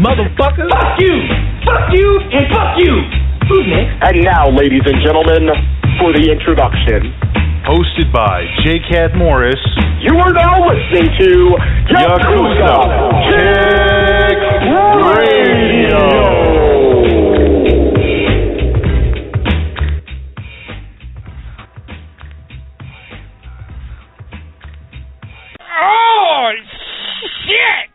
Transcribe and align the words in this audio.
Motherfucker. 0.00 0.64
Fuck 0.64 0.96
you. 1.04 1.12
Fuck 1.60 1.92
you 1.92 2.08
and 2.32 2.48
fuck 2.48 2.72
you. 2.80 2.92
Who's 3.52 3.68
next? 3.68 4.00
And 4.08 4.24
now, 4.24 4.48
ladies 4.48 4.80
and 4.86 4.96
gentlemen, 5.04 5.52
for 6.00 6.16
the 6.16 6.24
introduction. 6.32 7.12
Hosted 7.68 8.10
by 8.10 8.48
J. 8.64 8.80
Cat 8.90 9.14
Morris. 9.14 9.60
You 10.00 10.16
are 10.16 10.32
now 10.32 10.64
listening 10.64 11.12
to 11.20 11.56
Yakuza 11.92 12.80
Kick 13.28 14.40
Radio. 15.04 16.00
Oh, 25.60 26.52
shit! 27.44 27.89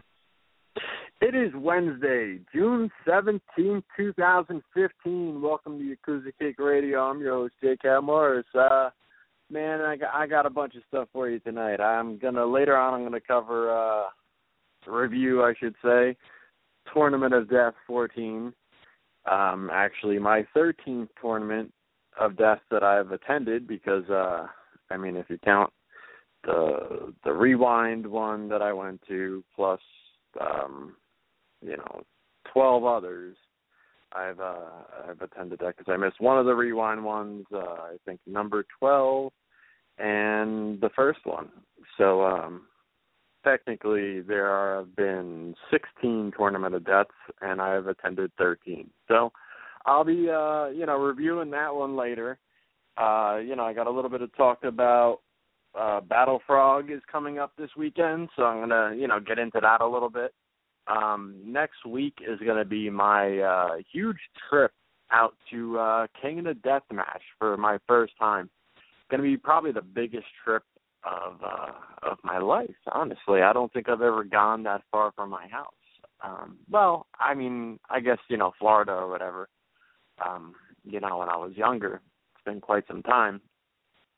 It 1.27 1.33
is 1.33 1.51
Wednesday, 1.55 2.37
June 2.53 2.91
seventeenth, 3.03 3.83
two 3.97 4.13
2015. 4.13 5.41
Welcome 5.41 5.79
to 5.79 5.83
Yakuza 5.83 6.31
Kick 6.37 6.59
Radio. 6.59 6.99
I'm 6.99 7.19
your 7.19 7.33
host, 7.33 7.55
Jake 7.63 7.79
Morris. 8.03 8.45
Uh, 8.53 8.91
man, 9.49 9.81
I 9.81 9.95
got, 9.95 10.13
I 10.13 10.27
got 10.27 10.45
a 10.45 10.51
bunch 10.51 10.75
of 10.75 10.83
stuff 10.87 11.07
for 11.11 11.27
you 11.27 11.39
tonight. 11.39 11.81
I'm 11.81 12.19
to, 12.35 12.45
later 12.45 12.77
on, 12.77 12.93
I'm 12.93 12.99
going 12.99 13.13
to 13.13 13.19
cover, 13.19 13.75
uh, 13.75 14.03
review, 14.85 15.41
I 15.43 15.55
should 15.59 15.73
say, 15.83 16.15
Tournament 16.93 17.33
of 17.33 17.49
Death 17.49 17.73
14. 17.87 18.53
Um, 19.25 19.71
actually, 19.73 20.19
my 20.19 20.45
13th 20.55 21.09
Tournament 21.19 21.73
of 22.19 22.37
Death 22.37 22.61
that 22.69 22.83
I've 22.83 23.11
attended 23.11 23.67
because, 23.67 24.07
uh, 24.11 24.45
I 24.91 24.97
mean, 24.97 25.15
if 25.15 25.27
you 25.31 25.39
count 25.43 25.73
the 26.43 27.15
the 27.23 27.33
rewind 27.33 28.05
one 28.05 28.47
that 28.49 28.61
I 28.61 28.73
went 28.73 29.01
to 29.07 29.43
plus 29.55 29.79
um 30.39 30.93
you 31.65 31.77
know 31.77 32.01
12 32.53 32.85
others 32.85 33.35
I've 34.13 34.39
uh 34.39 35.09
I've 35.09 35.21
attended 35.21 35.59
that 35.59 35.77
cuz 35.77 35.87
I 35.89 35.97
missed 35.97 36.21
one 36.21 36.37
of 36.37 36.45
the 36.45 36.55
rewind 36.55 37.03
ones 37.03 37.45
uh 37.53 37.57
I 37.59 37.97
think 38.05 38.19
number 38.25 38.65
12 38.79 39.31
and 39.97 40.79
the 40.81 40.89
first 40.95 41.25
one. 41.25 41.49
So 41.97 42.23
um 42.23 42.67
technically 43.43 44.21
there 44.21 44.77
have 44.77 44.95
been 44.95 45.55
16 45.69 46.31
tournament 46.37 46.75
of 46.75 46.83
deaths 46.85 47.11
and 47.41 47.61
I've 47.61 47.87
attended 47.87 48.31
13 48.37 48.89
so 49.07 49.31
I'll 49.85 50.03
be 50.05 50.29
uh 50.29 50.67
you 50.67 50.85
know 50.85 50.97
reviewing 50.97 51.51
that 51.51 51.73
one 51.73 51.95
later. 51.95 52.37
Uh 52.97 53.39
you 53.43 53.55
know 53.55 53.65
I 53.65 53.73
got 53.73 53.87
a 53.87 53.91
little 53.91 54.09
bit 54.09 54.21
of 54.21 54.35
talk 54.35 54.63
about 54.63 55.19
uh 55.77 55.99
Battle 56.01 56.41
Frog 56.47 56.89
is 56.89 57.01
coming 57.11 57.37
up 57.37 57.51
this 57.57 57.69
weekend, 57.75 58.29
so 58.35 58.43
I'm 58.43 58.61
gonna, 58.61 58.95
you 58.95 59.07
know, 59.07 59.19
get 59.19 59.39
into 59.39 59.59
that 59.61 59.81
a 59.81 59.87
little 59.87 60.09
bit. 60.09 60.33
Um 60.87 61.35
next 61.43 61.85
week 61.85 62.15
is 62.27 62.39
gonna 62.45 62.65
be 62.65 62.89
my 62.89 63.39
uh 63.39 63.69
huge 63.91 64.19
trip 64.49 64.71
out 65.11 65.35
to 65.51 65.79
uh 65.79 66.07
King 66.21 66.39
of 66.39 66.45
the 66.45 66.53
Death 66.55 66.83
match 66.91 67.23
for 67.39 67.57
my 67.57 67.77
first 67.87 68.13
time. 68.19 68.49
It's 68.75 69.11
gonna 69.11 69.23
be 69.23 69.37
probably 69.37 69.71
the 69.71 69.81
biggest 69.81 70.27
trip 70.43 70.63
of 71.03 71.41
uh 71.43 71.71
of 72.03 72.17
my 72.23 72.37
life, 72.37 72.75
honestly. 72.91 73.41
I 73.41 73.53
don't 73.53 73.71
think 73.73 73.89
I've 73.89 74.01
ever 74.01 74.23
gone 74.23 74.63
that 74.63 74.83
far 74.91 75.11
from 75.15 75.29
my 75.29 75.47
house. 75.47 75.73
Um 76.23 76.57
well, 76.69 77.07
I 77.19 77.33
mean, 77.33 77.79
I 77.89 77.99
guess, 77.99 78.19
you 78.29 78.37
know, 78.37 78.53
Florida 78.59 78.91
or 78.91 79.09
whatever. 79.09 79.49
Um, 80.25 80.53
you 80.85 81.01
know, 81.01 81.17
when 81.17 81.29
I 81.29 81.35
was 81.35 81.51
younger. 81.57 82.01
It's 82.35 82.45
been 82.45 82.61
quite 82.61 82.87
some 82.87 83.03
time 83.03 83.41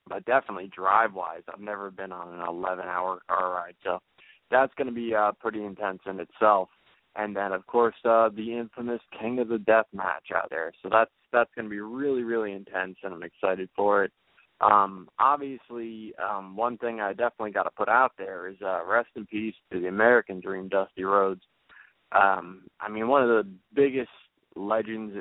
but 0.09 0.25
definitely 0.25 0.69
drive 0.73 1.13
wise, 1.13 1.41
I've 1.51 1.59
never 1.59 1.91
been 1.91 2.11
on 2.11 2.39
an 2.39 2.47
11 2.47 2.85
hour 2.85 3.19
car 3.27 3.51
ride, 3.51 3.75
so 3.83 3.99
that's 4.51 4.73
going 4.75 4.87
to 4.87 4.93
be 4.93 5.13
uh, 5.13 5.31
pretty 5.39 5.63
intense 5.63 5.99
in 6.05 6.19
itself. 6.19 6.69
And 7.15 7.35
then, 7.35 7.51
of 7.51 7.65
course, 7.65 7.95
uh, 8.05 8.29
the 8.29 8.57
infamous 8.57 9.01
King 9.19 9.39
of 9.39 9.47
the 9.47 9.57
Death 9.57 9.87
match 9.91 10.27
out 10.35 10.49
there. 10.49 10.71
So 10.83 10.89
that's 10.91 11.11
that's 11.31 11.49
going 11.55 11.65
to 11.65 11.69
be 11.69 11.79
really, 11.79 12.23
really 12.23 12.53
intense, 12.53 12.95
and 13.03 13.13
I'm 13.13 13.23
excited 13.23 13.69
for 13.75 14.03
it. 14.03 14.11
Um, 14.61 15.09
obviously, 15.19 16.13
um, 16.23 16.55
one 16.55 16.77
thing 16.77 16.99
I 16.99 17.09
definitely 17.09 17.51
got 17.51 17.63
to 17.63 17.71
put 17.71 17.89
out 17.89 18.13
there 18.17 18.47
is 18.47 18.55
uh, 18.63 18.85
rest 18.85 19.09
in 19.15 19.25
peace 19.25 19.55
to 19.71 19.79
the 19.79 19.87
American 19.87 20.39
Dream, 20.39 20.67
Dusty 20.67 21.03
Rhodes. 21.03 21.41
Um, 22.11 22.63
I 22.79 22.89
mean, 22.89 23.07
one 23.07 23.23
of 23.23 23.29
the 23.29 23.47
biggest 23.73 24.09
legends 24.55 25.15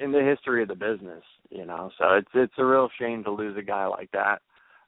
in 0.00 0.12
the 0.12 0.22
history 0.22 0.62
of 0.62 0.68
the 0.68 0.74
business, 0.74 1.22
you 1.50 1.66
know. 1.66 1.90
So 1.98 2.14
it's 2.14 2.30
it's 2.34 2.54
a 2.58 2.64
real 2.64 2.88
shame 2.98 3.22
to 3.24 3.30
lose 3.30 3.56
a 3.56 3.62
guy 3.62 3.86
like 3.86 4.10
that. 4.12 4.40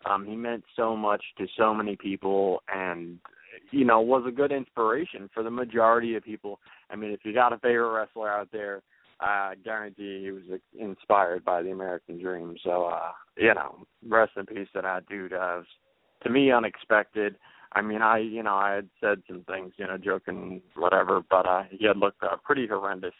Um 0.08 0.24
he 0.24 0.34
meant 0.34 0.64
so 0.74 0.96
much 0.96 1.22
to 1.38 1.46
so 1.56 1.74
many 1.74 1.96
people 1.96 2.62
and 2.74 3.18
you 3.70 3.84
know, 3.84 4.00
was 4.00 4.24
a 4.26 4.32
good 4.32 4.52
inspiration 4.52 5.28
for 5.32 5.42
the 5.42 5.50
majority 5.50 6.14
of 6.16 6.24
people. 6.24 6.60
I 6.90 6.96
mean, 6.96 7.10
if 7.10 7.20
you 7.24 7.32
got 7.32 7.52
a 7.52 7.58
favorite 7.58 7.92
wrestler 7.92 8.30
out 8.30 8.48
there, 8.52 8.82
I 9.20 9.54
guarantee 9.64 10.22
he 10.24 10.30
was 10.30 10.42
inspired 10.78 11.44
by 11.44 11.62
the 11.62 11.70
American 11.70 12.20
Dream. 12.20 12.56
So, 12.64 12.86
uh, 12.86 13.12
you 13.36 13.54
know, 13.54 13.86
rest 14.08 14.32
in 14.36 14.46
peace 14.46 14.68
to 14.74 14.82
that 14.82 15.06
dude. 15.06 15.32
Uh, 15.32 15.58
was, 15.58 15.66
to 16.24 16.30
me, 16.30 16.50
unexpected. 16.50 17.36
I 17.74 17.82
mean, 17.82 18.02
I 18.02 18.18
you 18.18 18.42
know 18.42 18.54
I 18.54 18.74
had 18.74 18.88
said 19.00 19.22
some 19.26 19.44
things, 19.44 19.72
you 19.76 19.86
know, 19.86 19.96
joking, 19.96 20.60
whatever, 20.76 21.22
but 21.28 21.46
uh, 21.46 21.64
he 21.70 21.86
had 21.86 21.96
looked 21.96 22.22
uh, 22.22 22.36
pretty 22.44 22.66
horrendous 22.66 23.14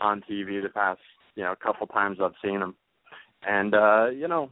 on 0.00 0.22
TV 0.30 0.62
the 0.62 0.68
past 0.68 1.00
you 1.34 1.42
know 1.42 1.54
couple 1.60 1.86
times 1.88 2.18
I've 2.22 2.32
seen 2.42 2.60
him, 2.60 2.74
and 3.46 3.74
uh, 3.74 4.06
you 4.14 4.28
know, 4.28 4.50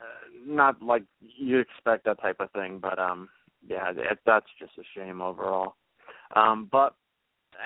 uh, 0.00 0.04
not 0.46 0.82
like 0.82 1.04
you 1.20 1.58
expect 1.58 2.04
that 2.04 2.20
type 2.20 2.36
of 2.40 2.50
thing, 2.52 2.78
but 2.80 2.98
um, 2.98 3.28
yeah, 3.66 3.92
that's 4.26 4.46
just 4.58 4.72
a 4.78 4.82
shame 4.94 5.20
overall. 5.20 5.74
Um, 6.34 6.68
but 6.70 6.94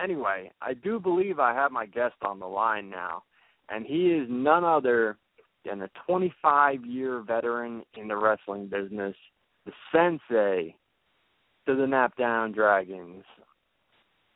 anyway, 0.02 0.50
I 0.60 0.74
do 0.74 0.98
believe 0.98 1.38
I 1.38 1.54
have 1.54 1.72
my 1.72 1.86
guest 1.86 2.16
on 2.22 2.38
the 2.38 2.46
line 2.46 2.90
now, 2.90 3.22
and 3.68 3.86
he 3.86 4.06
is 4.06 4.26
none 4.30 4.64
other 4.64 5.18
than 5.64 5.82
a 5.82 5.90
25 6.06 6.84
year 6.84 7.22
veteran 7.26 7.82
in 7.94 8.08
the 8.08 8.16
wrestling 8.16 8.66
business, 8.66 9.14
the 9.66 9.72
sensei 9.92 10.74
to 11.66 11.74
the 11.74 11.86
Naptown 11.86 12.54
Dragons, 12.54 13.24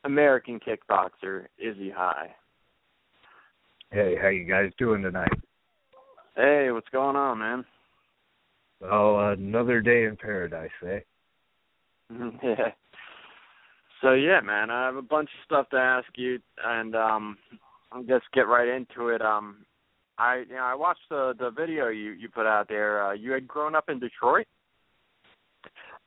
American 0.03 0.59
kickboxer 0.59 1.45
Izzy 1.59 1.91
High. 1.91 2.33
Hey, 3.91 4.15
how 4.21 4.29
you 4.29 4.45
guys 4.45 4.71
doing 4.77 5.01
tonight? 5.01 5.31
Hey, 6.35 6.69
what's 6.71 6.89
going 6.89 7.15
on, 7.15 7.39
man? 7.39 7.65
Oh, 8.81 9.31
another 9.31 9.81
day 9.81 10.05
in 10.05 10.15
paradise, 10.15 10.69
eh? 10.87 10.99
Yeah. 12.43 12.71
So 14.01 14.13
yeah, 14.13 14.39
man, 14.39 14.69
I 14.69 14.85
have 14.85 14.95
a 14.95 15.01
bunch 15.01 15.27
of 15.27 15.43
stuff 15.43 15.69
to 15.71 15.75
ask 15.75 16.07
you, 16.15 16.39
and 16.63 16.95
um, 16.95 17.37
I'll 17.91 18.03
just 18.03 18.23
get 18.33 18.47
right 18.47 18.69
into 18.69 19.09
it. 19.09 19.21
Um, 19.21 19.65
I 20.17 20.43
you 20.47 20.55
know 20.55 20.63
I 20.63 20.75
watched 20.75 21.09
the 21.09 21.33
the 21.37 21.49
video 21.49 21.87
you 21.89 22.11
you 22.11 22.29
put 22.29 22.45
out 22.45 22.67
there. 22.69 23.05
Uh, 23.05 23.13
you 23.13 23.31
had 23.31 23.47
grown 23.47 23.75
up 23.75 23.89
in 23.89 23.99
Detroit. 23.99 24.45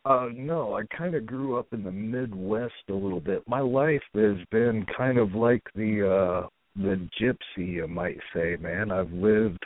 Uh 0.05 0.29
no, 0.35 0.77
I 0.77 0.83
kind 0.97 1.15
of 1.15 1.27
grew 1.27 1.59
up 1.59 1.67
in 1.73 1.85
the 1.85 1.93
Midwest 1.93 2.73
a 2.89 2.95
little 2.95 3.21
bit. 3.21 3.43
My 3.47 3.61
life 3.61 4.03
has 4.15 4.37
been 4.51 4.85
kind 4.97 5.19
of 5.19 5.35
like 5.35 5.63
the 5.75 6.43
uh 6.45 6.49
the 6.77 7.09
gypsy, 7.21 7.75
you 7.75 7.87
might 7.87 8.19
say, 8.35 8.57
man. 8.61 8.91
I've 8.91 9.13
lived 9.13 9.65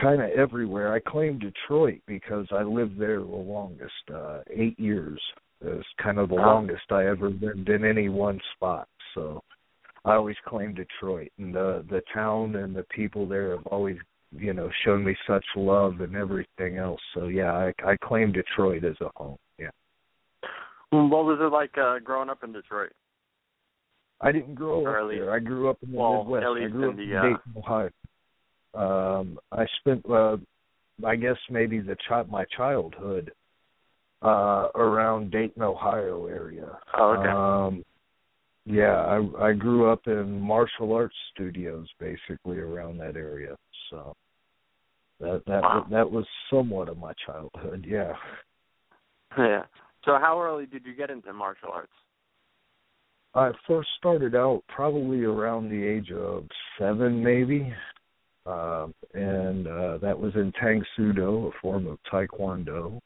kind 0.00 0.20
of 0.22 0.30
everywhere. 0.30 0.92
I 0.92 1.00
claim 1.00 1.38
Detroit 1.38 2.00
because 2.06 2.46
I 2.52 2.62
lived 2.62 2.98
there 2.98 3.18
the 3.20 3.24
longest, 3.26 3.92
uh 4.14 4.40
8 4.50 4.78
years. 4.78 5.20
It's 5.60 5.86
kind 6.02 6.18
of 6.18 6.28
the 6.28 6.34
longest 6.34 6.82
I 6.90 7.06
ever 7.06 7.30
lived 7.30 7.68
in 7.68 7.84
any 7.84 8.08
one 8.08 8.38
spot. 8.54 8.88
So 9.14 9.42
I 10.04 10.12
always 10.14 10.36
claim 10.46 10.74
Detroit 10.74 11.32
and 11.38 11.54
the 11.54 11.84
the 11.88 12.02
town 12.14 12.56
and 12.56 12.74
the 12.76 12.84
people 12.94 13.26
there 13.26 13.56
have 13.56 13.66
always 13.68 13.96
you 14.32 14.52
know 14.52 14.70
shown 14.84 15.02
me 15.04 15.16
such 15.26 15.44
love 15.56 16.00
and 16.00 16.14
everything 16.14 16.76
else. 16.76 17.00
So 17.14 17.28
yeah, 17.28 17.52
I 17.52 17.72
I 17.84 17.96
claim 17.96 18.32
Detroit 18.32 18.84
as 18.84 18.96
a 19.00 19.08
home. 19.16 19.38
Yeah. 19.58 19.70
What 20.90 21.24
was 21.24 21.38
it 21.40 21.52
like 21.52 21.76
uh 21.78 21.98
growing 22.00 22.28
up 22.28 22.44
in 22.44 22.52
Detroit? 22.52 22.92
I 24.20 24.32
didn't 24.32 24.54
grow 24.54 24.80
Or 24.84 25.00
up 25.00 25.08
least- 25.10 25.20
there. 25.22 25.32
I 25.34 25.38
grew 25.40 25.68
up 25.68 25.78
in 25.82 25.92
the 25.92 25.98
well, 25.98 26.24
Midwest. 26.24 26.46
I 26.46 26.68
grew 26.68 26.84
in 26.84 26.90
up 26.90 26.96
the, 26.96 27.02
in 27.02 27.16
uh, 27.16 27.22
Dayton, 27.22 27.38
Ohio. 27.56 27.90
Um, 28.74 29.38
I 29.52 29.66
spent, 29.80 30.04
uh, 30.10 30.36
I 31.04 31.16
guess, 31.16 31.36
maybe 31.50 31.80
the 31.80 31.96
chi- 32.08 32.24
my 32.24 32.44
childhood 32.56 33.32
uh, 34.22 34.68
around 34.74 35.30
Dayton, 35.30 35.62
Ohio 35.62 36.26
area. 36.26 36.78
Oh, 36.98 37.12
okay. 37.12 37.28
Um, 37.28 37.84
yeah, 38.64 38.96
I 38.96 39.48
I 39.48 39.52
grew 39.52 39.90
up 39.90 40.06
in 40.06 40.40
martial 40.40 40.92
arts 40.92 41.14
studios, 41.32 41.88
basically 42.00 42.58
around 42.58 42.98
that 42.98 43.16
area. 43.16 43.54
So 43.90 44.14
that 45.20 45.42
that 45.46 45.62
Wow. 45.62 45.86
that 45.90 46.10
was 46.10 46.26
somewhat 46.50 46.88
of 46.88 46.98
my 46.98 47.12
childhood. 47.24 47.84
Yeah. 47.88 48.16
yeah. 49.38 49.64
So 50.04 50.18
how 50.18 50.40
early 50.40 50.66
did 50.66 50.84
you 50.86 50.94
get 50.94 51.10
into 51.10 51.32
martial 51.32 51.68
arts? 51.72 51.92
I 53.34 53.52
first 53.66 53.88
started 53.98 54.34
out 54.34 54.62
probably 54.68 55.24
around 55.24 55.68
the 55.68 55.84
age 55.84 56.10
of 56.10 56.48
seven, 56.78 57.22
maybe, 57.22 57.72
um, 58.46 58.94
and 59.14 59.66
uh, 59.66 59.98
that 59.98 60.18
was 60.18 60.34
in 60.34 60.52
Tang 60.60 60.82
Soo 60.96 61.12
Do, 61.12 61.46
a 61.48 61.60
form 61.60 61.86
of 61.86 61.98
Taekwondo. 62.10 62.98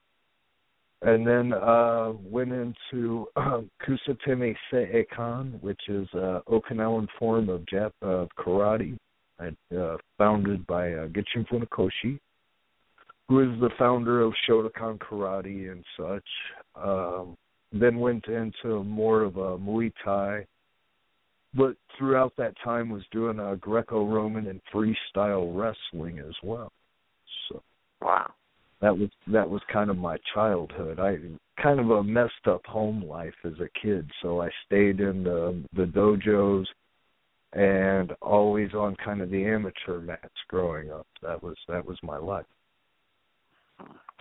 And 1.02 1.26
then 1.26 1.54
uh, 1.54 2.12
went 2.22 2.52
into 2.52 3.26
um, 3.37 3.70
Kusateme 3.82 4.54
Seeikan, 4.70 5.60
which 5.62 5.81
is 5.88 6.06
uh, 6.12 6.40
Okinawan 6.46 7.08
form 7.19 7.48
of 7.48 7.62
Jap- 7.62 7.92
uh, 8.02 8.26
karate, 8.38 8.98
and, 9.38 9.56
uh, 9.76 9.96
founded 10.19 10.66
by 10.66 10.92
uh, 10.92 11.06
Gichin 11.08 11.46
Funakoshi, 11.50 12.19
who 13.28 13.40
is 13.40 13.60
the 13.60 13.70
founder 13.78 14.20
of 14.20 14.34
Shotokan 14.46 14.98
Karate 14.98 15.72
and 15.72 15.82
such. 15.98 16.28
Um, 16.75 17.37
then 17.72 17.98
went 17.98 18.26
into 18.26 18.84
more 18.84 19.22
of 19.22 19.37
a 19.37 19.56
Muay 19.56 19.92
Thai, 20.04 20.44
but 21.55 21.76
throughout 21.99 22.32
that 22.37 22.55
time 22.62 22.91
was 22.91 23.02
doing 23.11 23.38
a 23.38 23.56
Greco-Roman 23.56 24.47
and 24.47 24.61
freestyle 24.73 25.56
wrestling 25.56 26.19
as 26.19 26.35
well. 26.43 26.73
So 27.49 27.62
Wow. 28.00 28.32
that 28.81 28.97
was 28.97 29.11
that 29.26 29.49
was 29.49 29.62
kind 29.73 29.91
of 29.91 29.99
my 29.99 30.17
childhood. 30.32 30.99
I 30.99 31.19
kind 31.62 31.81
of 31.81 31.91
a 31.91 32.02
messed 32.02 32.47
up 32.47 32.64
home 32.67 33.05
life 33.05 33.35
as 33.44 33.58
a 33.61 33.69
kid, 33.81 34.11
so 34.23 34.41
I 34.41 34.50
stayed 34.67 35.00
in 35.00 35.25
the 35.25 35.62
the 35.75 35.85
dojos 35.85 36.67
and 37.52 38.12
always 38.23 38.73
on 38.75 38.97
kind 38.97 39.20
of 39.20 39.31
the 39.31 39.44
amateur 39.44 40.00
mats 40.00 40.29
growing 40.49 40.91
up. 40.91 41.06
That 41.20 41.43
was 41.43 41.56
that 41.69 41.85
was 41.85 41.99
my 42.02 42.17
life. 42.17 42.47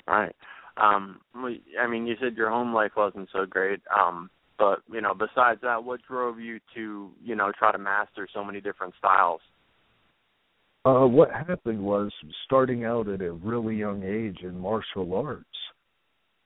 Right. 0.07 0.35
Um 0.77 1.21
I 1.35 1.87
mean 1.87 2.07
you 2.07 2.15
said 2.19 2.35
your 2.35 2.49
home 2.49 2.73
life 2.73 2.93
wasn't 2.97 3.29
so 3.31 3.45
great. 3.45 3.81
Um 3.95 4.29
but, 4.59 4.81
you 4.91 5.01
know, 5.01 5.13
besides 5.13 5.61
that, 5.63 5.83
what 5.83 6.01
drove 6.07 6.39
you 6.39 6.59
to, 6.75 7.09
you 7.23 7.35
know, 7.35 7.51
try 7.57 7.71
to 7.71 7.77
master 7.77 8.27
so 8.31 8.43
many 8.43 8.59
different 8.61 8.93
styles? 8.99 9.41
Uh, 10.85 11.05
what 11.05 11.31
happened 11.31 11.81
was 11.81 12.11
starting 12.45 12.83
out 12.83 13.07
at 13.07 13.21
a 13.21 13.31
really 13.31 13.75
young 13.75 14.03
age 14.03 14.39
in 14.43 14.59
martial 14.59 15.15
arts. 15.15 15.45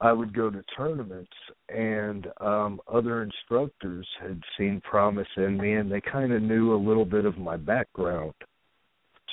I 0.00 0.12
would 0.12 0.34
go 0.34 0.50
to 0.50 0.62
tournaments, 0.76 1.32
and 1.68 2.26
um, 2.40 2.80
other 2.92 3.22
instructors 3.22 4.06
had 4.20 4.40
seen 4.58 4.80
promise 4.82 5.28
in 5.36 5.56
me, 5.56 5.74
and 5.74 5.90
they 5.90 6.00
kind 6.00 6.32
of 6.32 6.42
knew 6.42 6.74
a 6.74 6.76
little 6.76 7.04
bit 7.04 7.24
of 7.24 7.38
my 7.38 7.56
background. 7.56 8.34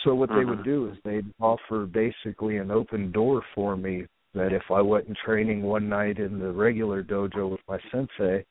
So 0.04 0.16
what 0.16 0.30
they 0.30 0.46
would 0.46 0.60
Mhm. 0.60 0.64
do 0.64 0.88
is 0.88 0.98
they'd 1.04 1.34
offer 1.40 1.86
basically 1.86 2.58
an 2.58 2.72
open 2.72 3.12
door 3.12 3.44
for 3.54 3.76
me 3.76 4.06
that 4.34 4.54
if 4.54 4.64
I 4.72 4.82
wasn't 4.82 5.18
training 5.18 5.62
one 5.64 5.90
night 5.90 6.20
in 6.20 6.40
the 6.40 6.52
regular 6.52 7.04
dojo 7.04 7.52
with 7.52 7.62
my 7.68 7.80
sensei, 7.92 8.46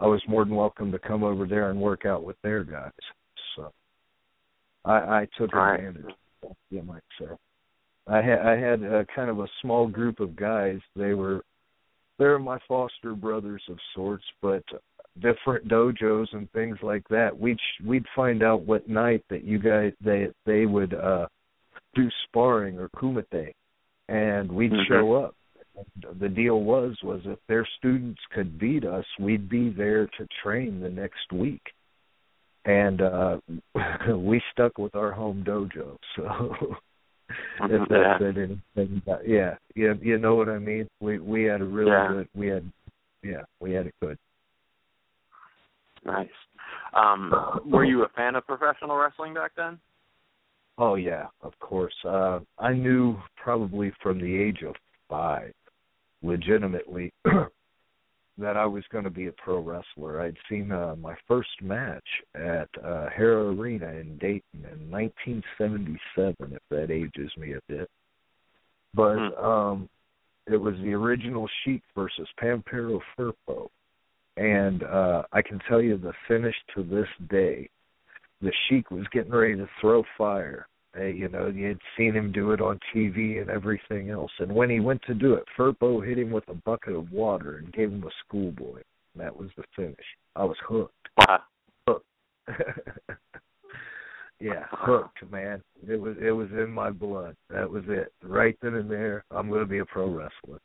I 0.00 0.06
was 0.06 0.22
more 0.28 0.44
than 0.44 0.54
welcome 0.54 0.92
to 0.92 0.98
come 0.98 1.24
over 1.24 1.46
there 1.46 1.70
and 1.70 1.80
work 1.80 2.06
out 2.06 2.22
with 2.24 2.36
their 2.42 2.64
guys. 2.64 2.92
So 3.56 3.72
I, 4.84 4.92
I 5.22 5.28
took 5.36 5.52
Right. 5.54 5.80
advantage. 5.80 6.14
You 6.70 6.82
might 6.82 7.02
say. 7.20 7.26
I 8.06 8.22
had 8.22 8.38
I 8.40 8.56
had 8.56 8.82
a 8.82 9.04
kind 9.14 9.28
of 9.28 9.40
a 9.40 9.48
small 9.60 9.86
group 9.86 10.20
of 10.20 10.34
guys. 10.36 10.78
They 10.96 11.14
were 11.14 11.42
they're 12.18 12.38
my 12.38 12.58
foster 12.66 13.14
brothers 13.14 13.62
of 13.68 13.78
sorts, 13.94 14.24
but 14.40 14.62
different 15.20 15.68
dojos 15.68 16.26
and 16.32 16.50
things 16.52 16.78
like 16.82 17.06
that. 17.08 17.36
We'd 17.38 17.58
we'd 17.84 18.06
find 18.14 18.42
out 18.42 18.62
what 18.62 18.88
night 18.88 19.24
that 19.30 19.44
you 19.44 19.58
guys 19.58 19.92
they 20.00 20.28
they 20.46 20.64
would 20.64 20.94
uh 20.94 21.26
do 21.94 22.08
sparring 22.24 22.78
or 22.78 22.88
kumite, 22.90 23.52
and 24.08 24.50
we'd 24.50 24.72
Mhm. 24.72 24.86
show 24.86 25.14
up. 25.14 25.34
The 26.20 26.28
deal 26.28 26.60
was 26.62 26.96
was 27.02 27.20
if 27.24 27.38
their 27.48 27.66
students 27.78 28.20
could 28.34 28.58
beat 28.58 28.84
us, 28.84 29.04
we'd 29.18 29.48
be 29.48 29.70
there 29.70 30.06
to 30.06 30.26
train 30.42 30.80
the 30.80 30.88
next 30.88 31.32
week. 31.32 31.62
And 32.64 33.00
uh 33.00 33.38
we 34.16 34.42
stuck 34.52 34.78
with 34.78 34.94
our 34.94 35.12
home 35.12 35.44
dojo 35.46 35.96
so 36.16 36.54
if 37.60 37.88
that 37.88 38.16
said 38.20 38.36
anything 38.38 39.02
about 39.06 39.26
yeah 39.28 39.54
you 39.74 39.94
you 40.02 40.18
know 40.18 40.34
what 40.34 40.48
i 40.48 40.58
mean? 40.58 40.88
We 41.00 41.18
we 41.18 41.44
had 41.44 41.60
a 41.60 41.64
really 41.64 41.90
Yeah. 41.90 42.08
good 42.08 42.28
we 42.34 42.46
had 42.48 42.72
yeah 43.22 43.42
we 43.60 43.72
had 43.72 43.86
it 43.86 43.94
good. 44.02 44.18
Nice. 46.04 46.28
Um 46.94 47.32
were 47.66 47.84
you 47.84 48.04
a 48.04 48.08
fan 48.10 48.34
of 48.34 48.46
professional 48.46 48.96
wrestling 48.96 49.34
back 49.34 49.52
then? 49.56 49.78
oh 50.78 50.94
yeah 50.96 51.26
of 51.42 51.52
course. 51.60 51.94
Uh 52.04 52.40
i 52.58 52.72
knew 52.72 53.16
probably 53.36 53.92
from 54.02 54.20
the 54.20 54.36
age 54.36 54.62
of 54.66 54.74
five 55.08 55.52
legitimately 56.22 57.12
that 57.24 58.56
I 58.56 58.66
was 58.66 58.84
going 58.92 59.04
to 59.04 59.10
be 59.10 59.26
a 59.26 59.32
pro 59.32 59.60
wrestler. 59.60 60.20
I'd 60.20 60.36
seen 60.48 60.70
uh, 60.70 60.94
my 61.00 61.14
first 61.26 61.50
match 61.60 62.04
at 62.34 62.68
uh, 62.84 63.08
Hara 63.14 63.52
Arena 63.52 63.88
in 63.88 64.16
Dayton 64.18 64.64
in 64.64 64.90
1977, 64.90 66.52
if 66.52 66.62
that 66.70 66.90
ages 66.90 67.30
me 67.36 67.54
a 67.54 67.60
bit. 67.68 67.90
But 68.94 69.16
Hmm. 69.18 69.44
um, 69.44 69.88
it 70.46 70.56
was 70.56 70.74
the 70.82 70.94
original 70.94 71.48
Sheik 71.62 71.82
versus 71.94 72.28
Pampero 72.40 73.00
Firpo, 73.16 73.68
and 74.36 74.82
uh, 74.82 75.24
I 75.32 75.42
can 75.42 75.60
tell 75.68 75.82
you 75.82 75.98
the 75.98 76.14
finish 76.26 76.54
to 76.74 76.82
this 76.82 77.08
day. 77.28 77.68
The 78.40 78.52
Sheik 78.68 78.90
was 78.90 79.06
getting 79.12 79.32
ready 79.32 79.56
to 79.56 79.68
throw 79.80 80.04
fire, 80.16 80.68
Uh, 80.96 81.04
you 81.04 81.28
know, 81.28 81.48
you'd 81.48 81.80
seen 81.96 82.14
him 82.14 82.32
do 82.32 82.52
it 82.52 82.60
on 82.60 82.78
TV 82.94 83.40
and 83.40 83.50
everything 83.50 84.10
else. 84.10 84.30
And 84.38 84.54
when 84.54 84.70
he 84.70 84.80
went 84.80 85.02
to 85.02 85.14
do 85.14 85.34
it, 85.34 85.44
Firpo 85.56 86.04
hit 86.06 86.18
him 86.18 86.30
with 86.30 86.48
a 86.48 86.54
bucket 86.54 86.94
of 86.94 87.12
water 87.12 87.58
and 87.58 87.72
gave 87.72 87.90
him 87.90 88.02
a 88.04 88.10
schoolboy. 88.24 88.80
That 89.16 89.36
was 89.36 89.50
the 89.56 89.64
finish. 89.76 89.96
I 90.34 90.44
was 90.44 90.56
hooked. 90.66 90.94
Wow. 91.18 91.40
Hooked. 91.86 92.06
yeah, 94.40 94.64
hooked, 94.70 95.30
man. 95.30 95.62
It 95.86 96.00
was 96.00 96.16
it 96.20 96.30
was 96.30 96.48
in 96.52 96.70
my 96.70 96.90
blood. 96.90 97.36
That 97.50 97.68
was 97.68 97.84
it. 97.88 98.12
Right 98.22 98.56
then 98.62 98.74
and 98.74 98.90
there, 98.90 99.24
I'm 99.30 99.48
going 99.48 99.60
to 99.60 99.66
be 99.66 99.78
a 99.78 99.84
pro 99.84 100.08
wrestler. 100.08 100.60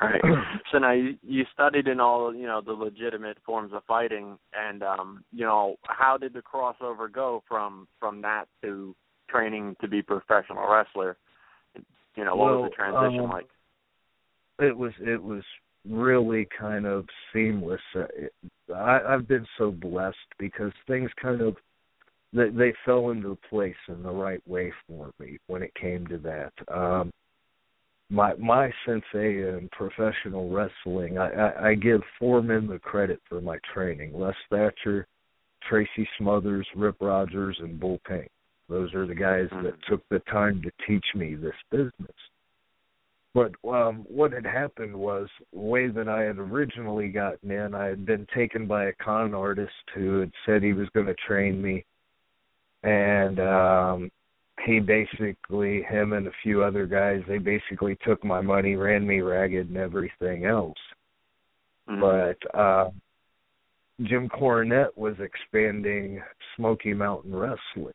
All 0.00 0.08
right. 0.08 0.20
so 0.72 0.78
now 0.78 0.92
you, 0.92 1.16
you 1.22 1.44
studied 1.52 1.86
in 1.86 2.00
all 2.00 2.34
you 2.34 2.46
know 2.46 2.60
the 2.60 2.72
legitimate 2.72 3.38
forms 3.44 3.72
of 3.72 3.82
fighting, 3.84 4.38
and 4.52 4.82
um, 4.82 5.24
you 5.32 5.44
know 5.44 5.76
how 5.86 6.16
did 6.16 6.32
the 6.32 6.42
crossover 6.42 7.10
go 7.10 7.42
from 7.48 7.86
from 8.00 8.22
that 8.22 8.46
to 8.62 8.94
training 9.28 9.76
to 9.80 9.88
be 9.88 10.02
professional 10.02 10.68
wrestler? 10.68 11.16
You 12.16 12.24
know 12.24 12.36
what 12.36 12.52
well, 12.52 12.62
was 12.62 12.70
the 12.70 12.76
transition 12.76 13.24
um, 13.24 13.30
like? 13.30 13.48
It 14.60 14.76
was 14.76 14.92
it 15.00 15.22
was 15.22 15.42
really 15.88 16.48
kind 16.58 16.86
of 16.86 17.06
seamless. 17.32 17.80
Uh, 17.94 18.72
I, 18.74 19.14
I've 19.14 19.28
been 19.28 19.46
so 19.58 19.70
blessed 19.70 20.16
because 20.38 20.72
things 20.86 21.10
kind 21.20 21.40
of 21.40 21.56
they, 22.32 22.50
they 22.50 22.74
fell 22.84 23.10
into 23.10 23.38
place 23.48 23.74
in 23.88 24.02
the 24.02 24.10
right 24.10 24.46
way 24.46 24.72
for 24.86 25.12
me 25.20 25.38
when 25.46 25.62
it 25.62 25.72
came 25.80 26.06
to 26.08 26.18
that. 26.18 26.52
Um, 26.74 27.10
my 28.10 28.34
my 28.34 28.70
sensei 28.84 29.48
in 29.48 29.68
professional 29.72 30.50
wrestling, 30.50 31.18
I, 31.18 31.30
I, 31.30 31.68
I 31.70 31.74
give 31.74 32.00
four 32.18 32.42
men 32.42 32.66
the 32.66 32.78
credit 32.78 33.20
for 33.28 33.40
my 33.40 33.58
training: 33.72 34.12
Les 34.14 34.34
Thatcher, 34.50 35.06
Tracy 35.68 36.08
Smothers, 36.18 36.66
Rip 36.76 36.96
Rogers, 37.00 37.56
and 37.60 37.80
Bull 37.80 38.00
Pain. 38.06 38.28
Those 38.68 38.94
are 38.94 39.06
the 39.06 39.14
guys 39.14 39.48
Mm-hmm. 39.52 39.64
that 39.64 39.74
took 39.88 40.02
the 40.08 40.20
time 40.30 40.62
to 40.62 40.70
teach 40.86 41.04
me 41.14 41.34
this 41.34 41.54
business. 41.70 42.16
But 43.34 43.52
um, 43.68 44.06
what 44.08 44.32
had 44.32 44.46
happened 44.46 44.94
was 44.94 45.28
the 45.52 45.58
way 45.58 45.88
that 45.88 46.08
I 46.08 46.22
had 46.22 46.38
originally 46.38 47.08
gotten 47.08 47.50
in, 47.50 47.74
I 47.74 47.86
had 47.86 48.06
been 48.06 48.26
taken 48.32 48.66
by 48.66 48.84
a 48.84 48.92
con 48.94 49.34
artist 49.34 49.72
who 49.92 50.20
had 50.20 50.30
said 50.46 50.62
he 50.62 50.72
was 50.72 50.88
going 50.94 51.06
to 51.06 51.16
train 51.26 51.60
me, 51.60 51.84
and 52.84 53.40
um, 53.40 54.10
he 54.64 54.80
basically, 54.80 55.82
him 55.82 56.12
and 56.12 56.26
a 56.26 56.32
few 56.42 56.62
other 56.62 56.86
guys, 56.86 57.22
they 57.26 57.38
basically 57.38 57.96
took 58.04 58.24
my 58.24 58.40
money, 58.40 58.76
ran 58.76 59.06
me 59.06 59.20
ragged, 59.20 59.68
and 59.68 59.76
everything 59.76 60.44
else. 60.44 60.78
Mhm. 61.88 62.00
But 62.00 62.58
uh, 62.58 62.90
Jim 64.02 64.28
Cornette 64.28 64.96
was 64.96 65.18
expanding 65.20 66.22
Smoky 66.56 66.94
Mountain 66.94 67.34
Wrestling 67.34 67.94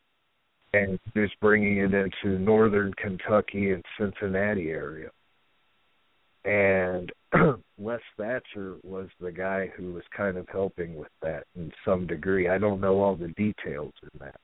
and 0.73 0.99
just 1.15 1.39
bringing 1.39 1.77
it 1.77 1.93
into 1.93 2.39
northern 2.39 2.93
Kentucky 2.93 3.71
and 3.71 3.83
Cincinnati 3.97 4.69
area. 4.69 5.09
And 6.45 7.11
Les 7.77 7.99
Thatcher 8.17 8.75
was 8.83 9.07
the 9.19 9.31
guy 9.31 9.71
who 9.75 9.93
was 9.93 10.03
kind 10.15 10.37
of 10.37 10.47
helping 10.49 10.95
with 10.95 11.11
that 11.21 11.45
in 11.55 11.71
some 11.83 12.07
degree. 12.07 12.47
I 12.47 12.57
don't 12.57 12.81
know 12.81 13.01
all 13.01 13.15
the 13.15 13.29
details 13.29 13.93
in 14.03 14.19
that. 14.19 14.39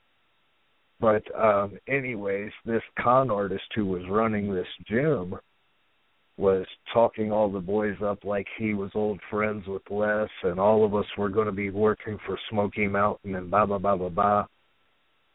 But 1.00 1.24
um 1.38 1.78
anyways, 1.88 2.52
this 2.66 2.84
con 3.00 3.30
artist 3.30 3.66
who 3.76 3.86
was 3.86 4.04
running 4.10 4.54
this 4.54 4.68
gym 4.88 5.36
was 6.38 6.66
talking 6.94 7.32
all 7.32 7.50
the 7.50 7.60
boys 7.60 7.96
up 8.04 8.24
like 8.24 8.48
he 8.58 8.74
was 8.74 8.92
old 8.94 9.20
friends 9.30 9.66
with 9.68 9.84
Les 9.90 10.30
and 10.44 10.60
all 10.60 10.84
of 10.84 10.94
us 10.94 11.06
were 11.18 11.30
going 11.30 11.46
to 11.46 11.54
be 11.54 11.70
working 11.70 12.18
for 12.26 12.38
Smoky 12.50 12.88
Mountain 12.88 13.36
and 13.36 13.50
blah 13.50 13.66
blah 13.66 13.78
blah 13.78 13.96
blah 13.96 14.10
blah. 14.10 14.46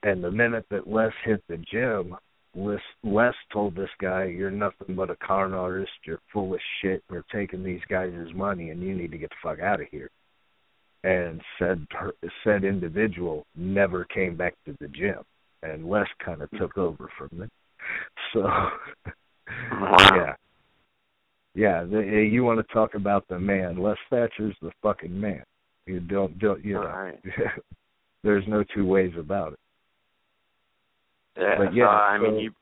And 0.03 0.23
the 0.25 0.31
minute 0.31 0.67
that 0.71 0.89
Les 0.89 1.13
hit 1.25 1.43
the 1.49 1.59
gym, 1.59 2.17
Les, 2.55 2.81
Les 3.03 3.35
told 3.53 3.77
this 3.77 3.91
guy, 4.01 4.25
"You're 4.25 4.51
nothing 4.51 4.97
but 4.97 5.11
a 5.11 5.17
con 5.17 5.53
artist. 5.53 5.93
You're 6.05 6.21
full 6.33 6.55
of 6.55 6.61
shit. 6.81 7.03
You're 7.11 7.25
taking 7.31 7.63
these 7.63 7.85
guys' 7.89 8.33
money, 8.35 8.71
and 8.71 8.83
you 8.83 8.95
need 8.95 9.11
to 9.13 9.19
get 9.19 9.31
the 9.31 9.37
fuck 9.43 9.61
out 9.61 9.81
of 9.81 9.89
here." 9.89 10.11
And 11.05 11.41
said 11.59 11.87
said 12.45 12.65
individual 12.65 13.47
never 13.55 14.05
came 14.07 14.37
back 14.37 14.55
to 14.65 14.75
the 14.81 14.89
gym, 14.89 15.23
and 15.63 15.89
Les 15.89 16.07
kind 16.25 16.43
of 16.43 16.51
took 16.53 16.77
over 16.79 17.11
from 17.19 17.43
it. 17.43 17.51
So, 18.33 18.47
yeah, 19.81 20.35
yeah. 21.55 21.85
The, 21.85 22.29
you 22.31 22.45
want 22.45 22.67
to 22.67 22.73
talk 22.75 22.95
about 22.95 23.27
the 23.29 23.39
man? 23.39 23.77
Les 23.77 23.97
Thatcher's 24.11 24.57
the 24.63 24.71
fucking 24.83 25.19
man. 25.19 25.43
You 25.87 26.01
don't 26.01 26.39
don't 26.39 26.65
you 26.65 26.75
know? 26.75 26.83
Right. 26.83 27.21
There's 28.23 28.45
no 28.47 28.65
two 28.75 28.87
ways 28.87 29.13
about 29.19 29.55
it. 29.55 29.59
Yeah, 31.39 31.55
But 31.57 31.75
yeah, 31.75 31.89
I 31.89 32.19
mean, 32.19 32.33
so- 32.33 32.39
you 32.39 32.53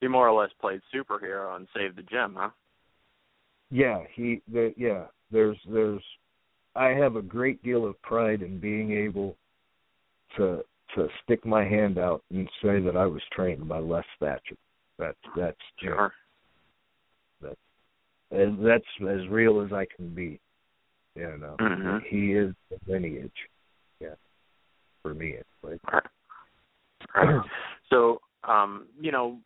you 0.00 0.08
more 0.08 0.28
or 0.28 0.40
less 0.40 0.50
played 0.60 0.80
superhero 0.94 1.56
and 1.56 1.66
saved 1.76 1.96
the 1.96 2.02
Gem, 2.02 2.34
huh? 2.38 2.50
Yeah, 3.70 4.02
he 4.14 4.42
the 4.52 4.74
yeah, 4.76 5.04
there's 5.30 5.58
there's 5.68 6.02
I 6.74 6.88
have 6.88 7.16
a 7.16 7.22
great 7.22 7.62
deal 7.62 7.84
of 7.86 8.00
pride 8.02 8.42
in 8.42 8.58
being 8.58 8.92
able 8.92 9.36
to 10.36 10.64
to 10.94 11.08
stick 11.22 11.44
my 11.44 11.64
hand 11.64 11.98
out 11.98 12.22
and 12.30 12.48
say 12.62 12.80
that 12.80 12.96
I 12.96 13.06
was 13.06 13.22
trained 13.32 13.68
by 13.68 13.78
Les 13.78 14.04
Thatcher. 14.18 14.56
That's 14.98 15.18
that's. 15.36 15.56
Sure. 15.82 16.12
And 18.32 18.64
that's 18.64 18.84
as 19.00 19.26
real 19.28 19.60
as 19.60 19.72
I 19.72 19.86
can 19.96 20.14
be. 20.14 20.38
You 21.16 21.36
know. 21.38 21.56
Mhm. 21.58 22.02
He 22.04 22.32
is 22.34 22.54
the 22.70 22.78
lineage. 22.86 23.32
Yeah. 23.98 24.14
For 25.02 25.14
me 25.14 25.36
anyway. 25.64 25.80
Right. 25.92 27.40
So, 27.88 28.20
um, 28.44 28.86
you 29.00 29.10
know, 29.10 29.38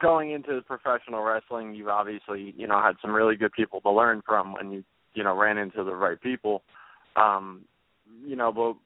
going 0.00 0.30
into 0.30 0.62
professional 0.62 1.22
wrestling, 1.22 1.74
you've 1.74 1.88
obviously, 1.88 2.54
you 2.56 2.66
know, 2.66 2.80
had 2.80 2.96
some 3.02 3.12
really 3.12 3.36
good 3.36 3.52
people 3.52 3.80
to 3.82 3.90
learn 3.90 4.22
from 4.26 4.54
when 4.54 4.72
you, 4.72 4.82
you 5.14 5.22
know, 5.22 5.36
ran 5.36 5.58
into 5.58 5.84
the 5.84 5.94
right 5.94 6.20
people. 6.20 6.62
Um, 7.16 7.66
you 8.24 8.36
know, 8.36 8.50
but 8.50 8.76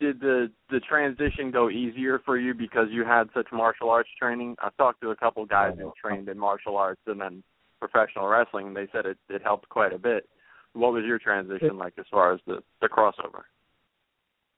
did 0.00 0.18
the 0.20 0.50
the 0.70 0.80
transition 0.80 1.50
go 1.50 1.68
easier 1.70 2.20
for 2.24 2.38
you 2.38 2.54
because 2.54 2.88
you 2.90 3.04
had 3.04 3.24
such 3.34 3.46
martial 3.52 3.90
arts 3.90 4.08
training? 4.18 4.56
I've 4.62 4.76
talked 4.76 5.02
to 5.02 5.10
a 5.10 5.16
couple 5.16 5.44
guys 5.46 5.74
who 5.78 5.92
trained 6.02 6.28
in 6.28 6.38
martial 6.38 6.76
arts 6.76 7.02
and 7.06 7.20
then 7.20 7.42
professional 7.78 8.26
wrestling. 8.26 8.68
And 8.68 8.76
they 8.76 8.88
said 8.92 9.06
it 9.06 9.18
it 9.28 9.42
helped 9.42 9.68
quite 9.68 9.92
a 9.92 9.98
bit. 9.98 10.28
What 10.72 10.92
was 10.92 11.04
your 11.04 11.18
transition 11.18 11.78
like 11.78 11.94
as 11.98 12.06
far 12.10 12.32
as 12.32 12.40
the 12.46 12.62
the 12.80 12.88
crossover? 12.88 13.42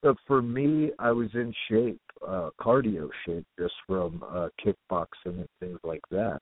But 0.03 0.17
for 0.27 0.43
me, 0.43 0.91
I 0.99 1.13
was 1.13 1.29
in 1.35 1.55
shape, 1.69 2.01
uh, 2.27 2.51
cardio 2.61 3.09
shape, 3.25 3.47
just 3.59 3.75
from 3.87 4.23
uh, 4.29 4.49
kickboxing 4.65 5.07
and 5.27 5.49
things 5.61 5.79
like 5.85 6.03
that. 6.11 6.41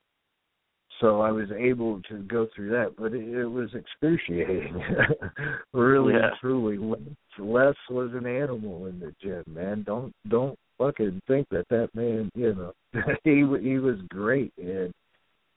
So 1.01 1.19
I 1.21 1.31
was 1.31 1.47
able 1.57 1.99
to 2.03 2.19
go 2.19 2.47
through 2.55 2.69
that, 2.69 2.95
but 2.95 3.13
it, 3.13 3.27
it 3.27 3.47
was 3.47 3.73
excruciating. 3.73 4.79
really 5.73 6.13
Yeah. 6.13 6.29
truly, 6.39 6.77
Les, 6.77 7.75
was 7.89 8.11
an 8.13 8.27
animal 8.27 8.85
in 8.85 8.99
the 8.99 9.13
gym, 9.19 9.43
man. 9.47 9.83
Don't 9.83 10.13
don't 10.29 10.57
fucking 10.77 11.19
think 11.27 11.47
that 11.49 11.67
that 11.69 11.89
man, 11.95 12.29
you 12.35 12.53
know, 12.53 12.73
he 13.23 13.37
he 13.67 13.79
was 13.79 13.97
great, 14.09 14.53
and 14.57 14.93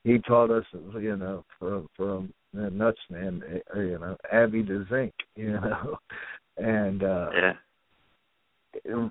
he 0.05 0.19
taught 0.19 0.51
us, 0.51 0.65
you 0.73 1.17
know, 1.17 1.45
from 1.59 1.89
from 1.95 2.33
uh, 2.57 2.71
nuts, 2.71 3.01
man, 3.11 3.43
uh, 3.75 3.79
you 3.79 3.99
know, 3.99 4.17
Abby 4.33 4.63
to 4.65 4.87
zinc, 4.89 5.13
you 5.37 5.53
know, 5.53 5.99
and 6.57 7.03
uh 7.03 7.31
Yeah. 7.35 7.53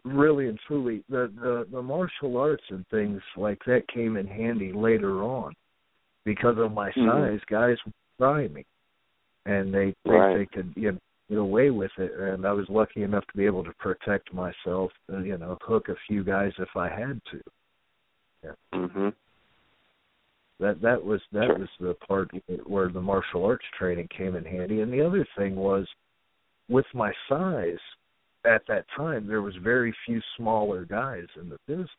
really 0.04 0.48
and 0.50 0.60
truly 0.68 1.04
the, 1.10 1.32
the 1.40 1.68
the 1.72 1.82
martial 1.82 2.38
arts 2.38 2.64
and 2.70 2.86
things 2.88 3.22
like 3.38 3.60
that 3.66 3.88
came 3.94 4.18
in 4.18 4.26
handy 4.26 4.74
later 4.74 5.22
on 5.22 5.54
because 6.26 6.58
of 6.58 6.72
my 6.72 6.92
Mhm. 6.92 7.06
size 7.06 7.42
guys 7.46 7.78
would 7.86 7.94
try 8.18 8.48
me. 8.48 8.66
And 9.46 9.74
they 9.74 9.94
think 10.04 10.14
Right. 10.14 10.38
they 10.38 10.46
could 10.46 10.74
you 10.76 10.94
know 10.94 11.00
get 11.30 11.38
away 11.38 11.70
with 11.70 11.92
it. 12.00 12.12
And 12.14 12.46
i 12.46 12.52
was 12.52 12.70
lucky 12.70 13.04
enough 13.04 13.26
to 13.28 13.38
be 13.38 13.46
able 13.46 13.64
to 13.64 13.74
protect 13.74 14.34
myself 14.34 14.92
and 15.10 15.26
you 15.26 15.38
know 15.38 15.58
hook 15.62 15.90
a 15.90 15.96
few 16.08 16.24
guys 16.24 16.54
if 16.60 16.76
i 16.76 16.88
had 16.88 17.24
to. 17.26 17.42
Yeah. 18.44 18.56
Mhm 18.74 19.14
that 20.60 20.82
that 20.82 21.04
was 21.04 21.22
that 21.32 21.48
Sure. 21.48 21.58
was 21.58 21.70
the 21.80 21.94
part 22.08 22.32
where 22.66 22.88
the 22.88 23.02
martial 23.02 23.46
arts 23.46 23.66
training 23.78 24.08
came 24.08 24.36
in 24.36 24.46
handy. 24.46 24.82
And 24.82 24.92
the 24.94 25.02
other 25.02 25.26
thing 25.36 25.56
was 25.56 25.88
with 26.70 26.86
my 26.94 27.14
size 27.28 27.80
at 28.46 28.66
that 28.68 28.86
time 28.96 29.28
there 29.28 29.42
was 29.42 29.56
very 29.58 29.94
few 30.06 30.22
smaller 30.38 30.86
guys 30.86 31.28
in 31.36 31.50
the 31.50 31.58
business. 31.68 31.90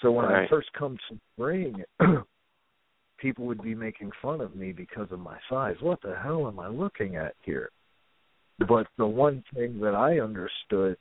So 0.00 0.12
when 0.12 0.26
i 0.26 0.46
first 0.48 0.72
come 0.72 0.96
to 1.08 1.18
the 1.36 1.44
ring 1.44 1.84
people 3.18 3.46
would 3.46 3.62
be 3.62 3.74
making 3.74 4.10
fun 4.20 4.40
of 4.40 4.54
me 4.56 4.72
because 4.72 5.08
of 5.10 5.20
my 5.20 5.36
size 5.48 5.76
what 5.80 6.00
the 6.02 6.14
hell 6.22 6.46
am 6.46 6.58
i 6.58 6.68
looking 6.68 7.16
at 7.16 7.34
here 7.42 7.70
but 8.68 8.86
the 8.98 9.06
one 9.06 9.42
thing 9.54 9.78
that 9.80 9.94
i 9.94 10.20
understood 10.20 10.96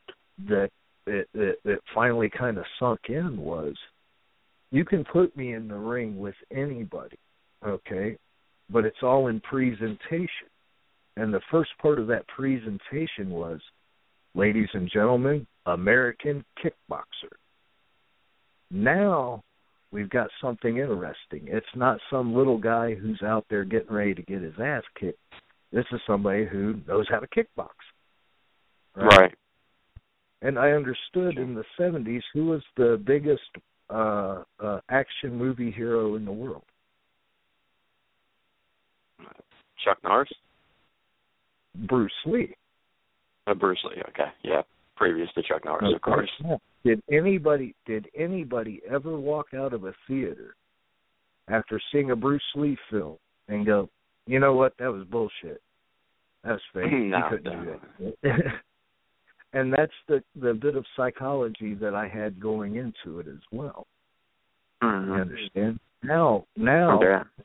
that 0.48 0.70
it 1.08 1.28
it, 1.34 1.60
it 1.64 1.80
finally 1.94 2.30
kind 2.30 2.58
of 2.58 2.66
sunk 2.80 3.00
in 3.10 3.38
was 3.38 3.76
you 4.76 4.84
can 4.84 5.06
put 5.06 5.36
me 5.38 5.54
in 5.54 5.70
the 5.70 5.76
ring 5.76 6.20
with 6.20 6.36
anybody, 6.52 7.18
okay? 7.66 8.18
But 8.70 8.84
it's 8.84 9.04
all 9.04 9.28
in 9.28 9.40
presentation. 9.40 10.50
And 11.16 11.34
the 11.34 11.40
first 11.50 11.70
part 11.82 11.98
of 11.98 12.08
that 12.08 12.28
presentation 12.28 13.30
was, 13.30 13.62
ladies 14.34 14.68
and 14.74 14.92
gentlemen, 14.92 15.48
American 15.66 16.44
kickboxer. 16.62 17.32
Now 18.70 19.44
we've 19.96 20.10
got 20.10 20.28
something 20.42 20.78
interesting. 20.78 21.48
It's 21.48 21.66
not 21.74 22.00
some 22.12 22.36
little 22.36 22.58
guy 22.58 22.96
who's 22.96 23.22
out 23.24 23.46
there 23.50 23.64
getting 23.64 23.94
ready 23.94 24.14
to 24.14 24.22
get 24.24 24.42
his 24.42 24.54
ass 24.62 24.84
kicked. 25.00 25.18
This 25.72 25.86
is 25.94 26.02
somebody 26.06 26.46
who 26.46 26.76
knows 26.86 27.08
how 27.10 27.20
to 27.20 27.28
kickbox. 27.28 27.70
Right. 28.94 29.18
right. 29.18 29.36
And 30.42 30.60
I 30.60 30.72
understood 30.72 31.38
in 31.38 31.56
the 31.56 31.64
70s 31.80 32.22
who 32.34 32.48
was 32.48 32.62
the 32.76 33.02
biggest 33.08 33.42
uh, 33.90 34.44
uh, 34.62 34.82
action 34.90 35.34
movie 35.38 35.72
hero 35.72 36.16
in 36.16 36.26
the 36.26 36.32
world. 36.32 36.64
Chuck 39.84 39.98
Norris. 40.04 40.30
Bruce 41.88 42.12
Lee. 42.26 42.54
Uh, 43.48 43.54
Bruce 43.54 43.80
Lee. 43.86 44.02
Okay. 44.10 44.30
Yeah. 44.44 44.62
Previous 44.98 45.30
to 45.36 45.42
Chuck 45.44 45.64
Norris, 45.64 45.94
of 45.96 46.02
course. 46.02 46.30
Did 46.86 47.02
anybody 47.12 47.74
did 47.88 48.08
anybody 48.16 48.80
ever 48.88 49.18
walk 49.18 49.48
out 49.56 49.74
of 49.74 49.86
a 49.86 49.94
theater 50.08 50.56
after 51.48 51.82
seeing 51.92 52.12
a 52.12 52.16
Bruce 52.16 52.44
Lee 52.56 52.78
film 52.92 53.18
and 53.48 53.66
go, 53.66 53.90
you 54.28 54.40
know 54.40 54.54
what, 54.54 54.74
that 54.78 54.92
was 54.92 55.04
bullshit. 55.10 55.62
That's 56.44 56.62
fake. 56.74 56.92
no, 56.92 57.18
he 57.18 57.38
couldn't 57.38 57.66
do 57.66 57.80
that. 58.22 58.36
and 59.54 59.74
that's 59.74 59.92
the 60.08 60.22
the 60.40 60.54
bit 60.54 60.76
of 60.76 60.86
psychology 60.96 61.74
that 61.74 61.96
I 61.96 62.08
had 62.08 62.40
going 62.40 62.76
into 62.76 63.20
it 63.20 63.28
as 63.28 63.42
well. 63.52 63.88
Mm-hmm. 64.84 65.12
You 65.12 65.22
understand? 65.22 65.80
Now, 66.04 66.46
now, 66.56 67.00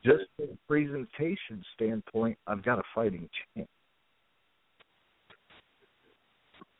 just 0.04 0.24
from 0.36 0.48
a 0.50 0.68
presentation 0.68 1.64
standpoint, 1.74 2.36
I've 2.46 2.62
got 2.62 2.78
a 2.78 2.82
fighting 2.94 3.26
chance. 3.56 3.68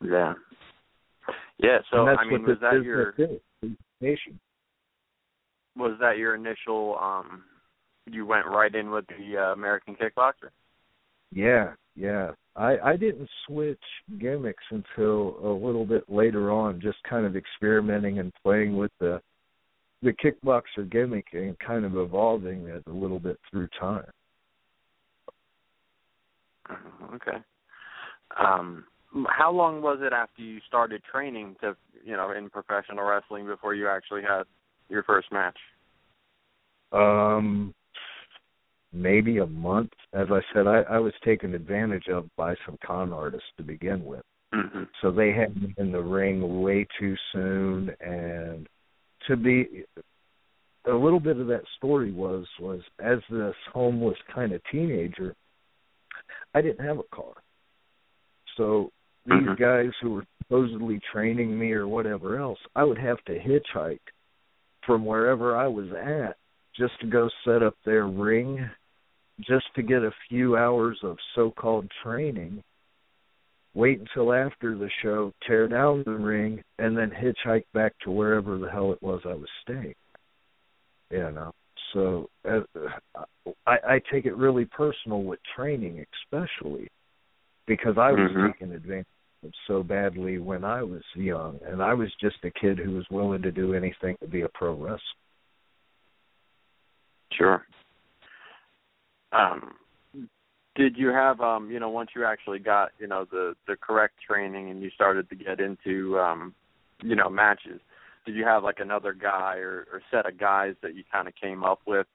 Yeah. 0.03 0.33
Yeah. 1.61 1.79
So 1.91 2.07
I 2.07 2.25
mean, 2.25 2.43
was 2.43 2.57
that 2.61 2.83
your 2.83 3.13
presentation? 3.13 4.39
was 5.77 5.97
that 5.99 6.17
your 6.17 6.35
initial? 6.35 6.97
um 6.99 7.43
You 8.07 8.25
went 8.25 8.47
right 8.47 8.73
in 8.73 8.89
with 8.89 9.05
the 9.07 9.37
uh, 9.37 9.53
American 9.53 9.95
Kickboxer. 9.95 10.49
Yeah, 11.31 11.73
yeah. 11.95 12.31
I 12.55 12.77
I 12.79 12.97
didn't 12.97 13.29
switch 13.47 13.81
gimmicks 14.19 14.63
until 14.71 15.37
a 15.43 15.53
little 15.53 15.85
bit 15.85 16.03
later 16.09 16.51
on, 16.51 16.81
just 16.81 16.97
kind 17.09 17.25
of 17.25 17.35
experimenting 17.35 18.19
and 18.19 18.33
playing 18.43 18.75
with 18.75 18.91
the 18.99 19.21
the 20.01 20.13
kickboxer 20.13 20.89
gimmick 20.89 21.27
and 21.33 21.57
kind 21.59 21.85
of 21.85 21.95
evolving 21.95 22.67
it 22.67 22.83
a 22.87 22.91
little 22.91 23.19
bit 23.19 23.37
through 23.49 23.67
time. 23.79 24.09
Uh-huh, 26.69 27.15
okay. 27.15 27.37
Um, 28.39 28.85
how 29.27 29.51
long 29.51 29.81
was 29.81 29.99
it 30.01 30.13
after 30.13 30.41
you 30.41 30.59
started 30.67 31.01
training 31.11 31.55
to, 31.61 31.75
you 32.03 32.15
know, 32.15 32.31
in 32.31 32.49
professional 32.49 33.05
wrestling 33.05 33.45
before 33.45 33.75
you 33.75 33.87
actually 33.87 34.21
had 34.21 34.43
your 34.89 35.03
first 35.03 35.31
match? 35.31 35.57
Um, 36.91 37.73
maybe 38.93 39.37
a 39.39 39.45
month. 39.45 39.91
As 40.13 40.27
I 40.31 40.41
said, 40.53 40.67
I, 40.67 40.81
I 40.89 40.99
was 40.99 41.13
taken 41.23 41.53
advantage 41.53 42.07
of 42.11 42.29
by 42.35 42.55
some 42.65 42.77
con 42.85 43.11
artists 43.13 43.47
to 43.57 43.63
begin 43.63 44.05
with. 44.05 44.23
Mm-hmm. 44.53 44.83
So 45.01 45.11
they 45.11 45.31
had 45.31 45.55
me 45.55 45.73
in 45.77 45.91
the 45.91 46.01
ring 46.01 46.61
way 46.61 46.85
too 46.99 47.15
soon, 47.31 47.91
and 48.01 48.67
to 49.27 49.37
be 49.37 49.85
a 50.85 50.93
little 50.93 51.19
bit 51.19 51.37
of 51.37 51.47
that 51.47 51.63
story 51.77 52.11
was 52.11 52.45
was 52.59 52.81
as 52.99 53.19
this 53.29 53.55
homeless 53.71 54.17
kind 54.33 54.51
of 54.51 54.61
teenager, 54.69 55.35
I 56.53 56.61
didn't 56.61 56.85
have 56.85 56.97
a 56.99 57.15
car. 57.15 57.33
So 58.57 58.91
these 59.25 59.35
mm-hmm. 59.35 59.61
guys 59.61 59.91
who 60.01 60.11
were 60.11 60.25
supposedly 60.43 60.99
training 61.11 61.57
me 61.57 61.71
or 61.71 61.87
whatever 61.87 62.39
else, 62.39 62.59
I 62.75 62.83
would 62.83 62.97
have 62.97 63.23
to 63.25 63.39
hitchhike 63.39 63.99
from 64.85 65.05
wherever 65.05 65.55
I 65.55 65.67
was 65.67 65.87
at 65.91 66.37
just 66.75 66.99
to 67.01 67.07
go 67.07 67.29
set 67.45 67.61
up 67.61 67.75
their 67.85 68.07
ring, 68.07 68.69
just 69.39 69.65
to 69.75 69.83
get 69.83 70.03
a 70.03 70.11
few 70.29 70.57
hours 70.57 70.99
of 71.03 71.17
so-called 71.35 71.89
training. 72.03 72.63
Wait 73.73 73.99
until 73.99 74.33
after 74.33 74.77
the 74.77 74.89
show, 75.01 75.31
tear 75.47 75.67
down 75.67 76.03
the 76.05 76.11
ring, 76.11 76.61
and 76.79 76.97
then 76.97 77.11
hitchhike 77.11 77.65
back 77.73 77.93
to 78.03 78.11
wherever 78.11 78.57
the 78.57 78.69
hell 78.69 78.91
it 78.91 79.01
was 79.01 79.21
I 79.25 79.33
was 79.33 79.49
staying. 79.63 79.95
You 81.09 81.31
know, 81.31 81.51
so 81.93 82.29
uh, 82.49 82.61
I, 83.67 83.77
I 83.87 84.01
take 84.11 84.25
it 84.25 84.35
really 84.35 84.65
personal 84.65 85.23
with 85.23 85.39
training, 85.55 86.05
especially 86.23 86.89
because 87.67 87.95
I 87.97 88.11
was 88.11 88.31
mm-hmm. 88.31 88.47
taken 88.51 88.75
advantage 88.75 89.05
of 89.43 89.51
so 89.67 89.83
badly 89.83 90.37
when 90.37 90.63
I 90.63 90.83
was 90.83 91.01
young, 91.15 91.59
and 91.65 91.81
I 91.81 91.93
was 91.93 92.09
just 92.19 92.37
a 92.43 92.51
kid 92.51 92.77
who 92.77 92.91
was 92.91 93.05
willing 93.09 93.41
to 93.41 93.51
do 93.51 93.73
anything 93.73 94.15
to 94.21 94.27
be 94.27 94.41
a 94.41 94.49
pro 94.49 94.73
wrestler. 94.73 94.99
Sure. 97.33 97.65
Um, 99.31 99.73
did 100.75 100.97
you 100.97 101.09
have 101.09 101.39
um, 101.41 101.71
you 101.71 101.79
know, 101.79 101.89
once 101.89 102.09
you 102.15 102.25
actually 102.25 102.59
got, 102.59 102.89
you 102.99 103.07
know, 103.07 103.25
the 103.31 103.55
the 103.67 103.75
correct 103.75 104.15
training 104.27 104.69
and 104.69 104.81
you 104.81 104.89
started 104.91 105.29
to 105.29 105.35
get 105.35 105.59
into 105.59 106.19
um, 106.19 106.53
you 107.01 107.15
know, 107.15 107.29
matches, 107.29 107.79
did 108.25 108.35
you 108.35 108.45
have 108.45 108.63
like 108.63 108.79
another 108.79 109.13
guy 109.13 109.57
or, 109.57 109.87
or 109.91 110.01
set 110.11 110.25
of 110.25 110.39
guys 110.39 110.75
that 110.81 110.95
you 110.95 111.03
kind 111.11 111.27
of 111.27 111.33
came 111.41 111.63
up 111.63 111.79
with 111.85 112.07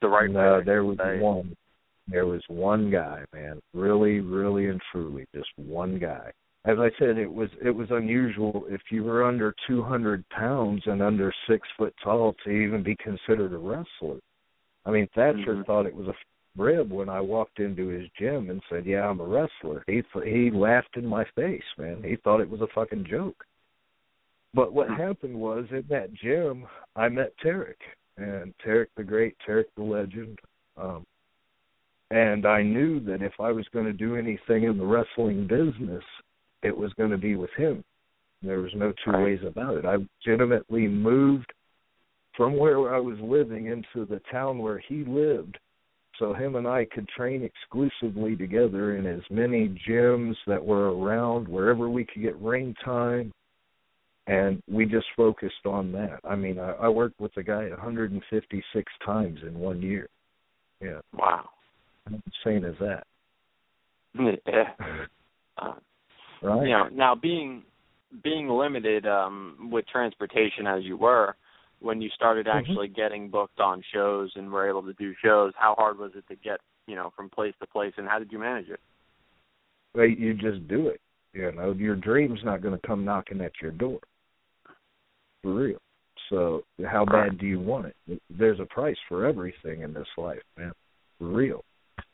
the 0.00 0.08
right 0.08 0.30
no, 0.30 0.58
way? 0.58 0.64
there 0.64 0.84
was 0.84 0.98
say? 0.98 1.18
one. 1.18 1.56
There 2.10 2.26
was 2.26 2.42
one 2.48 2.90
guy, 2.90 3.24
man, 3.32 3.60
really, 3.72 4.20
really 4.20 4.66
and 4.66 4.80
truly, 4.90 5.26
just 5.34 5.48
one 5.56 5.98
guy. 5.98 6.32
As 6.64 6.78
I 6.78 6.90
said, 6.98 7.16
it 7.16 7.32
was 7.32 7.48
it 7.64 7.70
was 7.70 7.88
unusual 7.90 8.64
if 8.68 8.82
you 8.90 9.04
were 9.04 9.24
under 9.24 9.54
200 9.66 10.28
pounds 10.28 10.82
and 10.86 11.00
under 11.00 11.32
six 11.48 11.66
foot 11.78 11.94
tall 12.02 12.34
to 12.44 12.50
even 12.50 12.82
be 12.82 12.96
considered 12.96 13.52
a 13.54 13.58
wrestler. 13.58 14.18
I 14.84 14.90
mean, 14.90 15.08
Thatcher 15.14 15.54
mm-hmm. 15.54 15.62
thought 15.62 15.86
it 15.86 15.94
was 15.94 16.08
a 16.08 16.14
rib 16.60 16.90
when 16.90 17.08
I 17.08 17.20
walked 17.20 17.60
into 17.60 17.88
his 17.88 18.08
gym 18.18 18.50
and 18.50 18.60
said, 18.68 18.84
"Yeah, 18.84 19.08
I'm 19.08 19.20
a 19.20 19.24
wrestler." 19.24 19.84
He 19.86 20.02
he 20.24 20.50
laughed 20.50 20.96
in 20.96 21.06
my 21.06 21.24
face, 21.36 21.62
man. 21.78 22.02
He 22.02 22.16
thought 22.16 22.40
it 22.40 22.50
was 22.50 22.60
a 22.60 22.66
fucking 22.74 23.06
joke. 23.08 23.44
But 24.52 24.72
what 24.72 24.88
Mm-hmm. 24.88 25.02
happened 25.02 25.34
was 25.40 25.66
in 25.70 25.84
that 25.88 26.12
gym, 26.12 26.66
I 26.96 27.08
met 27.08 27.32
Tarek 27.38 27.80
and 28.16 28.52
Tarek 28.66 28.88
the 28.96 29.04
Great, 29.04 29.36
Tarek 29.46 29.66
the 29.76 29.82
Legend. 29.82 30.38
Um, 30.76 31.04
and 32.10 32.46
I 32.46 32.62
knew 32.62 33.00
that 33.00 33.22
if 33.22 33.32
I 33.38 33.52
was 33.52 33.66
going 33.72 33.86
to 33.86 33.92
do 33.92 34.16
anything 34.16 34.64
in 34.64 34.78
the 34.78 34.86
wrestling 34.86 35.46
business, 35.46 36.04
it 36.62 36.76
was 36.76 36.92
going 36.94 37.10
to 37.10 37.18
be 37.18 37.36
with 37.36 37.50
him. 37.56 37.84
There 38.42 38.60
was 38.60 38.72
no 38.74 38.92
two 39.04 39.12
ways 39.12 39.40
about 39.46 39.76
it. 39.76 39.84
I 39.84 39.96
legitimately 40.26 40.88
moved 40.88 41.52
from 42.36 42.56
where 42.56 42.94
I 42.94 42.98
was 42.98 43.18
living 43.20 43.66
into 43.66 44.06
the 44.06 44.20
town 44.30 44.58
where 44.58 44.78
he 44.78 45.04
lived 45.04 45.58
so 46.20 46.34
him 46.34 46.56
and 46.56 46.68
I 46.68 46.84
could 46.84 47.08
train 47.08 47.42
exclusively 47.42 48.36
together 48.36 48.96
in 48.96 49.06
as 49.06 49.22
many 49.30 49.74
gyms 49.88 50.34
that 50.46 50.64
were 50.64 50.94
around, 50.96 51.48
wherever 51.48 51.88
we 51.88 52.04
could 52.04 52.22
get 52.22 52.36
ring 52.36 52.74
time, 52.84 53.32
and 54.26 54.62
we 54.70 54.84
just 54.84 55.06
focused 55.16 55.64
on 55.64 55.90
that. 55.92 56.20
I 56.22 56.36
mean, 56.36 56.58
I, 56.58 56.72
I 56.72 56.88
worked 56.88 57.18
with 57.20 57.34
the 57.34 57.42
guy 57.42 57.68
156 57.70 58.92
times 59.04 59.38
in 59.46 59.58
one 59.58 59.80
year. 59.80 60.08
Yeah. 60.82 61.00
Wow. 61.14 61.48
Insane 62.06 62.64
is 62.64 62.76
that? 62.80 63.04
Yeah. 64.14 64.70
Uh, 65.60 65.74
right. 66.42 66.62
You 66.62 66.70
know, 66.70 66.88
now 66.90 67.14
being 67.14 67.64
being 68.24 68.48
limited 68.48 69.06
um, 69.06 69.68
with 69.70 69.84
transportation 69.88 70.66
as 70.66 70.84
you 70.84 70.96
were, 70.96 71.36
when 71.80 72.00
you 72.00 72.08
started 72.14 72.46
Mm-hmm. 72.46 72.58
actually 72.58 72.88
getting 72.88 73.28
booked 73.28 73.60
on 73.60 73.82
shows 73.92 74.30
and 74.36 74.50
were 74.50 74.66
able 74.68 74.82
to 74.82 74.94
do 74.94 75.12
shows, 75.22 75.52
how 75.56 75.74
hard 75.76 75.98
was 75.98 76.12
it 76.14 76.24
to 76.28 76.36
get 76.36 76.60
you 76.86 76.94
know 76.96 77.12
from 77.14 77.28
place 77.28 77.52
to 77.60 77.66
place, 77.66 77.92
and 77.98 78.08
how 78.08 78.18
did 78.18 78.32
you 78.32 78.38
manage 78.38 78.68
it? 78.68 78.80
Well, 79.94 80.06
you 80.06 80.34
just 80.34 80.66
do 80.68 80.88
it. 80.88 81.00
You 81.32 81.52
know, 81.52 81.72
your 81.72 81.96
dream's 81.96 82.40
not 82.44 82.62
going 82.62 82.78
to 82.78 82.86
come 82.86 83.04
knocking 83.04 83.40
at 83.40 83.52
your 83.60 83.72
door. 83.72 84.00
For 85.42 85.52
real. 85.54 85.78
So, 86.28 86.62
how 86.86 87.04
bad 87.04 87.38
do 87.38 87.46
you 87.46 87.60
want 87.60 87.86
it? 87.86 88.22
There's 88.30 88.60
a 88.60 88.66
price 88.66 88.96
for 89.08 89.26
everything 89.26 89.82
in 89.82 89.92
this 89.92 90.06
life, 90.16 90.42
man. 90.56 90.72
For 91.18 91.26
real. 91.28 91.64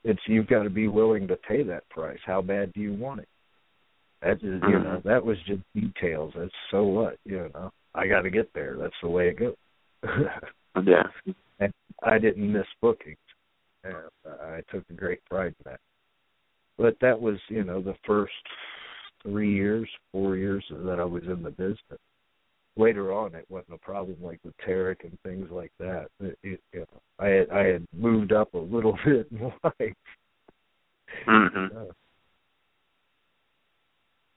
It's 0.04 0.20
you've 0.26 0.46
got 0.46 0.62
to 0.62 0.70
be 0.70 0.88
willing 0.88 1.26
to 1.28 1.36
pay 1.36 1.62
that 1.64 1.88
price. 1.90 2.18
How 2.24 2.42
bad 2.42 2.72
do 2.72 2.80
you 2.80 2.94
want 2.94 3.20
it? 3.20 3.28
That 4.22 4.36
is, 4.36 4.42
you 4.42 4.78
know, 4.78 4.98
Mm-hmm. 4.98 5.08
that 5.08 5.24
was 5.24 5.36
just 5.46 5.60
details. 5.74 6.32
That's 6.36 6.50
so 6.70 6.84
what, 6.84 7.18
you 7.24 7.50
know. 7.54 7.70
I 7.94 8.06
got 8.06 8.22
to 8.22 8.30
get 8.30 8.52
there. 8.54 8.76
That's 8.78 8.94
the 9.02 9.08
way 9.08 9.28
it 9.28 9.38
goes. 9.38 9.54
Yeah. 10.84 11.04
and 11.58 11.72
I 12.02 12.18
didn't 12.18 12.52
miss 12.52 12.66
bookings. 12.82 13.16
And 13.82 13.96
I 14.26 14.60
took 14.70 14.84
a 14.90 14.92
great 14.92 15.24
pride 15.24 15.54
in 15.64 15.70
that. 15.70 15.80
But 16.76 16.96
that 17.00 17.18
was, 17.18 17.38
you 17.48 17.64
know, 17.64 17.80
the 17.80 17.94
first 18.06 18.34
three 19.22 19.54
years, 19.54 19.88
four 20.12 20.36
years 20.36 20.62
that 20.70 21.00
I 21.00 21.04
was 21.04 21.22
in 21.22 21.42
the 21.42 21.50
business. 21.50 21.98
Later 22.78 23.12
on, 23.12 23.34
it 23.34 23.46
wasn't 23.48 23.74
a 23.74 23.78
problem 23.78 24.16
like 24.20 24.38
with 24.44 24.54
Tarek 24.58 25.04
and 25.04 25.18
things 25.24 25.48
like 25.50 25.72
that. 25.78 26.08
It, 26.20 26.38
it, 26.42 26.60
you 26.72 26.80
know, 26.80 27.00
I 27.18 27.28
had 27.28 27.50
I 27.50 27.66
had 27.66 27.86
moved 27.96 28.32
up 28.32 28.52
a 28.54 28.58
little 28.58 28.98
bit 29.04 29.28
in 29.30 29.52
life. 29.64 29.94
Mm-hmm. 31.26 31.76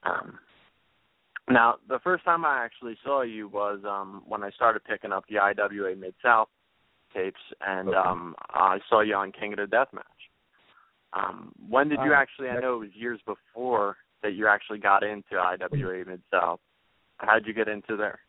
Um, 0.03 0.39
Now, 1.49 1.75
the 1.89 1.99
first 1.99 2.23
time 2.23 2.45
I 2.45 2.63
actually 2.63 2.97
saw 3.03 3.23
you 3.23 3.47
was 3.49 3.79
um 3.85 4.23
when 4.25 4.43
I 4.43 4.51
started 4.51 4.83
picking 4.85 5.11
up 5.11 5.25
the 5.27 5.39
IWA 5.39 5.95
Mid 5.95 6.13
South 6.23 6.47
tapes, 7.13 7.41
and 7.59 7.89
Okay. 7.89 7.97
um 7.97 8.35
I 8.51 8.79
saw 8.89 9.01
you 9.01 9.15
on 9.15 9.31
King 9.31 9.53
of 9.53 9.59
the 9.69 9.75
Deathmatch. 9.75 10.03
Um, 11.11 11.51
when 11.67 11.89
did 11.89 11.99
you 12.03 12.13
Uh, 12.13 12.17
actually? 12.17 12.49
I 12.49 12.59
know 12.59 12.75
it 12.75 12.79
was 12.79 12.95
years 12.95 13.19
before 13.25 13.97
that 14.21 14.33
you 14.33 14.47
actually 14.47 14.79
got 14.79 15.03
into 15.03 15.37
IWA 15.37 16.05
Mid 16.05 16.21
South. 16.31 16.59
How'd 17.17 17.47
you 17.47 17.53
get 17.53 17.67
into 17.67 17.97
there? 17.97 18.19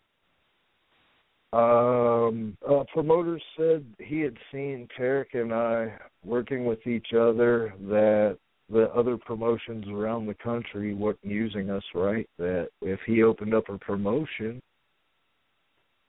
Um, 1.53 2.57
uh, 2.69 2.85
promoters 2.93 3.43
said 3.57 3.85
he 3.99 4.21
had 4.21 4.37
seen 4.53 4.87
Tarek 4.99 5.35
and 5.35 5.53
I 5.53 5.93
working 6.25 6.65
with 6.65 6.87
each 6.87 7.09
other. 7.13 7.75
That 7.89 8.39
the 8.71 8.85
other 8.95 9.17
promotions 9.17 9.87
around 9.89 10.27
the 10.27 10.35
country 10.35 10.95
weren't 10.95 11.19
using 11.23 11.71
us 11.71 11.83
right. 11.93 12.29
That 12.39 12.69
if 12.83 13.01
he 13.05 13.25
opened 13.25 13.53
up 13.53 13.69
a 13.69 13.79
promotion, 13.79 14.63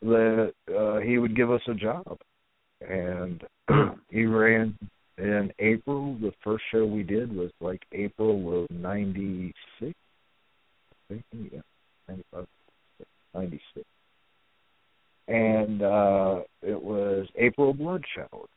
that 0.03 0.53
uh, 0.75 0.97
he 0.99 1.17
would 1.17 1.35
give 1.35 1.51
us 1.51 1.61
a 1.67 1.73
job. 1.73 2.19
And 2.87 3.43
he 4.11 4.25
ran 4.25 4.77
in 5.17 5.51
April. 5.57 6.17
The 6.21 6.33
first 6.43 6.63
show 6.71 6.85
we 6.85 7.01
did 7.01 7.35
was 7.35 7.49
like 7.61 7.81
April 7.93 8.63
of 8.63 8.69
'96. 8.69 9.93
I 11.09 11.13
think, 11.13 11.51
yeah, 11.51 11.59
95, 12.07 12.47
96 13.33 13.85
and 15.31 15.81
uh 15.81 16.41
it 16.61 16.81
was 16.81 17.25
April 17.35 17.73
Blood 17.73 18.03
Showers. 18.15 18.49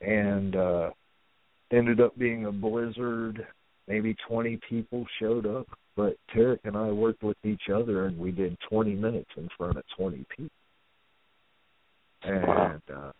And 0.00 0.54
uh 0.56 0.90
ended 1.72 2.00
up 2.00 2.16
being 2.16 2.46
a 2.46 2.52
blizzard. 2.52 3.46
Maybe 3.88 4.14
twenty 4.28 4.60
people 4.68 5.04
showed 5.20 5.44
up, 5.44 5.66
but 5.96 6.16
Tarek 6.34 6.60
and 6.64 6.76
I 6.76 6.90
worked 6.92 7.22
with 7.22 7.36
each 7.44 7.62
other 7.74 8.06
and 8.06 8.16
we 8.16 8.30
did 8.30 8.56
twenty 8.68 8.94
minutes 8.94 9.30
in 9.36 9.48
front 9.58 9.76
of 9.76 9.82
twenty 9.96 10.24
people. 10.36 10.50
And 12.22 12.82
uh 12.94 13.12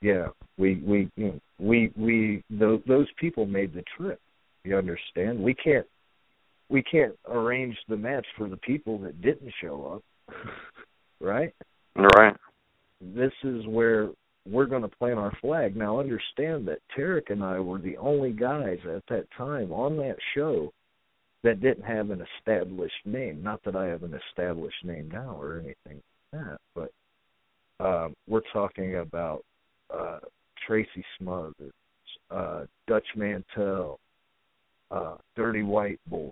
yeah, 0.00 0.28
we 0.58 0.76
we 0.86 1.10
you 1.16 1.26
know, 1.26 1.40
we 1.58 1.92
we 1.96 2.44
those 2.50 2.80
those 2.86 3.08
people 3.18 3.46
made 3.46 3.74
the 3.74 3.84
trip. 3.96 4.20
You 4.62 4.78
understand? 4.78 5.42
We 5.42 5.54
can't 5.54 5.86
we 6.68 6.84
can't 6.84 7.14
arrange 7.28 7.76
the 7.88 7.96
match 7.96 8.26
for 8.38 8.48
the 8.48 8.58
people 8.58 8.98
that 8.98 9.20
didn't 9.20 9.52
show 9.60 10.00
up. 10.28 10.36
right? 11.20 11.52
Right. 11.96 12.36
This 13.00 13.32
is 13.42 13.66
where 13.66 14.10
we're 14.46 14.66
going 14.66 14.82
to 14.82 14.88
plant 14.88 15.18
our 15.18 15.32
flag. 15.40 15.76
Now, 15.76 15.98
understand 16.00 16.66
that 16.68 16.78
Tarek 16.96 17.30
and 17.30 17.42
I 17.42 17.60
were 17.60 17.78
the 17.78 17.96
only 17.98 18.32
guys 18.32 18.78
at 18.84 19.02
that 19.08 19.26
time 19.36 19.72
on 19.72 19.96
that 19.98 20.16
show 20.34 20.72
that 21.42 21.60
didn't 21.60 21.84
have 21.84 22.10
an 22.10 22.24
established 22.38 22.94
name. 23.04 23.42
Not 23.42 23.62
that 23.64 23.76
I 23.76 23.86
have 23.86 24.02
an 24.02 24.18
established 24.28 24.84
name 24.84 25.10
now 25.12 25.38
or 25.40 25.54
anything 25.58 26.02
like 26.32 26.44
that, 26.44 26.58
but 26.74 27.84
um, 27.84 28.14
we're 28.28 28.42
talking 28.52 28.96
about 28.96 29.44
uh, 29.92 30.18
Tracy 30.66 31.04
Smothers, 31.18 31.72
uh, 32.30 32.64
Dutch 32.86 33.06
Mantell, 33.16 33.98
uh, 34.90 35.14
Dirty 35.36 35.62
White 35.62 36.00
Boy. 36.06 36.30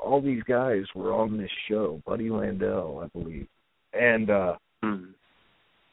All 0.00 0.20
these 0.20 0.42
guys 0.44 0.84
were 0.94 1.12
on 1.12 1.36
this 1.36 1.50
show. 1.68 2.00
Buddy 2.06 2.28
Landel, 2.28 3.04
I 3.04 3.08
believe, 3.08 3.46
and 3.92 4.30
uh, 4.30 4.56
Mm. 4.84 5.14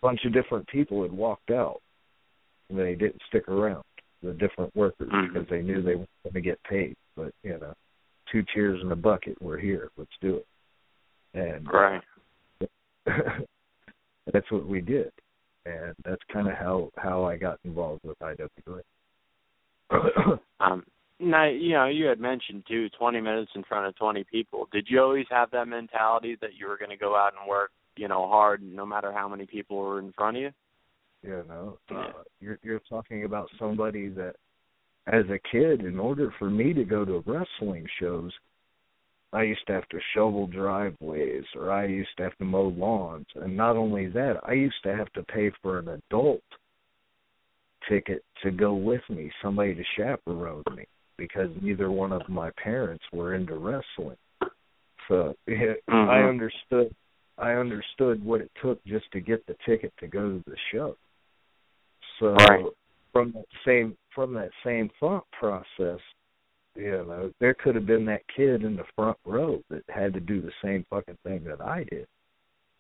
bunch 0.02 0.24
of 0.26 0.34
different 0.34 0.68
people 0.68 1.02
had 1.02 1.12
walked 1.12 1.50
out 1.50 1.82
and 2.70 2.78
they 2.78 2.94
didn't 2.96 3.22
stick 3.28 3.48
around 3.50 3.84
the 4.22 4.34
different 4.34 4.76
workers 4.76 5.10
Mhm. 5.12 5.34
because 5.34 5.48
they 5.50 5.62
knew 5.62 5.82
they 5.82 5.96
were 5.96 6.08
going 6.24 6.34
to 6.34 6.42
get 6.42 6.62
paid 6.64 6.96
but 7.16 7.34
you 7.44 7.58
know 7.58 7.74
two 8.32 8.44
cheers 8.54 8.82
in 8.82 8.92
a 8.92 8.96
bucket 8.96 9.40
we're 9.42 9.58
here 9.58 9.90
let's 9.98 10.16
do 10.22 10.38
it 10.38 10.46
and 11.34 11.68
Right. 11.72 12.04
that's 14.32 14.52
what 14.52 14.66
we 14.66 14.82
did 14.82 15.12
and 15.66 15.96
that's 16.04 16.24
kind 16.32 16.48
of 16.48 16.54
how 16.54 16.92
how 16.98 17.24
i 17.24 17.36
got 17.38 17.60
involved 17.64 18.02
with 18.04 18.18
iwa 18.22 18.82
Um, 20.60 20.86
now, 21.20 21.46
you 21.46 21.74
know, 21.74 21.86
you 21.86 22.06
had 22.06 22.20
mentioned 22.20 22.64
too, 22.68 22.90
20 22.98 23.22
minutes 23.22 23.52
in 23.56 23.64
front 23.64 23.88
of 23.88 23.96
20 23.98 24.24
people. 24.26 24.68
Did 24.72 24.88
you 24.90 25.02
always 25.02 25.26
have 25.30 25.52
that 25.52 25.68
mentality 25.68 26.38
that 26.42 26.56
you 26.56 26.68
were 26.68 26.78
going 26.78 26.90
to 26.90 26.98
go 26.98 27.16
out 27.16 27.34
and 27.40 27.48
work, 27.48 27.72
you 27.98 28.08
know, 28.08 28.28
hard, 28.28 28.62
no 28.62 28.86
matter 28.86 29.12
how 29.12 29.28
many 29.28 29.46
people 29.46 29.80
are 29.80 30.00
in 30.00 30.12
front 30.14 30.38
of 30.38 30.44
you? 30.44 30.52
you 31.24 31.44
know 31.48 31.78
Yeah. 31.92 31.98
uh, 31.98 32.24
you're 32.40 32.60
you're 32.64 32.82
talking 32.88 33.26
about 33.26 33.50
somebody 33.58 34.10
that 34.10 34.36
as 35.08 35.24
a 35.30 35.40
kid 35.52 35.82
in 35.82 36.00
order 36.00 36.34
for 36.38 36.50
me 36.50 36.74
to 36.74 36.84
go 36.84 37.04
to 37.06 37.24
wrestling 37.26 37.86
shows 38.00 38.32
I 39.34 39.44
used 39.44 39.66
to 39.68 39.74
have 39.74 39.88
to 39.90 40.00
shovel 40.14 40.48
driveways 40.48 41.44
or 41.56 41.72
I 41.72 41.86
used 41.88 42.16
to 42.18 42.24
have 42.24 42.38
to 42.38 42.46
mow 42.46 42.68
lawns 42.68 43.26
and 43.36 43.56
not 43.58 43.76
only 43.76 44.08
that 44.08 44.40
I 44.44 44.54
used 44.54 44.82
to 44.84 44.96
have 44.96 45.12
to 45.14 45.24
pay 45.24 45.52
for 45.62 45.80
an 45.80 45.90
adult 45.90 46.44
ticket 47.90 48.24
to 48.44 48.52
go 48.52 48.74
with 48.76 49.02
me 49.10 49.32
somebody 49.42 49.76
to 49.76 49.84
chaperone 49.98 50.64
me 50.76 50.86
because 51.18 51.50
neither 51.62 51.92
one 51.92 52.12
of 52.12 52.28
my 52.30 52.52
parents 52.62 53.04
were 53.12 53.36
into 53.36 53.56
wrestling 53.56 54.18
so 55.08 55.36
it, 55.48 55.84
I 55.88 55.92
Mhm. 55.92 56.30
understood 56.30 56.96
I 57.38 57.54
understood 57.54 58.24
what 58.24 58.42
it 58.42 58.52
took 58.62 58.84
just 58.86 59.12
to 59.12 59.20
get 59.20 59.46
the 59.46 59.56
ticket 59.66 59.94
to 60.00 60.08
go 60.08 60.38
to 60.38 60.44
the 60.46 60.58
show. 60.72 60.96
So 62.20 62.34
Right. 62.36 62.66
from 63.12 63.32
that 63.32 63.46
same 63.66 63.98
from 64.12 64.34
that 64.34 64.52
same 64.64 64.90
thought 65.00 65.30
process, 65.32 66.00
you 66.76 67.04
know, 67.06 67.34
there 67.40 67.54
could 67.54 67.76
have 67.76 67.86
been 67.86 68.06
that 68.06 68.26
kid 68.34 68.64
in 68.64 68.78
the 68.78 68.86
front 68.96 69.18
row 69.26 69.62
that 69.70 69.84
had 69.90 70.14
to 70.14 70.22
do 70.22 70.40
the 70.40 70.54
same 70.64 70.86
fucking 70.90 71.18
thing 71.24 71.44
that 71.44 71.60
I 71.60 71.84
did 71.84 72.08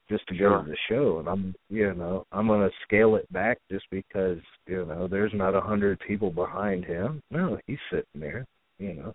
just 0.07 0.25
to 0.27 0.33
go 0.37 0.49
Sure. 0.49 0.63
to 0.63 0.69
the 0.69 0.77
show 0.87 1.19
and 1.19 1.27
I'm 1.27 1.55
you 1.69 1.93
know, 1.93 2.25
I'm 2.31 2.47
gonna 2.47 2.71
scale 2.83 3.15
it 3.15 3.31
back 3.33 3.59
just 3.69 3.89
because, 3.89 4.39
you 4.67 4.85
know, 4.85 5.07
there's 5.07 5.33
not 5.33 5.55
a 5.55 5.61
hundred 5.61 5.99
people 5.99 6.31
behind 6.31 6.85
him. 6.85 7.21
No, 7.31 7.59
he's 7.67 7.79
sitting 7.89 8.21
there, 8.21 8.45
you 8.79 8.93
know. 8.93 9.13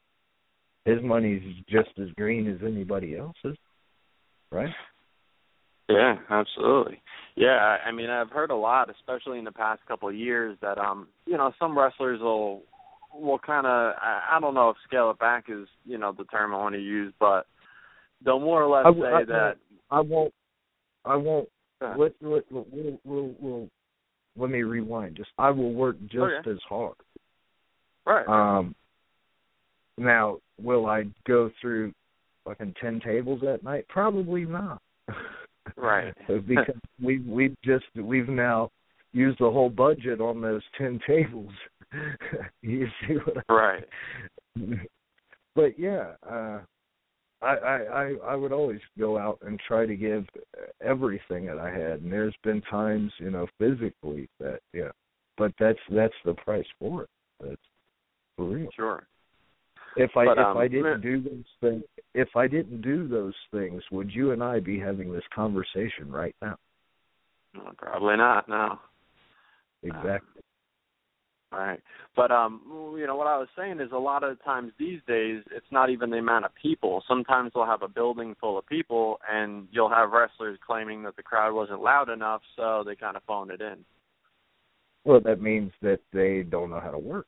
His 0.85 1.03
money's 1.03 1.43
just 1.67 1.99
as 1.99 2.11
green 2.13 2.47
as 2.47 2.63
anybody 2.63 3.17
else's. 3.17 3.57
Right? 4.51 4.75
Yeah, 5.93 6.17
absolutely. 6.31 7.03
Yeah, 7.37 7.79
I 7.87 7.91
mean, 7.93 8.11
I've 8.11 8.31
heard 8.31 8.51
a 8.51 8.57
lot, 8.57 8.91
especially 8.91 9.39
in 9.39 9.45
the 9.45 9.53
past 9.53 9.81
couple 9.87 10.09
of 10.09 10.15
years, 10.15 10.57
that 10.63 10.79
um, 10.79 11.09
you 11.27 11.37
know, 11.37 11.53
some 11.59 11.79
wrestlers 11.79 12.21
will 12.21 12.63
will 13.15 13.39
kind 13.39 13.67
of, 13.67 13.95
I, 14.01 14.37
I 14.37 14.41
don't 14.41 14.55
know 14.55 14.71
if 14.71 14.77
scale 14.87 15.11
it 15.11 15.19
back 15.19 15.47
is, 15.49 15.67
you 15.85 15.99
know, 15.99 16.13
the 16.17 16.25
term 16.25 16.55
I 16.55 16.59
want 16.59 16.75
to 16.77 16.81
use, 16.81 17.13
but 17.19 17.47
they'll 18.25 18.39
more 18.39 18.63
or 18.63 18.69
less 18.69 18.87
I- 18.87 19.01
say 19.01 19.15
I- 19.15 19.25
that. 19.25 19.57
I 19.91 20.01
won't. 20.01 20.33
I 21.05 21.17
won't. 21.17 21.49
Yeah. 21.83 21.95
Let 21.97 22.13
let 22.21 22.45
we'll, 22.53 22.99
we'll, 23.05 23.35
we'll 23.41 23.69
let 24.37 24.51
me 24.51 24.63
rewind. 24.63 25.17
Just 25.17 25.31
I 25.39 25.51
will 25.51 25.73
work 25.73 25.97
just 26.03 26.19
Okay. 26.19 26.51
as 26.51 26.59
hard. 26.69 26.95
Right. 28.07 28.29
Um. 28.29 28.75
Now, 29.99 30.39
will 30.63 30.87
I 30.87 31.05
go 31.27 31.51
through 31.61 31.93
fucking 32.45 32.75
ten 32.81 33.01
tables 33.01 33.41
that 33.43 33.63
night? 33.65 33.87
Probably 33.89 34.45
not. 34.45 34.81
Right. 35.77 36.15
because 36.47 36.75
we 37.03 37.21
we've 37.21 37.57
just 37.65 37.85
we've 37.97 38.29
now 38.29 38.71
used 39.13 39.39
the 39.41 39.51
whole 39.51 39.71
budget 39.71 40.21
on 40.21 40.41
those 40.41 40.63
ten 40.77 41.01
tables. 41.07 41.53
you 42.63 42.87
see 43.07 43.15
what 43.15 43.45
I 43.49 43.53
mean? 43.53 43.59
right. 43.59 43.85
but 45.55 45.79
yeah, 45.79 46.13
uh 46.29 46.61
I, 47.43 47.55
I 47.55 47.77
I 47.77 48.15
I 48.29 48.35
would 48.37 48.53
always 48.53 48.81
go 48.99 49.19
out 49.19 49.39
and 49.43 49.59
try 49.67 49.87
to 49.87 49.97
give 49.97 50.27
everything 50.83 51.47
that 51.47 51.59
I 51.59 51.71
had, 51.71 52.03
and 52.03 52.13
there's 52.13 52.37
been 52.45 52.61
times, 52.63 53.13
you 53.19 53.31
know, 53.31 53.47
physically 53.59 54.29
that 54.39 54.61
yeah, 54.73 54.91
but 55.39 55.53
that's 55.59 55.79
that's 55.91 56.15
the 56.25 56.35
price 56.35 56.67
for 56.79 57.05
it. 57.05 57.09
That's 57.41 57.63
for 58.37 58.45
real. 58.47 58.69
Sure. 58.77 59.07
If 59.97 60.11
I 60.17 60.25
But, 60.25 60.39
if 60.39 60.47
um, 60.47 60.57
I 60.57 60.69
didn't 60.69 61.01
do 61.01 61.21
those 61.21 61.45
things, 61.61 61.83
if 62.15 62.29
I 62.37 62.47
didn't 62.47 62.83
do 62.83 63.09
those 63.09 63.35
things, 63.51 63.83
would 63.91 64.11
you 64.11 64.33
and 64.33 64.43
I 64.43 64.61
be 64.61 64.79
having 64.79 65.13
this 65.13 65.25
conversation 65.35 66.11
right 66.11 66.35
now? 66.41 66.57
Probably 67.77 68.17
not. 68.17 68.49
No. 68.49 68.79
Exactly. 69.83 70.43
Right. 71.53 71.81
But 72.15 72.31
um 72.31 72.95
you 72.97 73.07
know 73.09 73.17
what 73.17 73.27
I 73.27 73.37
was 73.37 73.49
saying 73.57 73.81
is 73.81 73.91
a 73.93 73.99
lot 73.99 74.23
of 74.23 74.43
times 74.45 74.73
these 74.79 75.01
days 75.09 75.43
it's 75.51 75.67
not 75.73 75.91
even 75.91 76.11
the 76.11 76.19
amount 76.19 76.45
of 76.45 76.53
people. 76.61 77.03
Sometimes 77.09 77.51
they'll 77.53 77.67
have 77.67 77.83
a 77.83 77.89
building 77.89 78.37
full 78.41 78.57
of 78.57 78.67
people 78.67 79.19
and 79.29 79.67
you'll 79.73 79.91
have 79.91 80.13
wrestlers 80.13 80.59
claiming 80.65 81.03
that 81.03 81.17
the 81.17 81.25
crowd 81.25 81.53
wasn't 81.53 81.83
loud 81.83 82.09
enough 82.09 82.43
so 82.55 82.85
they 82.87 82.95
kind 82.95 83.17
of 83.17 83.25
phone 83.25 83.51
it 83.51 83.61
in. 83.61 83.85
Well, 85.05 85.21
that 85.25 85.41
means 85.41 85.73
that 85.83 86.01
they 86.13 86.43
don't 86.49 86.71
know 86.71 86.81
how 86.81 86.91
to 86.91 86.99
work. 86.99 87.27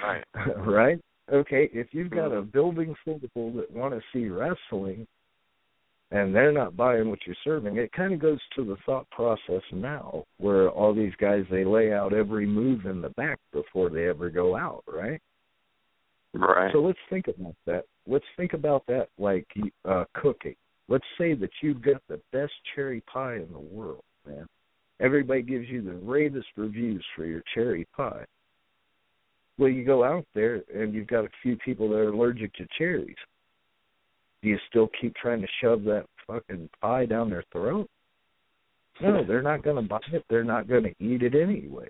Right. 0.00 0.24
right? 0.58 1.00
Okay, 1.32 1.70
if 1.72 1.88
you've 1.92 2.10
got 2.10 2.32
a 2.32 2.42
building 2.42 2.94
full 3.04 3.16
of 3.16 3.22
people 3.22 3.52
that 3.52 3.70
want 3.70 3.94
to 3.94 4.00
see 4.12 4.28
wrestling 4.28 5.06
and 6.10 6.34
they're 6.34 6.52
not 6.52 6.76
buying 6.76 7.08
what 7.08 7.20
you're 7.26 7.36
serving, 7.42 7.78
it 7.78 7.90
kind 7.92 8.12
of 8.12 8.20
goes 8.20 8.38
to 8.56 8.64
the 8.64 8.76
thought 8.84 9.08
process 9.10 9.62
now 9.72 10.24
where 10.36 10.68
all 10.68 10.94
these 10.94 11.14
guys 11.18 11.44
they 11.50 11.64
lay 11.64 11.92
out 11.92 12.12
every 12.12 12.46
move 12.46 12.84
in 12.84 13.00
the 13.00 13.08
back 13.10 13.38
before 13.52 13.88
they 13.88 14.08
ever 14.08 14.28
go 14.28 14.54
out, 14.54 14.84
right? 14.86 15.20
Right. 16.34 16.72
So 16.72 16.80
let's 16.80 16.98
think 17.08 17.28
about 17.28 17.54
that. 17.66 17.84
Let's 18.06 18.24
think 18.36 18.52
about 18.52 18.84
that 18.88 19.08
like 19.18 19.46
uh 19.88 20.04
cooking. 20.14 20.56
Let's 20.88 21.04
say 21.16 21.32
that 21.34 21.50
you've 21.62 21.80
got 21.80 22.02
the 22.08 22.20
best 22.32 22.52
cherry 22.74 23.02
pie 23.12 23.36
in 23.36 23.48
the 23.50 23.58
world, 23.58 24.04
man. 24.26 24.46
Everybody 25.00 25.42
gives 25.42 25.68
you 25.68 25.82
the 25.82 25.94
ravest 25.94 26.48
reviews 26.56 27.04
for 27.16 27.24
your 27.24 27.42
cherry 27.54 27.86
pie. 27.96 28.24
Well, 29.58 29.68
you 29.68 29.84
go 29.84 30.02
out 30.02 30.26
there 30.34 30.62
and 30.74 30.92
you've 30.92 31.06
got 31.06 31.24
a 31.24 31.30
few 31.42 31.56
people 31.56 31.88
that 31.90 31.96
are 31.96 32.08
allergic 32.08 32.52
to 32.54 32.66
cherries. 32.76 33.16
Do 34.42 34.48
you 34.48 34.58
still 34.68 34.90
keep 35.00 35.14
trying 35.14 35.40
to 35.40 35.48
shove 35.62 35.84
that 35.84 36.06
fucking 36.26 36.68
pie 36.80 37.06
down 37.06 37.30
their 37.30 37.44
throat? 37.52 37.88
No, 39.00 39.24
they're 39.28 39.42
not 39.42 39.62
going 39.62 39.76
to 39.76 39.88
buy 39.88 40.00
it. 40.12 40.24
They're 40.28 40.44
not 40.44 40.68
going 40.68 40.84
to 40.84 40.94
eat 41.04 41.22
it 41.22 41.34
anyway. 41.34 41.88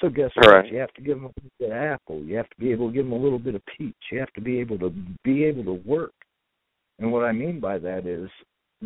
So 0.00 0.08
guess 0.08 0.30
what? 0.34 0.52
Right. 0.52 0.72
You 0.72 0.78
have 0.78 0.92
to 0.94 1.02
give 1.02 1.16
them 1.16 1.26
a 1.26 1.28
little 1.28 1.50
bit 1.58 1.70
of 1.70 1.76
apple. 1.76 2.20
You 2.20 2.36
have 2.36 2.50
to 2.50 2.56
be 2.58 2.72
able 2.72 2.88
to 2.88 2.94
give 2.94 3.04
them 3.04 3.12
a 3.12 3.22
little 3.22 3.38
bit 3.38 3.54
of 3.54 3.62
peach. 3.76 3.94
You 4.10 4.18
have 4.18 4.32
to 4.32 4.40
be 4.40 4.58
able 4.60 4.78
to 4.80 4.90
be 5.22 5.44
able 5.44 5.64
to 5.64 5.88
work. 5.88 6.12
And 6.98 7.12
what 7.12 7.24
I 7.24 7.32
mean 7.32 7.60
by 7.60 7.78
that 7.78 8.06
is 8.06 8.28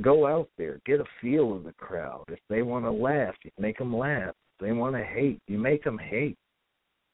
go 0.02 0.26
out 0.26 0.48
there, 0.58 0.80
get 0.86 1.00
a 1.00 1.04
feel 1.20 1.54
of 1.54 1.64
the 1.64 1.72
crowd. 1.72 2.24
If 2.28 2.40
they 2.48 2.62
want 2.62 2.84
to 2.84 2.90
laugh, 2.90 3.34
you 3.42 3.50
make 3.58 3.78
them 3.78 3.96
laugh. 3.96 4.34
If 4.58 4.66
they 4.66 4.72
want 4.72 4.96
to 4.96 5.04
hate, 5.04 5.40
you 5.46 5.58
make 5.58 5.82
them 5.84 5.98
hate. 5.98 6.36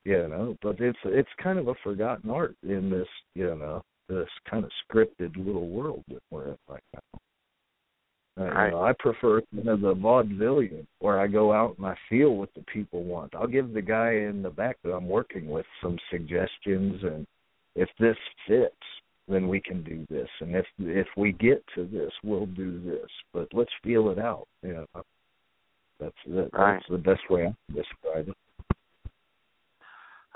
You 0.04 0.28
know, 0.28 0.56
but 0.62 0.80
it's 0.80 0.98
it's 1.04 1.28
kind 1.42 1.58
of 1.58 1.68
a 1.68 1.74
forgotten 1.82 2.28
art 2.30 2.56
in 2.62 2.90
this, 2.90 3.08
you 3.34 3.54
know, 3.54 3.82
this 4.08 4.28
kind 4.48 4.64
of 4.64 4.70
scripted 4.86 5.34
little 5.36 5.68
world 5.68 6.04
that 6.08 6.22
we're 6.30 6.48
in 6.48 6.58
right 6.68 6.82
now. 6.92 7.20
Right. 8.36 8.66
you 8.66 8.70
know, 8.72 8.82
I 8.82 8.92
prefer 8.98 9.42
kind 9.54 9.68
of 9.68 9.80
the 9.80 9.94
vaudevillian 9.94 10.86
where 10.98 11.20
I 11.20 11.28
go 11.28 11.52
out 11.52 11.78
and 11.78 11.86
I 11.86 11.94
feel 12.10 12.34
what 12.34 12.52
the 12.54 12.62
people 12.62 13.04
want. 13.04 13.34
I'll 13.34 13.46
give 13.46 13.72
the 13.72 13.80
guy 13.80 14.10
in 14.10 14.42
the 14.42 14.50
back 14.50 14.76
that 14.82 14.92
I'm 14.92 15.08
working 15.08 15.48
with 15.48 15.66
some 15.80 15.96
suggestions, 16.10 17.02
and 17.04 17.26
if 17.76 17.88
this 18.00 18.16
fits, 18.48 18.74
then 19.28 19.48
we 19.48 19.60
can 19.60 19.82
do 19.84 20.04
this, 20.10 20.28
and 20.40 20.54
if 20.54 20.66
if 20.80 21.06
we 21.16 21.32
get 21.32 21.64
to 21.76 21.86
this, 21.86 22.12
we'll 22.22 22.46
do 22.46 22.80
this. 22.84 23.08
But 23.32 23.48
let's 23.54 23.72
feel 23.82 24.10
it 24.10 24.18
out. 24.18 24.48
You 24.62 24.74
know, 24.74 25.02
that's 25.98 26.14
that, 26.26 26.50
Right. 26.52 26.74
that's 26.74 26.88
the 26.90 26.98
best 26.98 27.22
way 27.30 27.46
I 27.46 27.54
can 27.66 27.76
describe 27.76 28.28
it. 28.28 28.36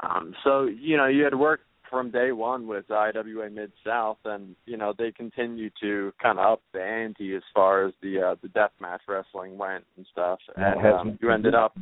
Um, 0.02 0.34
so 0.44 0.64
you 0.64 0.96
know, 0.96 1.06
you 1.06 1.24
had 1.24 1.34
worked 1.34 1.64
from 1.90 2.10
day 2.10 2.32
one 2.32 2.66
with 2.66 2.90
IWA 2.90 3.50
Mid 3.50 3.72
South, 3.84 4.18
and 4.24 4.54
you 4.66 4.76
know 4.76 4.94
they 4.96 5.12
continue 5.12 5.70
to 5.80 6.12
kind 6.22 6.38
of 6.38 6.52
up 6.52 6.62
the 6.72 6.82
ante 6.82 7.34
as 7.34 7.42
far 7.54 7.86
as 7.86 7.94
the 8.02 8.20
uh, 8.20 8.34
the 8.42 8.48
death 8.48 8.72
match 8.80 9.02
wrestling 9.08 9.58
went 9.58 9.84
and 9.96 10.06
stuff. 10.12 10.38
And 10.56 10.86
um, 10.86 11.18
you 11.20 11.30
ended 11.30 11.54
up. 11.54 11.76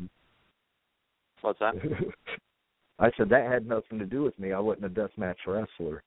What's 1.42 1.58
that? 1.60 1.74
I 2.98 3.10
said 3.16 3.28
that 3.28 3.50
had 3.50 3.66
nothing 3.66 3.98
to 3.98 4.06
do 4.06 4.22
with 4.22 4.38
me. 4.38 4.52
I 4.52 4.58
wasn't 4.58 4.86
a 4.86 4.88
deathmatch 4.88 5.36
wrestler. 5.46 6.02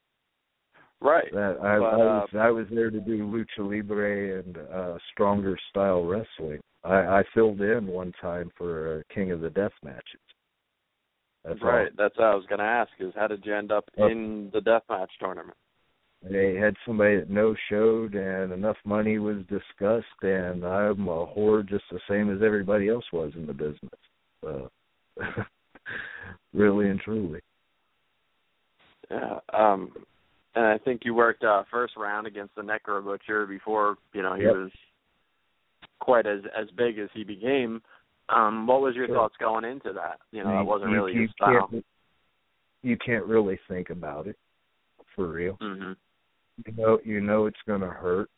Right. 1.01 1.31
That 1.31 1.57
I, 1.61 1.77
But, 1.77 1.85
I 1.85 1.93
uh, 1.93 1.97
was 1.97 2.29
I 2.33 2.49
was 2.49 2.65
there 2.71 2.89
to 2.89 2.99
do 2.99 3.19
lucha 3.19 3.59
libre 3.59 4.39
and 4.39 4.57
uh 4.57 4.97
stronger 5.11 5.57
style 5.69 6.03
wrestling. 6.03 6.59
I, 6.83 7.19
I 7.19 7.23
filled 7.33 7.61
in 7.61 7.87
one 7.87 8.13
time 8.21 8.49
for 8.57 8.99
uh, 8.99 9.13
King 9.13 9.31
of 9.31 9.41
the 9.41 9.49
Death 9.49 9.71
matches. 9.83 10.21
That's 11.43 11.59
all. 11.61 11.69
right. 11.69 11.91
That's 11.97 12.17
what 12.17 12.25
I 12.27 12.35
was 12.35 12.45
going 12.47 12.59
to 12.59 12.65
ask. 12.65 12.91
Is 12.99 13.13
how 13.15 13.27
did 13.27 13.45
you 13.45 13.55
end 13.55 13.71
up 13.71 13.85
Oh. 13.97 14.07
in 14.07 14.49
the 14.53 14.61
death 14.61 14.83
match 14.89 15.11
tournament? 15.19 15.57
They 16.21 16.55
had 16.55 16.75
somebody 16.85 17.15
that 17.15 17.29
no 17.29 17.55
showed, 17.69 18.13
and 18.13 18.51
enough 18.51 18.75
money 18.83 19.19
was 19.19 19.37
discussed, 19.47 20.05
and 20.21 20.65
I'm 20.65 21.07
a 21.07 21.25
whore 21.25 21.65
just 21.65 21.85
the 21.91 21.99
same 22.09 22.29
as 22.29 22.41
everybody 22.43 22.89
else 22.89 23.05
was 23.13 23.31
in 23.35 23.45
the 23.45 23.53
business. 23.53 23.91
Uh, 24.45 24.67
really 26.53 26.89
and 26.89 26.99
truly. 26.99 27.39
Yeah. 29.09 29.39
Um, 29.53 29.91
and 30.55 30.65
I 30.65 30.77
think 30.77 31.01
you 31.05 31.13
worked 31.13 31.43
uh, 31.43 31.63
first 31.71 31.93
round 31.95 32.27
against 32.27 32.53
the 32.55 32.61
Necro 32.63 33.03
Butcher 33.03 33.45
before 33.45 33.95
you 34.13 34.21
know 34.21 34.35
he 34.35 34.43
Yep. 34.43 34.53
was 34.55 34.71
quite 35.99 36.25
as 36.25 36.41
as 36.57 36.69
big 36.71 36.99
as 36.99 37.09
he 37.13 37.23
became. 37.23 37.81
Um, 38.33 38.67
what 38.67 38.81
was 38.81 38.95
your 38.95 39.07
Sure. 39.07 39.15
thoughts 39.15 39.35
going 39.39 39.65
into 39.65 39.91
that? 39.93 40.19
You 40.31 40.43
know, 40.43 40.51
that 40.51 40.65
wasn't 40.65 40.91
you, 40.91 40.95
really 40.95 41.13
you 41.13 41.21
his 41.21 41.31
style. 41.31 41.67
Can't, 41.67 41.85
you 42.83 42.97
can't 42.97 43.25
really 43.25 43.59
think 43.67 43.89
about 43.89 44.27
it 44.27 44.37
for 45.15 45.27
real. 45.27 45.57
hmm 45.59 45.93
you 46.65 46.73
know 46.73 46.99
you 47.03 47.21
know 47.21 47.45
it's 47.45 47.61
going 47.65 47.81
to 47.81 47.87
hurt 47.87 48.29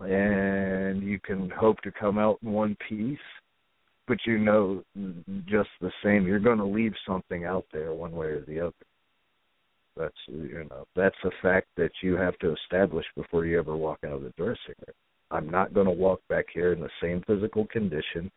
and 0.00 1.02
you 1.02 1.18
can 1.20 1.50
hope 1.50 1.80
to 1.82 1.92
come 1.92 2.18
out 2.18 2.38
in 2.42 2.50
one 2.52 2.76
piece 2.88 3.18
but 4.08 4.18
you 4.26 4.38
know 4.38 4.82
just 5.46 5.68
the 5.80 5.92
same 6.02 6.26
you're 6.26 6.38
going 6.38 6.58
to 6.58 6.64
leave 6.64 6.94
something 7.06 7.44
out 7.44 7.64
there 7.72 7.92
one 7.92 8.12
way 8.12 8.26
or 8.26 8.44
the 8.46 8.60
other 8.60 8.72
that's 9.96 10.14
you 10.26 10.66
know 10.70 10.86
that's 10.96 11.16
a 11.24 11.30
fact 11.42 11.66
that 11.76 11.90
you 12.02 12.14
have 12.14 12.36
to 12.38 12.54
establish 12.54 13.06
before 13.14 13.44
you 13.44 13.58
ever 13.58 13.76
walk 13.76 13.98
out 14.06 14.12
of 14.12 14.22
the 14.22 14.32
dressing 14.36 14.74
room 14.86 14.96
i'm 15.30 15.50
not 15.50 15.74
going 15.74 15.86
to 15.86 15.92
walk 15.92 16.20
back 16.28 16.46
here 16.52 16.72
in 16.72 16.80
the 16.80 16.90
same 17.00 17.22
physical 17.26 17.66
condition 17.66 18.30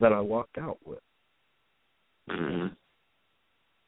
that 0.00 0.12
i 0.12 0.20
walked 0.20 0.58
out 0.58 0.78
with 0.84 1.00
hmm 2.30 2.66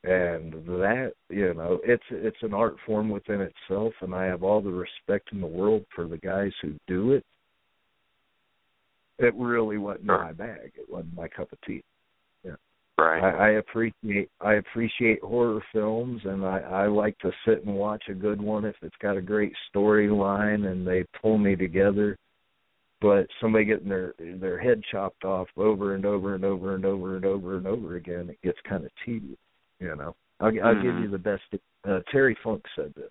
and 0.05 0.53
that 0.67 1.13
you 1.29 1.55
know 1.55 1.79
it's 1.85 2.03
it's 2.11 2.43
an 2.43 2.53
art 2.53 2.77
form 2.85 3.09
within 3.09 3.41
itself 3.41 3.93
and 4.01 4.15
i 4.15 4.25
have 4.25 4.43
all 4.43 4.61
the 4.61 4.71
respect 4.71 5.29
in 5.33 5.41
the 5.41 5.47
world 5.47 5.85
for 5.95 6.07
the 6.09 6.19
guys 6.19 6.53
who 6.61 6.73
do 6.89 7.13
it 7.13 7.25
it 9.19 9.35
really 9.37 9.79
wasn't 9.79 10.07
Sure. 10.07 10.25
my 10.25 10.33
bag 10.33 10.73
it 10.75 10.91
wasn't 10.91 11.15
my 11.15 11.29
cup 11.29 11.53
of 11.53 11.59
tea 11.65 11.83
Yeah. 12.45 12.57
Right. 12.99 13.23
I, 13.23 13.31
I 13.31 13.51
appreciate 13.51 14.29
I 14.41 14.55
appreciate 14.55 15.23
horror 15.23 15.63
films 15.73 16.21
and 16.25 16.45
I, 16.45 16.59
I 16.59 16.87
like 16.89 17.17
to 17.19 17.31
sit 17.47 17.65
and 17.65 17.75
watch 17.75 18.03
a 18.09 18.15
good 18.15 18.41
one 18.41 18.65
if 18.65 18.75
it's 18.83 18.97
got 19.01 19.17
a 19.17 19.23
great 19.23 19.53
storyline 19.73 20.67
and 20.67 20.87
they 20.87 21.05
pull 21.21 21.39
me 21.39 21.55
together. 21.55 22.17
But 23.03 23.27
somebody 23.41 23.65
getting 23.65 23.89
their 23.89 24.15
their 24.19 24.59
head 24.59 24.81
chopped 24.91 25.25
off 25.25 25.49
over 25.57 25.95
and 25.95 26.07
over 26.07 26.35
and 26.35 26.45
over 26.45 26.75
and 26.77 26.85
over 26.85 27.17
and 27.17 27.25
over 27.25 27.57
and 27.57 27.67
over 27.67 27.97
again, 27.97 28.31
it 28.31 28.41
gets 28.43 28.59
kind 28.67 28.85
of 28.85 28.91
tedious. 29.05 29.39
You 29.81 29.97
know, 29.97 30.15
I'll, 30.41 30.53
I'll 30.65 30.83
give 30.83 30.95
Mhm. 30.95 31.03
you 31.03 31.09
the 31.11 31.19
best. 31.19 31.43
Uh, 31.85 32.01
Terry 32.11 32.37
Funk 32.45 32.65
said 32.77 32.95
this, 32.95 33.11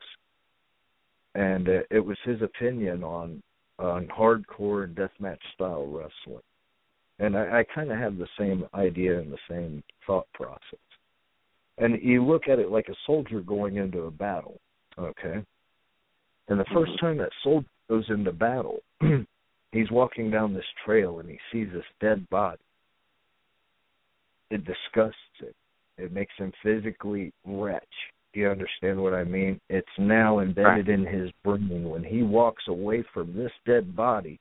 and 1.35 1.67
uh, 1.67 1.81
it 1.91 1.99
was 1.99 2.17
his 2.23 2.41
opinion 2.41 3.03
on 3.03 3.43
on 3.77 4.07
hardcore 4.07 4.85
and 4.85 4.95
deathmatch 4.95 5.41
style 5.53 5.87
wrestling 5.87 6.43
and 7.21 7.37
I, 7.37 7.59
I 7.59 7.63
kind 7.73 7.91
of 7.91 7.99
have 7.99 8.17
the 8.17 8.27
same 8.37 8.65
idea 8.73 9.19
and 9.19 9.31
the 9.31 9.37
same 9.49 9.83
thought 10.05 10.27
process. 10.33 10.79
And 11.77 12.01
you 12.01 12.25
look 12.25 12.47
at 12.47 12.59
it 12.59 12.69
like 12.69 12.89
a 12.89 12.95
soldier 13.05 13.41
going 13.41 13.77
into 13.77 14.01
a 14.01 14.11
battle, 14.11 14.59
okay? 14.97 15.43
And 16.47 16.59
the 16.59 16.65
1st 16.65 16.93
Mhm. 16.93 16.99
time 16.99 17.17
that 17.17 17.31
soldier 17.43 17.67
goes 17.89 18.09
into 18.09 18.31
battle, 18.31 18.79
he's 19.71 19.91
walking 19.91 20.29
down 20.29 20.53
this 20.53 20.65
trail 20.85 21.19
and 21.19 21.29
he 21.29 21.39
sees 21.51 21.67
this 21.73 21.85
dead 21.99 22.29
body. 22.29 22.61
It 24.49 24.65
disgusts 24.65 25.17
him. 25.39 25.53
It 25.97 26.11
makes 26.11 26.33
him 26.37 26.51
physically 26.63 27.31
wretch. 27.45 27.83
Do 28.33 28.39
you 28.39 28.49
understand 28.49 29.01
what 29.01 29.13
I 29.13 29.23
mean? 29.23 29.59
It's 29.69 29.87
now 29.97 30.39
embedded 30.39 30.87
in 30.89 31.05
his 31.05 31.31
brain. 31.43 31.89
When 31.89 32.03
he 32.03 32.23
walks 32.23 32.63
away 32.67 33.03
from 33.13 33.35
this 33.35 33.51
dead 33.65 33.95
body, 33.95 34.39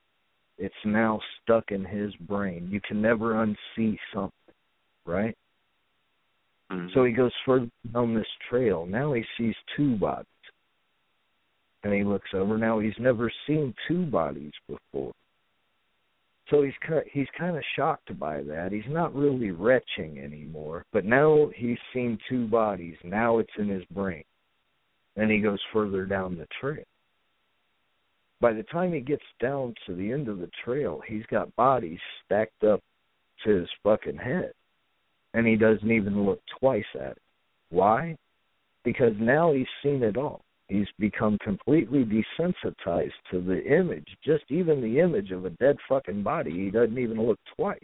it's 0.58 0.74
now 0.84 1.20
stuck 1.42 1.72
in 1.72 1.84
his 1.84 2.14
brain. 2.16 2.68
You 2.70 2.80
can 2.80 3.00
never 3.02 3.34
unsee 3.34 3.98
something, 4.12 4.54
right? 5.06 5.36
Mhm. 6.70 6.92
So 6.92 7.04
he 7.04 7.12
goes 7.12 7.32
further 7.44 7.68
down 7.92 8.14
this 8.14 8.30
trail. 8.48 8.86
Now 8.86 9.12
he 9.12 9.24
sees 9.36 9.56
two 9.74 9.96
bodies. 9.96 10.26
And 11.82 11.94
he 11.94 12.04
looks 12.04 12.28
over. 12.34 12.58
Now 12.58 12.78
he's 12.78 12.98
never 12.98 13.32
seen 13.46 13.74
two 13.88 14.04
bodies 14.06 14.52
before. 14.68 15.12
So 16.50 16.62
he's 16.62 16.74
ki- 16.86 17.10
he's 17.12 17.28
kind 17.38 17.56
of 17.56 17.62
shocked 17.76 18.18
by 18.18 18.42
that. 18.42 18.72
He's 18.72 18.82
not 18.88 19.14
really 19.14 19.52
retching 19.52 20.18
anymore, 20.18 20.84
but 20.92 21.04
now 21.04 21.48
he's 21.54 21.78
seen 21.94 22.18
two 22.28 22.48
bodies. 22.48 22.96
Now 23.04 23.38
it's 23.38 23.52
in 23.56 23.68
his 23.68 23.84
brain. 23.92 24.24
And 25.16 25.30
he 25.30 25.38
goes 25.38 25.60
further 25.72 26.04
down 26.06 26.36
the 26.36 26.48
trail. 26.60 26.84
By 28.40 28.52
the 28.52 28.62
time 28.64 28.92
he 28.92 29.00
gets 29.00 29.22
down 29.40 29.74
to 29.86 29.94
the 29.94 30.10
end 30.10 30.28
of 30.28 30.38
the 30.38 30.50
trail, 30.64 31.00
he's 31.06 31.26
got 31.30 31.54
bodies 31.56 32.00
stacked 32.24 32.64
up 32.64 32.80
to 33.44 33.50
his 33.50 33.68
fucking 33.82 34.16
head. 34.16 34.52
And 35.34 35.46
he 35.46 35.56
doesn't 35.56 35.90
even 35.90 36.24
look 36.24 36.40
twice 36.58 36.84
at 36.94 37.12
it. 37.12 37.22
Why? 37.70 38.16
Because 38.82 39.12
now 39.20 39.52
he's 39.52 39.66
seen 39.82 40.02
it 40.02 40.16
all. 40.16 40.42
He's 40.70 40.86
become 41.00 41.36
completely 41.42 42.04
desensitized 42.04 43.10
to 43.32 43.40
the 43.40 43.60
image, 43.66 44.06
just 44.24 44.44
even 44.50 44.80
the 44.80 45.00
image 45.00 45.32
of 45.32 45.44
a 45.44 45.50
dead 45.50 45.76
fucking 45.88 46.22
body. 46.22 46.52
He 46.52 46.70
doesn't 46.70 46.96
even 46.96 47.20
look 47.20 47.40
twice. 47.56 47.78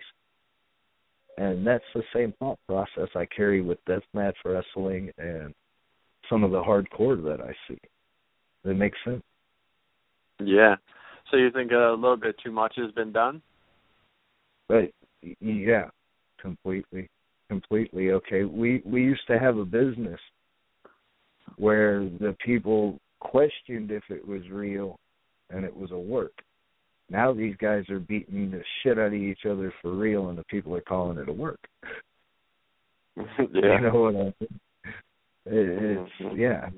And 1.36 1.66
that's 1.66 1.84
the 1.96 2.04
same 2.14 2.32
thought 2.38 2.60
process 2.68 3.08
I 3.16 3.26
carry 3.26 3.60
with 3.60 3.84
deathmatch 3.88 4.34
wrestling 4.44 5.10
and 5.18 5.52
some 6.30 6.44
of 6.44 6.52
the 6.52 6.62
hardcore 6.62 7.20
that 7.24 7.40
I 7.40 7.52
see. 7.66 7.78
That 8.62 8.74
makes 8.74 8.98
sense. 9.04 9.22
Yeah. 10.38 10.76
So 11.32 11.38
you 11.38 11.50
think 11.50 11.72
a 11.72 11.96
little 11.98 12.16
bit 12.16 12.36
too 12.44 12.52
much 12.52 12.74
has 12.76 12.92
been 12.92 13.10
done? 13.10 13.42
But 14.68 14.92
yeah, 15.40 15.88
completely, 16.40 17.08
completely. 17.48 18.12
Okay, 18.12 18.44
we 18.44 18.80
we 18.84 19.02
used 19.02 19.26
to 19.26 19.40
have 19.40 19.56
a 19.56 19.64
business 19.64 20.20
where 21.56 22.00
the 22.20 22.36
people 22.44 22.98
questioned 23.20 23.90
if 23.90 24.02
it 24.10 24.26
was 24.26 24.42
real 24.50 24.98
and 25.50 25.64
it 25.64 25.74
was 25.74 25.90
a 25.92 25.98
work. 25.98 26.32
Now 27.08 27.32
these 27.32 27.54
guys 27.58 27.88
are 27.88 28.00
beating 28.00 28.50
the 28.50 28.62
shit 28.82 28.98
out 28.98 29.06
of 29.08 29.14
each 29.14 29.46
other 29.48 29.72
for 29.80 29.92
real, 29.94 30.28
and 30.28 30.36
the 30.38 30.44
people 30.44 30.74
are 30.74 30.80
calling 30.80 31.18
it 31.18 31.28
a 31.28 31.32
work. 31.32 31.60
yeah. 33.16 33.24
You 33.52 33.80
know 33.80 34.00
what 34.02 34.14
I 34.16 34.18
mean? 34.18 34.34
It, 35.46 35.98
it's 35.98 36.10
Mhm. 36.20 36.36
yeah. 36.36 36.68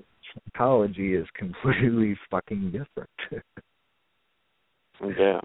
Psychology 0.52 1.14
is 1.14 1.26
completely 1.34 2.16
fucking 2.30 2.70
different. 2.70 3.10
yeah. 5.02 5.40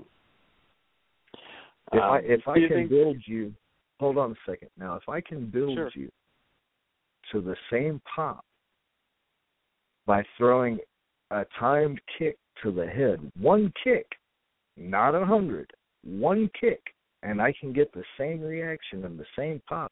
if 1.94 2.02
I 2.02 2.18
Um, 2.20 2.26
if 2.26 2.48
I 2.48 2.60
can 2.60 2.70
think- 2.70 2.90
build 2.90 3.18
you, 3.26 3.54
hold 4.00 4.18
on 4.18 4.32
a 4.32 4.36
second. 4.46 4.70
Now, 4.78 4.96
if 4.96 5.08
I 5.08 5.22
can 5.22 5.46
build 5.50 5.76
Sure. 5.78 5.90
you 5.96 6.12
to 7.32 7.40
the 7.42 7.56
same 7.72 8.02
pop 8.14 8.44
by 10.06 10.24
throwing 10.38 10.80
a 11.32 11.46
timed 11.60 12.00
kick 12.18 12.38
to 12.62 12.72
the 12.72 12.86
head, 12.86 13.20
one 13.40 13.72
kick, 13.84 14.06
not 14.78 15.16
a 15.16 15.26
hundred, 15.26 15.72
one 16.04 16.50
kick, 16.60 16.82
and 17.22 17.42
I 17.42 17.54
can 17.60 17.74
get 17.74 17.92
the 17.94 18.04
same 18.18 18.42
reaction 18.42 19.06
and 19.06 19.20
the 19.20 19.26
same 19.38 19.62
pop 19.68 19.92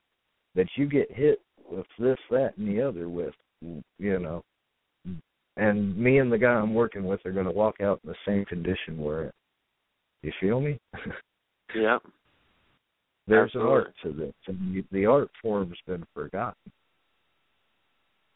that 0.56 0.68
you 0.76 0.88
get 0.88 1.12
hit 1.12 1.40
with 1.70 1.86
this, 1.98 2.18
that, 2.30 2.58
and 2.58 2.68
the 2.68 2.82
other 2.82 3.08
with, 3.08 3.34
you 4.00 4.20
know. 4.20 4.44
And 5.58 5.98
me 5.98 6.20
and 6.20 6.32
the 6.32 6.38
guy 6.38 6.54
I'm 6.54 6.74
working 6.74 7.04
with 7.04 7.26
are 7.26 7.32
going 7.32 7.46
to 7.46 7.52
walk 7.52 7.82
out 7.82 8.00
in 8.04 8.10
the 8.10 8.16
same 8.26 8.46
condition 8.46 8.98
we're 8.98 9.26
in. 9.26 9.32
You 10.24 10.32
feel 10.40 10.62
me? 10.62 10.80
Yeah. 11.76 12.00
There's 13.28 13.52
an 13.54 13.62
art 13.62 13.94
to 14.04 14.12
this, 14.12 14.34
and 14.48 14.84
the 14.92 15.06
art 15.06 15.30
form's 15.42 15.78
been 15.88 16.06
forgotten 16.14 16.72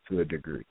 to 0.07 0.19
a 0.21 0.25
degree. 0.25 0.65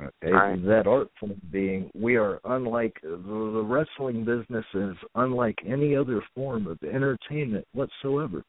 Okay, 0.00 0.32
Right. 0.32 0.64
that 0.64 0.86
art 0.86 1.08
form 1.18 1.40
being 1.50 1.90
we 1.94 2.16
are 2.16 2.40
unlike 2.44 2.96
the, 3.02 3.16
the 3.16 3.64
wrestling 3.64 4.24
business 4.24 4.64
is 4.74 4.96
unlike 5.16 5.58
any 5.66 5.96
other 5.96 6.22
form 6.34 6.68
of 6.68 6.80
entertainment 6.84 7.66
whatsoever, 7.72 8.44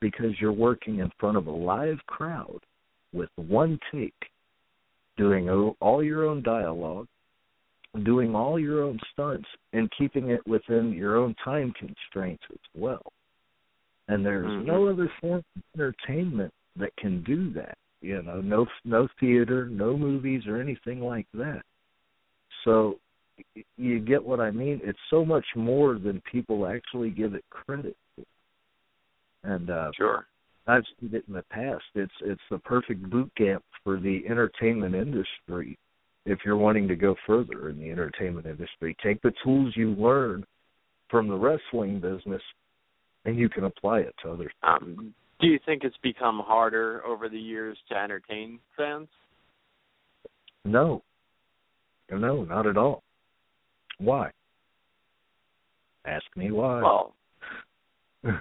because 0.00 0.40
you're 0.40 0.52
working 0.52 1.00
in 1.00 1.10
front 1.18 1.36
of 1.36 1.48
a 1.48 1.50
live 1.50 1.98
crowd 2.06 2.60
with 3.12 3.28
one 3.36 3.78
take, 3.92 4.14
doing 5.18 5.50
all 5.80 6.02
your 6.02 6.24
own 6.26 6.42
dialogue, 6.42 7.08
doing 8.04 8.34
all 8.34 8.58
your 8.58 8.82
own 8.82 8.98
stunts, 9.12 9.48
and 9.74 9.90
keeping 9.98 10.30
it 10.30 10.40
within 10.46 10.92
your 10.92 11.16
own 11.16 11.34
time 11.44 11.72
constraints 11.78 12.44
as 12.50 12.58
well. 12.74 13.02
And 14.08 14.24
there's 14.24 14.50
Mhm. 14.50 14.64
no 14.64 14.86
other 14.86 15.08
form 15.20 15.44
of 15.56 15.62
entertainment 15.74 16.54
that 16.76 16.94
can 16.96 17.22
do 17.22 17.50
that. 17.50 17.76
You 18.06 18.22
know, 18.22 18.40
no 18.40 18.66
no 18.84 19.08
theater, 19.18 19.66
no 19.66 19.96
movies 19.96 20.46
or 20.46 20.60
anything 20.60 21.00
like 21.00 21.26
that. 21.34 21.62
So 22.64 23.00
you 23.76 23.98
get 23.98 24.24
what 24.24 24.38
I 24.38 24.52
mean? 24.52 24.80
It's 24.84 24.98
so 25.10 25.24
much 25.24 25.44
more 25.56 25.98
than 25.98 26.22
people 26.30 26.68
actually 26.68 27.10
give 27.10 27.34
it 27.34 27.44
credit 27.50 27.96
for. 28.14 28.24
And 29.42 29.70
uh 29.70 29.90
Sure. 29.96 30.26
I've 30.68 30.84
seen 31.00 31.14
it 31.14 31.24
in 31.26 31.34
the 31.34 31.42
past. 31.50 31.84
It's 31.96 32.12
it's 32.20 32.40
the 32.48 32.58
perfect 32.58 33.10
boot 33.10 33.30
camp 33.36 33.64
for 33.82 33.98
the 33.98 34.22
entertainment 34.28 34.94
industry. 34.94 35.76
If 36.26 36.38
you're 36.44 36.56
wanting 36.56 36.86
to 36.88 36.96
go 36.96 37.16
further 37.26 37.70
in 37.70 37.78
the 37.78 37.90
entertainment 37.90 38.46
industry, 38.46 38.96
take 39.02 39.20
the 39.22 39.32
tools 39.42 39.76
you 39.76 39.90
learn 39.94 40.44
from 41.08 41.26
the 41.26 41.36
wrestling 41.36 42.00
business, 42.00 42.42
and 43.24 43.36
you 43.36 43.48
can 43.48 43.64
apply 43.64 44.00
it 44.00 44.14
to 44.22 44.30
other. 44.30 44.50
Um, 44.62 45.12
do 45.40 45.46
you 45.48 45.58
think 45.66 45.84
it's 45.84 45.96
become 46.02 46.40
harder 46.40 47.04
over 47.04 47.28
the 47.28 47.38
years 47.38 47.76
to 47.88 47.96
entertain 47.96 48.58
fans? 48.76 49.08
No, 50.64 51.02
no, 52.10 52.44
not 52.44 52.66
at 52.66 52.76
all. 52.76 53.02
Why? 53.98 54.30
Ask 56.06 56.24
me 56.36 56.50
why. 56.50 56.82
Well, 56.82 57.14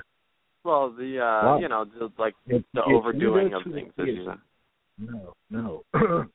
well, 0.63 0.91
the 0.91 1.19
uh, 1.19 1.45
Why? 1.45 1.59
you 1.59 1.67
know, 1.69 1.85
the, 1.85 2.11
like 2.17 2.35
If- 2.47 2.63
the 2.73 2.81
if 2.81 2.87
overdoing 2.87 3.53
of 3.53 3.63
things, 3.63 3.91
theater- 3.95 4.37
No, 4.97 5.33
no, 5.49 5.83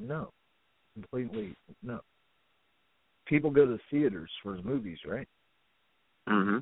no, 0.00 0.30
completely 0.94 1.54
no. 1.82 2.00
People 3.26 3.50
go 3.50 3.66
to 3.66 3.78
theaters 3.90 4.30
for 4.42 4.58
movies, 4.62 4.98
right? 5.06 5.28
Mm-hmm. 6.28 6.58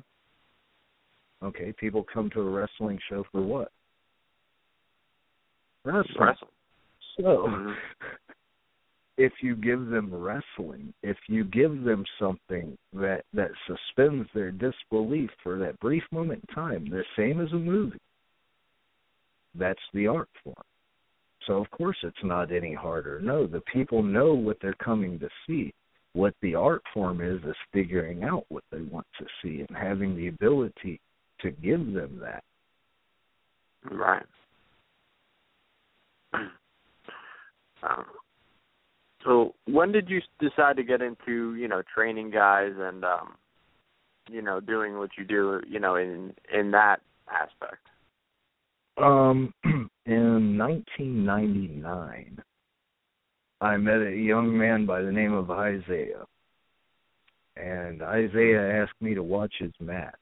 Okay, 1.43 1.73
people 1.77 2.03
come 2.11 2.29
to 2.31 2.41
a 2.41 2.49
wrestling 2.49 2.99
show 3.09 3.23
for 3.31 3.41
what? 3.41 3.71
Wrestling. 5.85 6.15
Wrestling. 6.19 6.51
So, 7.17 7.47
Mhm. 7.47 7.75
if 9.17 9.33
you 9.41 9.55
give 9.55 9.87
them 9.87 10.13
wrestling, 10.13 10.93
if 11.01 11.17
you 11.27 11.43
give 11.43 11.83
them 11.83 12.05
something 12.19 12.77
that 12.93 13.25
that 13.33 13.51
suspends 13.65 14.31
their 14.33 14.51
disbelief 14.51 15.31
for 15.41 15.57
that 15.57 15.79
brief 15.79 16.03
moment 16.11 16.43
in 16.47 16.55
time, 16.55 16.85
the 16.85 17.03
same 17.15 17.41
as 17.41 17.51
a 17.51 17.55
movie, 17.55 17.99
that's 19.55 19.81
the 19.93 20.07
art 20.07 20.29
form. 20.43 20.55
So 21.45 21.57
of 21.57 21.69
course 21.71 21.97
it's 22.03 22.23
not 22.23 22.51
any 22.51 22.73
harder. 22.73 23.19
No, 23.19 23.47
the 23.47 23.61
people 23.61 24.03
know 24.03 24.33
what 24.33 24.59
they're 24.61 24.73
coming 24.73 25.19
to 25.19 25.29
see. 25.45 25.73
What 26.13 26.35
the 26.41 26.55
art 26.55 26.83
form 26.93 27.21
is 27.21 27.43
is 27.43 27.55
figuring 27.71 28.23
out 28.23 28.45
what 28.49 28.63
they 28.71 28.81
want 28.81 29.07
to 29.19 29.25
see 29.41 29.65
and 29.67 29.77
having 29.77 30.15
the 30.15 30.27
ability 30.27 30.99
to 31.41 31.51
give 31.51 31.93
them 31.93 32.19
that. 32.21 32.43
Right. 33.89 34.25
Um, 37.83 38.05
so 39.23 39.53
when 39.65 39.91
did 39.91 40.09
you 40.09 40.19
decide 40.39 40.77
to 40.77 40.83
get 40.83 41.01
into 41.01 41.55
you 41.55 41.67
know 41.67 41.83
training 41.93 42.31
guys 42.31 42.71
and 42.75 43.03
um, 43.03 43.35
you 44.29 44.41
know 44.41 44.59
doing 44.59 44.97
what 44.97 45.11
you 45.17 45.25
do 45.25 45.61
you 45.67 45.79
know 45.79 45.95
in 45.95 46.33
in 46.51 46.71
that 46.71 47.01
aspect? 47.29 47.85
Um, 48.97 49.53
in 50.05 50.57
1999, 50.57 52.41
I 53.61 53.77
met 53.77 54.01
a 54.01 54.15
young 54.15 54.57
man 54.57 54.85
by 54.85 55.01
the 55.01 55.11
name 55.11 55.33
of 55.33 55.51
Isaiah, 55.51 56.25
and 57.55 58.01
Isaiah 58.01 58.81
asked 58.81 58.99
me 59.01 59.13
to 59.13 59.21
watch 59.21 59.53
his 59.59 59.73
match. 59.79 60.15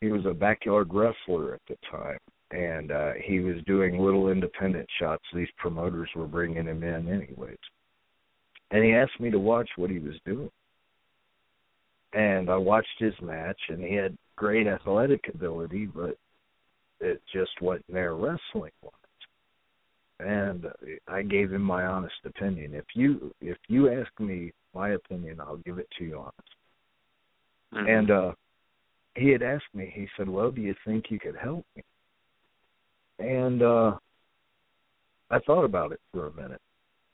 He 0.00 0.08
was 0.08 0.24
a 0.26 0.34
backyard 0.34 0.88
wrestler 0.92 1.54
at 1.54 1.60
the 1.68 1.76
time, 1.90 2.18
and 2.50 2.92
uh, 2.92 3.12
he 3.24 3.40
was 3.40 3.56
doing 3.66 3.98
little 3.98 4.28
independent 4.28 4.88
shots. 4.98 5.24
These 5.34 5.48
promoters 5.56 6.08
were 6.14 6.26
bringing 6.26 6.66
him 6.66 6.82
in, 6.82 7.08
anyways. 7.08 7.58
And 8.70 8.84
he 8.84 8.92
asked 8.92 9.18
me 9.18 9.30
to 9.30 9.38
watch 9.38 9.68
what 9.76 9.90
he 9.90 9.98
was 9.98 10.14
doing. 10.24 10.50
And 12.12 12.48
I 12.48 12.56
watched 12.56 12.98
his 12.98 13.14
match, 13.20 13.60
and 13.68 13.82
he 13.82 13.94
had 13.94 14.16
great 14.36 14.66
athletic 14.66 15.28
ability, 15.32 15.86
but 15.86 16.16
it 17.00 17.20
just 17.32 17.50
wasn't 17.60 17.92
there 17.92 18.14
wrestling 18.14 18.72
wise. 18.82 18.92
And 20.20 20.66
I 21.06 21.22
gave 21.22 21.52
him 21.52 21.62
my 21.62 21.84
honest 21.84 22.14
opinion. 22.24 22.74
If 22.74 22.86
you 22.94 23.32
if 23.40 23.56
you 23.68 23.92
ask 23.92 24.10
me 24.18 24.52
my 24.74 24.90
opinion, 24.90 25.40
I'll 25.40 25.58
give 25.58 25.78
it 25.78 25.88
to 25.98 26.04
you 26.04 26.18
honest. 26.18 26.54
Mhm. 27.72 27.98
And 27.98 28.10
uh 28.10 28.32
he 29.18 29.30
had 29.30 29.42
asked 29.42 29.74
me, 29.74 29.92
he 29.94 30.08
said, 30.16 30.28
Well, 30.28 30.50
do 30.50 30.60
you 30.60 30.74
think 30.84 31.06
you 31.10 31.18
could 31.18 31.36
help 31.36 31.64
me? 31.76 31.82
And 33.18 33.62
uh 33.62 33.96
I 35.30 35.38
thought 35.40 35.64
about 35.64 35.92
it 35.92 36.00
for 36.12 36.28
a 36.28 36.32
minute. 36.32 36.60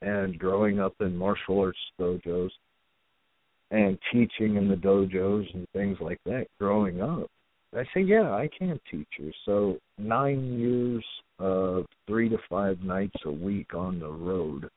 And 0.01 0.39
growing 0.39 0.79
up 0.79 0.93
in 1.01 1.17
martial 1.17 1.59
arts 1.59 1.77
dojos 1.99 2.51
and 3.71 3.97
teaching 4.11 4.55
in 4.55 4.69
the 4.69 4.75
dojos 4.75 5.53
and 5.53 5.67
things 5.73 5.97
like 5.99 6.19
that 6.25 6.47
growing 6.59 7.01
up, 7.01 7.29
I 7.73 7.83
said, 7.93 8.07
Yeah, 8.07 8.31
I 8.31 8.49
can 8.57 8.79
teach 8.89 9.07
you. 9.19 9.31
So 9.45 9.77
nine 9.97 10.59
years 10.59 11.05
of 11.39 11.85
three 12.07 12.29
to 12.29 12.37
five 12.49 12.79
nights 12.81 13.17
a 13.25 13.31
week 13.31 13.73
on 13.73 13.99
the 13.99 14.09
road 14.09 14.69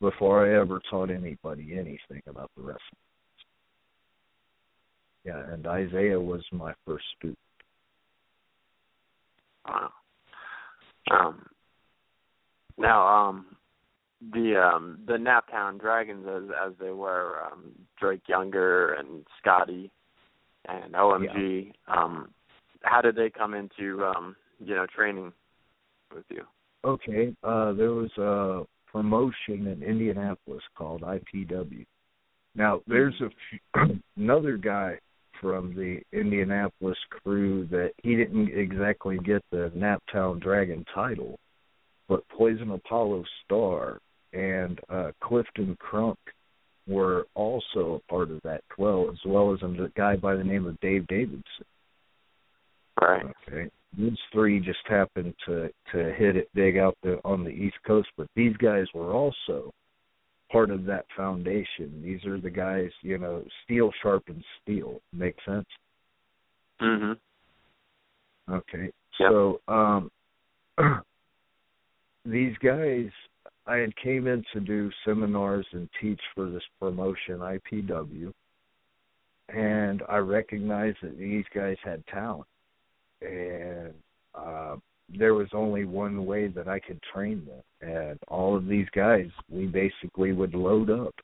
before 0.00 0.44
I 0.44 0.60
ever 0.60 0.80
taught 0.90 1.10
anybody 1.10 1.72
anything 1.72 2.22
about 2.26 2.50
the 2.56 2.62
wrestling. 2.62 2.80
Yeah, 5.26 5.42
and 5.52 5.66
Isaiah 5.66 6.20
was 6.20 6.42
my 6.52 6.72
first 6.86 7.04
student. 7.18 7.38
Wow. 9.68 9.90
Um, 11.10 11.46
now, 12.78 13.06
um, 13.06 13.46
the 14.32 14.54
um, 14.56 14.98
the 15.06 15.14
Naptown 15.14 15.80
Dragons, 15.80 16.26
as 16.28 16.44
as 16.64 16.72
they 16.78 16.90
were, 16.90 17.40
um, 17.44 17.72
Drake 17.98 18.22
Younger 18.28 18.94
and 18.94 19.26
Scotty 19.40 19.90
and 20.68 20.94
OMG. 20.94 21.72
Um, 21.88 22.28
how 22.82 23.00
did 23.00 23.16
they 23.16 23.30
come 23.30 23.54
into 23.54 24.04
um, 24.04 24.36
you 24.64 24.76
know 24.76 24.86
training 24.94 25.32
with 26.14 26.24
you? 26.30 26.44
Okay, 26.84 27.34
uh, 27.42 27.72
there 27.72 27.90
was 27.90 28.10
a 28.16 28.62
promotion 28.92 29.66
in 29.66 29.82
Indianapolis 29.82 30.62
called 30.78 31.02
IPW. 31.02 31.84
Now, 32.54 32.80
there's 32.86 33.20
a 33.20 33.28
few, 33.50 34.00
another 34.16 34.56
guy 34.56 34.98
from 35.40 35.74
the 35.74 36.00
Indianapolis 36.12 36.98
crew 37.10 37.66
that 37.70 37.92
he 38.02 38.16
didn't 38.16 38.48
exactly 38.48 39.18
get 39.18 39.42
the 39.50 39.70
Naptown 39.76 40.40
Dragon 40.40 40.84
title, 40.94 41.38
but 42.08 42.26
Poison 42.28 42.70
Apollo 42.70 43.24
Star 43.44 43.98
and 44.32 44.80
uh, 44.88 45.12
Clifton 45.22 45.76
Crunk 45.80 46.16
were 46.86 47.26
also 47.34 48.00
a 48.00 48.10
part 48.12 48.30
of 48.30 48.40
that 48.42 48.62
twelve, 48.74 49.10
as 49.10 49.18
well 49.26 49.52
as 49.52 49.62
a 49.62 49.90
guy 49.96 50.16
by 50.16 50.36
the 50.36 50.44
name 50.44 50.66
of 50.66 50.78
Dave 50.80 51.06
Davidson. 51.08 51.42
Right. 53.00 53.26
Okay. 53.48 53.70
These 53.98 54.18
three 54.32 54.60
just 54.60 54.78
happened 54.86 55.34
to 55.46 55.68
to 55.92 56.12
hit 56.14 56.36
it 56.36 56.48
big 56.54 56.76
out 56.76 56.96
there 57.02 57.18
on 57.26 57.44
the 57.44 57.50
East 57.50 57.76
Coast, 57.86 58.08
but 58.16 58.28
these 58.36 58.56
guys 58.58 58.86
were 58.94 59.12
also 59.12 59.72
part 60.50 60.70
of 60.70 60.84
that 60.84 61.06
foundation. 61.16 62.00
These 62.02 62.24
are 62.24 62.40
the 62.40 62.50
guys, 62.50 62.90
you 63.02 63.18
know, 63.18 63.42
steel 63.64 63.90
sharpens 64.02 64.44
steel. 64.62 65.00
Make 65.12 65.36
sense? 65.44 65.66
Mhm. 66.80 67.18
Okay. 68.50 68.92
Yep. 69.18 69.30
So 69.30 69.60
um 69.68 70.10
these 72.24 72.56
guys 72.58 73.08
I 73.66 73.76
had 73.76 73.96
came 73.96 74.26
in 74.26 74.44
to 74.52 74.60
do 74.60 74.90
seminars 75.04 75.66
and 75.72 75.88
teach 76.00 76.20
for 76.34 76.48
this 76.48 76.62
promotion 76.78 77.38
IPW 77.38 78.32
and 79.48 80.02
I 80.08 80.18
recognized 80.18 80.98
that 81.02 81.18
these 81.18 81.44
guys 81.54 81.76
had 81.82 82.06
talent 82.06 82.48
and 83.22 83.94
uh 84.34 84.76
there 85.08 85.34
was 85.34 85.48
only 85.52 85.84
one 85.84 86.26
way 86.26 86.48
that 86.48 86.68
I 86.68 86.80
could 86.80 87.00
train 87.12 87.46
them 87.46 87.90
and 87.90 88.18
all 88.28 88.56
of 88.56 88.66
these 88.66 88.88
guys 88.94 89.28
we 89.50 89.66
basically 89.66 90.32
would 90.32 90.54
load 90.54 90.90
up 90.90 91.14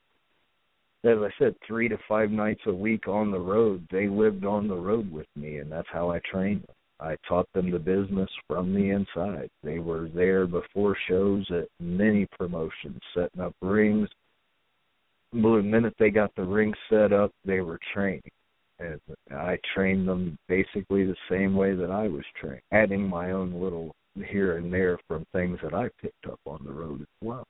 as 1.05 1.19
I 1.19 1.31
said, 1.39 1.57
three 1.67 1.89
to 1.89 1.99
five 2.09 2.31
nights 2.31 2.61
a 2.67 2.73
week 2.73 3.09
on 3.09 3.33
the 3.33 3.41
road. 3.41 3.87
They 3.91 4.07
lived 4.07 4.45
on 4.45 4.69
the 4.69 4.77
road 4.77 5.11
with 5.11 5.27
me, 5.35 5.57
and 5.57 5.71
that's 5.71 5.89
how 5.93 6.11
I 6.11 6.21
trained 6.31 6.63
them. 6.63 6.77
I 7.01 7.17
taught 7.27 7.53
them 7.53 7.73
the 7.73 7.81
business 7.81 8.31
from 8.47 8.73
the 8.73 8.91
inside. 8.91 9.51
They 9.65 9.81
were 9.81 10.09
there 10.15 10.47
before 10.47 10.97
shows 11.09 11.45
at 11.51 11.67
many 11.81 12.27
promotions, 12.39 13.01
setting 13.13 13.41
up 13.41 13.57
rings. 13.61 14.09
The 15.33 15.39
minute 15.39 15.95
they 15.99 16.11
got 16.11 16.33
the 16.37 16.45
ring 16.45 16.73
set 16.89 17.13
up, 17.13 17.33
they 17.45 17.61
were 17.61 17.81
training. 17.93 18.23
And 18.83 19.01
I 19.39 19.59
trained 19.75 20.09
them 20.09 20.39
basically 20.49 21.05
the 21.05 21.17
same 21.31 21.55
way 21.55 21.75
that 21.75 21.91
I 21.91 22.09
was 22.09 22.25
trained, 22.41 22.63
adding 22.73 23.09
my 23.09 23.31
own 23.31 23.55
little 23.55 23.95
here 24.15 24.57
and 24.57 24.73
there 24.73 24.99
from 25.09 25.27
things 25.33 25.59
that 25.63 25.75
I 25.75 25.89
picked 26.01 26.27
up 26.27 26.41
on 26.47 26.61
the 26.65 26.73
road 26.73 27.01
as 27.01 27.07
well. 27.23 27.47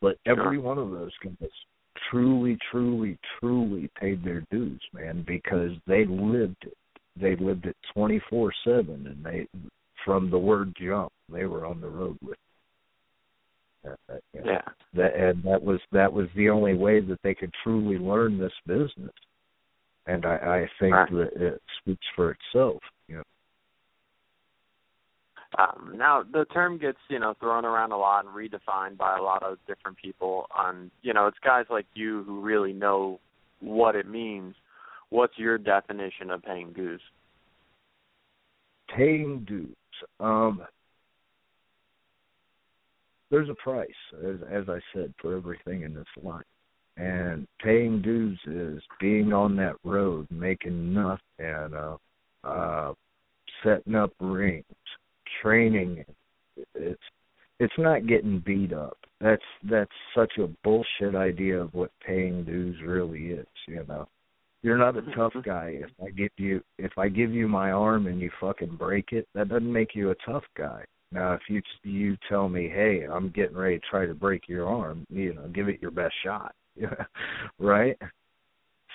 But 0.00 0.16
every 0.26 0.58
one 0.58 0.78
of 0.78 0.90
those 0.90 1.12
guys 1.22 1.48
truly, 2.10 2.58
truly, 2.70 3.18
truly 3.38 3.90
paid 4.00 4.24
their 4.24 4.44
dues, 4.50 4.80
man, 4.92 5.24
because 5.26 5.70
they 5.86 6.04
lived 6.04 6.56
it. 6.62 6.76
They 7.20 7.36
lived 7.36 7.66
it 7.66 7.76
twenty 7.92 8.20
four 8.30 8.52
seven, 8.64 9.06
and 9.06 9.24
they, 9.24 9.46
from 10.04 10.30
the 10.30 10.38
word 10.38 10.74
jump, 10.80 11.12
they 11.30 11.44
were 11.44 11.66
on 11.66 11.80
the 11.80 11.88
road 11.88 12.16
with. 12.22 12.38
It. 13.84 13.98
Uh, 14.08 14.14
you 14.32 14.40
know, 14.40 14.52
Yeah. 14.52 14.62
That 14.94 15.16
and 15.16 15.42
that 15.44 15.62
was 15.62 15.80
that 15.92 16.12
was 16.12 16.28
the 16.36 16.48
only 16.48 16.74
way 16.74 17.00
that 17.00 17.18
they 17.22 17.34
could 17.34 17.52
truly 17.62 17.98
learn 17.98 18.38
this 18.38 18.52
business, 18.66 19.12
and 20.06 20.26
I, 20.26 20.36
I 20.36 20.70
think 20.80 20.94
Right. 20.94 21.10
that 21.10 21.32
it 21.34 21.62
speaks 21.80 22.06
for 22.16 22.30
itself. 22.32 22.82
You 23.08 23.16
know. 23.16 23.22
Um, 25.58 25.92
now 25.96 26.22
the 26.22 26.44
term 26.46 26.78
gets 26.78 26.98
you 27.08 27.18
know 27.18 27.34
thrown 27.40 27.64
around 27.64 27.92
a 27.92 27.96
lot 27.98 28.24
and 28.24 28.34
redefined 28.34 28.96
by 28.96 29.16
a 29.16 29.22
lot 29.22 29.42
of 29.42 29.58
different 29.66 29.98
people. 29.98 30.46
On 30.56 30.90
you 31.02 31.12
know, 31.12 31.26
it's 31.26 31.38
guys 31.44 31.66
like 31.70 31.86
you 31.94 32.24
who 32.24 32.40
really 32.40 32.72
know 32.72 33.20
what 33.60 33.96
it 33.96 34.08
means. 34.08 34.54
What's 35.10 35.36
your 35.36 35.58
definition 35.58 36.30
of 36.30 36.42
paying 36.42 36.72
dues? 36.72 37.00
paying 38.96 39.44
dues. 39.48 39.74
Um, 40.20 40.62
there's 43.30 43.48
a 43.48 43.54
price, 43.54 43.88
as, 44.24 44.36
as 44.50 44.64
I 44.68 44.78
said, 44.94 45.14
for 45.20 45.36
everything 45.36 45.82
in 45.82 45.94
this 45.94 46.04
life. 46.22 46.44
And 46.96 47.46
paying 47.62 48.02
dues 48.02 48.38
is 48.46 48.82
being 49.00 49.32
on 49.32 49.56
that 49.56 49.76
road, 49.82 50.26
making 50.30 50.72
enough, 50.72 51.20
and 51.38 51.74
uh, 51.74 51.96
uh, 52.44 52.92
setting 53.64 53.94
up 53.94 54.12
rings, 54.20 54.64
training. 55.40 56.04
It's 56.74 57.00
it's 57.58 57.78
not 57.78 58.06
getting 58.06 58.42
beat 58.44 58.72
up. 58.72 58.98
That's 59.20 59.42
that's 59.70 59.90
such 60.14 60.32
a 60.38 60.48
bullshit 60.64 61.14
idea 61.14 61.60
of 61.60 61.72
what 61.74 61.90
paying 62.04 62.44
dues 62.44 62.76
really 62.84 63.26
is. 63.26 63.46
You 63.66 63.84
know, 63.88 64.08
you're 64.62 64.78
not 64.78 64.96
a 64.96 65.14
tough 65.14 65.34
guy 65.44 65.78
if 65.80 65.90
I 66.04 66.10
give 66.10 66.32
you 66.36 66.62
if 66.78 66.92
I 66.98 67.08
give 67.08 67.32
you 67.32 67.48
my 67.48 67.70
arm 67.70 68.06
and 68.06 68.20
you 68.20 68.30
fucking 68.40 68.76
break 68.76 69.12
it. 69.12 69.26
That 69.34 69.48
doesn't 69.48 69.72
make 69.72 69.94
you 69.94 70.10
a 70.10 70.16
tough 70.26 70.44
guy. 70.56 70.84
Now, 71.12 71.34
if 71.34 71.40
you 71.48 71.60
you 71.82 72.16
tell 72.28 72.48
me, 72.48 72.68
hey, 72.68 73.06
I'm 73.10 73.30
getting 73.30 73.56
ready 73.56 73.78
to 73.78 73.84
try 73.90 74.06
to 74.06 74.14
break 74.14 74.48
your 74.48 74.66
arm, 74.66 75.04
you 75.10 75.34
know, 75.34 75.46
give 75.48 75.68
it 75.68 75.82
your 75.82 75.90
best 75.90 76.14
shot, 76.24 76.54
right? 77.58 77.96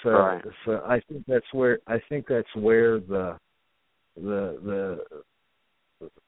So, 0.03 0.09
Right. 0.09 0.43
so 0.65 0.81
I 0.87 1.01
think 1.09 1.23
that's 1.27 1.45
where 1.53 1.79
I 1.87 1.99
think 2.09 2.25
that's 2.27 2.53
where 2.55 2.99
the 2.99 3.37
the 4.15 4.59
the 4.63 4.99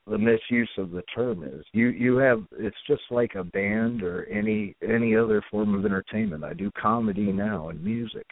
the 0.06 0.18
misuse 0.18 0.70
of 0.78 0.90
the 0.90 1.02
term 1.14 1.44
is. 1.44 1.64
You 1.72 1.88
you 1.88 2.16
have 2.16 2.44
it's 2.58 2.76
just 2.86 3.02
like 3.10 3.34
a 3.34 3.44
band 3.44 4.02
or 4.02 4.26
any 4.26 4.74
any 4.82 5.16
other 5.16 5.42
form 5.50 5.74
of 5.74 5.84
entertainment. 5.84 6.44
I 6.44 6.54
do 6.54 6.70
comedy 6.80 7.32
now 7.32 7.68
and 7.68 7.82
music. 7.82 8.26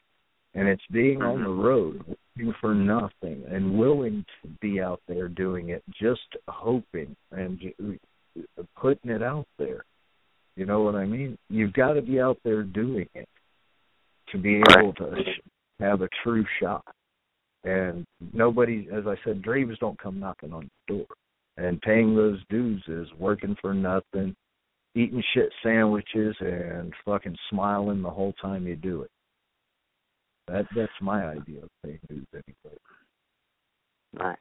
And 0.58 0.68
it's 0.68 0.82
being 0.90 1.22
on 1.22 1.42
the 1.42 1.48
mm-hmm. 1.48 1.60
road, 1.60 2.16
working 2.36 2.54
for 2.60 2.74
nothing 2.74 3.44
and 3.48 3.78
willing 3.78 4.24
to 4.42 4.48
be 4.60 4.80
out 4.80 5.00
there 5.06 5.28
doing 5.28 5.68
it, 5.68 5.84
just 6.00 6.20
hoping 6.48 7.14
and 7.30 7.60
uh, 7.80 8.62
putting 8.76 9.12
it 9.12 9.22
out 9.22 9.46
there. 9.58 9.84
You 10.56 10.66
know 10.66 10.82
what 10.82 10.96
I 10.96 11.04
mean? 11.04 11.38
You've 11.48 11.74
got 11.74 11.92
to 11.92 12.02
be 12.02 12.20
out 12.20 12.38
there 12.44 12.64
doing 12.64 13.08
it 13.14 13.28
to 14.32 14.38
be 14.38 14.60
able 14.76 14.92
to 14.94 15.14
have 15.78 16.02
a 16.02 16.08
true 16.24 16.44
shot. 16.60 16.84
And 17.62 18.04
nobody, 18.32 18.88
as 18.92 19.04
I 19.06 19.14
said, 19.24 19.42
dreams 19.42 19.76
don't 19.78 20.00
come 20.00 20.18
knocking 20.18 20.52
on 20.52 20.68
the 20.88 20.94
door. 20.94 21.06
And 21.56 21.80
paying 21.80 22.16
those 22.16 22.40
dues 22.50 22.82
is 22.88 23.06
working 23.16 23.56
for 23.60 23.74
nothing, 23.74 24.34
eating 24.96 25.22
shit 25.34 25.50
sandwiches, 25.62 26.34
and 26.40 26.92
fucking 27.04 27.36
smiling 27.48 28.02
the 28.02 28.10
whole 28.10 28.32
time 28.40 28.66
you 28.66 28.74
do 28.74 29.02
it. 29.02 29.10
That 30.48 30.66
that's 30.74 30.92
my 31.00 31.24
idea 31.24 31.62
of 31.62 31.70
paying 31.84 31.98
dues 32.08 32.26
anyway. 32.34 32.78
Right. 34.14 34.38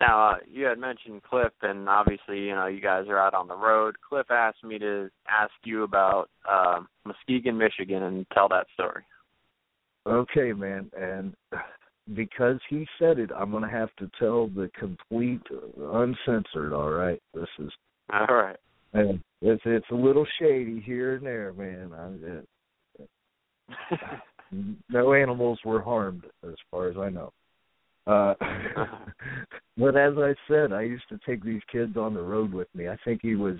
Now, 0.00 0.30
uh, 0.30 0.36
you 0.50 0.64
had 0.64 0.78
mentioned 0.78 1.22
Cliff, 1.22 1.52
and 1.62 1.88
obviously, 1.88 2.40
you 2.40 2.54
know, 2.54 2.66
you 2.66 2.80
guys 2.80 3.04
are 3.08 3.18
out 3.18 3.34
on 3.34 3.48
the 3.48 3.56
road. 3.56 3.96
Cliff 4.06 4.30
asked 4.30 4.64
me 4.64 4.78
to 4.78 5.10
ask 5.28 5.52
you 5.64 5.82
about 5.82 6.30
uh, 6.50 6.80
Muskegon, 7.04 7.58
Michigan, 7.58 8.02
and 8.02 8.26
tell 8.32 8.48
that 8.48 8.66
story. 8.74 9.02
Okay, 10.06 10.52
man, 10.52 10.90
and 10.98 11.34
because 12.14 12.58
he 12.68 12.86
said 12.98 13.18
it, 13.18 13.30
I'm 13.34 13.50
gonna 13.50 13.70
have 13.70 13.94
to 13.98 14.10
tell 14.18 14.48
the 14.48 14.70
complete, 14.78 15.40
uncensored. 15.78 16.72
All 16.72 16.90
right, 16.90 17.22
this 17.32 17.48
is 17.58 17.70
All 18.12 18.26
right. 18.26 18.56
and 18.92 19.20
it's 19.40 19.62
it's 19.64 19.90
a 19.90 19.94
little 19.94 20.26
shady 20.38 20.82
here 20.84 21.14
and 21.16 21.24
there, 21.26 21.52
man. 21.54 22.44
I, 22.98 23.06
no 24.88 25.12
animals 25.14 25.58
were 25.64 25.80
harmed, 25.80 26.24
as 26.46 26.54
far 26.70 26.88
as 26.88 26.96
I 26.96 27.08
know. 27.08 27.32
Uh, 28.06 28.34
but 29.76 29.96
as 29.96 30.14
I 30.18 30.34
said, 30.48 30.72
I 30.72 30.82
used 30.82 31.08
to 31.08 31.18
take 31.26 31.42
these 31.42 31.62
kids 31.70 31.96
on 31.96 32.14
the 32.14 32.22
road 32.22 32.52
with 32.52 32.68
me. 32.74 32.88
I 32.88 32.96
think 33.04 33.20
he 33.22 33.34
was 33.34 33.56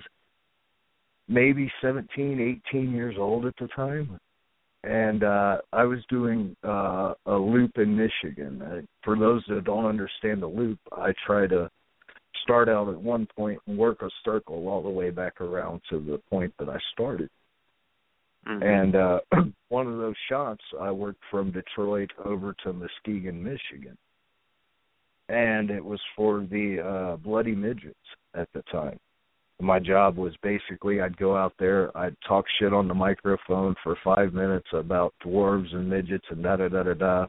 maybe 1.29 1.71
seventeen, 1.81 2.41
eighteen 2.41 2.93
years 2.93 3.17
old 3.19 3.47
at 3.47 3.55
the 3.59 3.69
time. 3.69 4.19
And 4.83 5.25
uh 5.25 5.59
I 5.73 5.85
was 5.85 6.01
doing 6.11 6.55
uh 6.63 7.15
a 7.25 7.33
loop 7.33 7.79
in 7.79 7.97
Michigan. 7.97 8.61
Uh, 8.61 8.81
for 9.03 9.19
those 9.19 9.43
that 9.49 9.65
don't 9.65 9.87
understand 9.87 10.43
the 10.43 10.47
loop, 10.47 10.79
I 10.93 11.15
try 11.27 11.47
to 11.47 11.71
start 12.43 12.69
out 12.69 12.91
at 12.91 13.01
one 13.01 13.27
point 13.35 13.59
and 13.67 13.79
work 13.79 14.03
a 14.03 14.11
circle 14.25 14.69
all 14.69 14.83
the 14.83 14.91
way 14.91 15.11
back 15.11 15.41
around 15.41 15.81
to 15.91 15.99
the 15.99 16.21
point 16.31 16.53
that 16.59 16.69
I 16.69 16.77
started. 16.93 17.31
Mhm. 18.47 18.63
And 18.63 18.97
uh 18.97 19.21
one 19.69 19.87
of 19.87 19.99
those 19.99 20.17
shots 20.29 20.63
I 20.81 20.91
worked 20.91 21.23
from 21.31 21.51
Detroit 21.51 22.11
over 22.25 22.55
to 22.65 22.73
Muskegon, 22.73 23.43
Michigan. 23.43 23.97
And 25.29 25.71
it 25.71 25.85
was 25.85 26.01
for 26.15 26.41
the 26.51 26.81
uh 26.81 27.17
Bloody 27.17 27.55
Midgets 27.55 27.97
at 28.35 28.49
the 28.53 28.63
time. 28.71 28.99
My 29.61 29.79
job 29.79 30.17
was 30.17 30.35
basically 30.43 31.01
I'd 31.01 31.17
go 31.17 31.37
out 31.37 31.55
there, 31.59 31.97
I'd 31.97 32.17
talk 32.27 32.45
shit 32.59 32.73
on 32.73 32.89
the 32.89 32.95
microphone 32.95 33.75
for 33.83 33.97
five 34.05 34.35
minutes 34.35 34.69
about 34.73 35.15
dwarves 35.25 35.73
and 35.75 35.89
midgets 35.89 36.27
and 36.31 36.43
da 36.43 36.57
da 36.57 36.69
da 36.69 36.83
da 36.83 36.95
da. 36.95 37.27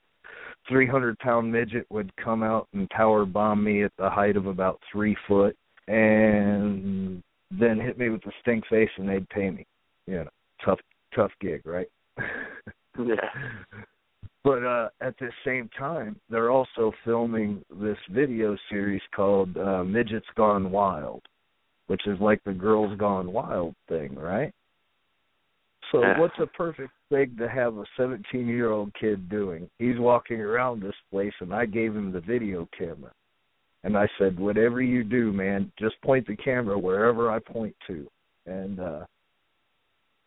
Three 0.67 0.87
hundred 0.87 1.17
pound 1.19 1.51
midget 1.51 1.85
would 1.89 2.13
come 2.17 2.41
out 2.43 2.67
and 2.73 2.89
power 2.89 3.25
bomb 3.25 3.63
me 3.63 3.83
at 3.83 3.93
the 3.97 4.09
height 4.09 4.35
of 4.35 4.47
about 4.47 4.81
three 4.91 5.15
foot 5.27 5.55
and 5.87 7.21
then 7.51 7.79
hit 7.79 7.97
me 7.97 8.09
with 8.09 8.23
the 8.23 8.31
stink 8.41 8.65
face 8.67 8.89
and 8.97 9.07
they'd 9.07 9.29
pay 9.29 9.51
me. 9.51 9.65
You 10.07 10.23
know, 10.25 10.29
tough 10.65 10.79
tough 11.15 11.31
gig, 11.41 11.65
right? 11.65 11.87
Yeah. 12.97 13.15
But 14.43 14.63
uh 14.63 14.89
at 15.01 15.17
the 15.17 15.31
same 15.43 15.69
time, 15.77 16.19
they're 16.29 16.51
also 16.51 16.91
filming 17.03 17.63
this 17.81 17.97
video 18.11 18.55
series 18.69 19.01
called 19.15 19.57
uh 19.57 19.83
Midgets 19.83 20.27
Gone 20.35 20.71
Wild. 20.71 21.23
which 21.87 22.05
is 22.07 22.19
like 22.19 22.41
the 22.43 22.53
Girls 22.53 22.95
Gone 22.97 23.31
Wild 23.31 23.73
thing, 23.87 24.15
right? 24.15 24.53
So 25.91 26.01
Yeah. 26.01 26.19
what's 26.19 26.37
a 26.39 26.47
perfect 26.47 26.91
thing 27.09 27.35
to 27.37 27.47
have 27.47 27.77
a 27.77 27.85
17 27.97 28.47
year 28.47 28.69
old 28.71 28.93
kid 28.93 29.29
doing? 29.29 29.69
He's 29.79 29.99
walking 29.99 30.41
around 30.41 30.79
this 30.81 30.95
place, 31.11 31.33
and 31.41 31.53
I 31.53 31.65
gave 31.65 31.95
him 31.95 32.11
the 32.11 32.21
video 32.21 32.67
camera, 32.77 33.11
and 33.83 33.97
I 33.97 34.07
said, 34.17 34.39
"Whatever 34.39 34.81
you 34.81 35.03
do, 35.03 35.31
man, 35.31 35.71
just 35.77 35.99
point 36.01 36.25
the 36.27 36.35
camera 36.35 36.77
wherever 36.77 37.31
I 37.31 37.39
point 37.39 37.75
to." 37.87 38.07
And 38.45 38.79
uh 38.79 39.05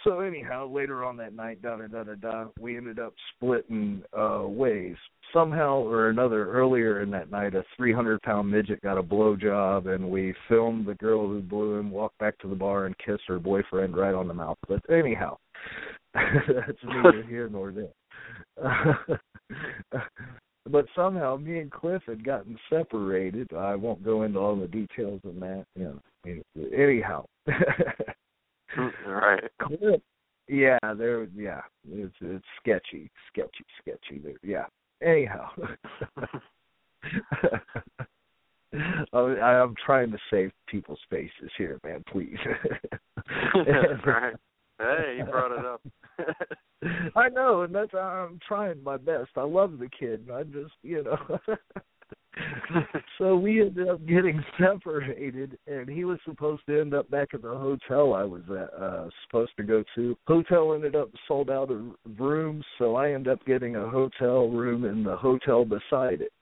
so 0.09 0.21
anyhow, 0.21 0.67
later 0.67 1.05
on 1.05 1.17
that 1.19 1.35
night, 1.35 1.61
da 1.63 1.77
da 1.77 1.87
da 1.87 2.05
da 2.05 2.15
da, 2.15 2.47
we 2.59 2.77
ended 2.77 2.99
up 2.99 3.15
splitting 3.35 4.03
uh 4.19 4.43
ways. 4.47 4.97
Somehow 5.33 5.83
or 5.83 6.09
another, 6.09 6.51
earlier 6.51 7.03
in 7.03 7.11
that 7.11 7.31
night, 7.31 7.55
a 7.55 7.63
300 7.77 8.23
pound 8.23 8.51
midget 8.51 8.81
got 8.81 8.97
a 8.97 9.03
blowjob, 9.03 9.87
and 9.87 10.11
we 10.11 10.35
filmed 10.49 10.87
the 10.87 10.95
girl 10.95 11.29
who 11.29 11.41
blew 11.41 11.77
him 11.77 11.91
walk 11.91 12.13
back 12.19 12.39
to 12.39 12.49
the 12.49 12.55
bar 12.55 12.87
and 12.87 12.97
kiss 12.99 13.19
her 13.27 13.39
boyfriend 13.39 13.97
right 13.97 14.15
on 14.15 14.27
the 14.27 14.35
mouth. 14.35 14.57
But 14.67 14.81
anyhow, 14.91 15.37
that's 16.15 16.79
neither 16.83 17.23
here 17.29 17.49
nor 17.49 17.73
there. 17.73 19.21
but 20.71 20.87
somehow, 20.97 21.37
me 21.37 21.59
and 21.59 21.71
Cliff 21.71 22.03
had 22.07 22.25
gotten 22.25 22.59
separated. 22.71 23.53
I 23.53 23.75
won't 23.75 24.03
go 24.03 24.23
into 24.23 24.39
all 24.39 24.57
the 24.57 24.69
details 24.69 25.21
of 25.25 25.35
that. 25.41 25.67
You 25.77 26.01
know, 26.25 26.43
anyhow. 26.75 27.27
right. 29.07 29.45
Yeah, 30.49 30.79
there. 30.97 31.27
Yeah, 31.37 31.61
it's 31.91 32.15
it's 32.21 32.45
sketchy, 32.61 33.11
sketchy, 33.33 33.65
sketchy. 33.81 34.19
There. 34.23 34.35
Yeah. 34.43 34.67
Anyhow, 35.03 35.51
I, 39.13 39.47
I'm 39.47 39.75
trying 39.85 40.11
to 40.11 40.19
save 40.31 40.51
people's 40.67 40.99
faces 41.09 41.51
here, 41.57 41.79
man. 41.85 42.03
Please. 42.11 42.37
right. 44.07 44.35
Hey, 44.79 45.17
you 45.19 45.25
brought 45.25 45.53
it 45.53 45.65
up. 45.65 45.83
I 47.17 47.29
know, 47.29 47.63
and 47.63 47.75
that's 47.75 47.95
I'm 47.95 48.39
trying 48.47 48.83
my 48.83 48.97
best. 48.97 49.31
I 49.37 49.43
love 49.43 49.79
the 49.79 49.89
kid. 49.89 50.29
I 50.33 50.45
just, 50.45 50.75
you 50.83 51.05
know. 51.05 51.39
so 53.19 53.37
we 53.37 53.61
ended 53.61 53.89
up 53.89 54.05
getting 54.07 54.43
separated, 54.59 55.59
and 55.67 55.89
he 55.89 56.05
was 56.05 56.19
supposed 56.25 56.63
to 56.67 56.81
end 56.81 56.95
up 56.95 57.11
back 57.11 57.29
at 57.35 57.43
the 57.43 57.49
hotel 57.49 58.15
I 58.15 58.25
was 58.25 58.43
at, 58.51 58.73
uh, 58.81 59.09
supposed 59.27 59.53
to 59.57 59.63
go 59.63 59.83
to. 59.95 60.17
Hotel 60.27 60.75
ended 60.75 60.95
up 60.95 61.11
sold 61.27 61.51
out 61.51 61.71
of 61.71 61.83
rooms, 62.19 62.65
so 62.79 62.97
I 62.97 63.13
ended 63.13 63.33
up 63.33 63.45
getting 63.47 63.77
a 63.77 63.89
hotel 63.89 64.49
room 64.49 64.85
in 64.85 65.03
the 65.03 65.17
hotel 65.17 65.65
beside 65.65 66.21
it. 66.21 66.33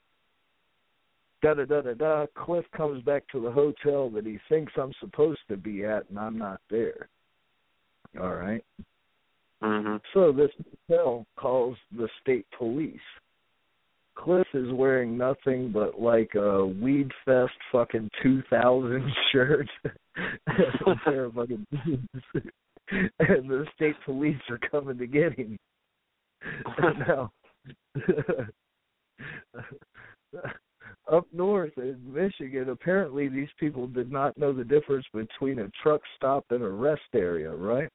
Da 1.42 1.55
da 1.55 1.64
da 1.64 1.82
da 1.82 1.94
da. 1.94 2.26
Cliff 2.34 2.64
comes 2.76 3.03
back 3.05 3.24
to 3.32 3.40
the 3.40 3.51
hotel 3.51 4.11
that 4.11 4.26
he 4.26 4.38
thinks 4.49 4.72
I'm 4.76 4.92
supposed 5.01 5.40
to 5.49 5.57
be 5.57 5.84
at, 5.84 6.09
and 6.09 6.18
I'm 6.18 6.38
not 6.38 6.61
there. 6.70 7.09
All 8.20 8.34
right. 8.34 8.64
Mhm. 9.62 10.01
So 10.12 10.32
this 10.32 10.51
hotel 10.88 11.26
calls 11.36 11.76
the 11.92 12.09
state 12.20 12.47
police. 12.57 13.01
Cliff 14.16 14.46
is 14.54 14.72
wearing 14.72 15.16
nothing 15.16 15.70
but 15.72 16.00
like 16.00 16.34
a 16.34 16.66
Weed 16.66 17.10
Fest 17.24 17.52
fucking 17.70 18.10
2000 18.22 19.12
shirt 19.32 19.68
and 20.46 20.64
a 20.86 20.94
pair 21.04 21.24
of 21.24 21.34
fucking 21.34 21.66
and 22.90 23.50
the 23.50 23.66
state 23.74 23.96
police 24.04 24.40
are 24.48 24.58
coming 24.70 24.98
to 24.98 25.06
get 25.06 25.38
him. 25.38 25.58
now, 27.06 27.30
up 31.12 31.26
north 31.32 31.72
in 31.76 32.00
Michigan, 32.06 32.68
apparently 32.70 33.28
these 33.28 33.48
people 33.58 33.86
did 33.86 34.10
not 34.10 34.36
know 34.36 34.52
the 34.52 34.64
difference 34.64 35.06
between 35.12 35.60
a 35.60 35.70
truck 35.82 36.00
stop 36.16 36.44
and 36.50 36.62
a 36.62 36.68
rest 36.68 37.02
area, 37.14 37.50
right? 37.50 37.88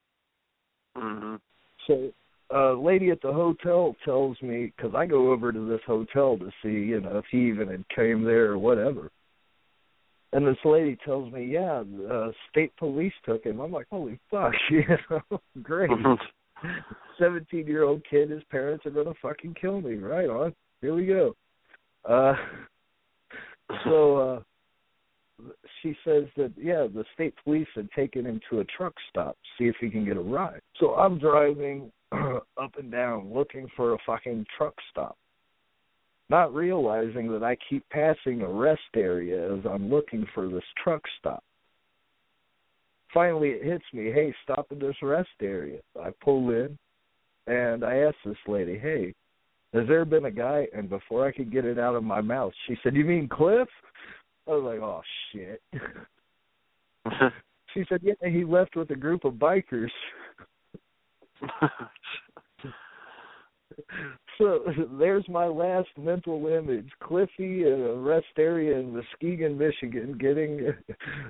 Mhm. 0.98 1.40
So, 1.88 2.14
a 2.54 2.74
lady 2.74 3.10
at 3.10 3.22
the 3.22 3.32
hotel 3.32 3.96
tells 4.04 4.42
me 4.42 4.74
because 4.76 4.94
I 4.96 5.06
go 5.06 5.32
over 5.32 5.52
to 5.52 5.70
this 5.70 5.82
hotel 5.86 6.38
to 6.38 6.52
see, 6.64 6.70
you 6.70 7.02
know, 7.02 7.18
if 7.18 7.26
he 7.32 7.48
even 7.48 7.70
had 7.70 7.88
came 7.90 8.24
there 8.24 8.52
or 8.52 8.58
whatever. 8.58 9.10
And 10.34 10.48
this 10.48 10.58
lady 10.64 10.98
tells 11.04 11.32
me, 11.32 11.46
yeah, 11.46 11.84
uh, 12.10 12.32
state 12.50 12.76
police 12.78 13.14
took 13.26 13.44
him. 13.44 13.60
I'm 13.60 13.72
like, 13.72 13.88
holy 13.90 14.20
fuck, 14.30 14.54
you 14.70 14.84
know, 15.10 15.40
great. 15.62 15.92
Seventeen 17.20 17.68
year 17.68 17.84
old 17.84 18.04
kid, 18.10 18.30
his 18.30 18.44
parents 18.50 18.86
are 18.86 18.92
gonna 18.92 19.14
fucking 19.22 19.56
kill 19.60 19.82
me. 19.82 19.96
Right 19.96 20.30
on. 20.30 20.54
Here 20.80 20.94
we 20.94 21.06
go. 21.06 21.36
Uh, 22.08 22.34
so 23.84 24.18
uh, 24.18 24.40
she 25.82 25.96
says 26.06 26.26
that 26.38 26.54
yeah, 26.58 26.88
the 26.94 27.04
state 27.14 27.34
police 27.44 27.68
had 27.76 27.90
taken 27.92 28.26
him 28.26 28.40
to 28.50 28.60
a 28.60 28.66
truck 28.66 28.94
stop, 29.10 29.36
to 29.36 29.50
see 29.58 29.68
if 29.68 29.76
he 29.82 29.90
can 29.90 30.06
get 30.06 30.18
a 30.18 30.22
ride. 30.22 30.62
So 30.80 30.94
I'm 30.96 31.18
driving 31.20 31.92
up 32.62 32.78
and 32.78 32.92
down 32.92 33.34
looking 33.34 33.68
for 33.76 33.94
a 33.94 33.98
fucking 34.06 34.46
truck 34.58 34.74
stop, 34.92 35.18
not 36.30 36.54
realizing 36.54 37.32
that 37.32 37.44
I 37.44 37.58
keep 37.70 37.88
passing 37.90 38.42
a 38.42 38.50
rest 38.50 38.82
area 38.96 39.54
as 39.54 39.66
I'm 39.70 39.90
looking 39.90 40.26
for 40.34 40.48
this 40.50 40.64
truck 40.84 41.02
stop. 41.20 41.44
Finally, 43.14 43.50
it 43.50 43.64
hits 43.64 43.84
me. 43.94 44.06
Hey, 44.06 44.34
stop 44.44 44.68
at 44.72 44.80
this 44.80 44.96
rest 45.02 45.30
area. 45.42 45.80
I 46.02 46.12
pull 46.24 46.50
in, 46.50 46.78
and 47.48 47.84
I 47.84 47.98
ask 47.98 48.16
this 48.26 48.38
lady, 48.48 48.78
"Hey, 48.78 49.14
has 49.74 49.88
there 49.88 50.06
been 50.06 50.26
a 50.26 50.32
guy?" 50.32 50.68
And 50.74 50.90
before 50.90 51.26
I 51.26 51.32
could 51.32 51.52
get 51.52 51.66
it 51.66 51.78
out 51.78 51.96
of 51.96 52.04
my 52.04 52.22
mouth, 52.22 52.54
she 52.68 52.78
said, 52.82 52.96
"You 52.96 53.04
mean 53.04 53.28
Cliff?" 53.28 53.68
I 54.48 54.52
was 54.52 54.64
like, 54.64 54.80
"Oh 54.80 55.02
shit." 55.32 55.62
she 57.74 57.86
said, 57.90 58.02
"Yeah, 58.02 58.30
he 58.30 58.46
left 58.46 58.76
with 58.76 58.90
a 58.92 58.96
group 58.96 59.26
of 59.26 59.34
bikers." 59.34 59.92
So 64.38 64.60
there's 65.00 65.28
my 65.28 65.46
last 65.46 65.90
mental 65.98 66.48
image: 66.48 66.90
Cliffy 67.02 67.64
in 67.66 67.88
a 67.90 67.96
rest 67.96 68.28
area 68.38 68.78
in 68.78 68.94
Muskegon, 68.94 69.58
Michigan, 69.58 70.18
getting 70.20 70.74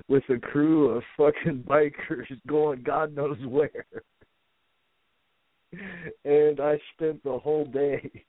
with 0.08 0.24
a 0.28 0.38
crew 0.38 0.88
of 0.88 1.02
fucking 1.16 1.64
bikers 1.66 2.26
going 2.46 2.82
God 2.82 3.14
knows 3.14 3.38
where. 3.46 3.86
And 6.24 6.60
I 6.60 6.78
spent 6.94 7.22
the 7.24 7.38
whole 7.38 7.64
day 7.64 8.24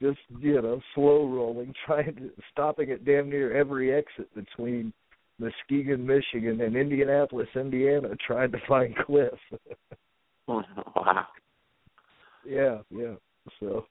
just 0.00 0.18
you 0.40 0.60
know 0.60 0.80
slow 0.94 1.28
rolling, 1.28 1.74
trying 1.86 2.14
to 2.16 2.30
stopping 2.50 2.90
at 2.90 3.04
damn 3.04 3.28
near 3.28 3.54
every 3.54 3.92
exit 3.92 4.34
between 4.34 4.92
Muskegon, 5.38 6.06
Michigan, 6.06 6.60
and 6.60 6.76
Indianapolis, 6.76 7.48
Indiana, 7.54 8.10
trying 8.26 8.52
to 8.52 8.58
find 8.68 8.94
Cliff. 9.04 9.34
wow. 10.96 11.26
Yeah, 12.44 12.78
yeah. 12.90 13.14
So, 13.60 13.86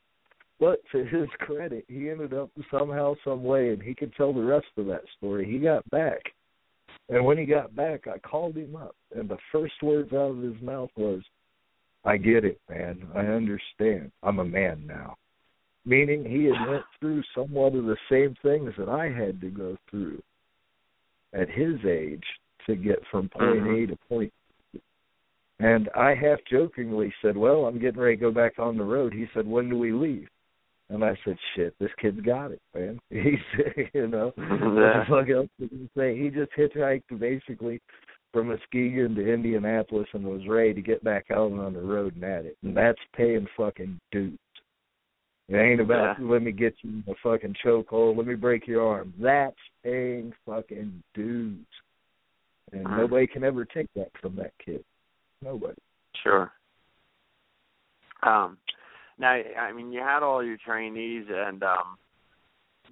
but 0.60 0.80
to 0.92 1.06
his 1.06 1.30
credit, 1.40 1.86
he 1.88 2.10
ended 2.10 2.34
up 2.34 2.50
somehow, 2.70 3.16
some 3.24 3.46
way, 3.46 3.70
and 3.70 3.82
he 3.82 3.96
could 3.96 4.14
tell 4.16 4.34
the 4.34 4.44
rest 4.44 4.68
of 4.78 4.88
that 4.88 5.04
story. 5.18 5.50
He 5.50 5.58
got 5.58 5.90
back, 5.90 6.20
and 7.08 7.24
when 7.24 7.38
he 7.38 7.46
got 7.46 7.74
back, 7.74 8.08
I 8.08 8.18
called 8.18 8.58
him 8.58 8.76
up, 8.76 8.96
and 9.16 9.30
the 9.30 9.38
first 9.54 9.76
words 9.82 10.12
out 10.12 10.32
of 10.32 10.42
his 10.42 10.62
mouth 10.62 10.90
was, 10.98 11.22
"I 12.04 12.18
get 12.18 12.44
it, 12.44 12.60
man. 12.70 13.08
I 13.16 13.20
understand. 13.20 14.12
I'm 14.22 14.40
a 14.40 14.46
man 14.46 14.86
now." 14.86 15.16
Meaning 15.86 16.26
he 16.26 16.46
had 16.46 16.70
went 16.70 16.84
through 17.00 17.24
somewhat 17.34 17.74
of 17.74 17.86
the 17.86 17.98
same 18.10 18.36
things 18.44 18.74
that 18.78 18.90
I 18.90 19.10
had 19.10 19.40
to 19.42 19.50
go 19.50 19.78
through 19.90 20.22
at 21.34 21.50
his 21.50 21.84
age 21.86 22.26
to 22.68 22.76
get 22.76 23.00
from 23.10 23.30
point 23.30 23.58
A 23.58 23.62
mm-hmm. 23.62 23.92
to 23.92 23.98
point 24.08 24.34
and 25.62 25.90
I 25.96 26.16
half 26.16 26.40
jokingly 26.50 27.14
said, 27.22 27.38
Well, 27.38 27.66
I'm 27.66 27.80
getting 27.80 28.00
ready 28.00 28.16
to 28.16 28.22
go 28.22 28.32
back 28.32 28.58
on 28.58 28.78
the 28.78 28.84
road. 28.84 29.14
He 29.14 29.28
said, 29.34 29.46
When 29.46 29.70
do 29.70 29.78
we 29.78 29.92
leave? 29.92 30.28
And 30.90 31.04
I 31.06 31.18
said, 31.24 31.38
Shit, 31.56 31.76
this 31.80 31.92
kid's 32.02 32.20
got 32.22 32.52
it, 32.52 32.62
man. 32.74 33.00
He 33.10 33.38
said, 33.56 33.90
you 33.94 34.08
know 34.08 34.34
what 34.36 34.46
the 34.46 35.04
fuck 35.08 35.30
else 35.30 35.50
did 35.60 35.70
he 35.70 35.90
say? 35.96 36.18
He 36.18 36.30
just 36.30 36.52
hitchhiked 36.58 37.20
basically 37.20 37.80
from 38.34 38.48
Muskegon 38.48 39.14
to 39.16 39.34
Indianapolis 39.34 40.08
and 40.14 40.24
was 40.24 40.48
ready 40.48 40.74
to 40.74 40.82
get 40.82 41.04
back 41.04 41.26
out 41.32 41.52
on 41.52 41.74
the 41.74 41.82
road 41.82 42.16
and 42.16 42.24
at 42.24 42.46
it. 42.46 42.58
And 42.64 42.76
that's 42.76 43.00
paying 43.16 43.48
fucking 43.56 44.00
dues. 44.12 44.38
It 45.50 45.58
ain't 45.58 45.82
about 45.82 46.18
Yeah. 46.18 46.26
let 46.26 46.42
me 46.42 46.52
get 46.52 46.74
you 46.82 46.90
in 46.90 47.04
a 47.08 47.16
fucking 47.22 47.56
chokehold, 47.64 48.18
let 48.18 48.26
me 48.26 48.36
break 48.36 48.68
your 48.68 48.88
arm. 48.88 49.14
That's 49.20 49.56
paying 49.84 50.34
fucking 50.46 51.04
dues. 51.14 51.66
And 52.72 52.88
Mhm. 52.88 52.96
nobody 52.98 53.28
can 53.28 53.44
ever 53.44 53.66
take 53.66 53.92
that 53.96 54.12
from 54.22 54.36
that 54.38 54.54
kid. 54.60 54.84
Nobody. 55.44 55.78
Sure. 56.24 56.52
Um, 58.24 58.58
now, 59.18 59.30
I 59.60 59.72
mean, 59.74 59.92
you 59.92 60.00
had 60.02 60.24
all 60.24 60.44
your 60.44 60.58
trainees, 60.64 61.26
and 61.30 61.64
um, 61.64 61.98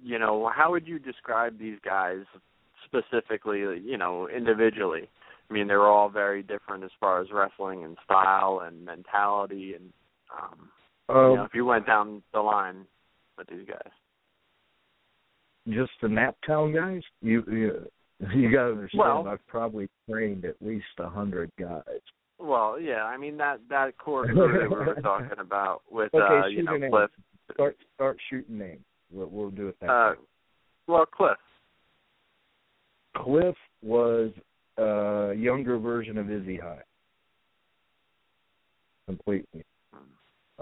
you 0.02 0.18
know, 0.18 0.50
how 0.54 0.70
would 0.70 0.86
you 0.88 0.98
describe 0.98 1.58
these 1.58 1.78
guys 1.84 2.20
specifically? 2.84 3.60
You 3.60 3.96
know, 3.98 4.28
individually. 4.28 5.08
I 5.48 5.52
mean, 5.52 5.66
they 5.66 5.74
were 5.74 5.88
all 5.88 6.08
very 6.08 6.42
different 6.42 6.84
as 6.84 6.90
far 7.00 7.20
as 7.20 7.28
wrestling 7.32 7.82
and 7.84 7.96
style 8.04 8.62
and 8.64 8.84
mentality, 8.84 9.74
and 9.74 9.92
um, 10.36 10.68
Um, 11.08 11.30
you 11.30 11.36
know, 11.36 11.44
if 11.44 11.54
you 11.54 11.64
went 11.64 11.86
down 11.86 12.22
the 12.32 12.40
line 12.40 12.86
with 13.36 13.48
these 13.48 13.66
guys. 13.66 13.92
just 15.68 15.92
the 16.00 16.08
Naptown 16.08 16.74
guys. 16.74 17.02
You, 17.20 17.42
you 17.48 17.86
You 18.34 18.52
got 18.52 18.64
to 18.64 18.70
understand, 18.72 18.98
Well- 18.98 19.28
I've 19.28 19.46
probably 19.46 19.88
trained 20.08 20.44
at 20.44 20.56
least 20.60 20.86
a 20.98 21.08
hundred 21.08 21.50
guys. 21.58 22.00
Well, 22.40 22.80
yeah, 22.80 23.04
I 23.04 23.16
mean 23.16 23.36
that 23.36 23.60
that 23.68 23.98
core 23.98 24.24
crew 24.32 24.34
that 24.34 24.70
we 24.70 24.76
were 24.86 24.94
talking 25.02 25.38
about 25.38 25.82
with 25.90 26.14
Okay, 26.14 26.38
uh, 26.38 26.46
you 26.46 26.62
know 26.62 26.76
name. 26.76 26.90
Cliff. 26.90 27.10
Start 27.52 27.76
start 27.94 28.16
shooting 28.30 28.58
names. 28.58 28.84
We'll, 29.12 29.26
we'll 29.26 29.50
do 29.50 29.68
it 29.68 29.76
that 29.80 29.90
Uh, 29.90 30.10
way. 30.12 30.16
well, 30.86 31.06
Cliff. 31.06 31.36
Cliff 33.16 33.56
was 33.82 34.30
a 34.78 35.34
younger 35.36 35.78
version 35.78 36.16
of 36.16 36.30
Izzy 36.30 36.56
High. 36.56 36.82
Completely. 39.06 39.64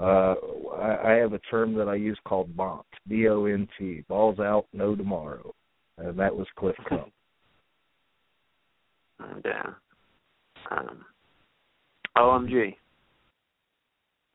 Uh, 0.01 0.35
I, 0.77 1.13
I 1.13 1.15
have 1.15 1.33
a 1.33 1.39
term 1.51 1.75
that 1.75 1.89
I 1.89 1.97
use 1.97 2.19
called 2.25 2.57
BONT, 2.57 2.87
B-O-N-T, 3.09 4.05
balls 4.09 4.39
out, 4.39 4.67
no 4.73 4.95
tomorrow, 4.95 5.53
and 5.99 6.17
that 6.19 6.35
was 6.35 6.47
Cliff 6.57 6.77
Cup. 6.89 7.11
Yeah. 9.45 9.73
Um, 10.71 11.05
OMG. 12.19 12.75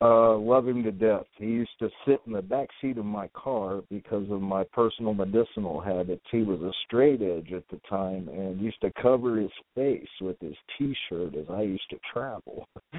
Uh, 0.00 0.36
love 0.36 0.66
him 0.68 0.82
to 0.82 0.92
death. 0.92 1.24
He 1.38 1.46
used 1.46 1.78
to 1.78 1.88
sit 2.06 2.20
in 2.26 2.32
the 2.32 2.42
back 2.42 2.68
seat 2.80 2.98
of 2.98 3.04
my 3.04 3.28
car 3.28 3.80
because 3.90 4.28
of 4.30 4.42
my 4.42 4.64
personal 4.72 5.14
medicinal 5.14 5.80
habits. 5.80 6.24
He 6.30 6.42
was 6.42 6.60
a 6.60 6.72
straight 6.86 7.22
edge 7.22 7.52
at 7.52 7.66
the 7.70 7.80
time 7.88 8.28
and 8.28 8.60
used 8.60 8.80
to 8.82 8.92
cover 9.00 9.38
his 9.38 9.52
face 9.74 10.06
with 10.20 10.38
his 10.40 10.56
T-shirt 10.76 11.34
as 11.36 11.46
I 11.48 11.62
used 11.62 11.88
to 11.90 11.98
travel. 12.12 12.68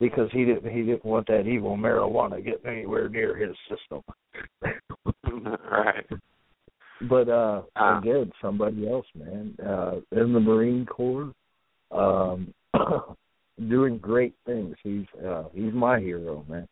because 0.00 0.28
he 0.32 0.44
didn't 0.44 0.70
he 0.70 0.82
didn't 0.82 1.04
want 1.04 1.26
that 1.26 1.46
evil 1.46 1.76
marijuana 1.76 2.44
getting 2.44 2.66
anywhere 2.66 3.08
near 3.08 3.36
his 3.36 3.56
system. 3.68 4.02
right. 5.70 6.06
But 7.08 7.28
uh 7.28 7.62
Ah. 7.76 7.98
again, 7.98 8.30
somebody 8.40 8.88
else, 8.88 9.06
man. 9.14 9.56
Uh 9.64 9.96
in 10.12 10.32
the 10.32 10.40
Marine 10.40 10.86
Corps, 10.86 11.32
um 11.90 12.52
doing 13.68 13.98
great 13.98 14.34
things. 14.46 14.76
He's 14.82 15.06
uh 15.24 15.44
he's 15.54 15.72
my 15.72 16.00
hero, 16.00 16.44
man. 16.48 16.68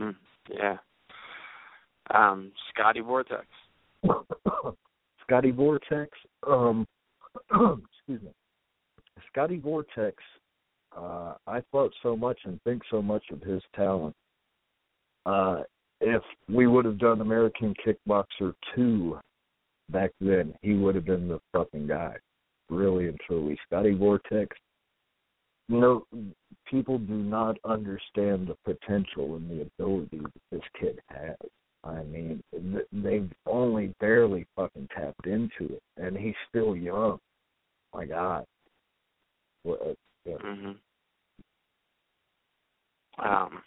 Mm, 0.00 0.14
yeah. 0.50 0.76
Um, 2.14 2.52
Scotty 2.70 3.00
Vortex. 3.00 3.46
Scotty 5.22 5.50
Vortex, 5.50 6.10
um 6.46 6.86
excuse 7.50 8.22
me. 8.22 8.30
Scotty 9.30 9.58
Vortex, 9.58 10.16
uh 10.96 11.34
I 11.46 11.62
thought 11.72 11.92
so 12.02 12.16
much 12.16 12.38
and 12.44 12.60
think 12.62 12.82
so 12.90 13.02
much 13.02 13.24
of 13.32 13.42
his 13.42 13.62
talent. 13.74 14.14
Uh 15.26 15.62
if 16.00 16.22
we 16.48 16.66
would 16.66 16.84
have 16.84 16.98
done 16.98 17.20
American 17.20 17.74
Kickboxer 17.84 18.54
two 18.74 19.18
back 19.90 20.12
then, 20.20 20.54
he 20.62 20.74
would 20.74 20.94
have 20.94 21.04
been 21.04 21.28
the 21.28 21.40
fucking 21.52 21.88
guy. 21.88 22.14
Really 22.70 23.08
and 23.08 23.18
truly. 23.26 23.58
Scotty 23.66 23.94
Vortex 23.94 24.56
no 25.68 26.06
people 26.66 26.98
do 26.98 27.14
not 27.14 27.56
understand 27.64 28.48
the 28.48 28.56
potential 28.64 29.36
and 29.36 29.50
the 29.50 29.62
ability 29.62 30.18
that 30.18 30.42
this 30.50 30.62
kid 30.80 30.98
has. 31.08 31.36
I 31.84 32.02
mean, 32.04 32.42
th- 32.52 32.86
they've 32.92 33.30
only 33.46 33.94
barely 34.00 34.46
fucking 34.56 34.88
tapped 34.94 35.26
into 35.26 35.74
it, 35.74 35.82
and 35.96 36.16
he's 36.16 36.34
still 36.48 36.74
young. 36.74 37.18
My 37.94 38.06
God, 38.06 38.44
what? 39.62 39.80
uh, 39.80 39.94
yeah. 40.24 40.36
hmm 40.40 40.70
Um, 43.24 43.62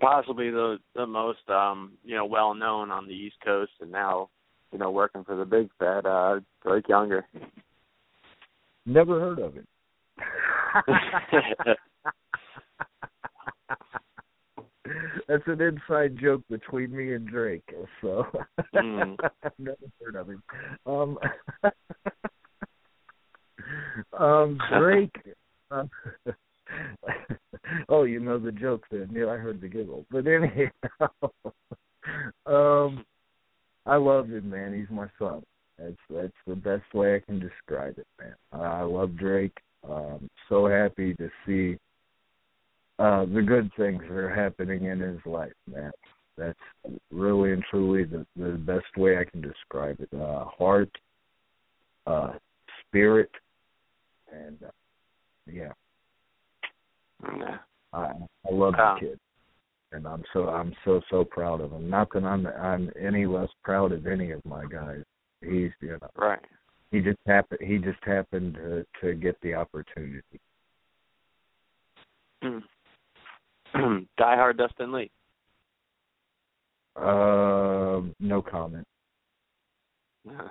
possibly 0.00 0.50
the 0.50 0.78
the 0.94 1.06
most 1.06 1.48
um 1.48 1.92
you 2.04 2.14
know 2.14 2.26
well 2.26 2.54
known 2.54 2.90
on 2.90 3.06
the 3.06 3.14
East 3.14 3.36
Coast, 3.44 3.72
and 3.80 3.90
now 3.90 4.28
you 4.72 4.78
know 4.78 4.90
working 4.90 5.24
for 5.24 5.36
the 5.36 5.44
big 5.44 5.68
fat 5.78 6.04
uh 6.04 6.40
Drake 6.62 6.88
Younger. 6.88 7.26
Never 8.86 9.18
heard 9.20 9.40
of 9.40 9.56
it. 9.56 9.66
That's 15.28 15.42
an 15.46 15.60
inside 15.60 16.16
joke 16.20 16.42
between 16.48 16.96
me 16.96 17.14
and 17.14 17.26
Drake. 17.26 17.68
So 18.00 18.24
Mm. 18.74 19.16
I've 19.42 19.52
never 19.58 19.76
heard 20.00 20.14
of 20.16 20.28
him. 20.28 20.42
Um, 20.86 21.18
um, 24.18 24.58
Drake. 24.78 25.16
Uh, 25.70 25.84
oh, 27.88 28.04
you 28.04 28.20
know 28.20 28.38
the 28.38 28.52
joke 28.52 28.84
then. 28.90 29.10
Yeah, 29.12 29.26
I 29.26 29.36
heard 29.36 29.60
the 29.60 29.68
giggle. 29.68 30.06
But 30.10 30.26
anyhow, 30.28 30.70
um, 32.46 33.04
I 33.84 33.96
love 33.96 34.28
him, 34.28 34.50
man. 34.50 34.74
He's 34.74 34.90
my 34.90 35.08
son. 35.18 35.42
That's 35.78 35.96
that's 36.08 36.32
the 36.46 36.54
best 36.56 36.92
way 36.94 37.16
I 37.16 37.20
can 37.20 37.38
describe 37.38 37.98
it, 37.98 38.06
man. 38.18 38.34
I 38.52 38.82
love 38.82 39.16
Drake. 39.16 39.56
Um, 39.88 40.28
so 40.48 40.66
happy 40.66 41.14
to 41.14 41.28
see 41.44 41.76
uh 42.98 43.26
the 43.26 43.42
good 43.42 43.70
things 43.76 44.02
that 44.08 44.16
are 44.16 44.34
happening 44.34 44.84
in 44.84 45.00
his 45.00 45.20
life, 45.26 45.52
man. 45.70 45.92
That's 46.38 46.58
really 47.12 47.52
and 47.52 47.62
truly 47.70 48.04
the 48.04 48.26
the 48.36 48.52
best 48.52 48.96
way 48.96 49.18
I 49.18 49.24
can 49.24 49.42
describe 49.42 50.00
it. 50.00 50.08
Uh 50.18 50.44
heart, 50.46 50.90
uh 52.06 52.32
spirit 52.86 53.30
and 54.32 54.62
uh, 54.62 54.70
yeah, 55.52 55.72
Yeah. 57.38 57.58
I 57.92 58.12
I 58.48 58.50
love 58.50 58.74
Wow. 58.78 58.94
the 59.00 59.06
kid. 59.08 59.18
And 59.92 60.06
I'm 60.06 60.24
so 60.32 60.48
I'm 60.48 60.74
so 60.84 61.00
so 61.10 61.24
proud 61.24 61.60
of 61.60 61.70
him. 61.72 61.88
Not 61.88 62.10
that 62.12 62.24
I'm 62.24 62.46
I'm 62.46 62.90
any 62.98 63.26
less 63.26 63.48
proud 63.62 63.92
of 63.92 64.06
any 64.06 64.30
of 64.32 64.44
my 64.44 64.64
guys. 64.66 65.04
He's 65.40 65.70
you 65.80 65.98
know 66.00 66.08
Right. 66.16 66.40
he 66.90 67.00
just 67.00 67.18
happened 67.26 67.60
he 67.62 67.78
just 67.78 68.02
happened 68.04 68.54
to 68.54 68.86
to 69.00 69.14
get 69.14 69.40
the 69.42 69.54
opportunity. 69.54 70.40
Mm. 73.74 74.06
Die 74.16 74.36
Hard 74.36 74.56
Dustin 74.56 74.92
Lee. 74.92 75.10
Um, 76.94 78.14
no 78.20 78.40
comment. 78.40 78.86
Yeah. 80.24 80.48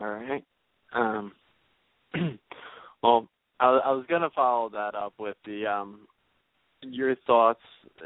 All 0.00 0.08
right. 0.10 0.44
Um, 0.92 1.32
well, 3.02 3.26
I, 3.60 3.66
I 3.66 3.90
was 3.92 4.04
gonna 4.08 4.28
follow 4.34 4.68
that 4.70 4.94
up 4.94 5.14
with 5.18 5.36
the 5.46 5.66
um, 5.66 6.06
your 6.82 7.14
thoughts. 7.26 7.62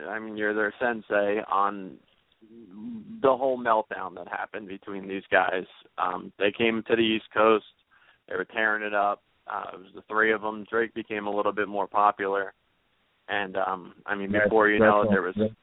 I 0.08 0.18
mean, 0.18 0.36
you're 0.36 0.54
their 0.54 0.74
sensei 0.78 1.40
on 1.50 1.96
the 3.22 3.36
whole 3.36 3.58
meltdown 3.58 4.14
that 4.16 4.28
happened 4.28 4.68
between 4.68 5.06
these 5.08 5.22
guys. 5.30 5.64
Um, 5.98 6.32
they 6.38 6.50
came 6.56 6.82
to 6.88 6.96
the 6.96 7.02
East 7.02 7.26
Coast. 7.32 7.64
They 8.28 8.36
were 8.36 8.44
tearing 8.44 8.82
it 8.84 8.94
up. 8.94 9.22
Uh, 9.46 9.64
it 9.74 9.78
was 9.78 9.88
the 9.94 10.02
three 10.08 10.32
of 10.32 10.40
them. 10.42 10.64
Drake 10.70 10.94
became 10.94 11.26
a 11.26 11.34
little 11.34 11.52
bit 11.52 11.68
more 11.68 11.86
popular, 11.86 12.52
and 13.28 13.56
um, 13.56 13.94
I 14.06 14.14
mean, 14.14 14.30
That's- 14.32 14.48
before 14.48 14.68
you 14.68 14.78
know 14.78 15.02
it, 15.02 15.10
there 15.10 15.22
was 15.22 15.34
that- 15.36 15.54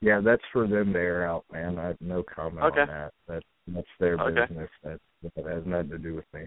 Yeah, 0.00 0.20
that's 0.20 0.42
for 0.52 0.66
them 0.66 0.92
to 0.92 0.98
air 0.98 1.26
out, 1.28 1.44
man. 1.52 1.78
I 1.78 1.88
have 1.88 2.00
no 2.00 2.22
comment 2.22 2.64
Okay. 2.64 2.82
on 2.82 2.88
that. 2.88 3.12
That's 3.26 3.44
that's 3.68 3.88
their 3.98 4.18
Okay. 4.18 4.46
business. 4.46 4.70
That 4.82 5.00
that 5.34 5.46
has 5.46 5.64
nothing 5.64 5.90
to 5.90 5.98
do 5.98 6.14
with 6.14 6.26
me. 6.34 6.46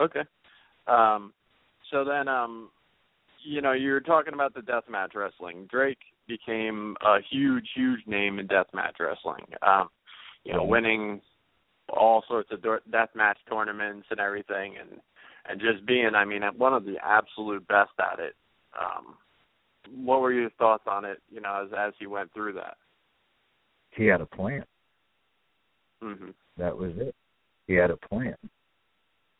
Okay. 0.00 0.22
Um 0.88 1.32
so 1.90 2.04
then 2.04 2.26
um 2.26 2.70
you 3.42 3.60
know, 3.60 3.72
you're 3.72 4.00
talking 4.00 4.34
about 4.34 4.54
the 4.54 4.60
deathmatch 4.60 5.14
wrestling. 5.14 5.66
Drake 5.70 6.00
became 6.26 6.96
a 7.02 7.18
huge, 7.30 7.68
huge 7.74 8.00
name 8.06 8.38
in 8.38 8.48
deathmatch 8.48 8.98
wrestling. 9.00 9.44
Um, 9.62 9.88
you 10.44 10.52
know, 10.52 10.64
Mhm. 10.64 10.68
winning 10.68 11.22
all 11.88 12.22
sorts 12.22 12.50
of 12.50 12.60
deathmatch 12.60 13.36
tournaments 13.48 14.08
and 14.10 14.20
everything 14.20 14.76
and 14.76 15.00
and 15.48 15.60
just 15.60 15.86
being 15.86 16.14
I 16.16 16.24
mean 16.24 16.42
one 16.56 16.74
of 16.74 16.84
the 16.84 16.98
absolute 16.98 17.66
best 17.68 17.92
at 18.00 18.18
it. 18.18 18.34
Um 18.74 19.16
what 20.04 20.20
were 20.20 20.32
your 20.32 20.50
thoughts 20.50 20.86
on 20.88 21.04
it, 21.04 21.22
you 21.30 21.40
know, 21.40 21.64
as 21.64 21.72
as 21.72 21.94
he 21.98 22.06
went 22.06 22.32
through 22.32 22.54
that? 22.54 22.76
He 23.92 24.06
had 24.06 24.20
a 24.20 24.26
plan. 24.26 24.64
Mhm. 26.02 26.34
That 26.56 26.76
was 26.76 26.96
it. 26.98 27.14
He 27.66 27.74
had 27.74 27.90
a 27.90 27.96
plan. 27.96 28.36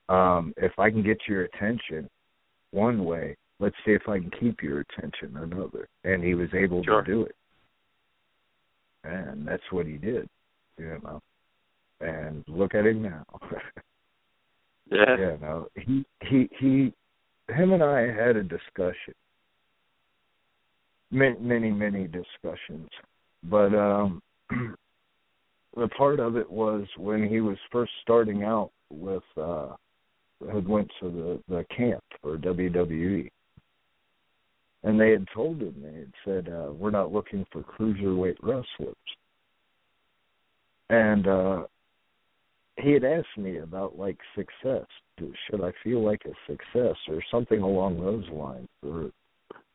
Um, 0.09 0.55
if 0.57 0.78
I 0.78 0.91
can 0.91 1.03
get 1.03 1.26
your 1.26 1.43
attention 1.43 2.09
one 2.70 3.05
way, 3.05 3.37
let's 3.59 3.77
see 3.85 3.93
if 3.93 4.09
I 4.09 4.19
can 4.19 4.31
keep 4.39 4.63
your 4.63 4.81
attention 4.81 5.37
another. 5.37 5.89
And 6.05 6.23
he 6.23 6.35
was 6.35 6.49
able 6.55 6.83
Sure. 6.85 7.03
to 7.03 7.11
do 7.11 7.23
it. 7.23 7.37
And 9.05 9.47
that's 9.47 9.63
what 9.71 9.87
he 9.87 9.97
did, 9.99 10.29
you 10.79 10.99
know. 11.03 11.23
And 12.01 12.45
look 12.49 12.75
at 12.75 12.87
him 12.87 13.03
now. 13.03 13.25
Yeah. 14.89 15.17
yeah, 15.19 15.37
no. 15.41 15.67
He 15.75 16.05
he 16.23 16.49
he 16.61 16.93
him 17.49 17.73
and 17.73 17.83
I 17.83 18.03
had 18.03 18.37
a 18.37 18.43
discussion. 18.45 19.15
Many 21.11 21.37
many, 21.41 21.71
many 21.73 22.07
discussions. 22.07 22.89
But 23.43 23.75
um 23.75 24.23
the 25.77 25.89
part 25.89 26.21
of 26.21 26.37
it 26.37 26.49
was 26.49 26.87
when 26.97 27.29
he 27.29 27.41
was 27.41 27.57
first 27.73 27.91
starting 28.03 28.45
out 28.45 28.71
with 28.91 29.25
uh 29.37 29.75
had 30.53 30.69
went 30.69 30.89
to 31.01 31.11
the 31.11 31.55
the 31.57 31.65
camp 31.77 32.05
for 32.23 32.39
WWE. 32.39 33.29
And 34.87 34.99
they 34.99 35.11
had 35.11 35.26
told 35.34 35.61
him 35.61 35.74
they 35.82 35.99
had 35.99 36.12
said, 36.24 36.49
uh, 36.53 36.72
we're 36.72 36.91
not 36.91 37.12
looking 37.12 37.45
for 37.53 37.62
cruiserweight 37.62 38.37
wrestlers. 38.43 38.97
and 40.89 41.26
uh 41.26 41.62
he 42.78 42.93
had 42.93 43.05
asked 43.05 43.39
me 43.39 43.59
about 43.59 43.99
like 43.99 44.18
success. 44.34 44.87
Should 45.18 45.62
I 45.62 45.72
feel 45.82 46.05
like 46.05 46.22
a 46.26 46.34
success 46.47 46.97
or 47.09 47.22
something 47.30 47.62
along 47.62 47.99
those 47.99 48.28
lines? 48.28 48.68
Or, 48.82 49.11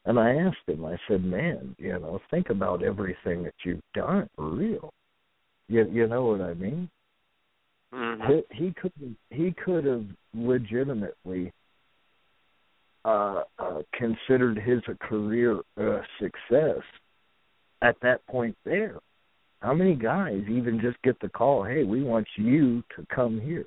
and 0.06 0.20
I 0.20 0.36
asked 0.36 0.68
him. 0.68 0.86
I 0.86 0.98
said, 1.08 1.24
"Man, 1.24 1.76
you 1.80 1.94
know, 1.94 2.20
think 2.30 2.52
about 2.52 2.84
everything 2.84 3.42
that 3.44 3.56
you've 3.66 3.82
done 3.96 4.30
for 4.36 4.50
real. 4.50 4.94
You 5.68 5.90
you 5.92 6.08
know 6.08 6.26
what 6.26 6.42
I 6.42 6.54
mean? 6.54 6.90
Mm-hmm. 7.92 8.32
He, 8.32 8.66
he 8.66 8.74
could 8.74 9.16
he 9.32 9.52
could 9.66 9.86
have 9.86 10.06
legitimately 10.36 11.52
uh, 13.06 13.44
uh 13.60 13.82
considered 13.94 14.58
his 14.58 14.82
a 14.88 14.96
career 14.96 15.60
uh, 15.80 16.02
success 16.20 16.84
at 17.82 17.96
that 18.02 18.26
point 18.28 18.56
there. 18.64 19.00
How 19.62 19.74
many 19.74 19.96
guys 19.96 20.42
even 20.50 20.80
just 20.82 21.02
get 21.04 21.20
the 21.20 21.30
call, 21.30 21.64
"Hey, 21.64 21.84
we 21.84 22.04
want 22.04 22.28
you 22.36 22.84
to 22.96 23.06
come 23.14 23.40
here"? 23.40 23.66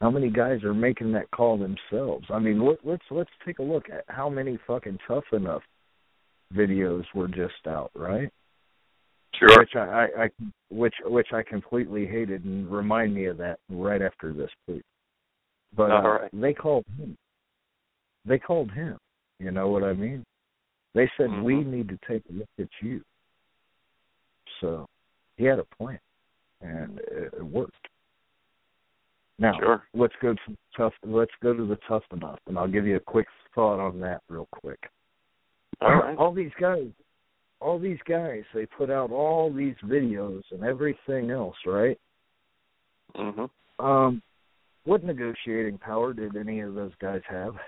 How 0.00 0.10
many 0.10 0.30
guys 0.30 0.64
are 0.64 0.74
making 0.74 1.12
that 1.12 1.30
call 1.30 1.56
themselves? 1.56 2.26
I 2.28 2.40
mean, 2.40 2.64
let, 2.64 2.78
let's 2.84 3.04
let's 3.10 3.30
take 3.46 3.60
a 3.60 3.62
look 3.62 3.88
at 3.88 4.04
how 4.08 4.28
many 4.28 4.58
fucking 4.66 4.98
tough 5.06 5.24
enough 5.32 5.62
videos 6.52 7.04
were 7.14 7.28
just 7.28 7.66
out, 7.66 7.92
right? 7.94 8.28
Sure. 9.38 9.58
Which 9.58 9.70
I, 9.76 9.78
I, 9.78 10.24
I 10.24 10.28
which 10.70 10.94
which 11.04 11.28
I 11.32 11.42
completely 11.42 12.06
hated 12.06 12.44
and 12.44 12.70
remind 12.70 13.14
me 13.14 13.26
of 13.26 13.38
that 13.38 13.58
right 13.70 14.02
after 14.02 14.32
this, 14.32 14.50
please. 14.66 14.82
But 15.74 15.90
uh, 15.90 16.02
right. 16.02 16.30
they 16.32 16.52
called 16.52 16.84
him. 16.98 17.16
They 18.24 18.38
called 18.38 18.70
him. 18.70 18.98
You 19.38 19.50
know 19.50 19.68
what 19.68 19.82
I 19.82 19.92
mean? 19.92 20.24
They 20.94 21.10
said 21.16 21.30
mm-hmm. 21.30 21.42
we 21.42 21.64
need 21.64 21.88
to 21.88 21.98
take 22.08 22.22
a 22.30 22.32
look 22.32 22.48
at 22.58 22.68
you. 22.80 23.02
So 24.60 24.86
he 25.36 25.44
had 25.44 25.58
a 25.58 25.64
plan, 25.76 25.98
and 26.60 26.98
it, 26.98 27.34
it 27.38 27.42
worked. 27.42 27.88
Now 29.38 29.54
sure. 29.58 29.82
let's 29.94 30.14
go 30.22 30.34
to 30.34 30.56
tough. 30.76 30.92
Let's 31.04 31.32
go 31.42 31.54
to 31.54 31.66
the 31.66 31.78
tough 31.88 32.04
enough, 32.12 32.38
and 32.46 32.58
I'll 32.58 32.68
give 32.68 32.86
you 32.86 32.96
a 32.96 33.00
quick 33.00 33.26
thought 33.54 33.80
on 33.80 33.98
that 34.00 34.20
real 34.28 34.48
quick. 34.52 34.78
All 35.80 35.94
right. 35.94 36.16
All 36.18 36.32
these 36.32 36.52
guys, 36.60 36.86
all 37.60 37.78
these 37.78 37.98
guys, 38.08 38.42
they 38.54 38.66
put 38.66 38.90
out 38.90 39.10
all 39.12 39.52
these 39.52 39.76
videos 39.84 40.42
and 40.50 40.64
everything 40.64 41.30
else, 41.30 41.54
right? 41.64 41.98
Mm-hmm. 43.16 43.84
Um, 43.84 44.22
what 44.84 45.04
negotiating 45.04 45.78
power 45.78 46.12
did 46.12 46.36
any 46.36 46.60
of 46.60 46.74
those 46.74 46.92
guys 47.00 47.20
have? 47.28 47.54
Mm, 47.54 47.58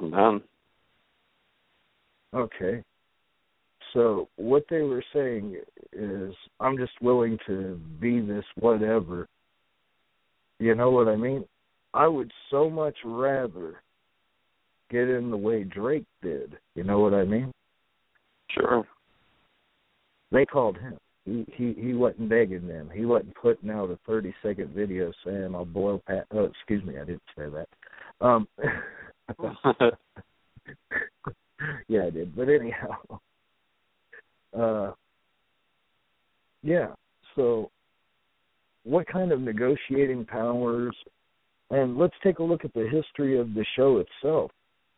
None. 0.00 0.42
Okay. 2.34 2.82
So 3.92 4.28
what 4.36 4.64
they 4.70 4.82
were 4.82 5.02
saying 5.12 5.56
is, 5.92 6.34
I'm 6.60 6.76
just 6.76 6.92
willing 7.00 7.38
to 7.46 7.80
be 8.00 8.20
this 8.20 8.44
whatever. 8.58 9.26
You 10.58 10.74
know 10.74 10.90
what 10.90 11.08
I 11.08 11.16
mean? 11.16 11.44
I 11.92 12.06
would 12.06 12.30
so 12.50 12.70
much 12.70 12.96
rather 13.04 13.82
get 14.90 15.08
in 15.08 15.30
the 15.30 15.36
way 15.36 15.64
Drake 15.64 16.04
did. 16.22 16.56
You 16.74 16.84
know 16.84 17.00
what 17.00 17.14
I 17.14 17.24
mean? 17.24 17.50
Sure. 18.50 18.86
They 20.30 20.44
called 20.44 20.78
him. 20.78 20.96
He 21.24 21.44
he 21.56 21.74
he 21.78 21.92
wasn't 21.92 22.28
begging 22.28 22.66
them. 22.66 22.90
He 22.92 23.04
wasn't 23.04 23.34
putting 23.34 23.70
out 23.70 23.90
a 23.90 23.98
thirty 24.06 24.34
second 24.42 24.70
video 24.70 25.12
saying 25.24 25.54
I'll 25.54 25.64
blow 25.64 26.00
Pat. 26.06 26.26
Oh, 26.32 26.44
excuse 26.44 26.84
me, 26.84 26.96
I 26.96 27.04
didn't 27.04 27.22
say 27.36 27.46
that. 27.50 27.68
Um, 28.24 28.48
yeah, 31.88 32.06
I 32.06 32.10
did. 32.10 32.34
But 32.36 32.48
anyhow, 32.48 32.96
uh, 34.58 34.92
yeah. 36.62 36.88
So, 37.36 37.70
what 38.84 39.06
kind 39.06 39.32
of 39.32 39.40
negotiating 39.40 40.26
powers? 40.26 40.94
And 41.70 41.96
let's 41.96 42.14
take 42.24 42.40
a 42.40 42.42
look 42.42 42.64
at 42.64 42.74
the 42.74 42.88
history 42.90 43.38
of 43.38 43.54
the 43.54 43.64
show 43.76 43.98
itself. 43.98 44.50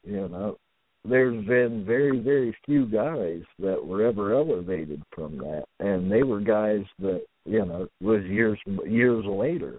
You 0.05 0.29
know, 0.29 0.57
there's 1.05 1.45
been 1.47 1.85
very, 1.85 2.19
very 2.19 2.57
few 2.65 2.87
guys 2.87 3.43
that 3.59 3.85
were 3.85 4.07
ever 4.07 4.35
elevated 4.35 5.03
from 5.15 5.37
that, 5.39 5.65
and 5.81 6.11
they 6.11 6.23
were 6.23 6.41
guys 6.41 6.85
that 7.01 7.23
you 7.45 7.65
know 7.65 7.89
was 8.01 8.23
years 8.25 8.59
years 8.87 9.25
later 9.27 9.79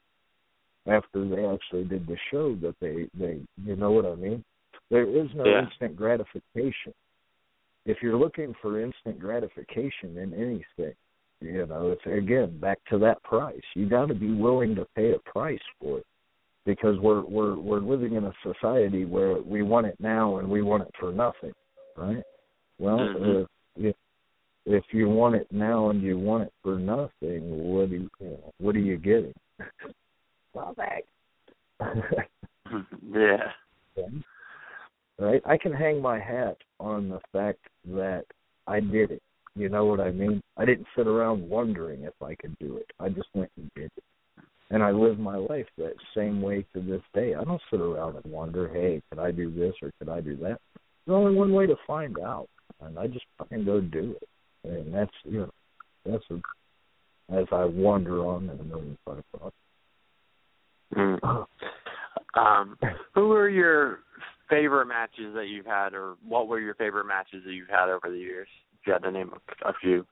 after 0.87 1.27
they 1.27 1.45
actually 1.45 1.85
did 1.85 2.07
the 2.07 2.17
show 2.31 2.55
that 2.55 2.75
they 2.79 3.07
they 3.17 3.41
you 3.63 3.75
know 3.75 3.91
what 3.91 4.05
I 4.05 4.15
mean. 4.15 4.43
There 4.89 5.07
is 5.07 5.27
no 5.35 5.45
Yeah. 5.45 5.61
instant 5.65 5.95
gratification. 5.95 6.93
If 7.85 7.97
you're 8.01 8.17
looking 8.17 8.53
for 8.61 8.79
instant 8.79 9.19
gratification 9.19 10.17
in 10.17 10.33
anything, 10.33 10.95
you 11.41 11.65
know, 11.65 11.91
it's 11.91 12.05
again 12.05 12.57
back 12.59 12.79
to 12.89 12.97
that 12.99 13.21
price. 13.23 13.61
You 13.75 13.89
got 13.89 14.07
to 14.07 14.13
be 14.13 14.33
willing 14.33 14.75
to 14.75 14.85
pay 14.95 15.11
a 15.11 15.19
price 15.29 15.59
for 15.79 15.99
it 15.99 16.05
because 16.65 16.97
we're 16.99 17.21
we're 17.21 17.57
we're 17.57 17.79
living 17.79 18.13
in 18.15 18.25
a 18.25 18.33
society 18.43 19.05
where 19.05 19.41
we 19.41 19.63
want 19.63 19.87
it 19.87 19.97
now 19.99 20.37
and 20.37 20.49
we 20.49 20.61
want 20.61 20.83
it 20.83 20.91
for 20.99 21.11
nothing, 21.11 21.53
right? 21.97 22.23
Well, 22.79 22.99
Mhm. 22.99 23.41
if, 23.41 23.47
if 23.85 23.95
if 24.65 24.83
you 24.93 25.09
want 25.09 25.35
it 25.35 25.51
now 25.51 25.89
and 25.89 26.01
you 26.01 26.17
want 26.17 26.43
it 26.43 26.53
for 26.63 26.79
nothing, 26.79 27.73
what 27.73 27.89
do 27.89 27.95
you, 27.95 28.09
you 28.19 28.29
know, 28.29 28.53
what 28.59 28.75
are 28.75 28.79
you 28.79 28.97
getting? 28.97 29.33
well, 30.53 30.73
back. 30.77 31.03
yeah. 33.11 33.51
right? 35.19 35.41
I 35.45 35.57
can 35.57 35.73
hang 35.73 36.01
my 36.01 36.19
hat 36.19 36.57
on 36.79 37.09
the 37.09 37.19
fact 37.31 37.59
that 37.85 38.25
I 38.67 38.79
did 38.79 39.11
it. 39.11 39.21
You 39.55 39.69
know 39.69 39.85
what 39.85 39.99
I 39.99 40.11
mean? 40.11 40.41
I 40.57 40.65
didn't 40.65 40.87
sit 40.97 41.07
around 41.07 41.47
wondering 41.47 42.03
if 42.03 42.13
I 42.23 42.35
could 42.35 42.57
do 42.59 42.77
it. 42.77 42.87
I 42.99 43.09
just 43.09 43.27
went 43.35 43.51
and 43.57 43.69
did 43.75 43.91
it. 43.95 44.03
And 44.71 44.81
I 44.81 44.89
live 44.91 45.19
my 45.19 45.35
life 45.35 45.67
that 45.77 45.93
same 46.15 46.41
way 46.41 46.65
to 46.73 46.81
this 46.81 47.01
day. 47.13 47.35
I 47.35 47.43
don't 47.43 47.61
sit 47.69 47.79
around 47.79 48.15
and 48.15 48.33
wonder, 48.33 48.67
hey, 48.67 49.01
could 49.09 49.19
I 49.19 49.29
do 49.29 49.51
this 49.51 49.73
or 49.83 49.91
could 49.99 50.09
I 50.09 50.21
do 50.21 50.35
that? 50.37 50.59
There's 51.05 51.15
only 51.15 51.35
one 51.35 51.51
way 51.51 51.67
to 51.67 51.75
find 51.85 52.17
out, 52.19 52.47
and 52.81 52.97
I 52.97 53.07
just 53.07 53.25
fucking 53.37 53.65
go 53.65 53.81
do 53.81 54.15
it. 54.19 54.29
And 54.63 54.93
that's 54.93 55.11
you 55.25 55.41
know, 55.41 55.51
that's 56.05 56.23
a, 56.31 56.35
as 57.37 57.45
I 57.51 57.65
wander 57.65 58.25
on 58.25 58.49
in 58.49 58.59
a 58.59 58.63
million 58.63 58.97
five 59.05 59.23
thoughts. 59.37 59.55
Mm. 60.95 61.45
Um, 62.35 62.79
who 63.13 63.27
were 63.27 63.47
your 63.47 63.99
favorite 64.49 64.87
matches 64.87 65.35
that 65.35 65.49
you've 65.49 65.67
had, 65.67 65.93
or 65.93 66.15
what 66.27 66.47
were 66.47 66.59
your 66.59 66.73
favorite 66.73 67.05
matches 67.05 67.43
that 67.45 67.53
you've 67.53 67.69
had 67.69 67.89
over 67.89 68.09
the 68.09 68.17
years? 68.17 68.47
If 68.81 68.87
you 68.87 68.93
had 68.93 69.03
to 69.03 69.11
name 69.11 69.31
a, 69.33 69.69
a 69.69 69.73
few. 69.79 70.03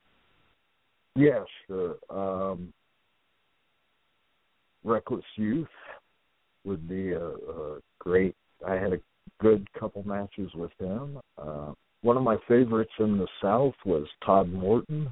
Yeah, 1.15 1.43
sure. 1.67 1.95
Um, 2.11 2.71
Reckless 4.83 5.25
Youth 5.35 5.67
would 6.63 6.87
be 6.87 7.11
a, 7.11 7.25
a 7.25 7.79
great. 7.99 8.35
I 8.67 8.75
had 8.75 8.93
a 8.93 8.99
good 9.39 9.67
couple 9.73 10.03
matches 10.03 10.51
with 10.53 10.71
him. 10.79 11.19
Uh, 11.37 11.73
one 12.01 12.17
of 12.17 12.23
my 12.23 12.37
favorites 12.47 12.91
in 12.99 13.17
the 13.17 13.27
South 13.41 13.75
was 13.85 14.07
Todd 14.25 14.49
Morton. 14.51 15.11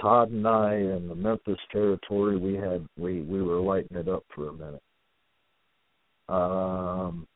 Todd 0.00 0.30
and 0.30 0.46
I 0.46 0.74
in 0.74 1.08
the 1.08 1.14
Memphis 1.14 1.58
territory, 1.70 2.36
we 2.36 2.54
had 2.54 2.86
we 2.98 3.22
we 3.22 3.42
were 3.42 3.60
lighting 3.60 3.96
it 3.96 4.08
up 4.08 4.24
for 4.34 4.48
a 4.48 4.52
minute. 4.52 4.82
Um, 6.28 7.26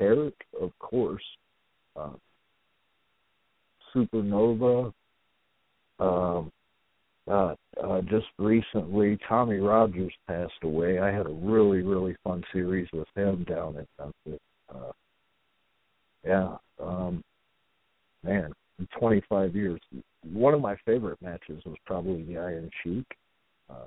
Tarek, 0.00 0.34
of 0.60 0.76
course. 0.78 1.22
Uh, 1.96 2.10
Supernova. 3.94 4.92
Um, 6.00 6.50
uh, 7.26 7.54
uh, 7.82 8.00
just 8.02 8.26
recently, 8.38 9.18
Tommy 9.28 9.56
Rogers 9.56 10.12
passed 10.26 10.52
away. 10.62 10.98
I 10.98 11.10
had 11.10 11.26
a 11.26 11.30
really, 11.30 11.82
really 11.82 12.16
fun 12.22 12.42
series 12.52 12.88
with 12.92 13.08
him 13.16 13.44
down 13.44 13.76
in 13.76 13.86
Memphis. 13.98 14.40
Uh, 14.68 14.92
yeah, 16.26 16.56
um, 16.82 17.22
man, 18.22 18.52
in 18.78 18.88
25 18.98 19.54
years, 19.54 19.80
one 20.22 20.54
of 20.54 20.60
my 20.60 20.76
favorite 20.84 21.20
matches 21.22 21.62
was 21.64 21.76
probably 21.86 22.22
the 22.24 22.38
Iron 22.38 22.70
Sheik, 22.82 23.06
uh, 23.70 23.86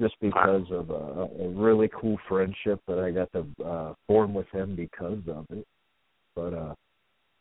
just 0.00 0.14
because 0.20 0.66
of 0.70 0.90
a, 0.90 1.28
a 1.44 1.48
really 1.50 1.88
cool 2.00 2.18
friendship 2.28 2.80
that 2.88 2.98
I 2.98 3.10
got 3.10 3.30
to 3.32 3.64
uh, 3.64 3.94
form 4.06 4.34
with 4.34 4.48
him 4.50 4.74
because 4.74 5.20
of 5.28 5.46
it. 5.50 5.66
But 6.34 6.54
uh, 6.54 6.74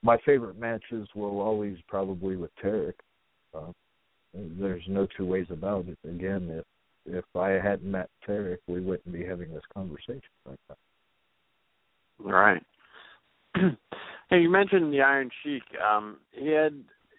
my 0.03 0.17
favorite 0.25 0.59
matches 0.59 1.07
will 1.15 1.39
always 1.39 1.77
probably 1.87 2.35
with 2.35 2.51
Tarek. 2.63 2.93
Uh, 3.53 3.71
there's 4.33 4.83
no 4.87 5.07
two 5.17 5.25
ways 5.25 5.47
about 5.49 5.85
it. 5.87 5.97
Again, 6.07 6.49
if 6.51 6.65
if 7.05 7.25
I 7.35 7.49
hadn't 7.49 7.89
met 7.89 8.09
Tarek, 8.27 8.59
we 8.67 8.79
wouldn't 8.79 9.11
be 9.11 9.25
having 9.25 9.51
this 9.53 9.63
conversation 9.73 10.21
like 10.47 10.59
that. 10.69 10.77
Right. 12.19 12.63
hey, 13.55 14.39
you 14.39 14.49
mentioned 14.49 14.93
the 14.93 15.01
Iron 15.01 15.29
Sheik. 15.43 15.63
Um, 15.81 16.17
he 16.31 16.49
had, 16.49 16.75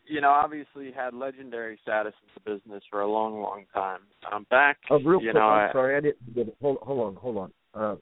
you 0.07 0.21
know, 0.21 0.31
obviously 0.31 0.91
had 0.93 1.15
legendary 1.15 1.79
status 1.83 2.15
in 2.23 2.43
the 2.43 2.55
business 2.55 2.83
for 2.91 3.01
a 3.03 3.11
long, 3.11 3.41
long 3.41 3.65
time. 3.73 4.01
Um, 4.33 4.47
back, 4.51 4.79
Oh, 4.91 4.97
real 4.97 5.21
you 5.21 5.31
quick, 5.31 5.35
know, 5.35 5.41
I'm 5.49 5.71
I, 5.71 5.73
sorry, 5.73 5.97
I 5.97 6.01
didn't 6.01 6.35
get 6.35 6.49
it. 6.49 6.57
Hold, 6.61 6.79
hold 6.83 7.01
on, 7.01 7.15
hold 7.17 7.37
on. 7.39 7.53
Uh, 7.75 7.97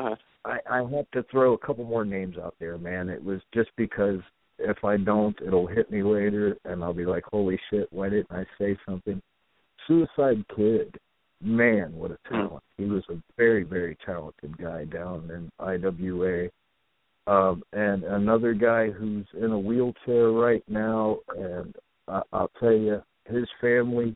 uh, 0.00 0.14
I, 0.44 0.58
I 0.70 0.78
have 0.78 1.10
to 1.12 1.22
throw 1.30 1.54
a 1.54 1.58
couple 1.58 1.84
more 1.84 2.04
names 2.04 2.36
out 2.42 2.54
there, 2.60 2.76
man. 2.78 3.08
It 3.08 3.22
was 3.22 3.40
just 3.54 3.70
because 3.76 4.20
if 4.58 4.84
I 4.84 4.96
don't, 4.96 5.36
it'll 5.46 5.66
hit 5.66 5.90
me 5.90 6.02
later, 6.02 6.56
and 6.64 6.82
I'll 6.82 6.92
be 6.92 7.06
like, 7.06 7.24
"Holy 7.32 7.58
shit! 7.70 7.88
Why 7.92 8.08
didn't 8.08 8.30
I 8.30 8.44
say 8.58 8.76
something?" 8.86 9.20
Suicide 9.86 10.44
Kid, 10.54 10.96
man, 11.40 11.94
what 11.94 12.10
a 12.10 12.18
talent! 12.28 12.62
He 12.76 12.84
was 12.84 13.02
a 13.10 13.16
very, 13.36 13.62
very 13.64 13.96
talented 14.04 14.56
guy 14.58 14.84
down 14.84 15.30
in 15.30 15.50
IWA. 15.58 16.48
Um, 17.26 17.62
and 17.72 18.04
another 18.04 18.52
guy 18.52 18.90
who's 18.90 19.26
in 19.40 19.50
a 19.50 19.58
wheelchair 19.58 20.30
right 20.30 20.62
now, 20.68 21.18
and 21.36 21.74
I, 22.06 22.22
I'll 22.32 22.50
tell 22.60 22.72
you, 22.72 23.02
his 23.26 23.48
family. 23.60 24.14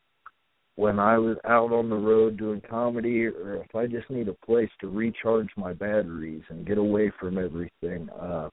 When 0.76 1.00
I 1.00 1.18
was 1.18 1.36
out 1.44 1.72
on 1.72 1.90
the 1.90 1.96
road 1.96 2.36
doing 2.36 2.62
comedy, 2.70 3.26
or 3.26 3.56
if 3.56 3.74
I 3.74 3.88
just 3.88 4.08
need 4.10 4.28
a 4.28 4.46
place 4.46 4.70
to 4.80 4.88
recharge 4.88 5.48
my 5.56 5.72
batteries 5.72 6.44
and 6.50 6.64
get 6.64 6.78
away 6.78 7.10
from 7.18 7.36
everything, 7.36 8.08
uh, 8.10 8.48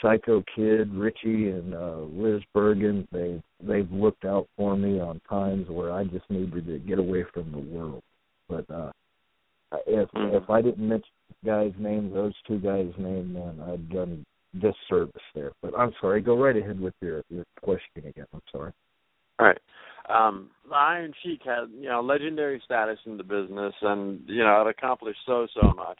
Psycho 0.00 0.42
Kid, 0.56 0.92
Richie, 0.94 1.50
and 1.50 1.74
uh, 1.74 1.98
Liz 2.10 2.42
Bergen, 2.54 3.06
they 3.12 3.42
they've 3.62 3.90
looked 3.92 4.24
out 4.24 4.48
for 4.56 4.76
me 4.76 4.98
on 4.98 5.20
times 5.28 5.68
where 5.68 5.92
I 5.92 6.04
just 6.04 6.28
needed 6.30 6.66
to 6.66 6.78
get 6.78 6.98
away 6.98 7.24
from 7.34 7.52
the 7.52 7.58
world. 7.58 8.02
But 8.48 8.68
uh, 8.70 8.92
if 9.86 10.08
Mm-hmm. 10.14 10.36
if 10.36 10.50
I 10.50 10.62
didn't 10.62 10.86
mention 10.88 11.10
guys' 11.44 11.72
names, 11.78 12.12
those 12.14 12.34
two 12.46 12.58
guys' 12.58 12.92
names, 12.98 13.34
then 13.34 13.60
I'd 13.66 13.88
done 13.90 14.24
disservice 14.54 15.22
there. 15.34 15.52
But 15.62 15.78
I'm 15.78 15.92
sorry. 16.00 16.20
Go 16.20 16.36
right 16.36 16.56
ahead 16.56 16.80
with 16.80 16.94
your 17.00 17.22
your 17.30 17.44
question 17.62 18.06
again. 18.06 18.26
I'm 18.32 18.42
sorry. 18.50 18.72
All 19.38 19.46
right. 19.46 19.58
Um, 20.08 20.50
Iron 20.74 21.12
Sheik 21.22 21.40
had, 21.44 21.70
you 21.74 21.88
know, 21.88 22.00
legendary 22.00 22.60
status 22.64 22.98
in 23.06 23.16
the 23.16 23.22
business, 23.22 23.74
and 23.82 24.20
you 24.26 24.42
know, 24.44 24.58
had 24.58 24.66
accomplished 24.66 25.20
so 25.26 25.46
so 25.54 25.72
much. 25.72 25.98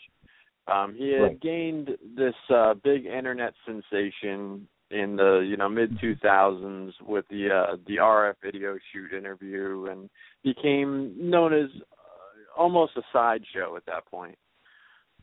Um, 0.66 0.94
he 0.96 1.12
had 1.12 1.22
Right. 1.22 1.40
gained 1.40 1.90
this 2.16 2.34
uh, 2.54 2.74
big 2.74 3.06
internet 3.06 3.54
sensation 3.66 4.68
in 4.90 5.16
the 5.16 5.44
you 5.48 5.56
know 5.56 5.68
mid 5.68 5.98
2000s 5.98 6.92
with 7.06 7.24
the 7.30 7.48
uh, 7.50 7.76
the 7.86 7.96
RF 7.96 8.34
video 8.42 8.76
shoot 8.92 9.12
interview, 9.16 9.86
and 9.90 10.10
became 10.44 11.14
known 11.18 11.52
as 11.52 11.70
almost 12.56 12.92
a 12.96 13.02
sideshow 13.12 13.76
at 13.76 13.86
that 13.86 14.06
point. 14.06 14.36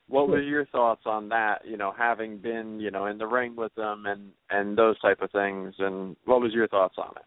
What 0.07 0.27
was 0.27 0.43
your 0.45 0.65
thoughts 0.65 1.03
on 1.05 1.30
that? 1.30 1.59
You 1.65 1.77
know, 1.77 1.93
having 1.95 2.38
been 2.38 2.80
you 2.80 2.89
know 2.89 3.05
in 3.05 3.19
the 3.19 3.27
ring 3.27 3.55
with 3.55 3.73
them 3.75 4.05
and 4.07 4.30
and 4.49 4.77
those 4.77 4.99
type 4.99 5.21
of 5.21 5.32
things, 5.32 5.75
and 5.77 6.15
what 6.25 6.41
was 6.41 6.53
your 6.53 6.67
thoughts 6.67 6.95
on 6.97 7.11
it? 7.15 7.23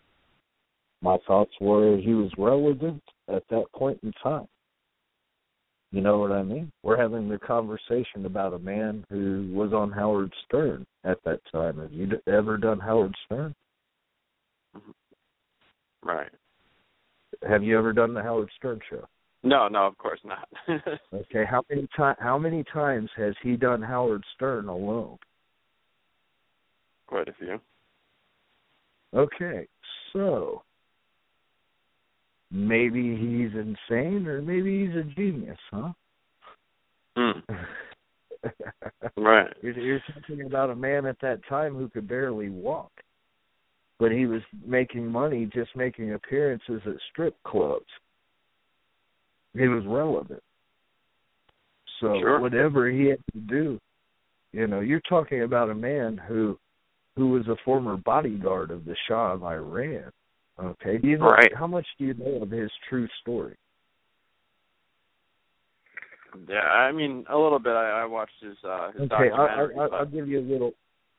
My 1.00 1.16
thoughts 1.26 1.52
were 1.60 1.96
he 1.98 2.14
was 2.14 2.30
relevant 2.36 3.02
at 3.28 3.44
that 3.50 3.66
point 3.74 4.00
in 4.02 4.12
time. 4.22 4.48
You 5.92 6.00
know 6.00 6.18
what 6.18 6.32
I 6.32 6.42
mean? 6.42 6.72
We're 6.82 6.96
having 6.96 7.28
the 7.28 7.38
conversation 7.38 8.24
about 8.24 8.54
a 8.54 8.58
man 8.58 9.04
who 9.10 9.50
was 9.52 9.74
on 9.74 9.92
Howard 9.92 10.32
Stern 10.46 10.86
at 11.04 11.18
that 11.24 11.40
time. 11.52 11.78
Have 11.78 11.92
you 11.92 12.08
ever 12.26 12.56
done 12.56 12.80
Howard 12.80 13.14
Stern? 13.26 13.54
Mm-hmm. 14.74 16.08
Right. 16.08 16.30
Have 17.46 17.62
you 17.62 17.78
ever 17.78 17.92
done 17.92 18.14
the 18.14 18.22
Howard 18.22 18.50
Stern 18.56 18.80
show? 18.88 19.06
No, 19.42 19.68
no, 19.68 19.86
of 19.86 19.98
course 19.98 20.20
not. 20.24 20.48
Okay, 21.14 21.44
how 21.48 21.62
many 21.68 21.82
ti- 21.82 22.20
how 22.20 22.38
many 22.38 22.64
times 22.72 23.10
has 23.16 23.34
he 23.42 23.56
done 23.56 23.82
Howard 23.82 24.24
Stern 24.34 24.68
alone? 24.68 25.18
Quite 27.06 27.28
a 27.28 27.34
few. 27.34 27.60
Okay, 29.14 29.66
so 30.12 30.62
maybe 32.50 33.14
he's 33.16 33.50
insane 33.54 34.26
or 34.26 34.40
maybe 34.40 34.86
he's 34.86 34.96
a 34.96 35.02
genius, 35.02 35.58
huh? 35.70 35.92
Mm. 37.16 37.42
Right. 39.16 39.52
You're, 39.62 39.78
you're 39.78 40.02
talking 40.14 40.46
about 40.46 40.70
a 40.70 40.74
man 40.74 41.06
at 41.06 41.20
that 41.20 41.40
time 41.48 41.74
who 41.74 41.88
could 41.88 42.08
barely 42.08 42.48
walk, 42.48 42.90
but 43.98 44.10
he 44.10 44.26
was 44.26 44.42
making 44.66 45.06
money 45.06 45.48
just 45.52 45.70
making 45.76 46.14
appearances 46.14 46.80
at 46.86 46.94
strip 47.10 47.36
clubs. 47.44 47.86
He 49.54 49.68
was 49.68 49.84
relevant. 49.86 50.42
So 52.00 52.18
Sure. 52.20 52.40
whatever 52.40 52.88
he 52.90 53.06
had 53.06 53.20
to 53.32 53.38
do, 53.40 53.78
you 54.52 54.66
know, 54.66 54.80
you're 54.80 55.00
talking 55.00 55.42
about 55.42 55.70
a 55.70 55.74
man 55.74 56.16
who 56.18 56.58
who 57.16 57.28
was 57.28 57.46
a 57.48 57.56
former 57.62 57.96
bodyguard 57.98 58.70
of 58.70 58.86
the 58.86 58.96
Shah 59.06 59.32
of 59.34 59.44
Iran. 59.44 60.10
Okay, 60.58 60.96
do 60.96 61.08
you 61.08 61.18
know 61.18 61.26
Right. 61.30 61.54
how 61.54 61.66
much 61.66 61.86
do 61.98 62.06
you 62.06 62.14
know 62.14 62.42
of 62.42 62.50
his 62.50 62.70
true 62.88 63.06
story? 63.20 63.54
Yeah, 66.48 66.60
I 66.60 66.90
mean 66.92 67.26
a 67.28 67.36
little 67.38 67.58
bit. 67.58 67.72
I, 67.72 68.02
I 68.02 68.04
watched 68.06 68.40
his 68.40 68.56
uh 68.64 68.92
his 68.92 69.02
Okay, 69.02 69.30
I, 69.30 69.36
documentary. 69.36 69.74
I, 69.78 69.84
I, 69.84 69.88
but- 69.88 69.94
I'll 69.96 70.06
give 70.06 70.28
you 70.28 70.40
a 70.40 70.46
little. 70.48 70.72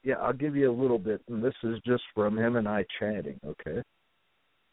Yeah, 0.04 0.16
I'll 0.16 0.34
give 0.34 0.56
you 0.56 0.70
a 0.70 0.74
little 0.82 0.98
bit, 1.00 1.22
and 1.30 1.42
this 1.42 1.54
is 1.64 1.80
just 1.86 2.04
from 2.14 2.38
him 2.38 2.58
and 2.58 2.68
I 2.68 2.86
chatting. 3.00 3.40
Okay. 3.46 3.82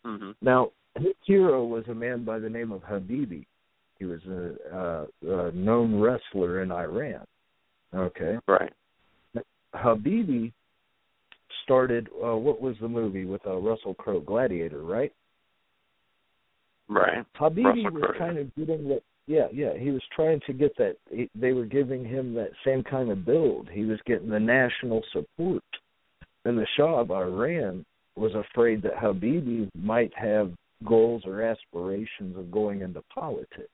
Mhm. 0.04 0.34
Now, 0.40 0.72
his 0.98 1.14
hero 1.24 1.64
was 1.64 1.84
a 1.88 1.94
man 1.94 2.24
by 2.24 2.38
the 2.38 2.48
name 2.48 2.72
of 2.72 2.82
Habibi. 2.82 3.46
He 3.98 4.04
was 4.06 4.20
a, 4.26 4.76
uh, 4.76 5.06
a 5.22 5.52
known 5.52 6.00
wrestler 6.00 6.62
in 6.62 6.72
Iran. 6.72 7.24
Okay. 7.94 8.38
Right. 8.48 8.72
Habibi 9.74 10.52
started. 11.64 12.08
Uh, 12.14 12.36
what 12.36 12.60
was 12.60 12.76
the 12.80 12.88
movie 12.88 13.24
with 13.24 13.46
uh, 13.46 13.56
Russell 13.56 13.94
Crowe? 13.94 14.20
Gladiator, 14.20 14.82
right? 14.82 15.12
Right. 16.88 17.24
Habibi 17.38 17.64
Russell 17.64 17.92
was 17.92 18.02
Crowe, 18.02 18.18
kind 18.18 18.38
of 18.38 18.54
getting 18.56 18.88
that. 18.88 19.02
Yeah, 19.26 19.46
yeah. 19.52 19.76
He 19.78 19.90
was 19.90 20.02
trying 20.14 20.40
to 20.46 20.52
get 20.52 20.76
that. 20.78 20.96
He, 21.10 21.30
they 21.34 21.52
were 21.52 21.66
giving 21.66 22.04
him 22.04 22.34
that 22.34 22.50
same 22.64 22.82
kind 22.82 23.10
of 23.10 23.24
build. 23.24 23.68
He 23.70 23.84
was 23.84 23.98
getting 24.06 24.28
the 24.28 24.40
national 24.40 25.02
support, 25.12 25.62
and 26.44 26.58
the 26.58 26.66
Shah 26.76 27.00
of 27.00 27.10
Iran 27.10 27.84
was 28.16 28.32
afraid 28.34 28.82
that 28.82 28.96
Habibi 28.96 29.68
might 29.74 30.12
have 30.16 30.50
goals 30.86 31.22
or 31.26 31.42
aspirations 31.42 32.36
of 32.36 32.50
going 32.50 32.80
into 32.80 33.02
politics. 33.14 33.70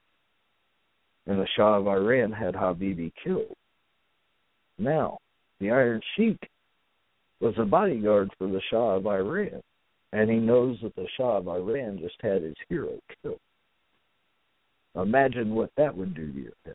And 1.26 1.38
the 1.38 1.46
Shah 1.56 1.78
of 1.78 1.88
Iran 1.88 2.32
had 2.32 2.54
Habibi 2.54 3.12
killed. 3.22 3.54
Now, 4.78 5.18
the 5.60 5.70
Iron 5.70 6.00
Sheik 6.16 6.38
was 7.40 7.54
a 7.58 7.64
bodyguard 7.64 8.30
for 8.38 8.46
the 8.46 8.60
Shah 8.70 8.96
of 8.96 9.06
Iran, 9.06 9.62
and 10.12 10.30
he 10.30 10.36
knows 10.36 10.78
that 10.82 10.94
the 10.94 11.06
Shah 11.16 11.38
of 11.38 11.48
Iran 11.48 11.98
just 11.98 12.16
had 12.20 12.42
his 12.42 12.56
hero 12.68 12.98
killed. 13.22 13.40
Imagine 14.94 15.54
what 15.54 15.70
that 15.76 15.94
would 15.94 16.14
do 16.14 16.32
to 16.32 16.38
your 16.38 16.52
head. 16.64 16.74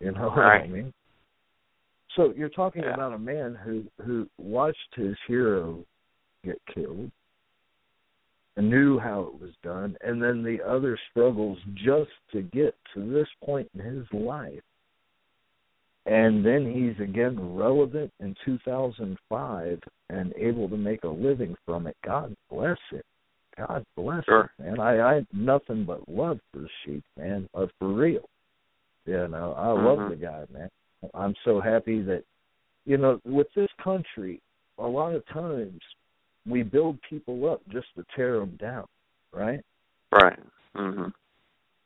You 0.00 0.12
know 0.12 0.28
what 0.30 0.38
I 0.38 0.66
mean? 0.66 0.92
So 2.16 2.32
you're 2.36 2.48
talking 2.48 2.82
Yeah. 2.82 2.94
about 2.94 3.12
a 3.12 3.18
man 3.18 3.54
who 3.54 3.84
who 4.02 4.28
watched 4.38 4.94
his 4.94 5.16
hero 5.26 5.84
get 6.42 6.60
killed 6.66 7.12
and 8.60 8.68
knew 8.68 8.98
how 8.98 9.22
it 9.22 9.40
was 9.40 9.52
done, 9.62 9.96
and 10.02 10.22
then 10.22 10.42
the 10.42 10.58
other 10.62 10.98
struggles 11.10 11.56
just 11.76 12.10
to 12.30 12.42
get 12.42 12.74
to 12.92 13.10
this 13.10 13.26
point 13.42 13.66
in 13.72 13.80
his 13.80 14.04
life. 14.12 14.60
And 16.04 16.44
then 16.44 16.70
he's 16.70 17.02
again 17.02 17.54
relevant 17.56 18.12
in 18.20 18.36
2005 18.44 19.80
and 20.10 20.34
able 20.36 20.68
to 20.68 20.76
make 20.76 21.04
a 21.04 21.08
living 21.08 21.56
from 21.64 21.86
it. 21.86 21.96
God 22.04 22.34
bless 22.50 22.76
it. 22.92 23.06
God 23.56 23.82
bless 23.96 24.24
Sure. 24.26 24.50
it, 24.58 24.62
man. 24.62 24.78
I 24.78 25.10
I 25.10 25.14
have 25.14 25.26
nothing 25.32 25.86
but 25.86 26.06
love 26.06 26.38
for 26.52 26.66
Sheik, 26.84 27.02
man. 27.16 27.48
Uh, 27.54 27.66
for 27.78 27.88
real. 27.88 28.28
You 29.06 29.26
know, 29.28 29.54
I 29.54 29.68
love 29.68 29.98
Mhm. 30.00 30.10
the 30.10 30.16
guy, 30.16 30.44
man. 30.50 30.70
I'm 31.14 31.34
so 31.44 31.60
happy 31.60 32.02
that 32.02 32.24
you 32.84 32.98
know, 32.98 33.20
with 33.24 33.50
this 33.54 33.72
country, 33.82 34.42
a 34.78 34.86
lot 34.86 35.14
of 35.14 35.24
times 35.26 35.80
we 36.46 36.62
build 36.62 36.98
people 37.08 37.50
up 37.50 37.60
just 37.68 37.86
to 37.96 38.04
tear 38.16 38.38
them 38.38 38.56
down, 38.56 38.86
right? 39.32 39.60
Right. 40.10 40.38
Mhm. 40.74 41.12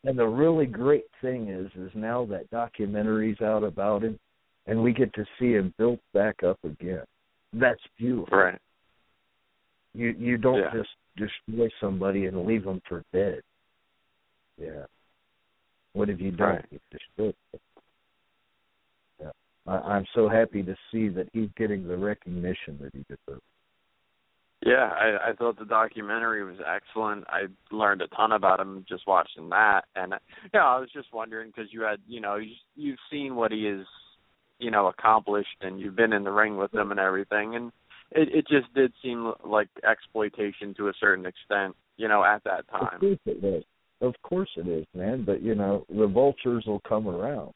And 0.05 0.19
the 0.19 0.27
really 0.27 0.67
great 0.67 1.11
thing 1.21 1.49
is, 1.49 1.71
is 1.77 1.95
now 1.95 2.25
that 2.27 2.51
documentary's 2.51 3.41
out 3.41 3.65
about 3.65 4.03
him, 4.05 4.19
and 4.67 4.83
we 4.83 4.93
get 4.93 5.13
to 5.15 5.27
see 5.39 5.53
him 5.53 5.75
built 5.79 6.01
back 6.13 6.43
up 6.43 6.63
again. 6.65 7.05
That's 7.53 7.87
beautiful. 7.97 8.37
Right. 8.37 8.61
You 9.95 10.09
you 10.19 10.37
don't 10.37 10.59
Yeah. 10.59 10.73
just 10.73 10.91
destroy 11.17 11.69
somebody 11.81 12.27
and 12.27 12.45
leave 12.45 12.65
them 12.65 12.81
for 12.81 13.05
dead. 13.13 13.43
Yeah. 14.59 14.87
What 15.93 16.09
have 16.09 16.21
you 16.21 16.33
done? 16.33 16.57
Right. 16.57 16.65
You've 16.71 16.91
destroyed 16.91 17.37
them. 17.53 17.61
Yeah. 19.21 19.33
I, 19.67 19.77
I'm 19.95 20.07
so 20.15 20.29
happy 20.29 20.63
to 20.63 20.77
see 20.91 21.09
that 21.11 21.29
he's 21.33 21.51
getting 21.57 21.87
the 21.87 21.97
recognition 21.97 22.79
that 22.79 22.93
he 22.93 23.05
deserves. 23.09 23.43
Yeah, 24.65 24.91
I, 24.99 25.31
I 25.31 25.33
thought 25.35 25.59
the 25.59 25.67
documentary 25.67 26.43
was 26.43 26.57
excellent. 26.67 27.25
I 27.29 27.43
learned 27.71 28.01
a 28.01 28.07
ton 28.09 28.33
about 28.33 28.61
him 28.61 28.87
just 28.89 29.07
watching 29.07 29.51
that, 29.51 29.83
and 29.95 30.15
yeah, 30.55 30.65
I 30.65 30.79
was 30.79 30.89
just 30.91 31.13
wondering 31.13 31.53
because 31.55 31.71
you 31.71 31.83
had, 31.83 31.99
you 32.09 32.21
know, 32.21 32.37
you, 32.37 32.55
you've 32.75 32.99
seen 33.11 33.37
what 33.37 33.53
he 33.53 33.65
has, 33.67 33.87
you 34.59 34.71
know, 34.71 34.87
accomplished, 34.87 35.57
and 35.61 35.79
you've 35.79 35.97
been 35.97 36.15
in 36.15 36.25
the 36.25 36.31
ring 36.31 36.57
with 36.57 36.73
him 36.73 36.93
and 36.93 36.99
everything, 36.99 37.57
and 37.57 37.73
it 38.13 38.29
it 38.35 38.49
just 38.49 38.73
did 38.75 38.93
seem 39.03 39.35
like 39.45 39.69
exploitation 39.89 40.73
to 40.79 40.89
a 40.89 40.93
certain 40.99 41.27
extent, 41.27 41.77
you 41.99 42.09
know, 42.09 42.25
at 42.25 42.43
that 42.45 42.67
time. 42.71 42.95
Of 42.95 43.01
course 43.01 43.19
it 43.27 43.45
is. 43.45 43.65
Of 44.01 44.15
course 44.23 44.51
it 44.57 44.67
is, 44.67 44.87
man. 44.95 45.25
But 45.25 45.43
you 45.43 45.55
know, 45.55 45.85
the 45.95 46.07
vultures 46.07 46.65
will 46.67 46.81
come 46.89 47.07
around. 47.07 47.53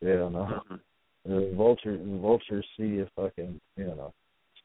You 0.00 0.30
know, 0.30 0.62
Mhm. 0.70 0.80
the 1.24 1.54
vultures, 1.56 1.98
the 1.98 2.18
vultures 2.18 2.66
see 2.76 2.98
if 2.98 3.08
I 3.18 3.30
can, 3.30 3.60
you 3.76 3.86
know, 3.86 4.12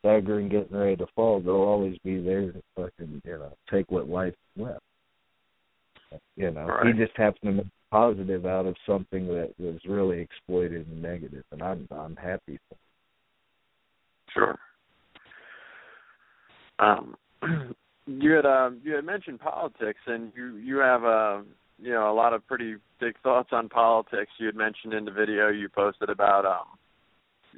staggering, 0.02 0.50
getting 0.50 0.78
ready 0.78 0.96
to 0.98 1.08
fall, 1.16 1.40
they'll 1.40 1.56
always 1.56 1.98
be 2.04 2.22
there 2.22 2.52
to 2.52 2.62
fucking, 2.76 3.22
you 3.24 3.32
know, 3.32 3.54
take 3.70 3.90
what 3.90 4.10
life 4.10 4.34
left. 4.58 4.82
You 6.36 6.52
know, 6.52 6.66
Right. 6.66 6.88
he 6.88 6.94
just 6.94 7.16
happened 7.16 7.42
to 7.44 7.52
make 7.52 7.68
positive 7.92 8.46
out 8.46 8.66
of 8.66 8.76
something 8.86 9.28
that 9.28 9.54
was 9.60 9.80
really 9.86 10.20
exploited 10.20 10.88
and 10.88 11.02
negative, 11.02 11.44
and 11.52 11.62
I'm 11.62 11.88
I'm 11.92 12.16
happy 12.16 12.60
for. 12.68 12.78
Sure. 14.34 14.60
Um, 16.80 17.16
you 18.08 18.32
had 18.32 18.46
uh, 18.46 18.72
you 18.84 18.96
had 18.96 19.06
mentioned 19.06 19.40
politics, 19.40 20.00
and 20.08 20.32
you 20.36 20.56
you 20.58 20.78
have 20.78 21.04
uh, 21.04 21.42
you 21.80 21.92
know 21.92 22.12
a 22.12 22.16
lot 22.16 22.34
of 22.34 22.46
pretty 22.48 22.76
big 23.00 23.16
thoughts 23.22 23.50
on 23.52 23.70
politics. 23.70 24.32
You 24.38 24.48
had 24.48 24.56
mentioned 24.56 24.94
in 24.94 25.06
the 25.06 25.12
video 25.12 25.50
you 25.50 25.70
posted 25.70 26.10
about 26.10 26.46
um, 26.46 26.78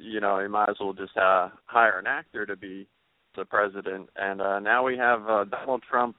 you 0.00 0.20
know 0.20 0.38
you 0.38 0.48
might 0.48 0.68
as 0.68 0.76
well 0.80 0.92
just 0.92 1.16
uh, 1.16 1.48
hire 1.66 1.98
an 1.98 2.06
actor 2.06 2.46
to 2.46 2.56
be 2.56 2.86
the 3.36 3.44
president, 3.44 4.08
and 4.16 4.40
uh, 4.40 4.60
now 4.60 4.84
we 4.84 4.96
have 4.96 5.28
uh, 5.28 5.44
Donald 5.44 5.82
Trump 5.88 6.16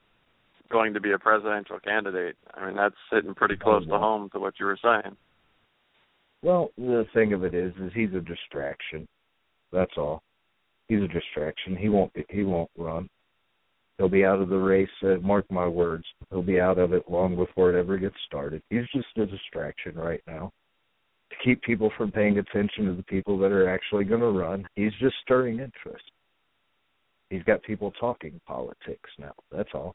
going 0.70 0.92
to 0.94 1.00
be 1.00 1.12
a 1.12 1.18
presidential 1.18 1.78
candidate. 1.80 2.36
I 2.54 2.66
mean 2.66 2.76
that's 2.76 2.94
sitting 3.12 3.34
pretty 3.34 3.56
close 3.56 3.86
to 3.86 3.98
home 3.98 4.30
to 4.32 4.38
what 4.38 4.54
you 4.58 4.66
were 4.66 4.78
saying. 4.82 5.16
Well, 6.42 6.70
the 6.76 7.06
thing 7.14 7.32
of 7.32 7.44
it 7.44 7.54
is, 7.54 7.72
is 7.80 7.90
he's 7.94 8.14
a 8.14 8.20
distraction. 8.20 9.08
That's 9.72 9.92
all. 9.96 10.22
He's 10.88 11.02
a 11.02 11.08
distraction. 11.08 11.76
He 11.76 11.88
won't. 11.88 12.12
Be, 12.12 12.24
He 12.30 12.44
won't 12.44 12.70
run. 12.76 13.08
He'll 13.98 14.08
be 14.08 14.24
out 14.24 14.40
of 14.40 14.50
the 14.50 14.58
race. 14.58 14.88
Uh, 15.02 15.16
mark 15.22 15.50
my 15.50 15.66
words. 15.66 16.04
He'll 16.30 16.42
be 16.42 16.60
out 16.60 16.78
of 16.78 16.92
it 16.92 17.10
long 17.10 17.34
before 17.34 17.74
it 17.74 17.78
ever 17.78 17.96
gets 17.96 18.14
started. 18.26 18.62
He's 18.68 18.86
just 18.94 19.06
a 19.16 19.26
distraction 19.26 19.94
right 19.94 20.20
now 20.26 20.52
to 21.36 21.44
keep 21.44 21.62
people 21.62 21.90
from 21.96 22.10
paying 22.10 22.38
attention 22.38 22.86
to 22.86 22.94
the 22.94 23.02
people 23.04 23.38
that 23.38 23.52
are 23.52 23.68
actually 23.68 24.04
going 24.04 24.20
to 24.20 24.30
run. 24.30 24.66
He's 24.74 24.92
just 25.00 25.14
stirring 25.22 25.58
interest. 25.58 26.04
He's 27.30 27.42
got 27.42 27.62
people 27.62 27.92
talking 27.98 28.40
politics 28.46 29.10
now. 29.18 29.32
That's 29.50 29.68
all. 29.74 29.94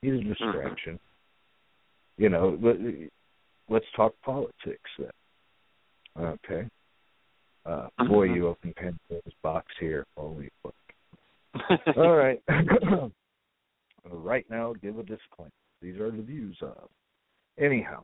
He's 0.00 0.14
a 0.14 0.22
distraction. 0.22 0.98
You 2.16 2.28
know, 2.28 2.58
let, 2.62 2.76
let's 3.68 3.86
talk 3.96 4.14
politics 4.24 4.90
then. 4.98 5.10
Okay. 6.18 6.68
Uh, 7.64 7.88
boy, 8.08 8.24
you 8.24 8.48
opened 8.48 8.74
Pandora's 8.76 9.34
box 9.42 9.66
here. 9.80 10.04
Holy 10.16 10.50
fuck. 10.62 10.74
All 11.96 12.16
right. 12.16 12.42
right 14.10 14.44
now, 14.50 14.74
give 14.82 14.98
a 14.98 15.02
disclaimer. 15.02 15.50
These 15.80 15.98
are 15.98 16.10
the 16.10 16.22
views 16.22 16.56
of. 16.60 16.88
Anyhow, 17.58 18.02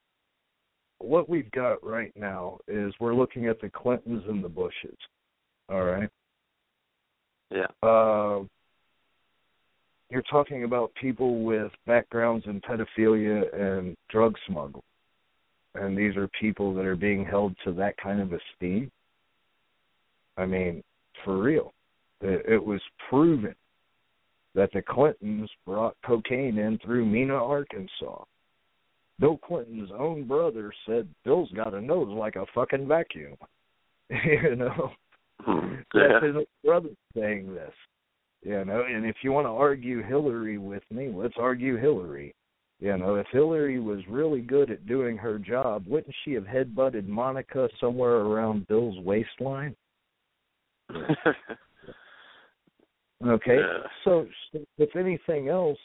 what 0.99 1.29
we've 1.29 1.51
got 1.53 1.85
right 1.85 2.13
now 2.17 2.59
is 2.67 2.93
we're 3.01 3.15
looking 3.15 3.47
at 3.47 3.61
the 3.61 3.71
Clintons 3.71 4.25
and 4.29 4.43
the 4.43 4.49
Bushes. 4.49 4.97
All 5.69 5.85
right. 5.85 6.09
Yeah. 7.51 7.67
Uh, 7.83 8.45
you're 10.11 10.23
talking 10.31 10.65
about 10.65 10.93
people 11.01 11.43
with 11.43 11.71
backgrounds 11.87 12.47
in 12.47 12.61
pedophilia 12.61 13.55
and 13.55 13.97
drug 14.11 14.35
smuggling. 14.47 14.83
And 15.75 15.97
these 15.97 16.17
are 16.17 16.29
people 16.41 16.75
that 16.75 16.85
are 16.85 16.97
being 16.97 17.25
held 17.25 17.55
to 17.65 17.73
that 17.73 17.97
kind 17.99 18.21
of 18.21 18.33
esteem. 18.33 18.91
I 20.37 20.47
mean, 20.47 20.83
for 21.25 21.39
real. 21.39 21.73
It, 22.21 22.45
it 22.49 22.65
was 22.65 22.81
proven 23.09 23.55
that 24.55 24.71
the 24.73 24.83
Clintons 24.83 25.51
brought 25.67 25.97
cocaine 26.05 26.59
in 26.59 26.79
through 26.79 27.05
Mena, 27.05 27.35
Arkansas. 27.35 28.25
Bill 29.21 29.39
Clinton's 29.39 29.91
own 29.97 30.27
brother 30.27 30.73
said 30.87 31.09
Bill's 31.25 31.51
got 31.53 31.75
a 31.75 31.81
nose 31.81 32.09
like 32.09 32.37
a 32.37 32.47
fucking 32.55 32.87
vacuum. 32.87 33.37
you 34.11 34.57
know? 34.57 34.93
Hmm, 35.41 35.75
That's 35.95 36.25
his 36.25 36.35
brother 36.65 36.91
saying 37.15 37.55
this. 37.55 37.73
You 38.43 38.65
know, 38.65 38.85
and 38.89 39.05
if 39.05 39.17
you 39.23 39.33
want 39.33 39.47
to 39.47 39.51
argue 39.51 40.03
Hillary 40.03 40.59
with 40.59 40.85
me, 40.91 41.11
let's 41.13 41.35
argue 41.37 41.77
Hillary. 41.77 42.35
You 42.81 42.97
know, 42.97 43.17
if 43.17 43.27
Hillary 43.33 43.81
was 43.81 43.99
really 44.09 44.41
good 44.41 44.71
at 44.71 44.87
doing 44.87 45.17
her 45.17 45.39
job, 45.39 45.85
wouldn't 45.89 46.15
she 46.25 46.35
have 46.35 46.45
headbutted 46.45 47.09
Monica 47.09 47.69
somewhere 47.81 48.19
around 48.19 48.69
Bill's 48.69 48.99
waistline? 49.05 49.75
Okay. 53.27 53.57
Yeah. 53.57 53.83
So 54.05 54.27
so 54.53 54.61
if 54.79 54.95
anything 54.95 55.49
else, 55.49 55.79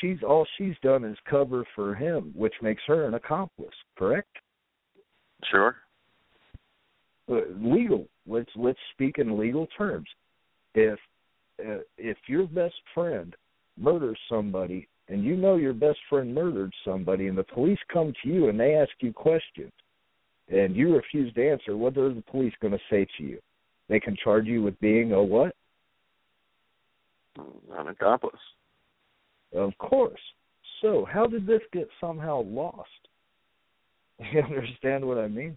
she's 0.00 0.18
all 0.26 0.46
she's 0.56 0.74
done 0.82 1.04
is 1.04 1.16
cover 1.28 1.64
for 1.74 1.94
him, 1.94 2.32
which 2.34 2.54
makes 2.62 2.82
her 2.86 3.04
an 3.04 3.14
accomplice, 3.14 3.74
correct? 3.96 4.28
Sure. 5.50 5.76
Uh, 7.30 7.40
legal. 7.60 8.06
Let's 8.26 8.50
let's 8.56 8.78
speak 8.92 9.18
in 9.18 9.38
legal 9.38 9.66
terms. 9.76 10.08
If 10.74 10.98
uh, 11.60 11.78
if 11.96 12.16
your 12.26 12.46
best 12.46 12.74
friend 12.94 13.34
murders 13.78 14.18
somebody 14.28 14.88
and 15.08 15.24
you 15.24 15.36
know 15.36 15.56
your 15.56 15.72
best 15.72 15.98
friend 16.08 16.34
murdered 16.34 16.72
somebody 16.84 17.28
and 17.28 17.38
the 17.38 17.44
police 17.44 17.78
come 17.92 18.12
to 18.22 18.28
you 18.28 18.48
and 18.48 18.58
they 18.58 18.74
ask 18.74 18.90
you 19.00 19.12
questions 19.12 19.72
and 20.48 20.74
you 20.74 20.94
refuse 20.94 21.32
to 21.34 21.50
answer, 21.50 21.76
what 21.76 21.96
are 21.96 22.12
the 22.12 22.22
police 22.22 22.52
going 22.60 22.72
to 22.72 22.80
say 22.90 23.06
to 23.16 23.24
you? 23.24 23.38
They 23.88 24.00
can 24.00 24.16
charge 24.22 24.46
you 24.46 24.62
with 24.62 24.78
being 24.80 25.12
a 25.12 25.22
what? 25.22 25.54
An 27.36 27.88
accomplice. 27.88 28.40
Of 29.54 29.76
course. 29.78 30.20
So, 30.82 31.06
how 31.10 31.26
did 31.26 31.46
this 31.46 31.62
get 31.72 31.88
somehow 32.00 32.42
lost? 32.42 32.88
You 34.32 34.42
understand 34.42 35.04
what 35.06 35.18
I 35.18 35.28
mean? 35.28 35.56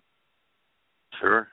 Sure. 1.19 1.47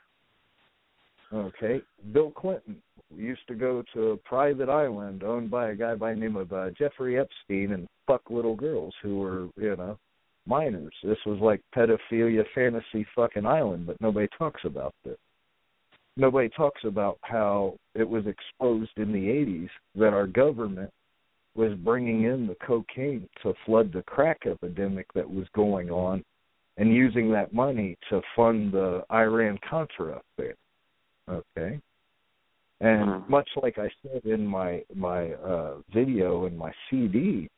Okay. 1.33 1.81
Bill 2.13 2.31
Clinton 2.31 2.77
used 3.15 3.41
to 3.49 3.55
go 3.55 3.83
to 3.95 4.11
a 4.11 4.17
private 4.19 4.69
island 4.69 5.23
owned 5.23 5.51
by 5.51 5.71
a 5.71 5.75
guy 5.75 5.95
by 5.95 6.13
the 6.13 6.21
name 6.21 6.37
of 6.37 6.53
uh, 6.53 6.71
Jeffrey 6.79 7.19
Epstein 7.19 7.73
and 7.73 7.89
fuck 8.07 8.23
little 8.31 8.55
girls 8.55 8.95
who 9.03 9.19
were, 9.21 9.49
you 9.57 9.75
know, 9.77 9.99
minors. 10.47 10.93
This 11.03 11.19
was 11.27 11.39
like 11.41 11.63
pedophilia 11.75 12.45
fantasy 12.55 13.07
fucking 13.15 13.47
island, 13.47 13.87
but 13.87 14.01
nobody 14.01 14.29
talks 14.37 14.63
about 14.65 14.95
this. 15.05 15.19
Nobody 16.17 16.49
talks 16.49 16.81
about 16.85 17.19
how 17.23 17.77
it 17.95 18.09
was 18.09 18.25
exposed 18.27 18.91
in 18.97 19.13
the 19.13 19.19
80s 19.19 19.69
that 19.95 20.13
our 20.13 20.27
government 20.27 20.91
was 21.59 21.75
bringing 21.79 22.23
in 22.23 22.47
the 22.47 22.55
cocaine 22.65 23.29
to 23.43 23.53
flood 23.67 23.93
the 23.93 24.03
crack 24.05 24.39
epidemic 24.47 25.13
that 25.13 25.29
was 25.29 25.47
going 25.55 25.91
on 25.91 26.25
and 26.77 26.95
using 26.95 27.33
that 27.33 27.53
money 27.53 27.97
to 28.09 28.23
fund 28.37 28.73
the 28.73 29.03
Iran 29.11 29.59
Contra 29.69 30.23
affair. 30.39 30.55
Okay. 31.29 31.81
And 32.81 33.11
Mhm. 33.11 33.29
much 33.29 33.51
like 33.57 33.77
I 33.77 33.91
said 34.03 34.25
in 34.25 34.47
my 34.47 34.85
my 34.95 35.33
uh 35.33 35.83
video 35.89 36.47
and 36.47 36.57
my 36.57 36.73
CD, 36.89 37.49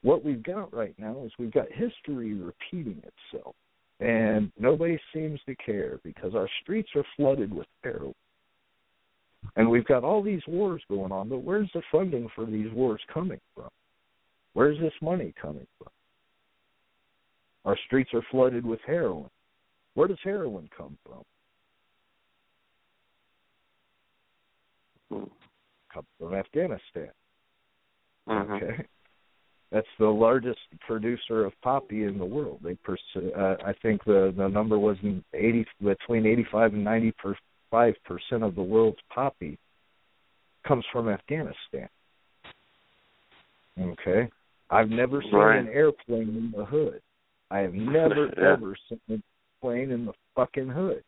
what 0.00 0.24
we've 0.24 0.42
got 0.42 0.72
right 0.72 0.98
now 0.98 1.22
is 1.24 1.32
we've 1.38 1.52
got 1.52 1.70
history 1.70 2.32
repeating 2.32 3.02
itself. 3.10 3.54
And 4.00 4.50
nobody 4.58 4.98
seems 5.12 5.42
to 5.44 5.54
care 5.56 6.00
because 6.02 6.34
our 6.34 6.48
streets 6.62 6.90
are 6.96 7.04
flooded 7.16 7.52
with 7.52 7.68
heroin. 7.82 8.14
And 9.56 9.70
we've 9.70 9.84
got 9.86 10.04
all 10.04 10.22
these 10.22 10.42
wars 10.48 10.82
going 10.88 11.12
on, 11.12 11.28
but 11.28 11.38
where's 11.38 11.70
the 11.74 11.82
funding 11.92 12.28
for 12.34 12.44
these 12.44 12.70
wars 12.72 13.00
coming 13.12 13.40
from? 13.54 13.68
Where's 14.54 14.78
this 14.80 14.92
money 15.00 15.32
coming 15.40 15.66
from? 15.78 15.88
Our 17.64 17.76
streets 17.86 18.10
are 18.14 18.24
flooded 18.30 18.64
with 18.66 18.80
heroin. 18.86 19.30
Where 19.94 20.08
does 20.08 20.18
heroin 20.22 20.68
come 20.76 20.98
from? 21.04 21.22
Come 25.10 25.30
comes 25.92 26.06
from 26.18 26.34
Afghanistan. 26.34 27.10
Uh-huh. 28.26 28.54
Okay. 28.54 28.84
That's 29.70 29.86
the 29.98 30.06
largest 30.06 30.60
producer 30.86 31.44
of 31.44 31.52
poppy 31.62 32.04
in 32.04 32.18
the 32.18 32.24
world. 32.24 32.60
They, 32.62 32.74
pers- 32.74 33.00
uh, 33.16 33.56
I 33.64 33.72
think 33.82 34.04
the 34.04 34.32
the 34.36 34.48
number 34.48 34.78
was 34.78 34.96
in 35.02 35.24
eighty 35.34 35.66
between 35.82 36.26
eighty 36.26 36.46
five 36.50 36.74
and 36.74 36.84
ninety 36.84 37.12
per- 37.12 37.36
5% 37.74 37.94
of 38.42 38.54
the 38.54 38.62
world's 38.62 38.98
poppy 39.12 39.58
comes 40.66 40.84
from 40.92 41.08
Afghanistan. 41.08 41.88
Okay? 43.80 44.28
I've 44.70 44.88
never 44.88 45.20
seen 45.22 45.34
right. 45.34 45.58
an 45.58 45.68
airplane 45.68 46.36
in 46.36 46.54
the 46.56 46.64
hood. 46.64 47.00
I 47.50 47.58
have 47.58 47.74
never, 47.74 48.30
yeah. 48.36 48.52
ever 48.52 48.76
seen 48.88 49.00
a 49.10 49.22
plane 49.60 49.90
in 49.90 50.06
the 50.06 50.12
fucking 50.36 50.68
hood. 50.68 51.02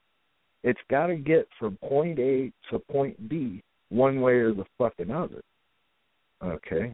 It's 0.65 0.81
got 0.91 1.07
to 1.07 1.17
get 1.17 1.47
from 1.59 1.77
point 1.77 2.19
A 2.19 2.53
to 2.71 2.79
point 2.91 3.29
B 3.29 3.63
one 3.91 4.21
way 4.21 4.33
or 4.33 4.53
the 4.53 4.65
fucking 4.79 5.13
other. 5.13 5.43
Okay? 6.43 6.93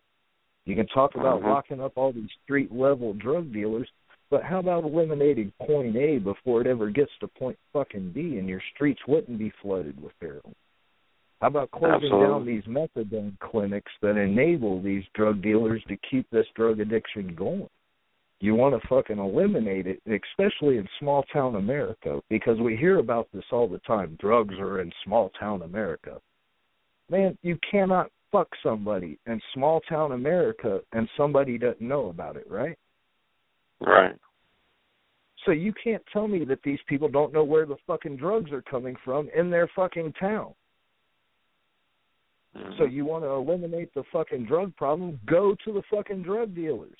You 0.66 0.76
can 0.76 0.86
talk 0.88 1.14
about 1.14 1.38
uh-huh. 1.38 1.48
locking 1.48 1.80
up 1.80 1.92
all 1.96 2.12
these 2.12 2.28
street 2.44 2.70
level 2.70 3.14
drug 3.14 3.52
dealers 3.52 3.88
but 4.32 4.42
how 4.42 4.60
about 4.60 4.84
eliminating 4.84 5.52
point 5.66 5.94
A 5.94 6.16
before 6.16 6.62
it 6.62 6.66
ever 6.66 6.88
gets 6.88 7.10
to 7.20 7.28
point 7.28 7.58
fucking 7.74 8.12
B 8.14 8.38
and 8.38 8.48
your 8.48 8.62
streets 8.74 9.02
wouldn't 9.06 9.38
be 9.38 9.52
flooded 9.60 10.02
with 10.02 10.14
heroin? 10.22 10.54
How 11.42 11.48
about 11.48 11.70
closing 11.70 12.10
Absolutely. 12.10 12.26
down 12.26 12.46
these 12.46 12.64
methadone 12.64 13.38
clinics 13.40 13.92
that 14.00 14.16
enable 14.16 14.80
these 14.80 15.04
drug 15.14 15.42
dealers 15.42 15.82
to 15.88 15.98
keep 16.10 16.26
this 16.30 16.46
drug 16.56 16.80
addiction 16.80 17.34
going? 17.34 17.68
You 18.40 18.54
want 18.54 18.80
to 18.80 18.88
fucking 18.88 19.18
eliminate 19.18 19.86
it, 19.86 20.00
especially 20.06 20.78
in 20.78 20.88
small 20.98 21.24
town 21.30 21.56
America, 21.56 22.22
because 22.30 22.58
we 22.58 22.74
hear 22.74 23.00
about 23.00 23.28
this 23.34 23.44
all 23.52 23.68
the 23.68 23.80
time. 23.80 24.16
Drugs 24.18 24.54
are 24.54 24.80
in 24.80 24.90
small 25.04 25.30
town 25.38 25.60
America. 25.60 26.22
Man, 27.10 27.36
you 27.42 27.58
cannot 27.70 28.10
fuck 28.30 28.48
somebody 28.62 29.18
in 29.26 29.42
small 29.52 29.82
town 29.90 30.12
America 30.12 30.80
and 30.92 31.06
somebody 31.18 31.58
doesn't 31.58 31.82
know 31.82 32.08
about 32.08 32.36
it, 32.36 32.50
right? 32.50 32.78
Right. 33.84 34.16
So 35.44 35.50
you 35.50 35.72
can't 35.82 36.02
tell 36.12 36.28
me 36.28 36.44
that 36.44 36.62
these 36.62 36.78
people 36.88 37.08
don't 37.08 37.32
know 37.32 37.44
where 37.44 37.66
the 37.66 37.76
fucking 37.86 38.16
drugs 38.16 38.52
are 38.52 38.62
coming 38.62 38.96
from 39.04 39.28
in 39.36 39.50
their 39.50 39.68
fucking 39.74 40.12
town. 40.20 40.54
Mm-hmm. 42.56 42.72
So 42.78 42.84
you 42.84 43.04
want 43.04 43.24
to 43.24 43.30
eliminate 43.30 43.92
the 43.94 44.04
fucking 44.12 44.46
drug 44.46 44.76
problem? 44.76 45.18
Go 45.26 45.56
to 45.64 45.72
the 45.72 45.82
fucking 45.90 46.22
drug 46.22 46.54
dealers. 46.54 46.98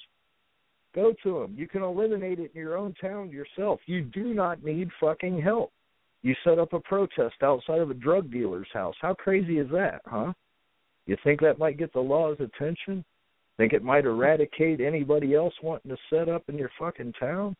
Go 0.95 1.14
to 1.22 1.41
them. 1.41 1.55
You 1.57 1.68
can 1.68 1.83
eliminate 1.83 2.39
it 2.39 2.51
in 2.55 2.61
your 2.61 2.76
own 2.76 2.95
town 3.01 3.30
yourself. 3.30 3.80
You 3.87 4.03
do 4.03 4.35
not 4.35 4.64
need 4.64 4.91
fucking 5.01 5.41
help. 5.41 5.72
You 6.22 6.35
set 6.45 6.59
up 6.59 6.72
a 6.72 6.80
protest 6.80 7.37
outside 7.43 7.80
of 7.80 7.91
a 7.91 7.95
drug 7.95 8.30
dealer's 8.30 8.68
house. 8.72 8.95
How 9.01 9.14
crazy 9.14 9.59
is 9.59 9.68
that, 9.72 10.03
huh? 10.07 10.33
You 11.07 11.16
think 11.24 11.41
that 11.41 11.59
might 11.59 11.78
get 11.78 11.93
the 11.93 12.01
law's 12.01 12.39
attention? 12.41 13.05
Think 13.57 13.72
it 13.72 13.84
might 13.84 14.05
eradicate 14.05 14.80
anybody 14.80 15.34
else 15.34 15.55
wanting 15.62 15.90
to 15.90 15.96
set 16.11 16.28
up 16.28 16.44
in 16.48 16.57
your 16.57 16.70
fucking 16.78 17.12
town? 17.18 17.55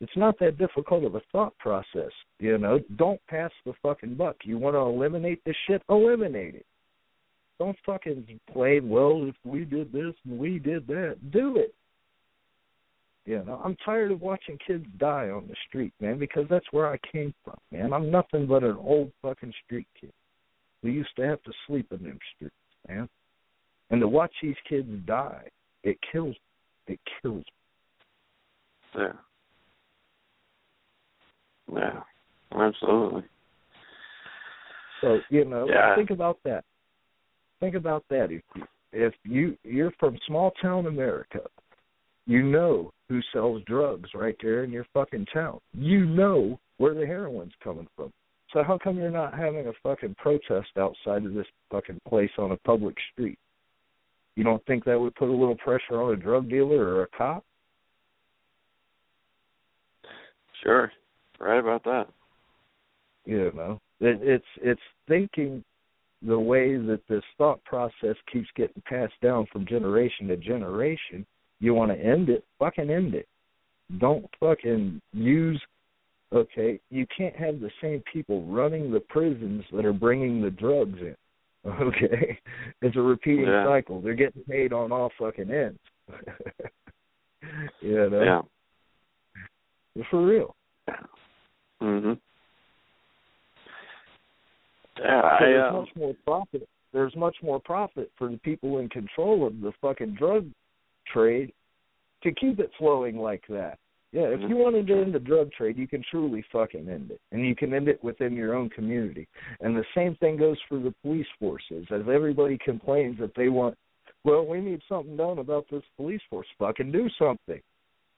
It's 0.00 0.16
not 0.16 0.38
that 0.40 0.58
difficult 0.58 1.04
of 1.04 1.14
a 1.14 1.22
thought 1.32 1.56
process, 1.58 2.10
you 2.38 2.58
know. 2.58 2.80
Don't 2.96 3.20
pass 3.28 3.50
the 3.64 3.72
fucking 3.82 4.14
buck. 4.14 4.36
You 4.44 4.58
want 4.58 4.74
to 4.74 4.80
eliminate 4.80 5.42
this 5.44 5.56
shit? 5.66 5.82
Eliminate 5.88 6.54
it. 6.54 6.66
Don't 7.58 7.76
fucking 7.86 8.26
play, 8.52 8.80
well, 8.80 9.26
if 9.26 9.34
we 9.44 9.64
did 9.64 9.90
this 9.90 10.12
and 10.26 10.38
we 10.38 10.58
did 10.58 10.86
that, 10.88 11.16
do 11.30 11.56
it. 11.56 11.74
You 13.24 13.42
know, 13.44 13.60
I'm 13.64 13.76
tired 13.84 14.12
of 14.12 14.20
watching 14.20 14.58
kids 14.64 14.84
die 14.98 15.30
on 15.30 15.48
the 15.48 15.56
street, 15.68 15.92
man, 16.00 16.18
because 16.18 16.44
that's 16.50 16.66
where 16.70 16.86
I 16.86 16.98
came 17.10 17.34
from, 17.42 17.56
man. 17.72 17.92
I'm 17.92 18.10
nothing 18.10 18.46
but 18.46 18.62
an 18.62 18.76
old 18.78 19.10
fucking 19.22 19.52
street 19.64 19.88
kid. 20.00 20.12
We 20.82 20.92
used 20.92 21.16
to 21.16 21.22
have 21.22 21.42
to 21.42 21.52
sleep 21.66 21.90
in 21.90 22.04
them 22.04 22.18
streets, 22.36 22.54
man. 22.86 23.08
And 23.90 24.00
to 24.00 24.08
watch 24.08 24.32
these 24.42 24.56
kids 24.68 24.88
die, 25.06 25.48
it 25.82 25.98
kills. 26.12 26.36
It 26.86 26.98
kills 27.22 27.44
me. 28.96 29.02
Yeah. 29.02 29.12
Yeah. 31.72 32.00
Absolutely. 32.52 33.22
So, 35.00 35.18
you 35.30 35.44
know, 35.44 35.66
yeah. 35.68 35.94
think 35.94 36.10
about 36.10 36.38
that. 36.44 36.64
Think 37.60 37.74
about 37.74 38.04
that. 38.08 38.30
If 38.30 38.42
you, 38.54 38.64
if 38.92 39.14
you 39.24 39.56
you're 39.62 39.92
from 39.98 40.18
small 40.26 40.52
town 40.62 40.86
America, 40.86 41.40
you 42.26 42.42
know 42.42 42.92
who 43.08 43.20
sells 43.32 43.62
drugs 43.66 44.10
right 44.14 44.36
there 44.42 44.64
in 44.64 44.70
your 44.70 44.86
fucking 44.94 45.26
town. 45.32 45.60
You 45.74 46.04
know 46.06 46.58
where 46.78 46.94
the 46.94 47.06
heroin's 47.06 47.52
coming 47.62 47.86
from. 47.96 48.12
So 48.52 48.62
how 48.62 48.78
come 48.82 48.96
you're 48.96 49.10
not 49.10 49.34
having 49.34 49.66
a 49.66 49.72
fucking 49.82 50.16
protest 50.18 50.68
outside 50.78 51.24
of 51.24 51.34
this 51.34 51.46
fucking 51.70 52.00
place 52.08 52.30
on 52.38 52.52
a 52.52 52.56
public 52.58 52.96
street? 53.12 53.38
You 54.36 54.44
don't 54.44 54.64
think 54.66 54.84
that 54.84 55.00
would 55.00 55.14
put 55.14 55.28
a 55.28 55.32
little 55.32 55.56
pressure 55.56 56.00
on 56.00 56.12
a 56.12 56.16
drug 56.16 56.48
dealer 56.48 56.94
or 56.94 57.02
a 57.02 57.08
cop? 57.08 57.44
Sure. 60.62 60.92
Right 61.40 61.58
about 61.58 61.84
that. 61.84 62.08
You 63.24 63.50
know, 63.54 63.80
it, 64.00 64.20
it's 64.22 64.44
it's 64.62 64.80
thinking 65.08 65.64
the 66.22 66.38
way 66.38 66.76
that 66.76 67.00
this 67.08 67.22
thought 67.36 67.62
process 67.64 68.16
keeps 68.32 68.48
getting 68.56 68.82
passed 68.86 69.14
down 69.22 69.46
from 69.52 69.66
generation 69.66 70.28
to 70.28 70.36
generation. 70.36 71.26
You 71.60 71.74
want 71.74 71.90
to 71.92 71.98
end 71.98 72.28
it? 72.28 72.44
Fucking 72.58 72.90
end 72.90 73.14
it. 73.14 73.26
Don't 73.98 74.26
fucking 74.40 75.00
use. 75.12 75.60
Okay, 76.32 76.80
you 76.90 77.06
can't 77.16 77.36
have 77.36 77.60
the 77.60 77.70
same 77.80 78.02
people 78.12 78.44
running 78.46 78.90
the 78.90 79.00
prisons 79.00 79.64
that 79.72 79.84
are 79.84 79.92
bringing 79.92 80.42
the 80.42 80.50
drugs 80.50 80.98
in. 81.00 81.14
Okay, 81.80 82.38
it's 82.80 82.96
a 82.96 83.00
repeating 83.00 83.46
yeah. 83.46 83.64
cycle. 83.66 84.00
They're 84.00 84.14
getting 84.14 84.44
paid 84.44 84.72
on 84.72 84.92
all 84.92 85.10
fucking 85.18 85.50
ends. 85.50 85.78
you 87.80 88.10
know? 88.10 88.44
Yeah. 89.96 90.02
For 90.10 90.24
real. 90.24 90.54
Mhm. 91.82 92.18
Yeah, 94.98 95.22
so 95.22 95.26
I, 95.26 95.38
there's 95.40 95.72
uh, 95.72 95.76
much 95.76 95.88
more 95.96 96.14
profit. 96.24 96.68
There's 96.92 97.16
much 97.16 97.36
more 97.42 97.60
profit 97.60 98.10
for 98.16 98.30
the 98.30 98.38
people 98.38 98.78
in 98.78 98.88
control 98.88 99.46
of 99.46 99.60
the 99.60 99.72
fucking 99.80 100.14
drug 100.14 100.46
trade 101.12 101.52
to 102.22 102.32
keep 102.32 102.60
it 102.60 102.70
flowing 102.78 103.18
like 103.18 103.42
that. 103.48 103.78
Yeah, 104.12 104.22
if 104.22 104.40
mm-hmm. 104.40 104.48
you 104.48 104.56
wanted 104.56 104.86
to 104.86 105.00
end 105.00 105.14
the 105.14 105.18
drug 105.18 105.50
trade, 105.52 105.76
you 105.76 105.88
can 105.88 106.02
truly 106.10 106.44
fucking 106.52 106.88
end 106.88 107.10
it, 107.10 107.20
and 107.32 107.46
you 107.46 107.54
can 107.54 107.74
end 107.74 107.88
it 107.88 108.02
within 108.02 108.34
your 108.34 108.54
own 108.54 108.70
community. 108.70 109.28
And 109.60 109.76
the 109.76 109.84
same 109.94 110.14
thing 110.16 110.36
goes 110.36 110.58
for 110.68 110.78
the 110.78 110.94
police 111.02 111.26
forces. 111.38 111.86
As 111.90 112.02
everybody 112.10 112.58
complains 112.64 113.18
that 113.18 113.34
they 113.36 113.48
want, 113.48 113.76
well, 114.24 114.46
we 114.46 114.60
need 114.60 114.80
something 114.88 115.16
done 115.16 115.38
about 115.38 115.66
this 115.70 115.82
police 115.96 116.20
force. 116.30 116.46
Fucking 116.58 116.92
do 116.92 117.08
something. 117.18 117.60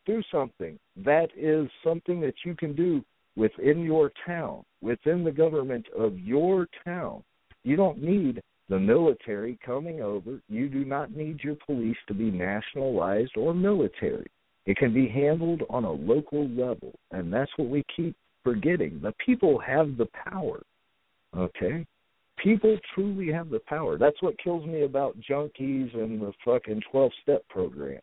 Do 0.06 0.22
something. 0.30 0.78
That 1.04 1.28
is 1.36 1.68
something 1.84 2.20
that 2.20 2.34
you 2.44 2.54
can 2.54 2.74
do 2.74 3.04
within 3.36 3.82
your 3.82 4.10
town, 4.26 4.64
within 4.82 5.24
the 5.24 5.32
government 5.32 5.86
of 5.96 6.18
your 6.18 6.66
town. 6.84 7.22
You 7.64 7.76
don't 7.76 8.02
need 8.02 8.40
the 8.68 8.78
military 8.78 9.58
coming 9.64 10.00
over. 10.00 10.40
You 10.48 10.68
do 10.68 10.84
not 10.84 11.14
need 11.14 11.40
your 11.42 11.56
police 11.66 11.96
to 12.06 12.14
be 12.14 12.30
nationalized 12.30 13.36
or 13.36 13.54
military. 13.54 14.30
It 14.68 14.76
can 14.76 14.92
be 14.92 15.08
handled 15.08 15.62
on 15.70 15.84
a 15.84 15.90
local 15.90 16.46
level, 16.50 16.92
and 17.10 17.32
that's 17.32 17.50
what 17.56 17.70
we 17.70 17.82
keep 17.96 18.14
forgetting. 18.44 19.00
The 19.02 19.14
people 19.24 19.58
have 19.58 19.96
the 19.96 20.08
power. 20.30 20.60
Okay? 21.34 21.86
People 22.36 22.76
truly 22.94 23.32
have 23.32 23.48
the 23.48 23.60
power. 23.60 23.96
That's 23.96 24.20
what 24.20 24.38
kills 24.38 24.66
me 24.66 24.82
about 24.82 25.16
junkies 25.20 25.94
and 25.94 26.20
the 26.20 26.34
fucking 26.44 26.82
12 26.92 27.12
step 27.22 27.48
program. 27.48 28.02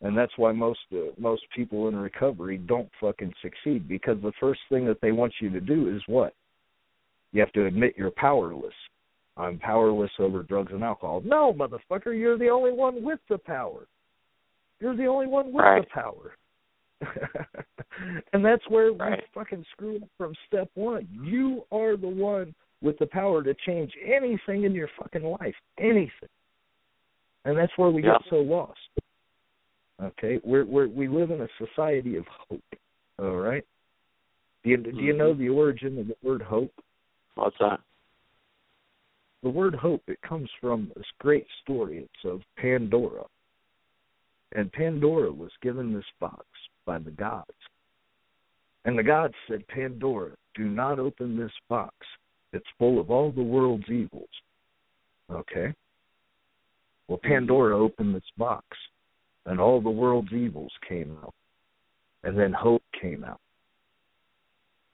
And 0.00 0.16
that's 0.16 0.30
why 0.36 0.52
most 0.52 0.78
uh, 0.92 1.10
most 1.18 1.42
people 1.56 1.88
in 1.88 1.96
recovery 1.96 2.58
don't 2.58 2.88
fucking 3.00 3.34
succeed 3.42 3.88
because 3.88 4.18
the 4.22 4.32
first 4.38 4.60
thing 4.68 4.86
that 4.86 5.00
they 5.00 5.10
want 5.10 5.32
you 5.40 5.50
to 5.50 5.60
do 5.60 5.92
is 5.92 6.00
what? 6.06 6.34
You 7.32 7.40
have 7.40 7.52
to 7.52 7.66
admit 7.66 7.94
you're 7.96 8.12
powerless. 8.12 8.74
I'm 9.36 9.58
powerless 9.58 10.12
over 10.20 10.44
drugs 10.44 10.70
and 10.72 10.84
alcohol. 10.84 11.22
No, 11.24 11.52
motherfucker, 11.52 12.16
you're 12.16 12.38
the 12.38 12.50
only 12.50 12.70
one 12.70 13.02
with 13.02 13.18
the 13.28 13.38
power. 13.38 13.88
You're 14.84 14.94
the 14.94 15.06
only 15.06 15.26
one 15.26 15.46
with 15.46 15.64
right. 15.64 15.82
the 15.82 15.88
power. 15.94 16.36
and 18.34 18.44
that's 18.44 18.62
where 18.68 18.92
right. 18.92 19.22
we 19.34 19.40
fucking 19.40 19.64
screw 19.72 19.96
up 19.96 20.08
from 20.18 20.34
step 20.46 20.68
one. 20.74 21.08
You 21.10 21.62
are 21.72 21.96
the 21.96 22.06
one 22.06 22.54
with 22.82 22.98
the 22.98 23.06
power 23.06 23.42
to 23.42 23.54
change 23.66 23.90
anything 24.04 24.64
in 24.64 24.74
your 24.74 24.90
fucking 25.00 25.22
life. 25.22 25.54
Anything. 25.78 26.28
And 27.46 27.56
that's 27.56 27.72
where 27.76 27.88
we 27.88 28.04
yeah. 28.04 28.18
get 28.18 28.28
so 28.28 28.36
lost. 28.36 28.78
Okay? 30.02 30.38
We're 30.44 30.66
we're 30.66 30.88
we 30.88 31.08
live 31.08 31.30
in 31.30 31.40
a 31.40 31.48
society 31.56 32.16
of 32.16 32.26
hope. 32.50 32.60
All 33.18 33.36
right? 33.36 33.64
Do 34.64 34.70
you 34.70 34.76
mm-hmm. 34.76 34.98
do 34.98 35.02
you 35.02 35.16
know 35.16 35.32
the 35.32 35.48
origin 35.48 35.98
of 35.98 36.08
the 36.08 36.16
word 36.22 36.42
hope? 36.42 36.72
What's 37.36 37.56
that? 37.58 37.80
The 39.42 39.48
word 39.48 39.74
hope 39.74 40.02
it 40.08 40.20
comes 40.20 40.50
from 40.60 40.92
this 40.94 41.06
great 41.20 41.46
story. 41.62 42.00
It's 42.04 42.30
of 42.30 42.42
Pandora. 42.58 43.24
And 44.54 44.72
Pandora 44.72 45.32
was 45.32 45.50
given 45.62 45.92
this 45.92 46.04
box 46.20 46.46
by 46.86 46.98
the 46.98 47.10
gods. 47.10 47.50
And 48.84 48.98
the 48.98 49.02
gods 49.02 49.34
said, 49.48 49.66
Pandora, 49.68 50.32
do 50.54 50.64
not 50.64 50.98
open 50.98 51.36
this 51.36 51.52
box. 51.68 51.94
It's 52.52 52.66
full 52.78 53.00
of 53.00 53.10
all 53.10 53.32
the 53.32 53.42
world's 53.42 53.88
evils. 53.88 54.28
Okay? 55.30 55.74
Well, 57.08 57.18
hmm. 57.22 57.28
Pandora 57.28 57.76
opened 57.78 58.14
this 58.14 58.22
box, 58.36 58.64
and 59.46 59.60
all 59.60 59.80
the 59.80 59.90
world's 59.90 60.32
evils 60.32 60.72
came 60.88 61.16
out. 61.22 61.34
And 62.22 62.38
then 62.38 62.52
hope 62.52 62.82
came 63.00 63.24
out. 63.24 63.40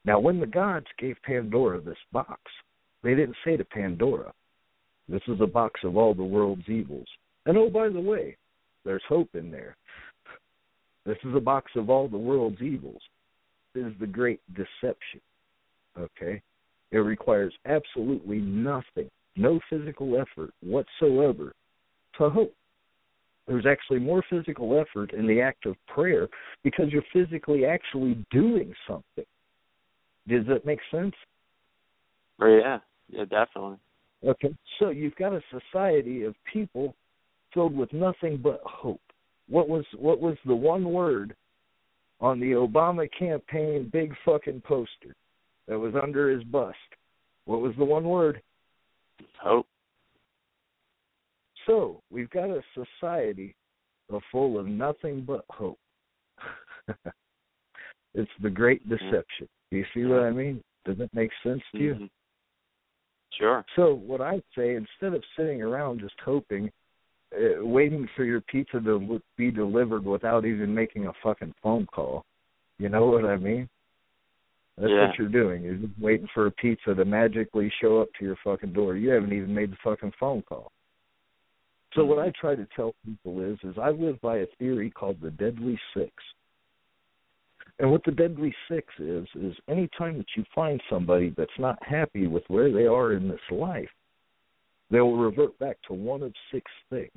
Now, 0.05 0.19
when 0.19 0.41
the 0.41 0.47
gods 0.47 0.87
gave 0.99 1.17
Pandora 1.23 1.81
this 1.81 1.99
box, 2.13 2.41
they 3.03 3.15
didn't 3.15 3.37
say 3.45 3.57
to 3.57 3.65
Pandora, 3.65 4.33
This 5.09 5.23
is 5.29 5.41
a 5.41 5.47
box 5.47 5.81
of 5.85 5.97
all 5.97 6.15
the 6.15 6.25
world's 6.25 6.69
evils. 6.69 7.07
And 7.47 7.57
oh, 7.57 7.69
by 7.69 7.89
the 7.89 8.01
way, 8.01 8.37
there's 8.85 9.03
hope 9.09 9.29
in 9.35 9.51
there. 9.51 9.77
This 11.07 11.19
is 11.25 11.35
a 11.35 11.41
box 11.41 11.73
of 11.77 11.91
all 11.91 12.09
the 12.09 12.19
world's 12.19 12.61
evils. 12.61 13.01
This 13.75 13.85
is 13.85 13.93
the 14.01 14.07
great 14.07 14.41
deception. 14.55 15.21
Okay? 15.99 16.43
It 16.91 16.99
requires 16.99 17.55
absolutely 17.67 18.39
nothing, 18.39 19.09
no 19.37 19.61
physical 19.71 20.21
effort 20.21 20.53
whatsoever 20.63 21.55
to 22.19 22.31
hope. 22.31 22.55
There's 23.47 23.67
actually 23.67 24.01
more 24.01 24.23
physical 24.29 24.79
effort 24.81 25.13
in 25.13 25.27
the 25.27 25.41
act 25.41 25.67
of 25.67 25.75
prayer 25.89 26.29
because 26.63 26.87
you're 26.91 27.03
physically 27.13 27.65
actually 27.65 28.25
doing 28.31 28.73
something. 28.87 29.25
Does 30.29 30.47
that 30.47 30.65
make 30.65 30.81
sense? 30.91 31.15
Oh, 32.41 32.47
yeah, 32.47 32.79
yeah, 33.09 33.25
definitely. 33.25 33.79
Okay, 34.25 34.55
so 34.79 34.91
you've 34.91 35.17
got 35.17 35.33
a 35.33 35.41
society 35.51 36.25
of 36.25 36.35
people 36.53 36.95
filled 37.53 37.77
with 37.77 37.93
nothing 37.93 38.41
but 38.43 38.61
hope. 38.65 39.01
What 39.49 39.69
was 39.69 39.85
what 39.97 40.21
was 40.21 40.37
the 40.47 40.55
one 40.55 40.93
word 40.93 41.35
on 42.21 42.39
the 42.39 42.53
Obama 42.53 43.09
campaign 43.19 43.91
big 43.93 44.15
fucking 44.25 44.63
poster 44.65 45.15
that 45.67 45.79
was 45.79 45.95
under 46.01 46.31
his 46.31 46.45
bust? 46.45 46.77
What 47.47 47.61
was 47.61 47.75
the 47.79 47.85
one 47.85 48.05
word? 48.05 48.41
Hope. 49.43 49.67
So 51.67 52.03
we've 52.11 52.31
got 52.31 52.51
a 52.51 52.63
society 52.75 53.55
full 54.33 54.59
of 54.59 54.67
nothing 54.67 55.25
but 55.27 55.45
hope. 55.51 55.79
it's 58.15 58.31
the 58.43 58.51
great 58.51 58.89
deception. 58.89 59.49
Do 59.71 59.77
you 59.77 59.85
see 59.95 60.05
what 60.05 60.23
I 60.23 60.31
mean? 60.31 60.63
Does 60.85 60.99
that 60.99 61.15
make 61.15 61.31
sense 61.45 61.63
to 61.73 61.79
you? 61.79 61.95
Mm-hmm. 61.95 62.05
Sure. 63.39 63.65
So 63.77 63.95
what 63.95 64.21
I 64.21 64.43
say, 64.57 64.75
instead 64.75 65.15
of 65.15 65.23
sitting 65.37 65.63
around 65.63 66.01
just 66.01 66.15
hoping, 66.25 66.71
Uh, 67.33 67.65
waiting 67.65 68.09
for 68.17 68.25
your 68.25 68.41
pizza 68.41 68.81
to 68.81 69.21
be 69.37 69.51
delivered 69.53 70.05
without 70.05 70.45
even 70.45 70.75
making 70.75 71.07
a 71.07 71.13
fucking 71.23 71.55
phone 71.63 71.87
call, 71.87 72.25
you 72.79 72.89
know 72.89 73.07
what 73.07 73.25
I 73.25 73.37
mean? 73.37 73.69
That's 74.77 74.91
Yeah. 74.91 75.07
what 75.07 75.19
you're 75.19 75.29
doing. 75.29 75.63
You're 75.63 75.77
just 75.77 75.99
waiting 76.01 76.27
for 76.35 76.47
a 76.47 76.51
pizza 76.51 76.95
to 76.95 77.05
magically 77.05 77.71
show 77.81 78.01
up 78.01 78.09
to 78.19 78.25
your 78.25 78.37
fucking 78.43 78.73
door. 78.73 78.97
You 78.97 79.11
haven't 79.11 79.33
even 79.33 79.55
made 79.55 79.71
the 79.71 79.77
fucking 79.77 80.13
phone 80.19 80.43
call. 80.43 80.73
So 81.95 82.05
what 82.05 82.19
I 82.19 82.29
mm-hmm. 82.29 82.41
try 82.41 82.55
to 82.57 82.67
tell 82.75 82.95
people 83.05 83.41
is, 83.43 83.59
is 83.63 83.77
I 83.79 83.91
live 83.91 84.21
by 84.21 84.39
a 84.39 84.47
theory 84.59 84.91
called 84.91 85.21
the 85.21 85.31
deadly 85.31 85.79
six. 85.95 86.13
And 87.79 87.91
what 87.91 88.05
the 88.05 88.13
deadly 88.13 88.55
six 88.69 88.87
is, 88.99 89.27
is 89.35 89.57
any 89.69 89.89
time 89.97 90.19
that 90.19 90.37
you 90.37 90.45
find 90.55 90.81
somebody 90.91 91.31
that's 91.37 91.59
not 91.59 91.79
happy 91.83 92.27
with 92.27 92.45
where 92.49 92.73
they 92.73 92.87
are 92.87 93.13
in 93.13 93.29
this 93.29 93.41
life, 93.51 93.89
they'll 94.91 95.13
revert 95.13 95.59
back 95.59 95.77
to 95.87 95.95
one 95.95 96.23
of 96.23 96.33
six 96.53 96.71
things. 96.91 97.11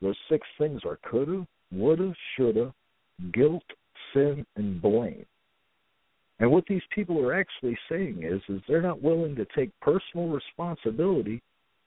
Those 0.00 0.16
six 0.28 0.46
things 0.58 0.82
are 0.84 0.98
coulda, 1.10 1.46
woulda, 1.72 2.14
shoulda, 2.36 2.72
guilt, 3.32 3.64
sin, 4.14 4.46
and 4.56 4.80
blame. 4.80 5.26
And 6.38 6.50
what 6.50 6.64
these 6.66 6.82
people 6.94 7.20
are 7.24 7.34
actually 7.34 7.76
saying 7.90 8.22
is, 8.22 8.40
is 8.48 8.62
they're 8.66 8.80
not 8.80 9.02
willing 9.02 9.36
to 9.36 9.46
take 9.54 9.78
personal 9.80 10.28
responsibility 10.28 11.42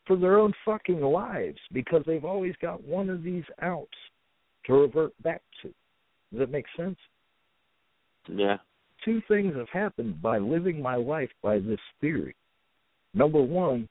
for 0.06 0.16
their 0.16 0.38
own 0.38 0.54
fucking 0.64 1.02
lives 1.02 1.58
because 1.72 2.04
they've 2.06 2.26
always 2.26 2.54
got 2.62 2.84
one 2.84 3.10
of 3.10 3.24
these 3.24 3.46
outs 3.62 3.98
to 4.66 4.74
revert 4.74 5.12
back 5.24 5.42
to. 5.62 5.70
Does 6.32 6.40
that 6.40 6.52
make 6.52 6.66
sense? 6.78 6.98
Yeah. 8.28 8.58
Two 9.04 9.22
things 9.28 9.56
have 9.56 9.70
happened 9.70 10.22
by 10.22 10.38
living 10.38 10.82
my 10.82 10.96
life 10.96 11.30
by 11.42 11.60
this 11.60 11.80
theory. 12.00 12.36
Number 13.14 13.42
one, 13.42 13.90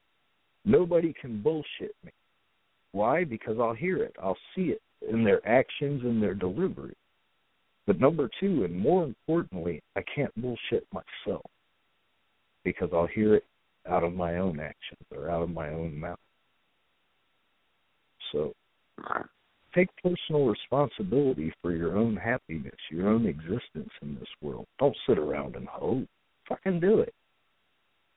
nobody 0.64 1.14
can 1.20 1.42
bullshit 1.42 1.94
me. 2.04 2.12
Why? 2.92 3.24
Because 3.24 3.56
I'll 3.58 3.74
hear 3.74 3.98
it, 3.98 4.14
I'll 4.22 4.38
see 4.54 4.66
it 4.66 4.82
in 5.08 5.24
their 5.24 5.46
actions 5.48 6.02
and 6.04 6.22
their 6.22 6.34
delivery. 6.34 6.94
But 7.86 8.00
number 8.00 8.28
two, 8.38 8.64
and 8.64 8.78
more 8.78 9.04
importantly, 9.04 9.82
I 9.96 10.02
can't 10.14 10.34
bullshit 10.40 10.86
myself 10.92 11.44
because 12.64 12.90
I'll 12.92 13.08
hear 13.08 13.34
it 13.34 13.44
out 13.88 14.04
of 14.04 14.14
my 14.14 14.36
own 14.36 14.60
actions 14.60 15.00
or 15.10 15.28
out 15.28 15.42
of 15.42 15.50
my 15.50 15.70
own 15.70 15.98
mouth. 15.98 16.18
So 18.30 18.54
take 19.74 19.88
personal 20.02 20.46
responsibility 20.46 21.52
for 21.60 21.72
your 21.72 21.96
own 21.96 22.16
happiness, 22.16 22.76
your 22.90 23.08
own 23.08 23.26
existence 23.26 23.90
in 24.00 24.14
this 24.14 24.28
world. 24.40 24.66
Don't 24.78 24.96
sit 25.08 25.18
around 25.18 25.56
and 25.56 25.66
hope. 25.66 26.06
Fucking 26.48 26.80
do 26.80 27.00
it. 27.00 27.14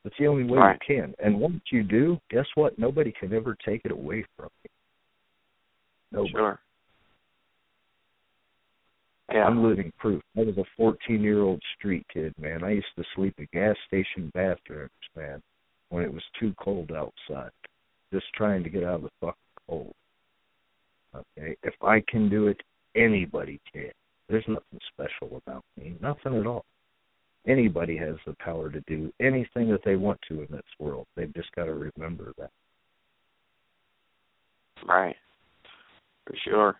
That's 0.06 0.15
the 0.19 0.27
only 0.27 0.44
way 0.44 0.60
Right. 0.60 0.80
you 0.88 0.95
can. 0.95 1.15
And 1.18 1.40
once 1.40 1.64
you 1.72 1.82
do, 1.82 2.22
guess 2.30 2.45
what? 2.53 2.77
Nobody 2.77 3.11
can 3.11 3.34
ever 3.34 3.56
take 3.65 3.86
it 3.86 3.91
away 3.91 4.23
from 4.38 4.49
you. 4.64 4.69
Nobody. 6.11 6.32
Sure. 6.32 6.60
Yeah. 9.34 9.45
I'm 9.45 9.64
living 9.64 9.91
proof. 9.98 10.22
I 10.38 10.41
was 10.41 10.60
a 10.60 10.64
14 10.77 11.23
year 11.23 11.41
old 11.41 11.60
street 11.76 12.06
kid, 12.14 12.38
man. 12.38 12.64
I 12.64 12.73
used 12.73 12.95
to 12.98 13.03
sleep 13.15 13.34
in 13.40 13.48
gas 13.52 13.76
station 13.88 14.30
bathrooms, 14.36 14.91
man, 15.15 15.41
when 15.90 16.03
it 16.03 16.14
was 16.14 16.23
too 16.40 16.53
cold 16.60 16.91
outside, 16.91 17.49
just 18.14 18.32
trying 18.36 18.64
to 18.64 18.69
get 18.69 18.84
out 18.84 18.98
of 18.98 19.02
the 19.02 19.10
fucking 19.19 19.36
cold. 19.68 19.95
Okay, 21.15 21.57
if 21.64 21.73
I 21.82 22.02
can 22.02 22.30
do 22.30 22.48
it, 22.48 22.61
anybody 22.95 23.60
can. 23.73 23.91
There's 24.30 24.48
nothing 24.48 24.80
special 24.94 25.38
about 25.38 25.64
me, 25.77 25.95
nothing 25.99 26.36
at 26.40 26.45
all. 26.45 26.64
Anybody 27.48 27.96
has 27.98 28.16
the 28.26 28.36
power 28.44 28.72
to 28.72 28.82
do 28.82 29.12
anything 29.20 29.70
that 29.70 29.82
they 29.86 29.96
want 29.96 30.20
to 30.30 30.42
in 30.42 30.48
this 30.50 30.64
world. 30.80 31.06
They've 31.16 31.34
just 31.34 31.52
got 31.56 31.66
to 31.66 31.74
remember 31.74 32.34
that. 32.38 32.52
Right. 34.86 35.16
For 36.26 36.36
sure. 36.44 36.76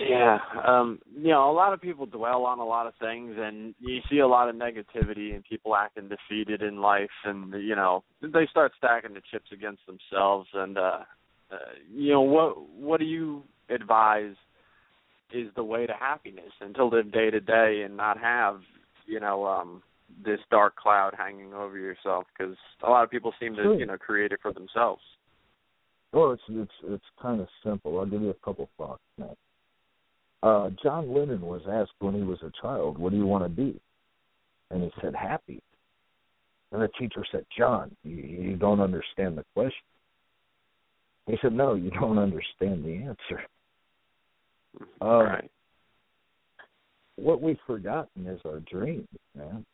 Yeah, 0.00 0.38
um, 0.66 0.98
you 1.14 1.28
know, 1.28 1.50
a 1.50 1.52
lot 1.52 1.74
of 1.74 1.80
people 1.82 2.06
dwell 2.06 2.46
on 2.46 2.58
a 2.58 2.64
lot 2.64 2.86
of 2.86 2.94
things, 2.98 3.34
and 3.38 3.74
you 3.80 4.00
see 4.08 4.20
a 4.20 4.26
lot 4.26 4.48
of 4.48 4.56
negativity 4.56 5.34
and 5.34 5.44
people 5.44 5.76
acting 5.76 6.08
defeated 6.08 6.62
in 6.62 6.80
life, 6.80 7.10
and 7.24 7.52
you 7.62 7.76
know, 7.76 8.02
they 8.22 8.46
start 8.50 8.72
stacking 8.78 9.12
the 9.12 9.20
chips 9.30 9.50
against 9.52 9.82
themselves. 9.86 10.48
And 10.54 10.78
uh, 10.78 11.00
uh, 11.52 11.56
you 11.92 12.12
know, 12.12 12.22
what 12.22 12.70
what 12.70 12.98
do 12.98 13.04
you 13.04 13.42
advise 13.68 14.36
is 15.32 15.48
the 15.54 15.64
way 15.64 15.86
to 15.86 15.92
happiness, 15.92 16.52
and 16.60 16.74
to 16.74 16.84
live 16.84 17.12
day 17.12 17.30
to 17.30 17.40
day 17.40 17.82
and 17.84 17.96
not 17.96 18.18
have, 18.18 18.60
you 19.06 19.20
know, 19.20 19.46
um, 19.46 19.82
this 20.24 20.40
dark 20.50 20.76
cloud 20.76 21.14
hanging 21.16 21.54
over 21.54 21.78
yourself? 21.78 22.24
Because 22.36 22.56
a 22.82 22.90
lot 22.90 23.04
of 23.04 23.10
people 23.10 23.32
seem 23.40 23.54
to, 23.56 23.62
Sure. 23.62 23.74
you 23.78 23.86
know, 23.86 23.96
create 23.96 24.32
it 24.32 24.40
for 24.42 24.52
themselves. 24.52 25.02
Well, 26.12 26.32
it's 26.32 26.42
it's 26.48 26.72
it's 26.84 27.04
kind 27.22 27.40
of 27.40 27.48
simple. 27.62 27.98
I'll 27.98 28.06
give 28.06 28.22
you 28.22 28.30
a 28.30 28.44
couple 28.44 28.68
thoughts 28.76 29.02
now. 29.16 29.36
Uh, 30.42 30.70
John 30.82 31.14
Lennon 31.14 31.40
was 31.40 31.62
asked 31.70 31.92
when 32.00 32.14
he 32.14 32.22
was 32.22 32.42
a 32.42 32.50
child, 32.60 32.98
"What 32.98 33.12
do 33.12 33.16
you 33.16 33.26
want 33.26 33.44
to 33.44 33.48
be?" 33.48 33.80
And 34.70 34.82
he 34.82 34.90
said, 35.00 35.14
"Happy." 35.14 35.62
And 36.72 36.82
the 36.82 36.88
teacher 36.98 37.24
said, 37.30 37.46
"John, 37.56 37.94
you, 38.02 38.16
you 38.16 38.56
don't 38.56 38.80
understand 38.80 39.38
the 39.38 39.44
question." 39.54 39.84
He 41.26 41.36
said, 41.40 41.52
"No, 41.52 41.74
you 41.74 41.90
don't 41.90 42.18
understand 42.18 42.84
the 42.84 42.96
answer." 42.96 43.44
Um, 45.00 45.08
right. 45.08 45.50
What 47.16 47.42
we've 47.42 47.58
forgotten 47.66 48.26
is 48.26 48.40
our 48.44 48.60
dreams, 48.60 49.08
man. 49.36 49.64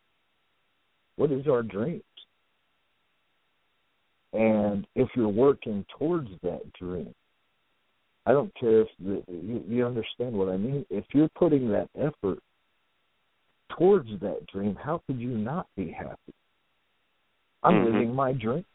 What 1.15 1.31
is 1.31 1.47
our 1.47 1.63
dreams? 1.63 2.03
And 4.33 4.85
if 4.95 5.07
you're 5.15 5.27
working 5.29 5.85
towards 5.97 6.29
that 6.43 6.61
dream, 6.73 7.13
I 8.25 8.33
don't 8.33 8.53
care 8.59 8.81
if 8.81 8.87
the, 8.99 9.23
you, 9.27 9.63
you 9.67 9.85
understand 9.85 10.33
what 10.33 10.49
I 10.49 10.57
mean. 10.57 10.85
If 10.89 11.05
you're 11.13 11.29
putting 11.29 11.69
that 11.69 11.89
effort 11.97 12.39
towards 13.77 14.09
that 14.21 14.45
dream, 14.51 14.75
how 14.75 15.01
could 15.07 15.19
you 15.19 15.29
not 15.29 15.67
be 15.75 15.89
happy? 15.89 16.33
I'm 17.63 17.75
Mhm. 17.75 17.85
living 17.85 18.13
my 18.13 18.33
dream. 18.33 18.65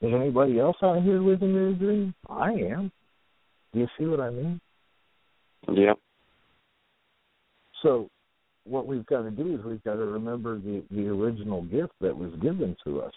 Is 0.00 0.14
anybody 0.14 0.58
else 0.58 0.76
out 0.82 1.02
here 1.02 1.18
living 1.18 1.52
their 1.52 1.72
dream? 1.74 2.14
I 2.28 2.52
am. 2.52 2.90
Do 3.72 3.80
you 3.80 3.88
see 3.98 4.06
what 4.06 4.20
I 4.20 4.30
mean? 4.30 4.60
Yep. 5.66 5.98
So, 7.82 8.08
what 8.64 8.86
we've 8.86 9.06
got 9.06 9.22
to 9.22 9.30
do 9.30 9.54
is 9.54 9.64
we've 9.64 9.82
got 9.84 9.94
to 9.94 10.04
remember 10.04 10.58
the 10.58 10.82
the 10.90 11.08
original 11.08 11.62
gift 11.62 11.92
that 12.00 12.16
was 12.16 12.32
given 12.42 12.76
to 12.84 13.00
us, 13.00 13.12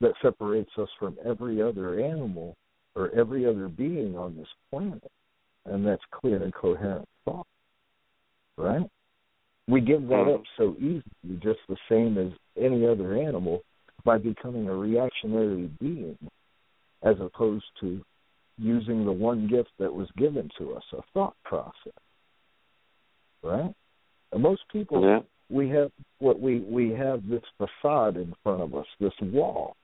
that 0.00 0.12
separates 0.22 0.70
us 0.78 0.88
from 0.98 1.16
every 1.24 1.60
other 1.60 2.00
animal 2.00 2.56
or 2.94 3.10
every 3.16 3.46
other 3.46 3.68
being 3.68 4.16
on 4.16 4.36
this 4.36 4.48
planet, 4.70 5.10
and 5.66 5.86
that's 5.86 6.02
clear 6.12 6.42
and 6.42 6.54
coherent 6.54 7.08
thought. 7.24 7.46
Right? 8.56 8.88
We 9.68 9.80
give 9.80 10.08
that 10.08 10.30
up 10.32 10.42
so 10.58 10.74
easily, 10.78 11.02
just 11.40 11.60
the 11.68 11.76
same 11.88 12.18
as 12.18 12.32
any 12.60 12.86
other 12.86 13.16
animal, 13.16 13.62
by 14.04 14.18
becoming 14.18 14.68
a 14.68 14.74
reactionary 14.74 15.70
being, 15.80 16.18
as 17.02 17.16
opposed 17.20 17.64
to 17.80 18.04
using 18.58 19.04
the 19.04 19.12
one 19.12 19.46
gift 19.48 19.70
that 19.78 19.92
was 19.92 20.08
given 20.16 20.50
to 20.58 20.74
us, 20.74 20.84
a 20.92 21.02
thought 21.14 21.36
process. 21.44 21.92
Right? 23.42 23.74
And 24.32 24.42
most 24.42 24.62
people 24.72 25.02
Yeah. 25.02 25.20
we 25.50 25.68
have 25.70 25.90
what 26.18 26.40
we 26.40 26.60
we 26.60 26.90
have 26.92 27.28
this 27.28 27.42
facade 27.58 28.16
in 28.16 28.34
front 28.42 28.62
of 28.62 28.74
us, 28.74 28.86
this 28.98 29.18
wall. 29.20 29.76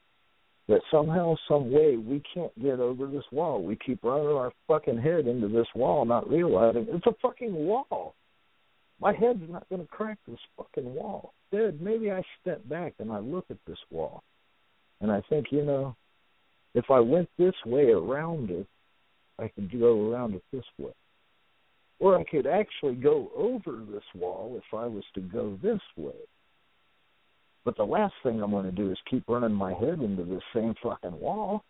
That 0.68 0.82
somehow, 0.90 1.34
some 1.48 1.72
way, 1.72 1.96
we 1.96 2.20
can't 2.34 2.52
get 2.62 2.78
over 2.78 3.06
this 3.06 3.24
wall. 3.32 3.62
We 3.62 3.76
keep 3.76 4.04
running 4.04 4.28
our 4.28 4.52
fucking 4.66 4.98
head 4.98 5.26
into 5.26 5.48
this 5.48 5.66
wall, 5.74 6.04
not 6.04 6.28
realizing 6.28 6.86
it's 6.90 7.06
a 7.06 7.14
fucking 7.22 7.54
wall. 7.54 8.14
My 9.00 9.14
head's 9.14 9.48
not 9.48 9.66
going 9.70 9.80
to 9.80 9.88
crack 9.88 10.18
this 10.26 10.38
fucking 10.58 10.94
wall. 10.94 11.32
Instead, 11.50 11.80
maybe 11.80 12.12
I 12.12 12.22
step 12.42 12.68
back 12.68 12.94
and 12.98 13.10
I 13.10 13.18
look 13.18 13.46
at 13.48 13.56
this 13.66 13.78
wall, 13.90 14.22
and 15.00 15.10
I 15.10 15.22
think, 15.30 15.46
you 15.52 15.64
know, 15.64 15.96
if 16.74 16.90
I 16.90 17.00
went 17.00 17.28
this 17.38 17.54
way 17.64 17.90
around 17.90 18.50
it, 18.50 18.66
I 19.38 19.48
could 19.48 19.70
go 19.78 20.10
around 20.10 20.34
it 20.34 20.42
this 20.52 20.64
way. 20.78 20.92
Or 22.00 22.18
I 22.18 22.24
could 22.24 22.46
actually 22.46 22.94
go 22.94 23.30
over 23.36 23.82
this 23.90 24.04
wall 24.14 24.54
if 24.56 24.74
I 24.76 24.86
was 24.86 25.04
to 25.14 25.20
go 25.20 25.58
this 25.62 25.80
way. 25.96 26.12
But 27.64 27.76
the 27.76 27.84
last 27.84 28.14
thing 28.22 28.40
I'm 28.40 28.50
going 28.50 28.66
to 28.66 28.72
do 28.72 28.90
is 28.90 28.98
keep 29.10 29.24
running 29.28 29.52
my 29.52 29.74
head 29.74 30.00
into 30.00 30.24
this 30.24 30.42
same 30.54 30.74
fucking 30.82 31.18
wall, 31.18 31.64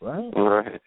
right? 0.00 0.30
Right. 0.36 0.80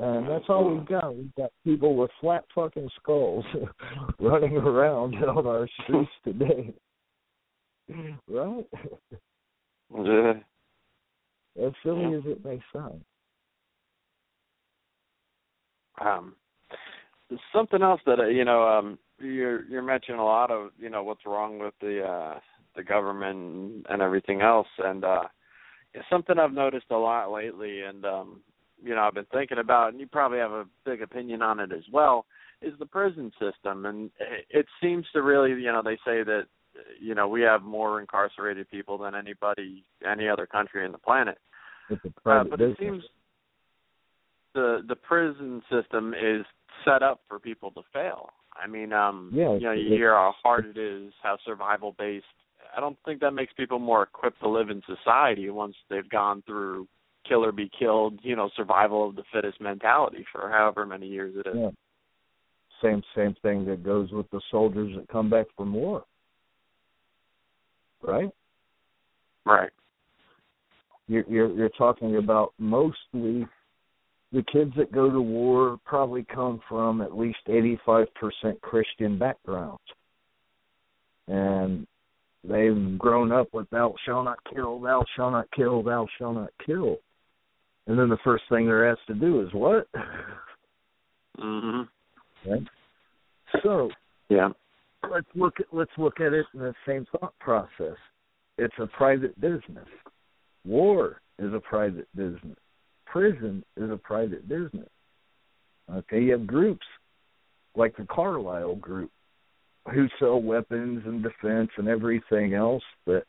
And 0.00 0.28
that's 0.28 0.44
all 0.48 0.74
we've 0.74 0.86
got. 0.86 1.14
We've 1.14 1.34
got 1.36 1.50
people 1.62 1.94
with 1.94 2.10
flat 2.20 2.44
fucking 2.54 2.88
skulls 3.00 3.44
running 4.18 4.56
around 4.56 5.14
on 5.24 5.46
our 5.46 5.68
streets 5.84 6.10
today. 6.24 6.74
right? 8.28 8.66
Yeah. 9.94 10.32
As 11.58 11.72
silly 11.82 12.14
as 12.14 12.22
it 12.26 12.44
may 12.44 12.60
sound. 12.72 13.04
Um, 16.00 16.34
something 17.52 17.82
else 17.82 18.00
that 18.06 18.20
uh, 18.20 18.26
you 18.26 18.44
know, 18.44 18.66
um, 18.66 18.98
you're 19.18 19.64
you're 19.66 19.82
mentioning 19.82 20.20
a 20.20 20.24
lot 20.24 20.50
of 20.50 20.70
you 20.78 20.88
know 20.88 21.02
what's 21.02 21.26
wrong 21.26 21.58
with 21.58 21.74
the 21.80 22.02
uh, 22.02 22.38
the 22.76 22.82
government 22.82 23.86
and 23.88 24.02
everything 24.02 24.40
else, 24.40 24.68
and 24.78 25.04
uh, 25.04 25.24
something 26.08 26.38
I've 26.38 26.52
noticed 26.52 26.86
a 26.90 26.96
lot 26.96 27.32
lately, 27.32 27.82
and 27.82 28.04
um, 28.04 28.40
you 28.82 28.94
know 28.94 29.02
I've 29.02 29.14
been 29.14 29.26
thinking 29.32 29.58
about, 29.58 29.92
and 29.92 30.00
you 30.00 30.06
probably 30.06 30.38
have 30.38 30.52
a 30.52 30.64
big 30.84 31.02
opinion 31.02 31.42
on 31.42 31.60
it 31.60 31.72
as 31.72 31.84
well, 31.92 32.26
is 32.62 32.74
the 32.78 32.86
prison 32.86 33.32
system, 33.40 33.86
and 33.86 34.10
it, 34.18 34.46
it 34.50 34.66
seems 34.82 35.06
to 35.12 35.22
really, 35.22 35.50
you 35.50 35.72
know, 35.72 35.82
they 35.84 35.96
say 35.96 36.22
that 36.22 36.44
you 37.00 37.14
know 37.14 37.28
we 37.28 37.42
have 37.42 37.62
more 37.62 38.00
incarcerated 38.00 38.70
people 38.70 38.98
than 38.98 39.14
anybody 39.14 39.84
any 40.08 40.28
other 40.28 40.46
country 40.46 40.84
in 40.84 40.92
the 40.92 40.98
planet, 40.98 41.38
uh, 41.90 41.96
but 42.24 42.58
business. 42.58 42.76
it 42.78 42.82
seems 42.82 43.02
the 44.54 44.80
the 44.88 44.96
prison 44.96 45.62
system 45.70 46.14
is 46.14 46.44
set 46.84 47.02
up 47.02 47.20
for 47.28 47.38
people 47.38 47.70
to 47.72 47.82
fail. 47.92 48.30
I 48.52 48.66
mean, 48.66 48.92
um, 48.92 49.30
Yeah, 49.32 49.54
you 49.54 49.60
know, 49.60 49.72
you 49.72 49.88
hear 49.88 50.14
how 50.14 50.34
hard 50.42 50.66
it 50.66 50.76
is, 50.76 51.12
how 51.22 51.38
survival 51.44 51.94
based. 51.98 52.26
I 52.76 52.80
don't 52.80 52.96
think 53.04 53.20
that 53.20 53.32
makes 53.32 53.52
people 53.54 53.78
more 53.78 54.02
equipped 54.02 54.40
to 54.40 54.48
live 54.48 54.70
in 54.70 54.82
society 54.86 55.50
once 55.50 55.74
they've 55.88 56.08
gone 56.08 56.42
through 56.46 56.86
kill 57.28 57.44
or 57.44 57.52
be 57.52 57.70
killed, 57.78 58.18
you 58.22 58.36
know, 58.36 58.50
survival 58.56 59.08
of 59.08 59.16
the 59.16 59.22
fittest 59.32 59.60
mentality 59.60 60.24
for 60.32 60.50
however 60.50 60.86
many 60.86 61.06
years 61.06 61.34
it 61.36 61.48
is. 61.48 61.54
Yeah. 61.56 61.70
Same 62.82 63.02
same 63.14 63.34
thing 63.42 63.66
that 63.66 63.82
goes 63.84 64.10
with 64.10 64.30
the 64.30 64.40
soldiers 64.50 64.96
that 64.96 65.08
come 65.08 65.28
back 65.28 65.46
from 65.56 65.74
war. 65.74 66.04
Right? 68.02 68.30
Right. 69.44 69.70
You're 71.08 71.24
you're 71.28 71.52
you're 71.52 71.68
talking 71.70 72.16
about 72.16 72.52
mostly 72.58 73.46
the 74.32 74.44
kids 74.52 74.72
that 74.76 74.92
go 74.92 75.10
to 75.10 75.20
war 75.20 75.78
probably 75.84 76.24
come 76.32 76.60
from 76.68 77.00
at 77.00 77.16
least 77.16 77.40
eighty 77.48 77.78
five 77.84 78.06
percent 78.14 78.60
Christian 78.62 79.18
backgrounds. 79.18 79.82
And 81.26 81.86
they've 82.44 82.98
grown 82.98 83.32
up 83.32 83.48
with 83.52 83.68
thou 83.70 83.94
shalt 84.04 84.24
not 84.24 84.38
kill, 84.54 84.80
thou 84.80 85.04
shalt 85.16 85.32
not 85.32 85.50
kill, 85.52 85.82
thou 85.82 86.06
shalt 86.16 86.36
not 86.36 86.50
kill. 86.64 86.96
And 87.86 87.98
then 87.98 88.08
the 88.08 88.18
first 88.22 88.44
thing 88.48 88.66
they're 88.66 88.90
asked 88.90 89.06
to 89.08 89.14
do 89.14 89.40
is 89.40 89.52
what? 89.52 89.88
Mhm. 91.38 91.88
Right? 92.46 92.62
So 93.62 93.90
Yeah. 94.28 94.50
Let's 95.08 95.26
look 95.34 95.60
at 95.60 95.66
let's 95.72 95.90
look 95.96 96.20
at 96.20 96.32
it 96.32 96.46
in 96.54 96.60
the 96.60 96.74
same 96.86 97.06
thought 97.12 97.38
process. 97.38 97.96
It's 98.58 98.74
a 98.78 98.86
private 98.86 99.38
business. 99.40 99.88
War 100.64 101.20
is 101.38 101.52
a 101.54 101.60
private 101.60 102.08
business. 102.14 102.56
Prison 103.06 103.64
is 103.76 103.90
a 103.90 103.96
private 103.96 104.48
business. 104.48 104.88
Okay, 105.92 106.22
you 106.22 106.32
have 106.32 106.46
groups 106.46 106.86
like 107.74 107.96
the 107.96 108.06
Carlyle 108.06 108.76
group 108.76 109.10
who 109.92 110.06
sell 110.18 110.40
weapons 110.40 111.02
and 111.06 111.22
defense 111.22 111.70
and 111.78 111.88
everything 111.88 112.54
else 112.54 112.82
that 113.06 113.24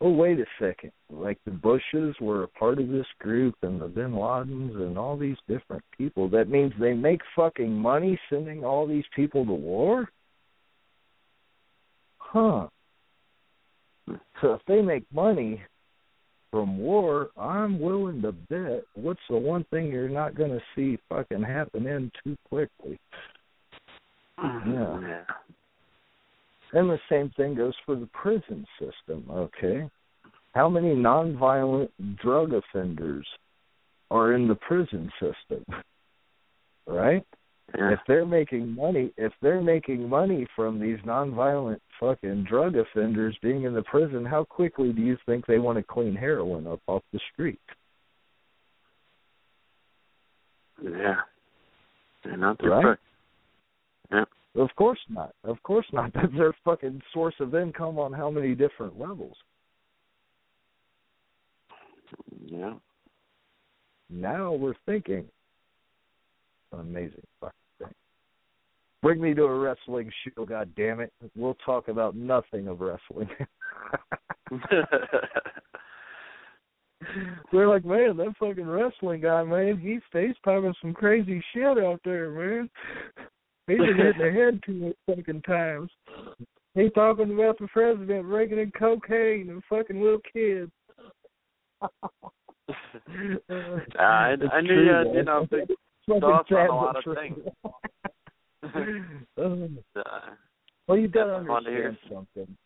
oh 0.00 0.10
wait 0.10 0.40
a 0.40 0.44
second. 0.58 0.92
Like 1.08 1.38
the 1.44 1.52
Bushes 1.52 2.16
were 2.20 2.42
a 2.42 2.48
part 2.48 2.78
of 2.78 2.88
this 2.88 3.06
group 3.20 3.54
and 3.62 3.80
the 3.80 3.86
Bin 3.86 4.12
Ladens 4.12 4.74
and 4.74 4.98
all 4.98 5.16
these 5.16 5.36
different 5.48 5.84
people. 5.96 6.28
That 6.28 6.48
means 6.48 6.72
they 6.78 6.94
make 6.94 7.20
fucking 7.36 7.72
money 7.72 8.18
sending 8.28 8.64
all 8.64 8.86
these 8.86 9.04
people 9.14 9.46
to 9.46 9.52
war? 9.52 10.08
Huh. 12.32 12.66
So 14.40 14.54
if 14.54 14.60
they 14.66 14.80
make 14.80 15.04
money 15.12 15.62
from 16.50 16.78
war, 16.78 17.28
I'm 17.38 17.78
willing 17.78 18.22
to 18.22 18.32
bet 18.32 18.84
what's 18.94 19.20
the 19.28 19.36
one 19.36 19.64
thing 19.70 19.88
you're 19.88 20.08
not 20.08 20.34
going 20.34 20.50
to 20.50 20.62
see 20.74 20.98
fucking 21.10 21.42
happen 21.42 21.86
in 21.86 22.10
too 22.24 22.36
quickly. 22.48 22.98
Mm-hmm. 24.40 24.72
Yeah. 24.72 25.08
Yeah. 25.08 26.78
And 26.80 26.88
the 26.88 26.98
same 27.10 27.30
thing 27.36 27.54
goes 27.54 27.74
for 27.84 27.96
the 27.96 28.08
prison 28.14 28.66
system, 28.78 29.26
okay? 29.30 29.88
How 30.54 30.70
many 30.70 30.94
nonviolent 30.94 31.90
drug 32.16 32.54
offenders 32.54 33.26
are 34.10 34.32
in 34.32 34.48
the 34.48 34.54
prison 34.54 35.12
system? 35.20 35.64
right? 36.86 37.26
If 37.74 38.00
they're 38.06 38.26
making 38.26 38.74
money, 38.74 39.12
if 39.16 39.32
they're 39.40 39.62
making 39.62 40.08
money 40.08 40.46
from 40.54 40.78
these 40.78 40.98
nonviolent 41.06 41.80
fucking 41.98 42.44
drug 42.44 42.76
offenders 42.76 43.36
being 43.42 43.62
in 43.64 43.74
the 43.74 43.82
prison, 43.82 44.24
how 44.24 44.44
quickly 44.44 44.92
do 44.92 45.00
you 45.00 45.16
think 45.24 45.46
they 45.46 45.58
want 45.58 45.78
to 45.78 45.84
clean 45.84 46.14
heroin 46.14 46.66
up 46.66 46.80
off 46.86 47.02
the 47.12 47.20
street? 47.32 47.60
Yeah. 50.82 51.20
They're 52.24 52.36
not 52.36 52.58
too 52.58 52.68
Right? 52.68 52.98
Yeah. 54.10 54.24
Of 54.56 54.68
course 54.76 54.98
not. 55.08 55.32
Of 55.44 55.62
course 55.62 55.86
not. 55.92 56.12
That's 56.14 56.32
their 56.36 56.54
fucking 56.64 57.00
source 57.14 57.34
of 57.40 57.54
income 57.54 57.98
on 57.98 58.12
how 58.12 58.30
many 58.30 58.54
different 58.54 58.98
levels. 58.98 59.36
Yeah. 62.44 62.74
Now 64.10 64.52
we're 64.52 64.74
thinking. 64.84 65.24
Amazing 66.72 67.22
thing. 67.40 67.50
Bring 69.02 69.20
me 69.20 69.34
to 69.34 69.42
a 69.44 69.58
wrestling 69.58 70.10
show, 70.22 70.44
god 70.44 70.70
damn 70.76 71.00
it. 71.00 71.12
We'll 71.36 71.56
talk 71.66 71.88
about 71.88 72.14
nothing 72.14 72.68
of 72.68 72.80
wrestling. 72.80 73.28
We're 77.52 77.68
like, 77.68 77.84
man, 77.84 78.16
that 78.18 78.34
fucking 78.38 78.66
wrestling 78.68 79.22
guy, 79.22 79.42
man, 79.42 79.76
he's 79.78 80.02
face 80.12 80.36
piping 80.44 80.72
some 80.80 80.94
crazy 80.94 81.42
shit 81.52 81.78
out 81.78 82.00
there, 82.04 82.30
man. 82.30 82.70
He's 83.68 83.78
been 83.78 83.96
hitting 83.96 84.18
the 84.18 84.30
head 84.32 84.60
too 84.66 84.72
many 84.72 84.94
fucking 85.06 85.42
times. 85.42 85.88
He's 86.74 86.90
talking 86.96 87.32
about 87.32 87.58
the 87.60 87.68
president 87.68 88.24
raking 88.26 88.58
in 88.58 88.72
cocaine 88.72 89.50
and 89.50 89.62
fucking 89.70 90.00
little 90.02 90.18
kids. 90.32 90.72
I- 93.98 94.36
I 94.52 94.60
knew 94.62 94.80
you 94.82 94.90
had, 94.92 95.06
man. 95.06 95.14
you 95.14 95.22
know, 95.22 95.46
big 95.48 95.68
Fucking 96.08 96.20
thoughts 96.20 96.50
on 96.50 96.66
a 96.68 96.74
lot 96.74 96.96
of 96.96 97.14
things. 97.16 97.38
Uh, 98.62 98.68
well, 100.86 100.98
you 100.98 101.08
got 101.08 101.24
to 101.24 101.34
understand 101.34 101.96
something. 102.08 102.56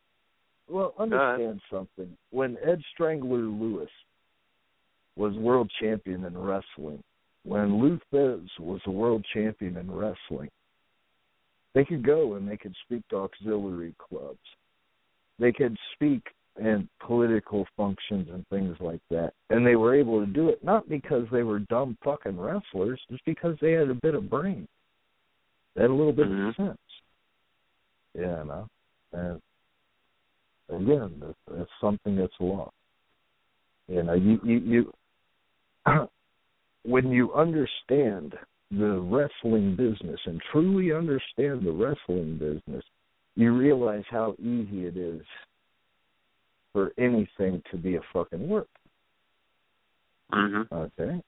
Well, 0.69 0.95
understand 0.99 1.61
something. 1.71 2.17
When 2.31 2.57
Ed 2.65 2.81
Strangler 2.93 3.39
Lewis 3.39 3.91
was 5.17 5.35
world 5.35 5.71
champion 5.81 6.25
in 6.25 6.37
wrestling, 6.37 7.03
when 7.45 7.81
Lou 7.81 7.99
Thesz 8.13 8.49
was 8.59 8.81
a 8.87 8.91
world 8.91 9.25
champion 9.33 9.77
in 9.77 9.91
wrestling, 9.91 10.51
they 11.75 11.85
could 11.85 12.05
go 12.05 12.35
and 12.35 12.49
they 12.49 12.57
could 12.57 12.75
speak 12.85 13.07
to 13.09 13.17
auxiliary 13.17 13.95
clubs. 13.99 14.39
They 15.39 15.53
could 15.53 15.77
speak 15.95 16.23
in 16.59 16.89
political 17.07 17.67
functions 17.77 18.29
and 18.33 18.47
things 18.49 18.77
like 18.81 19.01
that. 19.11 19.33
And 19.51 19.67
they 19.67 19.77
were 19.77 19.95
able 19.95 20.25
to 20.25 20.27
do 20.27 20.49
it 20.49 20.65
not 20.65 20.89
because 20.89 21.27
they 21.31 21.43
were 21.43 21.61
dumb 21.61 21.97
fucking 22.03 22.39
wrestlers, 22.39 23.01
just 23.11 23.25
because 23.27 23.57
they 23.61 23.73
had 23.73 23.91
a 23.91 23.95
bit 24.03 24.15
of 24.15 24.31
brain. 24.31 24.67
Had 25.77 25.91
a 25.91 25.95
little 25.95 26.13
bit 26.13 26.29
Mhm. 26.29 26.49
of 26.49 26.57
sense. 26.57 26.79
Yeah, 28.15 28.43
no. 28.45 28.69
And 29.13 29.43
again, 30.69 31.21
that's, 31.21 31.39
that's 31.49 31.71
something 31.81 32.17
that's 32.17 32.33
lost. 32.41 32.75
You 33.89 34.03
know, 34.03 34.15
you 34.15 34.41
you, 34.43 34.59
you 34.59 34.93
when 36.85 37.11
you 37.11 37.33
understand 37.35 38.35
the 38.71 38.99
wrestling 39.01 39.77
business 39.77 40.21
and 40.27 40.41
truly 40.51 40.93
understand 40.93 41.63
the 41.65 41.71
wrestling 41.71 42.39
business, 42.39 42.85
you 43.37 43.53
realize 43.57 44.05
how 44.11 44.35
easy 44.41 44.87
it 44.87 44.97
is 44.97 45.23
for 46.73 46.93
anything 46.99 47.63
to 47.71 47.77
be 47.77 47.97
a 47.97 48.01
fucking 48.13 48.49
work. 48.49 48.69
mhm. 50.33 50.67
Okay. 50.73 51.23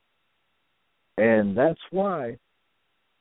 And 1.16 1.56
that's 1.56 1.80
why 1.90 2.38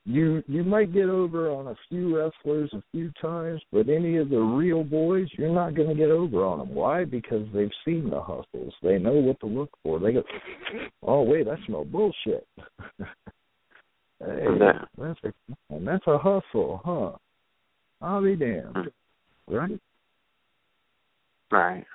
you 0.08 0.42
you 0.48 0.64
might 0.64 0.94
get 0.94 1.10
over 1.10 1.50
on 1.50 1.68
a 1.68 1.76
few 1.90 2.18
wrestlers 2.18 2.72
a 2.74 2.82
few 2.94 3.12
times, 3.22 3.62
but 3.74 3.90
any 3.90 4.16
of 4.16 4.30
the 4.30 4.40
real 4.40 4.82
boys, 4.82 5.28
you're 5.34 5.54
not 5.54 5.76
going 5.76 5.90
to 5.90 5.96
get 5.96 6.10
over 6.10 6.46
on 6.46 6.60
them. 6.60 6.74
Why? 6.74 7.04
Because 7.04 7.46
they've 7.54 7.70
seen 7.84 8.10
the 8.10 8.22
hustles. 8.22 8.74
They 8.82 9.00
know 9.00 9.12
what 9.12 9.38
to 9.42 9.48
look 9.48 9.70
for. 9.84 10.00
They 10.00 10.14
go, 10.14 10.24
oh 11.04 11.24
wait, 11.24 11.48
I 11.52 11.58
smell 11.66 11.84
bullshit. 11.84 12.48
hey, 12.98 14.46
that's 14.98 15.20
a 15.26 15.34
and 15.70 15.86
that's 15.86 16.08
a 16.08 16.18
hustle, 16.18 16.82
huh? 16.86 17.12
I'll 18.02 18.24
be 18.24 18.38
damned. 18.38 18.90
Right? 19.50 19.80
Right. 21.52 21.86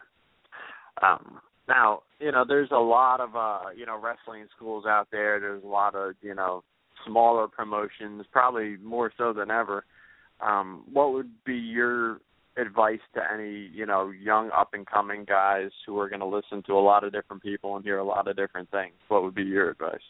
Um, 1.02 1.39
now, 1.66 2.02
you 2.20 2.30
know, 2.30 2.44
there's 2.47 2.70
a 2.72 2.78
lot 2.78 3.20
of 3.20 3.34
uh, 3.34 3.70
you 3.74 3.86
know, 3.86 3.98
wrestling 3.98 4.48
schools 4.55 4.84
out 4.86 5.09
there. 5.10 5.40
There's 5.40 5.64
a 5.64 5.66
lot 5.66 5.94
of, 5.94 6.14
you 6.20 6.34
know, 6.34 6.62
smaller 7.07 7.49
promotions, 7.49 8.24
probably 8.31 8.77
more 8.79 9.12
so 9.16 9.33
than 9.33 9.51
ever. 9.51 9.85
Um, 10.41 10.85
what 10.93 11.12
would 11.12 11.31
be 11.45 11.55
your 11.55 12.20
advice 12.59 13.01
to 13.15 13.20
any 13.33 13.70
you 13.73 13.87
know 13.87 14.11
young 14.11 14.51
up 14.51 14.70
and 14.74 14.87
coming 14.87 15.24
guys 15.24 15.70
who 15.87 15.99
are 15.99 16.09
going 16.09 16.20
to 16.20 16.27
listen 16.27 16.62
to 16.66 16.74
a 16.74 16.81
lot 16.81 17.05
of 17.05 17.12
different 17.12 17.43
people 17.43 17.77
and 17.77 17.85
hear 17.85 17.99
a 17.99 18.05
lot 18.05 18.29
of 18.29 18.37
different 18.37 18.70
things? 18.70 18.95
What 19.09 19.23
would 19.23 19.35
be 19.35 19.43
your 19.45 19.70
advice? 19.70 20.01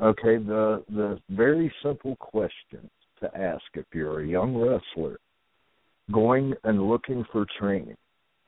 Okay, 0.00 0.36
the 0.36 0.84
the 0.88 1.18
very 1.30 1.72
simple 1.82 2.16
question 2.16 2.88
to 3.20 3.36
ask 3.36 3.64
if 3.74 3.86
you're 3.92 4.20
a 4.20 4.26
young 4.26 4.56
wrestler 4.56 5.18
going 6.12 6.54
and 6.64 6.88
looking 6.88 7.24
for 7.32 7.46
training. 7.58 7.96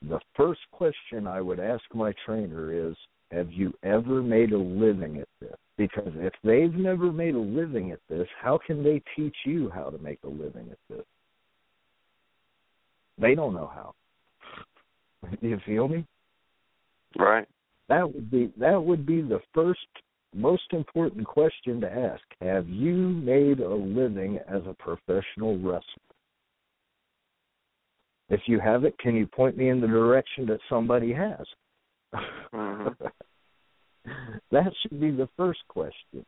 The 0.07 0.19
first 0.35 0.61
question 0.71 1.27
I 1.27 1.41
would 1.41 1.59
ask 1.59 1.83
my 1.93 2.13
trainer 2.25 2.89
is, 2.89 2.95
have 3.31 3.51
you 3.51 3.73
ever 3.83 4.21
made 4.21 4.51
a 4.51 4.57
living 4.57 5.17
at 5.17 5.27
this? 5.39 5.55
Because 5.77 6.11
if 6.15 6.33
they've 6.43 6.73
never 6.73 7.11
made 7.11 7.33
a 7.33 7.39
living 7.39 7.91
at 7.91 7.99
this, 8.09 8.27
how 8.41 8.59
can 8.65 8.83
they 8.83 9.01
teach 9.15 9.35
you 9.45 9.69
how 9.73 9.89
to 9.89 9.97
make 9.99 10.19
a 10.23 10.27
living 10.27 10.67
at 10.69 10.77
this? 10.89 11.05
They 13.17 13.35
don't 13.35 13.53
know 13.53 13.71
how. 13.73 13.93
Do 15.41 15.47
you 15.47 15.59
feel 15.65 15.87
me? 15.87 16.05
Right. 17.17 17.47
That 17.89 18.11
would 18.13 18.31
be 18.31 18.51
that 18.57 18.81
would 18.81 19.05
be 19.05 19.21
the 19.21 19.41
first 19.53 19.79
most 20.33 20.63
important 20.71 21.25
question 21.25 21.81
to 21.81 21.91
ask. 21.91 22.21
Have 22.41 22.67
you 22.69 22.95
made 22.95 23.59
a 23.59 23.73
living 23.73 24.39
as 24.47 24.61
a 24.65 24.73
professional 24.73 25.57
wrestler? 25.57 25.81
If 28.29 28.41
you 28.45 28.59
haven't, 28.59 28.97
can 28.99 29.15
you 29.15 29.27
point 29.27 29.57
me 29.57 29.69
in 29.69 29.81
the 29.81 29.87
direction 29.87 30.45
that 30.45 30.61
somebody 30.69 31.11
has? 31.11 31.45
Mm-hmm. 32.13 33.05
that 34.51 34.71
should 34.81 34.99
be 34.99 35.11
the 35.11 35.29
first 35.37 35.59
question. 35.67 36.25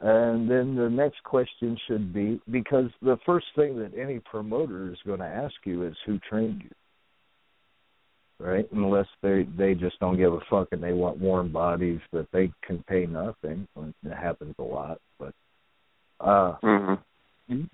And 0.00 0.48
then 0.48 0.76
the 0.76 0.88
next 0.88 1.22
question 1.24 1.76
should 1.88 2.12
be 2.12 2.40
because 2.50 2.90
the 3.02 3.18
first 3.26 3.46
thing 3.56 3.78
that 3.80 3.98
any 3.98 4.20
promoter 4.20 4.92
is 4.92 4.98
going 5.04 5.18
to 5.18 5.26
ask 5.26 5.54
you 5.64 5.86
is 5.86 5.96
who 6.06 6.20
trained 6.20 6.62
you. 6.62 6.70
Right? 8.40 8.68
Unless 8.70 9.08
they 9.20 9.48
they 9.58 9.74
just 9.74 9.98
don't 9.98 10.16
give 10.16 10.32
a 10.32 10.38
fuck 10.48 10.68
and 10.70 10.80
they 10.80 10.92
want 10.92 11.18
warm 11.18 11.50
bodies 11.50 11.98
that 12.12 12.28
they 12.32 12.52
can 12.64 12.84
pay 12.88 13.04
nothing. 13.04 13.66
It 13.76 14.12
happens 14.12 14.54
a 14.60 14.62
lot, 14.62 15.00
but 15.18 15.34
uh 16.20 16.54
mm-hmm. 16.62 17.64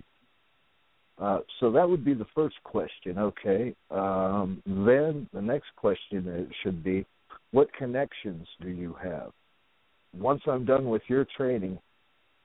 Uh 1.18 1.38
so 1.60 1.70
that 1.70 1.88
would 1.88 2.04
be 2.04 2.14
the 2.14 2.26
first 2.34 2.56
question, 2.64 3.18
okay. 3.18 3.74
Um 3.90 4.62
then 4.66 5.28
the 5.32 5.42
next 5.42 5.68
question 5.76 6.50
should 6.62 6.82
be 6.82 7.06
what 7.52 7.72
connections 7.72 8.46
do 8.60 8.68
you 8.68 8.96
have? 9.02 9.30
Once 10.16 10.42
I'm 10.46 10.64
done 10.64 10.88
with 10.88 11.02
your 11.08 11.26
training, 11.36 11.78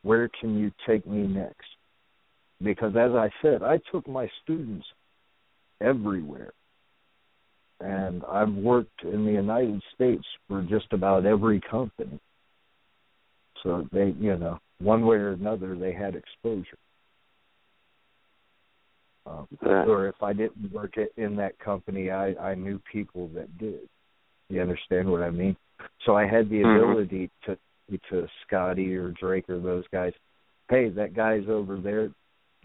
where 0.03 0.29
can 0.39 0.57
you 0.57 0.71
take 0.87 1.05
me 1.07 1.27
next? 1.27 1.67
Because 2.61 2.95
as 2.95 3.11
I 3.11 3.29
said, 3.41 3.63
I 3.63 3.79
took 3.91 4.07
my 4.07 4.29
students 4.43 4.85
everywhere. 5.81 6.51
And 7.79 8.23
I've 8.25 8.53
worked 8.53 9.03
in 9.03 9.25
the 9.25 9.31
United 9.31 9.81
States 9.95 10.23
for 10.47 10.61
just 10.63 10.91
about 10.91 11.25
every 11.25 11.61
company. 11.61 12.19
So 13.63 13.87
they, 13.91 14.13
you 14.19 14.37
know, 14.37 14.59
one 14.79 15.05
way 15.05 15.17
or 15.17 15.31
another, 15.31 15.75
they 15.75 15.93
had 15.93 16.15
exposure. 16.15 16.77
Um, 19.25 19.47
yeah. 19.63 19.83
Or 19.85 20.07
if 20.07 20.21
I 20.21 20.33
didn't 20.33 20.71
work 20.71 20.95
in 21.17 21.35
that 21.35 21.59
company, 21.59 22.09
I, 22.09 22.33
I 22.35 22.55
knew 22.55 22.81
people 22.91 23.29
that 23.35 23.57
did. 23.57 23.81
You 24.49 24.61
understand 24.61 25.09
what 25.09 25.21
I 25.21 25.29
mean? 25.29 25.55
So 26.05 26.15
I 26.15 26.25
had 26.25 26.49
the 26.49 26.57
mm-hmm. 26.61 26.83
ability 26.83 27.29
to 27.45 27.57
to 28.09 28.27
Scotty 28.45 28.95
or 28.95 29.11
Drake 29.11 29.49
or 29.49 29.59
those 29.59 29.85
guys, 29.91 30.13
hey, 30.69 30.89
that 30.89 31.15
guy's 31.15 31.45
over 31.49 31.77
there. 31.77 32.09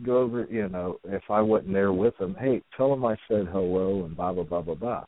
Go 0.05 0.19
over, 0.19 0.47
you 0.51 0.69
know, 0.69 0.99
if 1.05 1.23
I 1.31 1.41
wasn't 1.41 1.73
there 1.73 1.93
with 1.93 2.21
him, 2.21 2.37
hey, 2.39 2.61
tell 2.77 2.93
him 2.93 3.05
I 3.05 3.17
said 3.29 3.47
hello 3.51 4.05
and 4.05 4.17
blah 4.17 4.33
blah 4.33 4.43
blah 4.43 4.61
blah 4.61 4.75
blah. 4.75 5.05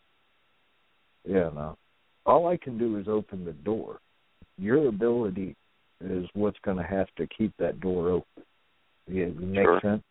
You 1.25 1.35
know, 1.35 1.77
all 2.25 2.47
I 2.47 2.57
can 2.57 2.79
do 2.79 2.97
is 2.97 3.09
open 3.09 3.45
the 3.45 3.53
door. 3.53 3.99
Your 4.59 4.89
ability 4.89 5.57
is 6.01 6.27
what's 6.35 6.59
going 6.65 6.77
to 6.77 6.85
have 6.85 7.09
to 7.17 7.27
keep 7.27 7.53
that 7.59 7.81
door 7.81 8.11
open. 8.11 8.45
Yeah, 9.09 9.27
make 9.39 9.65
sure. 9.65 9.81
sense? 9.83 10.03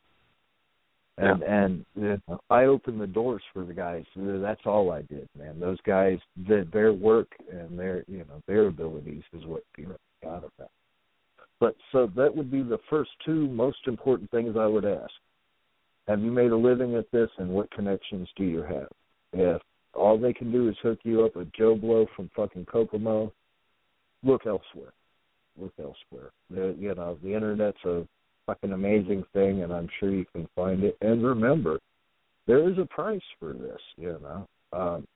And 1.17 1.39
yeah. 1.39 1.63
and 1.63 1.85
you 1.95 2.21
know, 2.27 2.39
I 2.49 2.65
opened 2.65 2.99
the 2.99 3.07
doors 3.07 3.41
for 3.53 3.63
the 3.63 3.73
guys. 3.73 4.03
That's 4.15 4.61
all 4.65 4.91
I 4.91 5.01
did, 5.03 5.29
man. 5.37 5.59
Those 5.59 5.79
guys, 5.85 6.19
did 6.47 6.71
their 6.71 6.91
work 6.91 7.29
and 7.49 7.79
their 7.79 8.03
you 8.07 8.19
know 8.19 8.41
their 8.47 8.67
abilities 8.67 9.23
is 9.33 9.45
what 9.45 9.63
people 9.73 9.95
got 10.21 10.39
about. 10.39 10.71
But 11.59 11.75
so 11.93 12.11
that 12.17 12.35
would 12.35 12.51
be 12.51 12.63
the 12.63 12.79
first 12.89 13.11
two 13.25 13.47
most 13.47 13.79
important 13.87 14.29
things 14.31 14.57
I 14.59 14.67
would 14.67 14.83
ask. 14.83 15.11
Have 16.07 16.19
you 16.19 16.31
made 16.31 16.51
a 16.51 16.57
living 16.57 16.95
at 16.95 17.09
this, 17.11 17.29
and 17.37 17.49
what 17.49 17.71
connections 17.71 18.27
do 18.35 18.43
you 18.43 18.61
have? 18.61 18.89
If 19.31 19.61
all 19.93 20.17
they 20.17 20.33
can 20.33 20.51
do 20.51 20.67
is 20.67 20.75
hook 20.83 20.99
you 21.03 21.23
up 21.23 21.35
with 21.35 21.51
Joe 21.53 21.75
Blow 21.75 22.05
from 22.15 22.29
fucking 22.35 22.65
Kokomo, 22.65 23.31
look 24.23 24.45
elsewhere. 24.45 24.91
Look 25.57 25.73
elsewhere. 25.79 26.31
The, 26.49 26.75
you 26.77 26.93
know 26.93 27.17
the 27.23 27.33
internet's 27.33 27.77
a 27.85 28.05
fucking 28.45 28.71
amazing 28.71 29.23
thing, 29.33 29.63
and 29.63 29.73
I'm 29.73 29.89
sure 29.99 30.11
you 30.11 30.25
can 30.33 30.47
find 30.55 30.83
it. 30.83 30.97
And 31.01 31.23
remember, 31.23 31.79
there 32.47 32.69
is 32.69 32.77
a 32.77 32.85
price 32.85 33.21
for 33.39 33.53
this. 33.53 33.79
You 33.97 34.19
know, 34.21 34.47
um, 34.73 35.07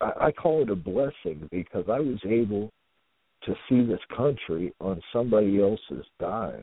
I, 0.00 0.26
I 0.26 0.32
call 0.32 0.62
it 0.62 0.70
a 0.70 0.76
blessing 0.76 1.48
because 1.50 1.84
I 1.88 2.00
was 2.00 2.18
able 2.24 2.70
to 3.44 3.54
see 3.68 3.84
this 3.84 4.00
country 4.16 4.72
on 4.80 5.00
somebody 5.12 5.60
else's 5.60 6.06
dime. 6.18 6.62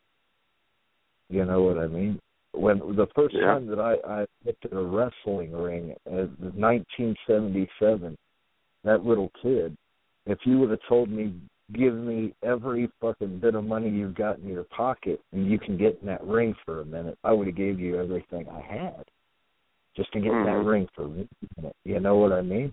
You 1.28 1.44
know 1.44 1.62
what 1.62 1.78
I 1.78 1.86
mean? 1.86 2.20
When 2.52 2.78
the 2.78 3.06
first 3.14 3.34
yeah. 3.34 3.46
time 3.46 3.66
that 3.66 3.80
I, 3.80 3.96
I 4.08 4.26
looked 4.44 4.64
at 4.64 4.72
a 4.72 4.82
wrestling 4.82 5.52
ring, 5.52 5.94
uh, 6.06 6.26
1977, 6.54 8.16
that 8.84 9.04
little 9.04 9.30
kid, 9.42 9.76
if 10.26 10.38
you 10.44 10.58
would 10.58 10.70
have 10.70 10.78
told 10.88 11.10
me 11.10 11.34
give 11.74 11.94
me 11.94 12.32
every 12.42 12.88
fucking 13.00 13.40
bit 13.40 13.54
of 13.54 13.64
money 13.64 13.90
you've 13.90 14.14
got 14.14 14.38
in 14.38 14.48
your 14.48 14.64
pocket 14.64 15.20
and 15.32 15.50
you 15.50 15.58
can 15.58 15.76
get 15.76 15.98
in 16.00 16.06
that 16.06 16.24
ring 16.24 16.54
for 16.64 16.80
a 16.80 16.84
minute, 16.84 17.18
I 17.24 17.32
would 17.32 17.46
have 17.46 17.56
gave 17.56 17.80
you 17.80 18.00
everything 18.00 18.46
I 18.48 18.60
had 18.60 19.04
just 19.96 20.12
to 20.12 20.20
get 20.20 20.30
mm-hmm. 20.30 20.48
in 20.48 20.54
that 20.54 20.68
ring 20.68 20.88
for 20.94 21.04
a 21.04 21.08
minute. 21.08 21.76
You 21.84 22.00
know 22.00 22.16
what 22.16 22.32
I 22.32 22.42
mean? 22.42 22.72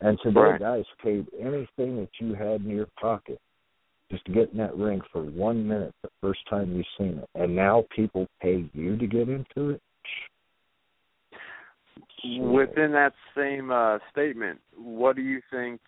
And 0.00 0.18
today, 0.22 0.40
right. 0.40 0.60
guys 0.60 0.84
paid 1.02 1.26
anything 1.38 1.96
that 1.96 2.10
you 2.20 2.34
had 2.34 2.62
in 2.62 2.70
your 2.70 2.88
pocket 3.00 3.38
just 4.10 4.24
to 4.26 4.32
get 4.32 4.52
in 4.52 4.58
that 4.58 4.76
ring 4.76 5.00
for 5.12 5.22
one 5.22 5.66
minute 5.66 5.94
the 6.02 6.08
first 6.20 6.40
time 6.48 6.74
you've 6.74 6.86
seen 6.98 7.18
it. 7.18 7.28
And 7.34 7.54
now 7.54 7.84
people 7.94 8.26
pay 8.40 8.68
you 8.72 8.96
to 8.96 9.06
get 9.06 9.28
into 9.28 9.70
it. 9.70 9.80
Within 12.40 12.92
that 12.92 13.12
same 13.36 13.70
uh, 13.70 13.98
statement, 14.10 14.58
what 14.76 15.14
do 15.14 15.22
you 15.22 15.40
think 15.50 15.80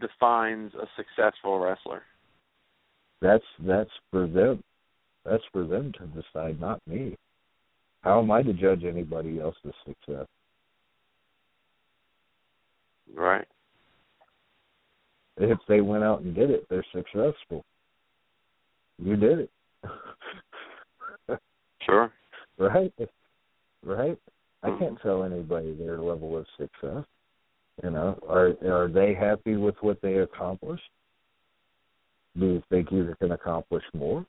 defines 0.00 0.72
a 0.74 0.86
successful 0.96 1.58
wrestler? 1.58 2.02
That's 3.20 3.44
that's 3.60 3.90
for 4.10 4.26
them. 4.26 4.62
That's 5.24 5.44
for 5.52 5.64
them 5.64 5.92
to 5.98 6.06
decide, 6.06 6.60
not 6.60 6.80
me. 6.86 7.16
How 8.02 8.20
am 8.20 8.30
I 8.32 8.42
to 8.42 8.52
judge 8.52 8.84
anybody 8.84 9.40
else's 9.40 9.74
success? 9.86 10.26
Right. 13.14 13.46
If 15.36 15.58
they 15.68 15.80
went 15.80 16.02
out 16.02 16.22
and 16.22 16.34
did 16.34 16.50
it, 16.50 16.66
they're 16.68 16.84
successful. 16.92 17.64
You 19.02 19.16
did 19.16 19.38
it. 19.40 19.50
sure. 21.86 22.12
Right? 22.58 22.92
Right? 23.84 24.18
I 24.64 24.68
Mm-hmm. 24.68 24.78
can't 24.78 25.02
tell 25.02 25.24
anybody 25.24 25.72
their 25.74 25.98
level 25.98 26.36
of 26.36 26.46
success. 26.56 27.04
You 27.82 27.90
know, 27.90 28.18
are 28.28 28.52
are 28.70 28.88
they 28.88 29.14
happy 29.14 29.56
with 29.56 29.76
what 29.80 30.00
they 30.02 30.16
accomplished? 30.16 30.82
Do 32.38 32.46
you 32.46 32.62
think 32.70 32.90
you 32.90 33.14
can 33.20 33.32
accomplish 33.32 33.84
more? 33.94 34.24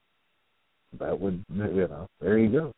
That 0.99 1.19
would, 1.19 1.43
you 1.53 1.87
know, 1.87 2.07
there 2.21 2.37
you 2.37 2.51
go. 2.51 2.73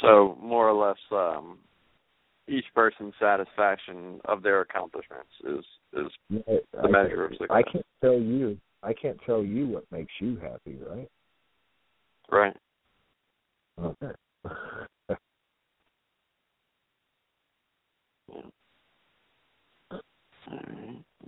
So 0.00 0.38
more 0.40 0.68
or 0.68 0.88
less, 0.88 0.98
um, 1.10 1.58
each 2.48 2.64
person's 2.74 3.14
satisfaction 3.20 4.20
of 4.24 4.42
their 4.42 4.60
accomplishments 4.62 5.30
is 5.44 5.64
is 5.92 6.12
Yeah, 6.28 6.58
the 6.72 6.88
I- 6.88 6.90
measure 6.90 7.24
of 7.26 7.32
success. 7.32 7.48
I 7.50 7.62
can't 7.62 7.86
tell 8.00 8.18
you. 8.18 8.58
I 8.82 8.94
can't 8.94 9.20
tell 9.26 9.44
you 9.44 9.66
what 9.66 9.84
makes 9.92 10.12
you 10.20 10.36
happy, 10.36 10.78
right? 10.86 11.08
Right. 12.30 12.56
Okay. 13.78 14.12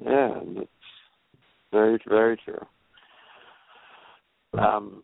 Yeah, 0.04 0.40
that's 0.54 0.68
very 1.72 1.98
very 2.08 2.36
true. 2.44 2.64
Um, 4.58 5.02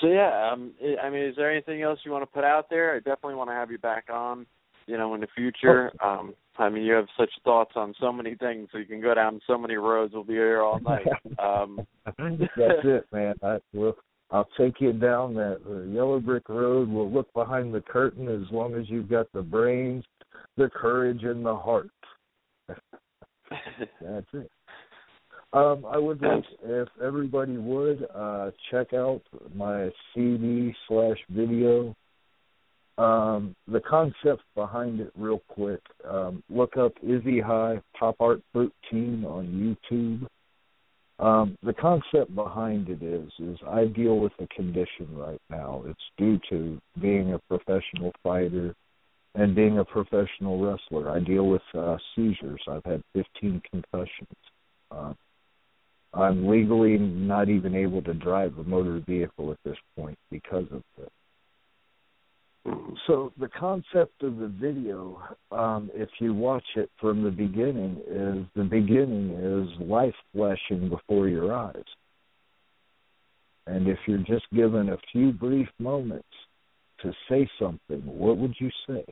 so 0.00 0.08
yeah, 0.08 0.50
um, 0.52 0.72
I 1.02 1.08
mean, 1.08 1.22
is 1.22 1.36
there 1.36 1.50
anything 1.50 1.82
else 1.82 1.98
you 2.04 2.10
want 2.10 2.22
to 2.22 2.26
put 2.26 2.44
out 2.44 2.68
there? 2.68 2.94
I 2.94 2.98
definitely 2.98 3.36
want 3.36 3.50
to 3.50 3.54
have 3.54 3.70
you 3.70 3.78
back 3.78 4.06
on, 4.12 4.46
you 4.86 4.98
know, 4.98 5.14
in 5.14 5.20
the 5.20 5.28
future. 5.34 5.92
Um, 6.04 6.34
I 6.58 6.68
mean, 6.68 6.84
you 6.84 6.92
have 6.94 7.06
such 7.18 7.30
thoughts 7.44 7.72
on 7.76 7.94
so 8.00 8.12
many 8.12 8.34
things, 8.34 8.68
so 8.72 8.78
you 8.78 8.84
can 8.84 9.00
go 9.00 9.14
down 9.14 9.40
so 9.46 9.56
many 9.58 9.76
roads. 9.76 10.12
We'll 10.14 10.24
be 10.24 10.34
here 10.34 10.62
all 10.62 10.80
night. 10.80 11.06
Um, 11.38 11.86
That's 12.56 12.80
it, 12.84 13.06
man. 13.12 13.34
I, 13.42 13.58
well, 13.74 13.94
I'll 14.30 14.48
take 14.58 14.80
you 14.80 14.92
down 14.94 15.34
that 15.34 15.60
uh, 15.68 15.82
yellow 15.82 16.18
brick 16.18 16.48
road. 16.48 16.88
We'll 16.88 17.10
look 17.12 17.30
behind 17.34 17.74
the 17.74 17.82
curtain 17.82 18.26
as 18.28 18.50
long 18.50 18.74
as 18.74 18.88
you've 18.88 19.10
got 19.10 19.30
the 19.32 19.42
brains, 19.42 20.02
the 20.56 20.70
courage, 20.70 21.24
and 21.24 21.44
the 21.44 21.54
heart. 21.54 21.90
That's 24.00 24.26
it. 24.32 24.50
Um, 25.52 25.86
I 25.88 25.96
would 25.96 26.20
like 26.20 26.44
if 26.64 26.88
everybody 27.02 27.56
would 27.56 28.06
uh, 28.14 28.50
check 28.70 28.92
out 28.92 29.22
my 29.54 29.90
CD 30.14 30.74
slash 30.88 31.18
video. 31.30 31.94
Um, 32.98 33.54
the 33.68 33.80
concept 33.80 34.42
behind 34.54 35.00
it, 35.00 35.12
real 35.16 35.42
quick. 35.48 35.80
Um, 36.08 36.42
look 36.50 36.76
up 36.76 36.92
Izzy 37.02 37.40
High 37.40 37.80
Pop 37.98 38.16
Art 38.20 38.40
13 38.54 39.24
on 39.24 39.76
YouTube. 39.90 40.26
Um, 41.18 41.56
the 41.62 41.72
concept 41.72 42.34
behind 42.34 42.88
it 42.90 43.02
is 43.02 43.30
is 43.38 43.58
I 43.66 43.86
deal 43.86 44.18
with 44.18 44.32
a 44.38 44.46
condition 44.48 45.08
right 45.12 45.40
now. 45.48 45.82
It's 45.86 45.98
due 46.18 46.38
to 46.50 46.78
being 47.00 47.32
a 47.32 47.38
professional 47.38 48.12
fighter 48.22 48.74
and 49.36 49.54
being 49.54 49.78
a 49.78 49.84
professional 49.84 50.58
wrestler. 50.58 51.10
I 51.10 51.20
deal 51.20 51.46
with 51.46 51.62
uh, 51.74 51.98
seizures. 52.14 52.60
I've 52.68 52.84
had 52.84 53.02
15 53.12 53.62
concussions. 53.70 54.36
Uh, 54.90 55.12
I'm 56.14 56.48
legally 56.48 56.96
not 56.96 57.50
even 57.50 57.74
able 57.74 58.00
to 58.02 58.14
drive 58.14 58.56
a 58.58 58.64
motor 58.64 59.02
vehicle 59.06 59.52
at 59.52 59.58
this 59.64 59.76
point 59.96 60.18
because 60.30 60.64
of 60.72 60.82
this. 60.96 61.10
So 63.06 63.32
the 63.38 63.48
concept 63.48 64.22
of 64.22 64.38
the 64.38 64.48
video, 64.48 65.22
um, 65.52 65.90
if 65.94 66.08
you 66.18 66.34
watch 66.34 66.64
it 66.74 66.90
from 67.00 67.22
the 67.22 67.30
beginning, 67.30 68.00
is 68.08 68.44
the 68.56 68.64
beginning 68.64 69.30
is 69.30 69.86
life 69.86 70.14
flashing 70.32 70.88
before 70.88 71.28
your 71.28 71.54
eyes. 71.54 71.84
And 73.66 73.86
if 73.86 73.98
you're 74.06 74.18
just 74.18 74.46
given 74.52 74.88
a 74.88 74.98
few 75.12 75.32
brief 75.32 75.68
moments 75.78 76.26
to 77.02 77.12
say 77.28 77.48
something, 77.58 78.00
what 78.04 78.38
would 78.38 78.54
you 78.58 78.70
say? 78.88 79.04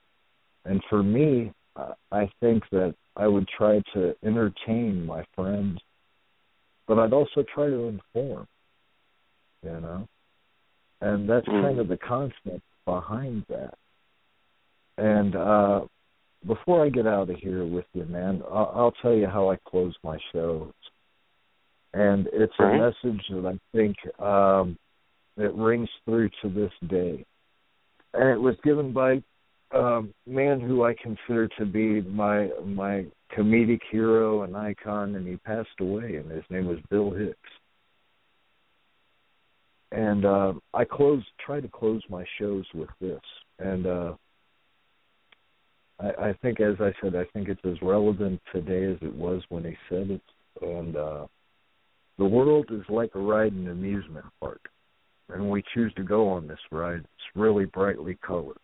And 0.65 0.82
for 0.89 1.03
me, 1.03 1.53
I 2.11 2.31
think 2.41 2.62
that 2.70 2.95
I 3.16 3.27
would 3.27 3.49
try 3.49 3.82
to 3.95 4.15
entertain 4.24 5.05
my 5.05 5.24
friends, 5.35 5.78
but 6.86 6.99
I'd 6.99 7.12
also 7.12 7.45
try 7.55 7.66
to 7.66 7.89
inform, 7.89 8.47
you 9.62 9.81
know? 9.81 10.09
And 11.01 11.28
that's 11.28 11.47
mm. 11.47 11.62
kind 11.62 11.78
of 11.78 11.89
the 11.89 11.97
concept 11.97 12.62
behind 12.85 13.45
that. 13.49 13.74
And 14.97 15.36
uh, 15.36 15.81
before 16.47 16.85
I 16.85 16.89
get 16.89 17.07
out 17.07 17.31
of 17.31 17.36
here 17.36 17.65
with 17.65 17.86
you, 17.93 18.05
man, 18.05 18.43
I'll, 18.51 18.73
I'll 18.74 18.95
tell 19.03 19.15
you 19.15 19.27
how 19.27 19.51
I 19.51 19.57
close 19.69 19.95
my 20.03 20.19
shows. 20.32 20.73
And 21.93 22.28
it's 22.32 22.55
a 22.59 22.77
message 22.77 23.23
that 23.31 23.47
I 23.47 23.59
think 23.77 23.97
um, 24.20 24.77
it 25.36 25.53
rings 25.55 25.89
through 26.05 26.31
to 26.43 26.49
this 26.49 26.73
day. 26.89 27.24
And 28.15 28.28
it 28.31 28.41
was 28.41 28.57
given 28.65 28.93
by 28.93 29.23
um, 29.75 30.15
man 30.27 30.61
who 30.61 30.85
I 30.85 30.95
consider 30.95 31.49
to 31.59 31.67
be 31.67 32.01
my 32.03 32.51
my 32.65 33.07
comedic 33.37 33.81
hero 33.91 34.43
and 34.43 34.57
icon, 34.57 35.17
and 35.17 35.27
he 35.27 35.37
passed 35.37 35.69
away, 35.81 36.17
and 36.17 36.31
his 36.31 36.45
name 36.51 36.67
was 36.67 36.79
Bill 36.91 37.11
Hicks 37.11 37.39
and 39.95 40.25
uh, 40.25 40.53
I 40.73 40.85
close 40.85 41.23
try 41.45 41.61
to 41.61 41.69
close 41.69 42.03
my 42.09 42.25
shows 42.39 42.65
with 42.75 42.89
this, 43.01 43.21
and 43.61 43.87
uh, 43.87 44.15
I, 46.01 46.09
I 46.29 46.33
think, 46.43 46.61
as 46.61 46.75
I 46.81 46.93
said, 47.01 47.15
I 47.15 47.25
think 47.33 47.49
it's 47.49 47.65
as 47.65 47.81
relevant 47.81 48.41
today 48.53 48.91
as 48.91 48.99
it 49.03 49.15
was 49.15 49.43
when 49.49 49.65
he 49.65 49.77
said 49.89 50.11
it. 50.11 50.23
And 50.61 50.97
uh, 50.97 51.27
the 52.19 52.25
world 52.25 52.67
is 52.71 52.83
like 52.89 53.11
a 53.15 53.21
ride 53.21 53.53
in 53.53 53.67
an 53.67 53.71
amusement 53.71 54.25
park, 54.41 54.69
and 55.29 55.49
we 55.49 55.63
choose 55.75 55.95
to 55.95 56.03
go 56.03 56.29
on 56.29 56.49
this 56.49 56.59
ride. 56.73 57.01
It's 57.01 57.37
really 57.37 57.67
brightly 57.67 58.19
colored, 58.27 58.59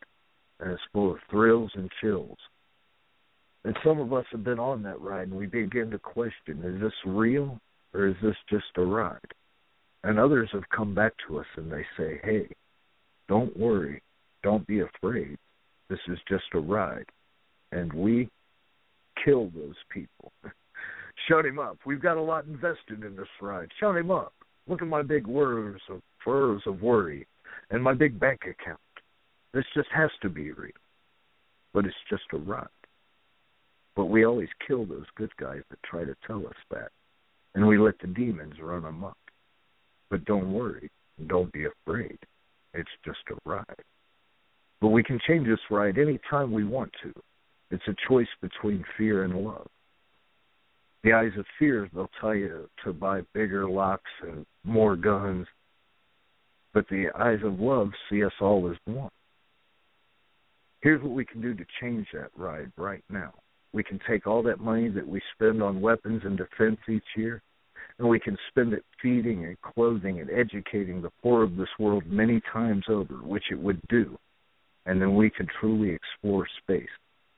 and 0.60 0.72
it's 0.72 0.82
full 0.92 1.12
of 1.12 1.18
thrills 1.30 1.70
and 1.74 1.90
chills. 2.00 2.38
And 3.64 3.76
some 3.84 4.00
of 4.00 4.12
us 4.12 4.24
have 4.32 4.44
been 4.44 4.58
on 4.58 4.82
that 4.84 5.00
ride, 5.00 5.28
and 5.28 5.36
we 5.36 5.46
begin 5.46 5.90
to 5.90 5.98
question: 5.98 6.62
Is 6.64 6.80
this 6.80 6.92
real, 7.04 7.60
or 7.94 8.06
is 8.08 8.16
this 8.22 8.36
just 8.48 8.66
a 8.76 8.82
ride? 8.82 9.18
And 10.02 10.18
others 10.18 10.48
have 10.52 10.68
come 10.74 10.94
back 10.94 11.12
to 11.28 11.38
us 11.38 11.46
and 11.56 11.70
they 11.70 11.84
say, 11.96 12.20
hey, 12.24 12.48
don't 13.28 13.54
worry, 13.56 14.02
don't 14.42 14.66
be 14.66 14.80
afraid. 14.80 15.36
This 15.88 15.98
is 16.08 16.18
just 16.28 16.44
a 16.54 16.58
ride. 16.58 17.06
And 17.72 17.92
we 17.92 18.28
kill 19.24 19.50
those 19.54 19.76
people. 19.92 20.32
Shut 21.28 21.44
him 21.44 21.58
up. 21.58 21.76
We've 21.84 22.00
got 22.00 22.16
a 22.16 22.22
lot 22.22 22.46
invested 22.46 23.04
in 23.04 23.14
this 23.14 23.28
ride. 23.42 23.68
Shut 23.78 23.96
him 23.96 24.10
up. 24.10 24.32
Look 24.68 24.80
at 24.80 24.88
my 24.88 25.02
big 25.02 25.26
words 25.26 25.80
of 25.90 26.00
furs 26.24 26.62
of 26.66 26.80
worry 26.80 27.26
and 27.70 27.82
my 27.82 27.92
big 27.92 28.18
bank 28.18 28.40
account. 28.42 28.80
This 29.52 29.64
just 29.74 29.88
has 29.94 30.10
to 30.22 30.28
be 30.28 30.52
real. 30.52 30.70
But 31.72 31.86
it's 31.86 31.94
just 32.08 32.22
a 32.32 32.38
ride. 32.38 32.68
But 33.96 34.06
we 34.06 34.24
always 34.24 34.48
kill 34.66 34.86
those 34.86 35.06
good 35.16 35.34
guys 35.36 35.62
that 35.70 35.82
try 35.82 36.04
to 36.04 36.16
tell 36.26 36.46
us 36.46 36.56
that. 36.70 36.90
And 37.54 37.66
we 37.66 37.78
let 37.78 37.98
the 38.00 38.06
demons 38.06 38.54
run 38.62 38.84
amok. 38.84 39.16
But 40.08 40.24
don't 40.24 40.52
worry. 40.52 40.90
Don't 41.26 41.52
be 41.52 41.66
afraid. 41.66 42.18
It's 42.74 42.90
just 43.04 43.18
a 43.30 43.48
ride. 43.48 43.64
But 44.80 44.88
we 44.88 45.02
can 45.02 45.20
change 45.26 45.46
this 45.46 45.58
ride 45.70 45.98
anytime 45.98 46.52
we 46.52 46.64
want 46.64 46.92
to. 47.02 47.12
It's 47.70 47.86
a 47.88 48.08
choice 48.08 48.28
between 48.40 48.84
fear 48.96 49.24
and 49.24 49.44
love. 49.44 49.68
The 51.02 51.12
eyes 51.12 51.32
of 51.38 51.46
fear, 51.58 51.88
they'll 51.94 52.10
tell 52.20 52.34
you 52.34 52.68
to 52.84 52.92
buy 52.92 53.22
bigger 53.32 53.68
locks 53.68 54.10
and 54.22 54.44
more 54.64 54.96
guns. 54.96 55.46
But 56.72 56.88
the 56.88 57.08
eyes 57.18 57.40
of 57.44 57.58
love 57.58 57.90
see 58.08 58.24
us 58.24 58.32
all 58.40 58.70
as 58.70 58.76
one. 58.84 59.10
Here's 60.80 61.02
what 61.02 61.12
we 61.12 61.24
can 61.24 61.40
do 61.40 61.54
to 61.54 61.64
change 61.80 62.06
that 62.14 62.30
ride 62.36 62.72
right 62.76 63.04
now. 63.10 63.34
We 63.72 63.82
can 63.84 64.00
take 64.08 64.26
all 64.26 64.42
that 64.44 64.60
money 64.60 64.88
that 64.88 65.06
we 65.06 65.20
spend 65.34 65.62
on 65.62 65.80
weapons 65.80 66.22
and 66.24 66.36
defense 66.36 66.78
each 66.88 67.04
year, 67.16 67.42
and 67.98 68.08
we 68.08 68.18
can 68.18 68.36
spend 68.48 68.72
it 68.72 68.84
feeding 69.00 69.44
and 69.44 69.60
clothing 69.60 70.20
and 70.20 70.30
educating 70.30 71.02
the 71.02 71.12
poor 71.22 71.42
of 71.42 71.56
this 71.56 71.68
world 71.78 72.04
many 72.06 72.40
times 72.52 72.84
over, 72.88 73.14
which 73.16 73.44
it 73.50 73.58
would 73.58 73.80
do. 73.88 74.18
And 74.86 75.00
then 75.00 75.14
we 75.14 75.30
can 75.30 75.46
truly 75.60 75.90
explore 75.90 76.46
space, 76.62 76.88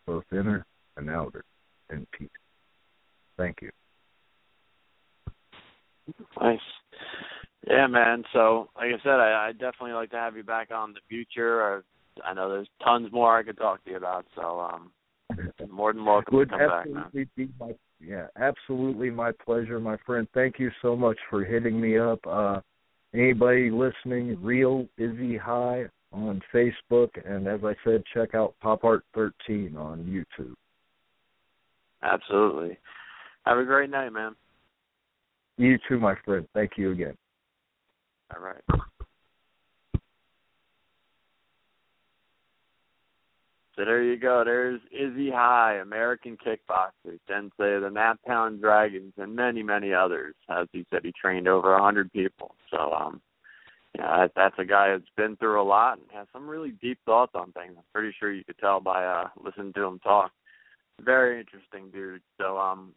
both 0.07 0.25
inner 0.31 0.65
and 0.97 1.11
outer, 1.11 1.45
in 1.91 2.07
peace. 2.17 2.29
Thank 3.37 3.59
you. 3.61 3.71
Nice. 6.41 6.59
Yeah, 7.67 7.87
man. 7.87 8.25
So, 8.33 8.69
like 8.77 8.89
I 8.89 9.03
said, 9.03 9.21
I, 9.21 9.49
I 9.49 9.53
definitely 9.53 9.93
like 9.93 10.11
to 10.11 10.17
have 10.17 10.37
you 10.37 10.43
back 10.43 10.71
on 10.73 10.93
the 10.93 11.01
future. 11.09 11.61
Or 11.61 11.85
I 12.25 12.35
know 12.35 12.49
there's 12.49 12.69
tons 12.85 13.11
more 13.13 13.39
I 13.39 13.43
could 13.43 13.59
talk 13.59 13.85
to 13.85 13.91
you 13.91 13.97
about. 13.97 14.27
So, 14.35 14.61
um, 14.61 14.91
more 15.71 15.93
than 15.93 16.05
welcome 16.05 16.37
Would 16.37 16.51
to 16.51 16.59
come 16.59 16.69
back, 16.69 16.91
man. 16.91 17.27
Be 17.37 17.49
my 17.59 17.75
yeah, 18.01 18.27
absolutely 18.37 19.11
my 19.11 19.31
pleasure, 19.45 19.79
my 19.79 19.97
friend. 20.05 20.27
Thank 20.35 20.59
you 20.59 20.71
so 20.83 20.97
much 20.97 21.19
for 21.31 21.45
hitting 21.45 21.81
me 21.81 21.99
up. 21.99 22.19
Uh, 22.27 22.61
anybody 23.15 23.71
listening, 23.71 24.37
Real 24.43 24.87
Izzy 24.99 25.37
High 25.37 25.85
on 26.13 26.43
Facebook, 26.53 27.11
and 27.25 27.47
as 27.47 27.61
I 27.65 27.75
said, 27.85 28.03
check 28.13 28.35
out 28.35 28.55
Pop 28.61 28.85
Art 28.85 29.05
13 29.15 29.77
on 29.77 30.01
YouTube. 30.05 30.55
Absolutely. 32.03 32.77
Have 33.47 33.59
a 33.59 33.65
great 33.65 33.91
night, 33.91 34.11
man. 34.11 34.35
You 35.57 35.79
too, 35.89 36.01
my 36.01 36.15
friend. 36.25 36.47
Thank 36.55 36.73
you 36.77 36.91
again. 36.91 37.17
All 38.35 38.43
right. 38.43 38.83
So 43.75 43.87
there 43.87 44.03
you 44.03 44.19
go. 44.19 44.43
There's 44.45 44.81
Izzy 44.91 45.31
High, 45.31 45.77
American 45.77 46.37
kickboxer, 46.37 47.19
Sensei 47.27 47.75
of 47.75 47.83
the 47.83 47.89
Naptown 47.89 48.61
Dragons, 48.61 49.15
and 49.17 49.35
many, 49.35 49.63
many 49.63 49.95
others. 49.95 50.35
As 50.51 50.67
he 50.73 50.85
said, 50.91 51.01
he 51.05 51.13
trained 51.13 51.49
over 51.49 51.75
a 51.75 51.83
hundred 51.83 52.13
people. 52.13 52.55
So, 52.71 52.93
um, 52.93 53.23
yeah, 53.97 54.19
that, 54.19 54.33
that's 54.37 54.59
a 54.59 54.65
guy 54.65 54.91
that's 54.91 55.11
been 55.17 55.37
through 55.37 55.61
a 55.61 55.65
lot 55.65 55.99
and 55.99 56.07
has 56.13 56.27
some 56.33 56.47
really 56.49 56.73
deep 56.83 56.99
thoughts 57.07 57.33
on 57.35 57.53
things. 57.53 57.73
I'm 57.77 57.85
pretty 57.95 58.15
sure 58.19 58.33
you 58.33 58.45
could 58.45 58.59
tell 58.59 58.81
by 58.81 59.05
uh 59.05 59.29
listening 59.43 59.73
to 59.75 59.85
him 59.85 59.99
talk. 60.01 60.33
Very 61.01 61.41
interesting 61.41 61.91
dude. 61.91 62.23
So, 62.39 62.59
um, 62.59 62.93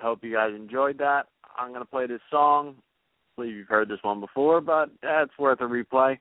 hope 0.00 0.20
you 0.22 0.32
guys 0.32 0.52
enjoyed 0.54 0.98
that. 0.98 1.26
I'm 1.58 1.72
gonna 1.72 1.84
play 1.84 2.06
this 2.06 2.20
song. 2.30 2.76
I 2.78 3.42
believe 3.42 3.56
you've 3.56 3.68
heard 3.68 3.88
this 3.88 4.02
one 4.02 4.20
before, 4.20 4.60
but 4.60 4.90
it's 5.02 5.36
worth 5.38 5.60
a 5.60 5.64
replay. 5.64 6.18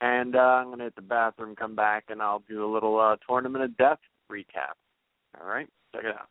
And 0.00 0.36
uh, 0.36 0.38
I'm 0.38 0.66
going 0.66 0.78
to 0.78 0.84
hit 0.84 0.94
the 0.94 1.02
bathroom, 1.02 1.56
come 1.56 1.74
back, 1.74 2.04
and 2.08 2.22
I'll 2.22 2.42
do 2.48 2.64
a 2.64 2.70
little 2.72 3.00
uh, 3.00 3.16
Tournament 3.28 3.64
of 3.64 3.76
Death 3.76 3.98
recap. 4.30 4.76
All 5.40 5.46
right? 5.48 5.68
Check 5.92 6.04
it 6.04 6.14
out. 6.14 6.28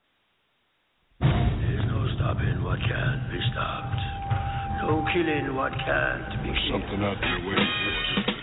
There's 1.20 1.86
no 1.86 2.08
stopping 2.16 2.64
what 2.64 2.80
can't 2.80 3.30
be 3.30 3.40
stopped. 3.52 4.00
No 4.84 5.04
killing 5.14 5.56
what 5.56 5.74
can't 5.74 6.44
be 6.44 6.50
killed. 6.50 6.82
Something 6.82 7.04
out 7.04 7.18
there 7.20 7.40
waiting 7.44 7.68
for 7.68 7.92
us. 7.92 8.38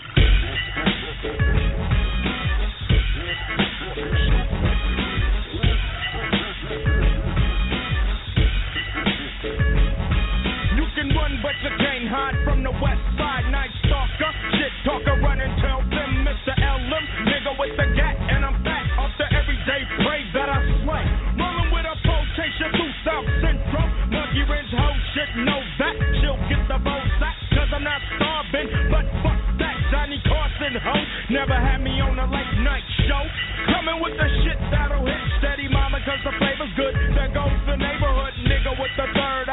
You 10.75 10.85
can 10.93 11.09
run, 11.15 11.39
but 11.41 11.55
you 11.63 11.69
can't 11.79 12.07
hide 12.07 12.35
from 12.43 12.61
the 12.63 12.71
west 12.71 13.01
side. 13.17 13.49
Night 13.49 13.71
stalker, 13.87 14.31
shit 14.57 14.73
talker, 14.85 15.15
run 15.21 15.39
and 15.41 15.53
tell 15.61 15.81
them 15.89 16.11
Mr. 16.25 16.53
LM, 16.57 17.05
nigga 17.29 17.51
with 17.57 17.73
the 17.77 17.87
gat, 17.95 18.15
and 18.29 18.45
I'm 18.45 18.57
back 18.63 18.85
off 18.97 19.13
the 19.17 19.27
everyday 19.33 19.81
prey 20.01 20.21
that 20.33 20.49
I 20.49 20.59
slay. 20.83 21.05
Rolling 21.37 21.69
with 21.73 21.85
a 21.85 21.95
quotation 22.05 22.69
through 22.73 22.93
South 23.05 23.27
Central, 23.41 23.87
monkey 24.09 24.43
wrench 24.49 24.71
hoe 24.73 24.97
shit, 25.13 25.29
know 25.45 25.61
that. 25.79 25.95
She'll 26.21 26.41
get 26.49 26.61
the 26.69 26.79
Bozak, 26.81 27.35
cause 27.53 27.69
I'm 27.73 27.85
not 27.85 28.01
starving, 28.17 28.67
but 28.89 29.05
fuck 29.21 29.39
that. 29.61 29.77
Johnny 29.93 30.19
Carson, 30.25 30.73
ho, 30.81 30.95
never 31.29 31.55
had 31.55 31.79
me 31.81 32.01
on 32.01 32.17
a 32.17 32.27
late 32.29 32.55
night 32.65 32.85
show. 33.05 33.23
Coming 33.69 34.01
with 34.01 34.17
the 34.17 34.29
shit 34.43 34.59
that'll 34.73 35.05
hit 35.05 35.21
steady, 35.39 35.69
mama, 35.69 36.01
cause 36.05 36.21
the 36.25 36.33
flavor's 36.37 36.73
good. 36.73 36.93
There 37.13 37.31
goes 37.33 37.53
the 37.69 37.77
neighborhood 37.77 38.33
nigga 38.49 38.73
with 38.81 38.93
the 38.97 39.07
third 39.13 39.44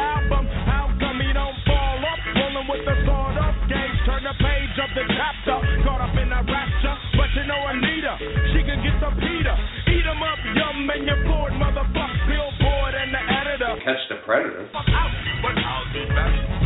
the 4.91 5.05
chapter. 5.15 5.57
Caught 5.87 6.03
up 6.03 6.17
in 6.19 6.33
a 6.33 6.43
rapture, 6.43 6.97
but 7.15 7.31
you 7.35 7.45
know 7.47 7.61
Anita, 7.71 8.19
she 8.51 8.61
can 8.67 8.83
get 8.83 8.99
Peter. 9.19 9.57
Eat 9.89 10.07
'em 10.07 10.23
up, 10.23 10.39
yum, 10.55 10.91
and 10.91 11.07
you're 11.07 11.23
bored, 11.25 11.53
motherfuck 11.55 12.13
Billboard 12.27 12.95
and 12.95 13.15
the 13.15 13.23
editor. 13.23 13.77
Catch 13.85 14.09
the 14.09 14.17
predator. 14.27 14.67
Fuck 14.73 14.89
out, 14.89 15.11
but 15.43 15.59
I'll 15.59 15.93
be 15.93 16.05
back. 16.07 16.62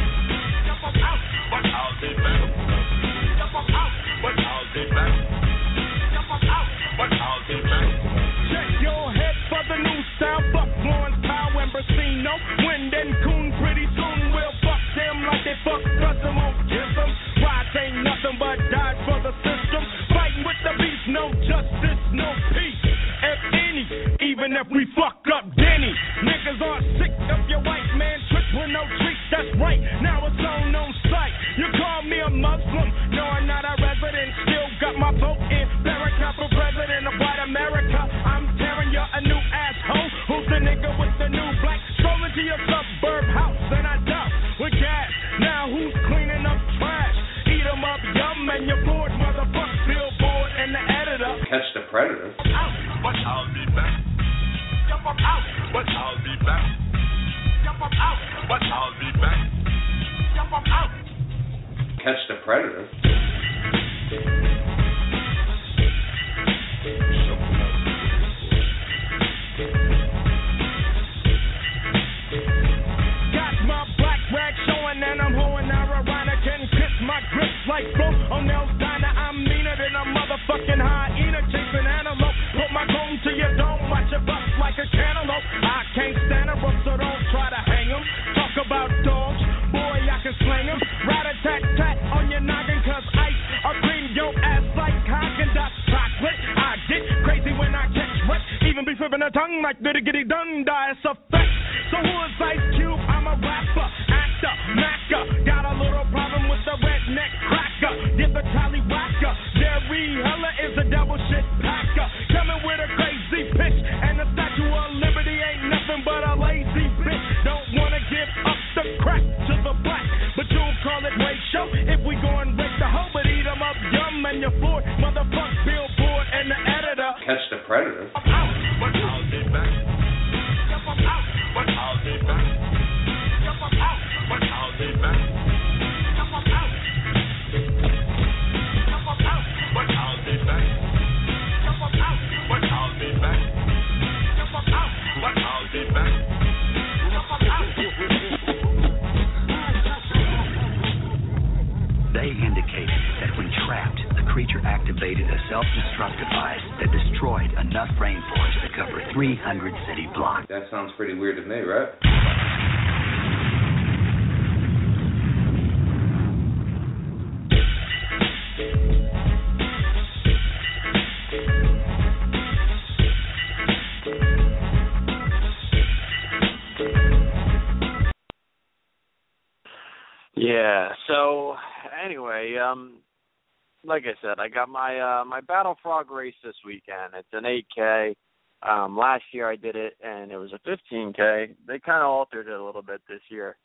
My 184.87 185.21
uh 185.21 185.25
my 185.25 185.41
Battle 185.41 185.77
Frog 185.83 186.11
race 186.11 186.35
this 186.45 186.55
weekend. 186.65 187.15
It's 187.15 187.29
an 187.33 187.45
8K. 187.45 188.15
Um, 188.63 188.97
last 188.97 189.25
year 189.33 189.51
I 189.51 189.57
did 189.57 189.77
it 189.77 189.95
and 190.03 190.31
it 190.31 190.37
was 190.37 190.53
a 190.53 190.69
15K. 190.69 191.55
They 191.67 191.79
kind 191.79 192.03
of 192.03 192.09
altered 192.09 192.49
it 192.49 192.59
a 192.59 192.65
little 192.65 192.83
bit 192.83 193.01
this 193.09 193.21
year. 193.29 193.57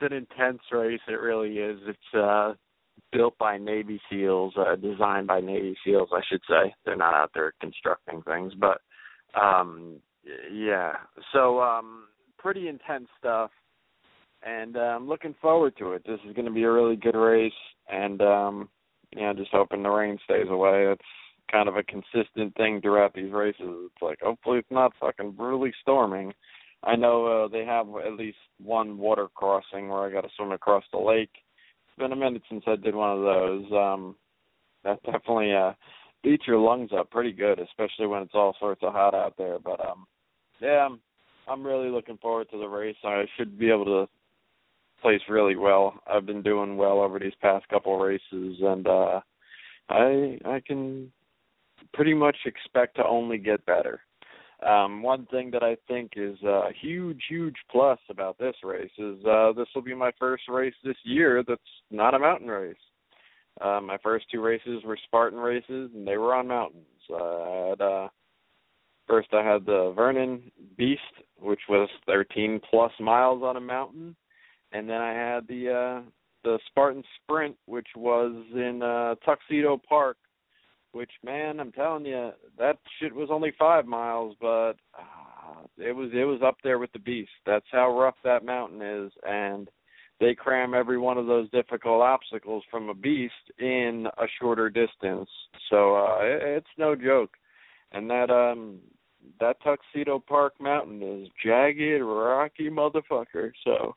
It's 0.00 0.12
an 0.12 0.16
intense 0.16 0.60
race. 0.70 1.00
It 1.08 1.20
really 1.20 1.58
is. 1.58 1.78
It's 1.86 2.14
uh 2.14 2.54
built 3.12 3.38
by 3.38 3.56
Navy 3.56 4.00
SEALs, 4.10 4.54
uh, 4.58 4.74
designed 4.74 5.28
by 5.28 5.40
Navy 5.40 5.76
SEALs, 5.84 6.08
I 6.12 6.20
should 6.28 6.42
say. 6.48 6.74
They're 6.84 6.96
not 6.96 7.14
out 7.14 7.30
there 7.34 7.52
constructing 7.60 8.22
things, 8.22 8.52
but 8.58 8.80
um 9.40 10.00
yeah. 10.52 10.94
So 11.32 11.60
um 11.60 12.04
pretty 12.38 12.68
intense 12.68 13.08
stuff 13.18 13.50
and 14.42 14.76
uh, 14.76 14.80
I'm 14.80 15.08
looking 15.08 15.34
forward 15.40 15.76
to 15.78 15.92
it. 15.92 16.02
This 16.06 16.20
is 16.28 16.34
going 16.34 16.46
to 16.46 16.52
be 16.52 16.62
a 16.62 16.70
really 16.70 16.94
good 16.94 17.16
race, 17.16 17.50
and 17.88 18.22
um, 18.22 18.68
yeah, 19.16 19.32
just 19.32 19.50
hoping 19.52 19.82
the 19.82 19.88
rain 19.88 20.18
stays 20.24 20.48
away. 20.48 20.86
It's 20.86 21.02
kind 21.50 21.68
of 21.68 21.76
a 21.76 21.82
consistent 21.82 22.54
thing 22.56 22.80
throughout 22.80 23.14
these 23.14 23.32
races. 23.32 23.60
It's 23.60 24.02
like 24.02 24.18
hopefully 24.20 24.58
it's 24.58 24.70
not 24.70 24.92
fucking 25.00 25.32
brutally 25.32 25.72
storming. 25.82 26.32
I 26.84 26.94
know 26.94 27.44
uh, 27.44 27.48
they 27.48 27.64
have 27.64 27.86
at 28.06 28.14
least 28.14 28.36
one 28.62 28.98
water 28.98 29.28
crossing 29.34 29.88
where 29.88 30.04
I 30.04 30.12
got 30.12 30.22
to 30.22 30.28
swim 30.36 30.52
across 30.52 30.84
the 30.92 30.98
lake. 30.98 31.30
It's 31.34 31.98
been 31.98 32.12
a 32.12 32.16
minute 32.16 32.42
since 32.48 32.62
I 32.66 32.76
did 32.76 32.94
one 32.94 33.18
of 33.18 33.22
those. 33.22 33.72
Um, 33.72 34.16
that 34.84 35.02
definitely 35.02 35.52
uh, 35.52 35.72
beats 36.22 36.46
your 36.46 36.58
lungs 36.58 36.90
up 36.96 37.10
pretty 37.10 37.32
good, 37.32 37.58
especially 37.58 38.06
when 38.06 38.22
it's 38.22 38.34
all 38.34 38.54
sorts 38.60 38.82
of 38.82 38.92
hot 38.92 39.14
out 39.14 39.34
there. 39.36 39.58
But 39.58 39.84
um, 39.84 40.06
yeah, 40.60 40.86
I'm, 40.86 41.00
I'm 41.48 41.66
really 41.66 41.88
looking 41.88 42.18
forward 42.18 42.48
to 42.50 42.58
the 42.58 42.68
race. 42.68 42.96
I 43.04 43.24
should 43.36 43.58
be 43.58 43.70
able 43.70 43.86
to 43.86 44.08
place 45.00 45.20
really 45.28 45.56
well. 45.56 45.94
I've 46.06 46.26
been 46.26 46.42
doing 46.42 46.76
well 46.76 47.00
over 47.00 47.18
these 47.18 47.34
past 47.40 47.68
couple 47.68 47.98
races, 47.98 48.58
and 48.60 48.86
uh, 48.86 49.20
I 49.88 50.38
I 50.44 50.60
can 50.66 51.12
pretty 51.94 52.14
much 52.14 52.36
expect 52.44 52.96
to 52.96 53.06
only 53.06 53.38
get 53.38 53.64
better. 53.66 54.00
Um, 54.66 55.02
one 55.02 55.26
thing 55.26 55.52
that 55.52 55.62
I 55.62 55.76
think 55.86 56.12
is 56.16 56.40
a 56.42 56.70
huge, 56.80 57.22
huge 57.28 57.54
plus 57.70 57.98
about 58.10 58.38
this 58.38 58.56
race 58.64 58.90
is 58.98 59.24
uh, 59.24 59.52
this 59.52 59.68
will 59.74 59.82
be 59.82 59.94
my 59.94 60.10
first 60.18 60.44
race 60.48 60.74
this 60.82 60.96
year 61.04 61.44
that's 61.46 61.60
not 61.90 62.14
a 62.14 62.18
mountain 62.18 62.48
race. 62.48 62.76
Uh, 63.60 63.80
my 63.80 63.98
first 64.02 64.26
two 64.30 64.40
races 64.40 64.82
were 64.84 64.98
Spartan 65.04 65.38
races, 65.38 65.90
and 65.94 66.06
they 66.06 66.16
were 66.16 66.34
on 66.34 66.48
mountains. 66.48 66.84
Uh, 67.10 67.14
I 67.14 67.68
had 67.68 67.80
uh, 67.80 68.08
first 69.06 69.28
I 69.32 69.44
had 69.44 69.64
the 69.64 69.92
Vernon 69.94 70.50
Beast, 70.76 71.00
which 71.40 71.60
was 71.68 71.88
13 72.06 72.60
plus 72.68 72.92
miles 73.00 73.42
on 73.42 73.56
a 73.56 73.60
mountain, 73.60 74.16
and 74.72 74.88
then 74.88 75.00
I 75.00 75.12
had 75.12 75.46
the 75.48 75.70
uh, 75.70 76.10
the 76.44 76.58
Spartan 76.68 77.02
Sprint, 77.16 77.56
which 77.66 77.88
was 77.96 78.32
in 78.54 78.82
uh, 78.82 79.14
Tuxedo 79.24 79.80
Park. 79.88 80.16
Which 80.92 81.10
man, 81.22 81.60
I'm 81.60 81.72
telling 81.72 82.06
you, 82.06 82.30
that 82.58 82.78
shit 82.98 83.14
was 83.14 83.28
only 83.30 83.52
five 83.58 83.84
miles, 83.84 84.34
but 84.40 84.74
uh, 84.98 85.62
it 85.76 85.94
was 85.94 86.10
it 86.14 86.24
was 86.24 86.40
up 86.42 86.56
there 86.64 86.78
with 86.78 86.92
the 86.92 86.98
beast. 86.98 87.30
That's 87.44 87.66
how 87.70 87.96
rough 87.96 88.16
that 88.24 88.44
mountain 88.44 88.80
is, 88.80 89.12
and 89.22 89.68
they 90.20 90.34
cram 90.34 90.74
every 90.74 90.98
one 90.98 91.18
of 91.18 91.26
those 91.26 91.50
difficult 91.50 92.02
obstacles 92.02 92.64
from 92.70 92.88
a 92.88 92.94
beast 92.94 93.34
in 93.58 94.06
a 94.18 94.26
shorter 94.40 94.68
distance. 94.68 95.28
So 95.70 95.96
uh 95.96 96.18
it, 96.22 96.42
it's 96.42 96.78
no 96.78 96.96
joke. 96.96 97.36
And 97.92 98.10
that 98.10 98.30
um 98.30 98.78
that 99.40 99.56
Tuxedo 99.62 100.18
Park 100.18 100.54
mountain 100.60 101.02
is 101.02 101.28
jagged, 101.44 102.02
rocky 102.02 102.70
motherfucker. 102.70 103.52
So 103.64 103.94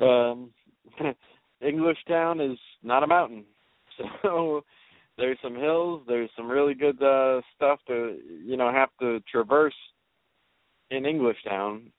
um 0.00 0.50
English 1.60 1.98
Town 2.08 2.40
is 2.40 2.58
not 2.82 3.02
a 3.02 3.06
mountain. 3.06 3.44
So 4.22 4.64
there's 5.16 5.38
some 5.40 5.54
hills, 5.54 6.02
there's 6.08 6.30
some 6.36 6.50
really 6.50 6.74
good 6.74 7.00
uh 7.02 7.40
stuff 7.54 7.78
to 7.86 8.18
you 8.44 8.56
know 8.56 8.72
have 8.72 8.90
to 9.00 9.20
traverse 9.30 9.74
in 10.90 11.06
English 11.06 11.38
Town. 11.48 11.92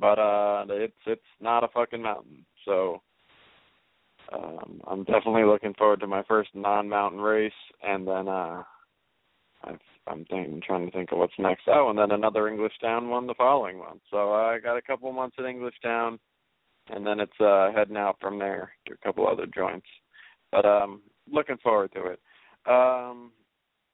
But 0.00 0.18
uh 0.18 0.64
it's 0.70 0.94
it's 1.06 1.22
not 1.40 1.62
a 1.62 1.68
fucking 1.68 2.02
mountain. 2.02 2.44
So 2.64 3.00
um, 4.32 4.80
I'm 4.86 5.04
definitely 5.04 5.44
looking 5.44 5.74
forward 5.74 6.00
to 6.00 6.06
my 6.06 6.22
first 6.24 6.50
non-mountain 6.54 7.20
race, 7.20 7.52
and 7.82 8.06
then 8.06 8.28
uh, 8.28 8.62
I've, 9.64 9.78
I'm 10.06 10.24
thinking, 10.26 10.62
trying 10.66 10.86
to 10.86 10.92
think 10.92 11.12
of 11.12 11.18
what's 11.18 11.32
next. 11.38 11.64
Oh, 11.68 11.90
and 11.90 11.98
then 11.98 12.10
another 12.10 12.48
English 12.48 12.72
Town 12.80 13.08
one 13.08 13.26
the 13.26 13.34
following 13.34 13.78
month. 13.78 14.00
So 14.10 14.32
uh, 14.32 14.46
I 14.46 14.58
got 14.58 14.76
a 14.76 14.82
couple 14.82 15.12
months 15.12 15.36
in 15.38 15.44
English 15.44 15.74
Town, 15.82 16.18
and 16.90 17.06
then 17.06 17.20
it's 17.20 17.40
uh, 17.40 17.70
heading 17.74 17.96
out 17.96 18.16
from 18.20 18.38
there 18.38 18.72
to 18.86 18.94
a 18.94 18.96
couple 18.98 19.26
other 19.26 19.46
joints. 19.54 19.86
But 20.52 20.64
um, 20.64 21.02
looking 21.30 21.56
forward 21.62 21.92
to 21.94 22.06
it. 22.06 22.20
Um, 22.66 23.32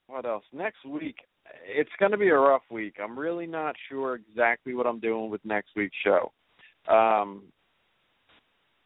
what 0.06 0.26
else? 0.26 0.44
Next 0.52 0.84
week, 0.84 1.16
it's 1.64 1.90
going 1.98 2.12
to 2.12 2.18
be 2.18 2.28
a 2.28 2.38
rough 2.38 2.62
week. 2.70 2.96
I'm 3.02 3.18
really 3.18 3.46
not 3.46 3.74
sure 3.88 4.16
exactly 4.16 4.74
what 4.74 4.86
I'm 4.86 5.00
doing 5.00 5.30
with 5.30 5.44
next 5.44 5.70
week's 5.76 5.96
show. 6.04 6.32
Um, 6.88 7.44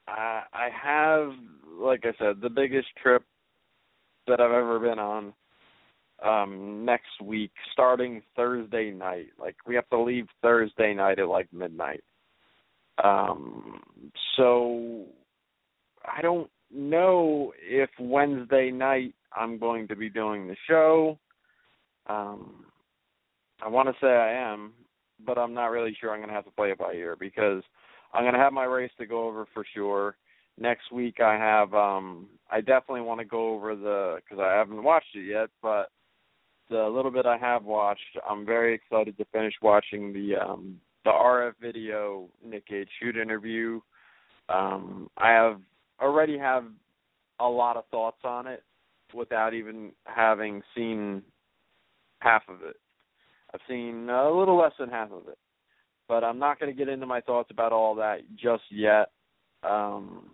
I 0.06 0.42
I 0.52 0.68
have, 0.70 1.32
like 1.78 2.04
I 2.04 2.12
said, 2.18 2.40
the 2.40 2.50
biggest 2.50 2.88
trip 3.02 3.24
that 4.26 4.40
I've 4.40 4.52
ever 4.52 4.78
been 4.78 4.98
on 4.98 5.32
um 6.22 6.84
next 6.84 7.20
week 7.22 7.50
starting 7.72 8.22
Thursday 8.36 8.90
night. 8.90 9.28
Like 9.38 9.56
we 9.66 9.74
have 9.74 9.88
to 9.90 10.00
leave 10.00 10.26
Thursday 10.42 10.94
night 10.94 11.18
at 11.18 11.28
like 11.28 11.52
midnight. 11.52 12.04
Um 13.02 13.82
so 14.36 15.04
I 16.04 16.22
don't 16.22 16.50
know 16.72 17.52
if 17.60 17.90
Wednesday 17.98 18.70
night 18.70 19.14
I'm 19.32 19.58
going 19.58 19.88
to 19.88 19.96
be 19.96 20.08
doing 20.08 20.46
the 20.46 20.56
show. 20.68 21.18
Um 22.06 22.66
I 23.62 23.68
want 23.68 23.88
to 23.88 23.94
say 24.00 24.08
I 24.08 24.32
am, 24.52 24.72
but 25.24 25.38
I'm 25.38 25.54
not 25.54 25.66
really 25.66 25.96
sure 25.98 26.12
I'm 26.12 26.18
going 26.18 26.28
to 26.28 26.34
have 26.34 26.44
to 26.44 26.50
play 26.50 26.70
it 26.70 26.78
by 26.78 26.92
ear 26.92 27.16
because 27.18 27.62
I'm 28.12 28.22
going 28.24 28.34
to 28.34 28.40
have 28.40 28.52
my 28.52 28.64
race 28.64 28.90
to 28.98 29.06
go 29.06 29.26
over 29.26 29.46
for 29.54 29.64
sure. 29.74 30.16
Next 30.58 30.92
week 30.92 31.20
I 31.20 31.34
have 31.34 31.74
um 31.74 32.28
I 32.50 32.60
definitely 32.60 33.00
want 33.00 33.20
to 33.20 33.26
go 33.26 33.54
over 33.54 33.74
the 33.74 34.20
cuz 34.28 34.38
I 34.38 34.52
haven't 34.52 34.82
watched 34.82 35.16
it 35.16 35.26
yet, 35.26 35.50
but 35.62 35.90
the 36.70 36.88
little 36.88 37.10
bit 37.10 37.26
I 37.26 37.36
have 37.36 37.64
watched, 37.64 38.18
I'm 38.28 38.46
very 38.46 38.74
excited 38.74 39.18
to 39.18 39.24
finish 39.26 39.54
watching 39.60 40.12
the 40.12 40.36
um 40.36 40.80
the 41.04 41.10
RF 41.10 41.52
video 41.60 42.28
Nick 42.44 42.66
Gage 42.68 42.88
shoot 43.00 43.16
interview. 43.16 43.80
Um 44.48 45.10
I 45.16 45.30
have 45.30 45.60
already 46.00 46.38
have 46.38 46.64
a 47.40 47.48
lot 47.48 47.76
of 47.76 47.84
thoughts 47.90 48.20
on 48.24 48.46
it 48.46 48.62
without 49.12 49.54
even 49.54 49.92
having 50.04 50.62
seen 50.74 51.22
half 52.20 52.42
of 52.48 52.62
it. 52.62 52.76
I've 53.52 53.60
seen 53.68 54.08
a 54.08 54.30
little 54.30 54.56
less 54.56 54.72
than 54.78 54.88
half 54.88 55.12
of 55.12 55.28
it 55.28 55.38
but 56.08 56.24
I'm 56.24 56.38
not 56.38 56.60
going 56.60 56.70
to 56.70 56.76
get 56.76 56.92
into 56.92 57.06
my 57.06 57.20
thoughts 57.20 57.50
about 57.50 57.72
all 57.72 57.94
that 57.96 58.20
just 58.36 58.64
yet. 58.70 59.10
Um, 59.62 60.30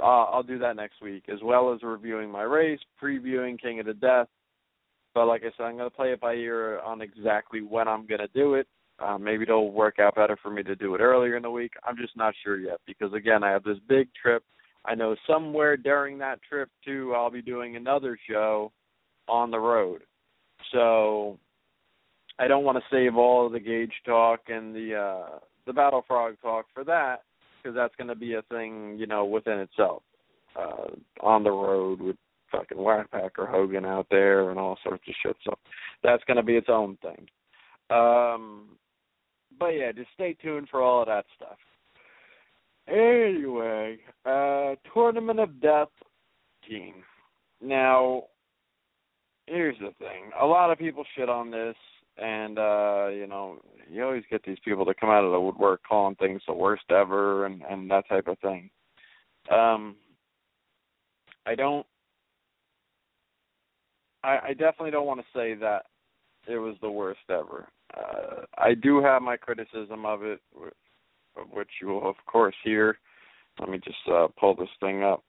I'll, 0.00 0.30
I'll 0.32 0.42
do 0.42 0.58
that 0.58 0.76
next 0.76 1.02
week, 1.02 1.24
as 1.32 1.40
well 1.42 1.72
as 1.72 1.82
reviewing 1.82 2.30
my 2.30 2.42
race, 2.42 2.80
previewing 3.02 3.60
King 3.60 3.80
of 3.80 3.86
the 3.86 3.94
Death. 3.94 4.28
But 5.14 5.26
like 5.26 5.42
I 5.42 5.50
said, 5.56 5.64
I'm 5.64 5.76
going 5.76 5.90
to 5.90 5.96
play 5.96 6.12
it 6.12 6.20
by 6.20 6.34
ear 6.34 6.80
on 6.80 7.02
exactly 7.02 7.60
when 7.60 7.88
I'm 7.88 8.06
going 8.06 8.20
to 8.20 8.28
do 8.28 8.54
it. 8.54 8.66
Uh, 9.00 9.16
maybe 9.16 9.44
it'll 9.44 9.70
work 9.70 9.98
out 10.00 10.16
better 10.16 10.36
for 10.42 10.50
me 10.50 10.62
to 10.64 10.74
do 10.74 10.94
it 10.94 11.00
earlier 11.00 11.36
in 11.36 11.42
the 11.42 11.50
week. 11.50 11.72
I'm 11.84 11.96
just 11.96 12.16
not 12.16 12.34
sure 12.42 12.58
yet 12.58 12.80
because 12.86 13.12
again, 13.12 13.44
I 13.44 13.50
have 13.50 13.62
this 13.62 13.78
big 13.88 14.08
trip. 14.20 14.42
I 14.84 14.94
know 14.94 15.14
somewhere 15.26 15.76
during 15.76 16.18
that 16.18 16.40
trip 16.48 16.68
too, 16.84 17.12
I'll 17.14 17.30
be 17.30 17.42
doing 17.42 17.76
another 17.76 18.18
show 18.28 18.72
on 19.28 19.50
the 19.50 19.58
road. 19.58 20.02
So 20.72 21.38
I 22.38 22.48
don't 22.48 22.64
want 22.64 22.78
to 22.78 22.84
save 22.90 23.16
all 23.16 23.46
of 23.46 23.52
the 23.52 23.60
Gage 23.60 23.92
talk 24.04 24.40
and 24.48 24.74
the 24.74 24.94
uh 24.94 25.38
the 25.66 25.72
Battle 25.72 26.04
Frog 26.08 26.36
talk 26.40 26.66
for 26.72 26.82
that 26.84 27.22
because 27.62 27.76
that's 27.76 27.94
going 27.96 28.08
to 28.08 28.14
be 28.14 28.34
a 28.34 28.42
thing, 28.42 28.96
you 28.98 29.06
know, 29.06 29.24
within 29.24 29.58
itself. 29.58 30.02
Uh 30.56 30.88
on 31.20 31.44
the 31.44 31.50
road 31.50 32.00
with 32.00 32.16
fucking 32.50 32.78
Whackpacker 32.78 33.48
Hogan 33.48 33.84
out 33.84 34.06
there 34.10 34.50
and 34.50 34.58
all 34.58 34.78
sorts 34.82 35.04
of 35.06 35.14
shit. 35.22 35.36
So 35.44 35.54
that's 36.02 36.24
going 36.24 36.38
to 36.38 36.42
be 36.42 36.56
its 36.56 36.68
own 36.68 36.96
thing. 37.02 37.28
Um 37.90 38.70
but 39.58 39.68
yeah, 39.68 39.92
just 39.92 40.10
stay 40.14 40.34
tuned 40.34 40.68
for 40.70 40.82
all 40.82 41.02
of 41.02 41.08
that 41.08 41.26
stuff. 41.36 41.58
Anyway, 42.88 43.98
uh 44.24 44.74
Tournament 44.92 45.40
of 45.40 45.60
Death 45.60 45.88
team. 46.68 46.94
Now, 47.60 48.24
here's 49.46 49.78
the 49.78 49.92
thing. 49.98 50.30
A 50.40 50.46
lot 50.46 50.70
of 50.70 50.78
people 50.78 51.04
shit 51.16 51.28
on 51.28 51.50
this 51.50 51.76
and 52.18 52.58
uh 52.58 53.08
you 53.08 53.26
know 53.26 53.58
you 53.90 54.04
always 54.04 54.24
get 54.30 54.42
these 54.44 54.58
people 54.64 54.84
that 54.84 54.98
come 54.98 55.10
out 55.10 55.24
of 55.24 55.32
the 55.32 55.40
woodwork 55.40 55.80
calling 55.88 56.16
things 56.16 56.42
the 56.46 56.52
worst 56.52 56.84
ever 56.90 57.46
and 57.46 57.62
and 57.70 57.90
that 57.90 58.08
type 58.08 58.26
of 58.26 58.38
thing 58.40 58.68
um 59.50 59.94
i 61.46 61.54
don't 61.54 61.86
i 64.24 64.38
i 64.48 64.48
definitely 64.48 64.90
don't 64.90 65.06
want 65.06 65.20
to 65.20 65.38
say 65.38 65.54
that 65.54 65.86
it 66.48 66.58
was 66.58 66.74
the 66.82 66.90
worst 66.90 67.20
ever 67.30 67.68
uh 67.98 68.42
i 68.58 68.74
do 68.74 69.02
have 69.02 69.22
my 69.22 69.36
criticism 69.36 70.04
of 70.04 70.22
it 70.22 70.40
which 71.52 71.70
you 71.80 71.88
will 71.88 72.08
of 72.08 72.16
course 72.26 72.54
hear 72.64 72.98
let 73.60 73.68
me 73.68 73.78
just 73.78 73.96
uh 74.12 74.28
pull 74.38 74.54
this 74.54 74.68
thing 74.80 75.02
up 75.02 75.22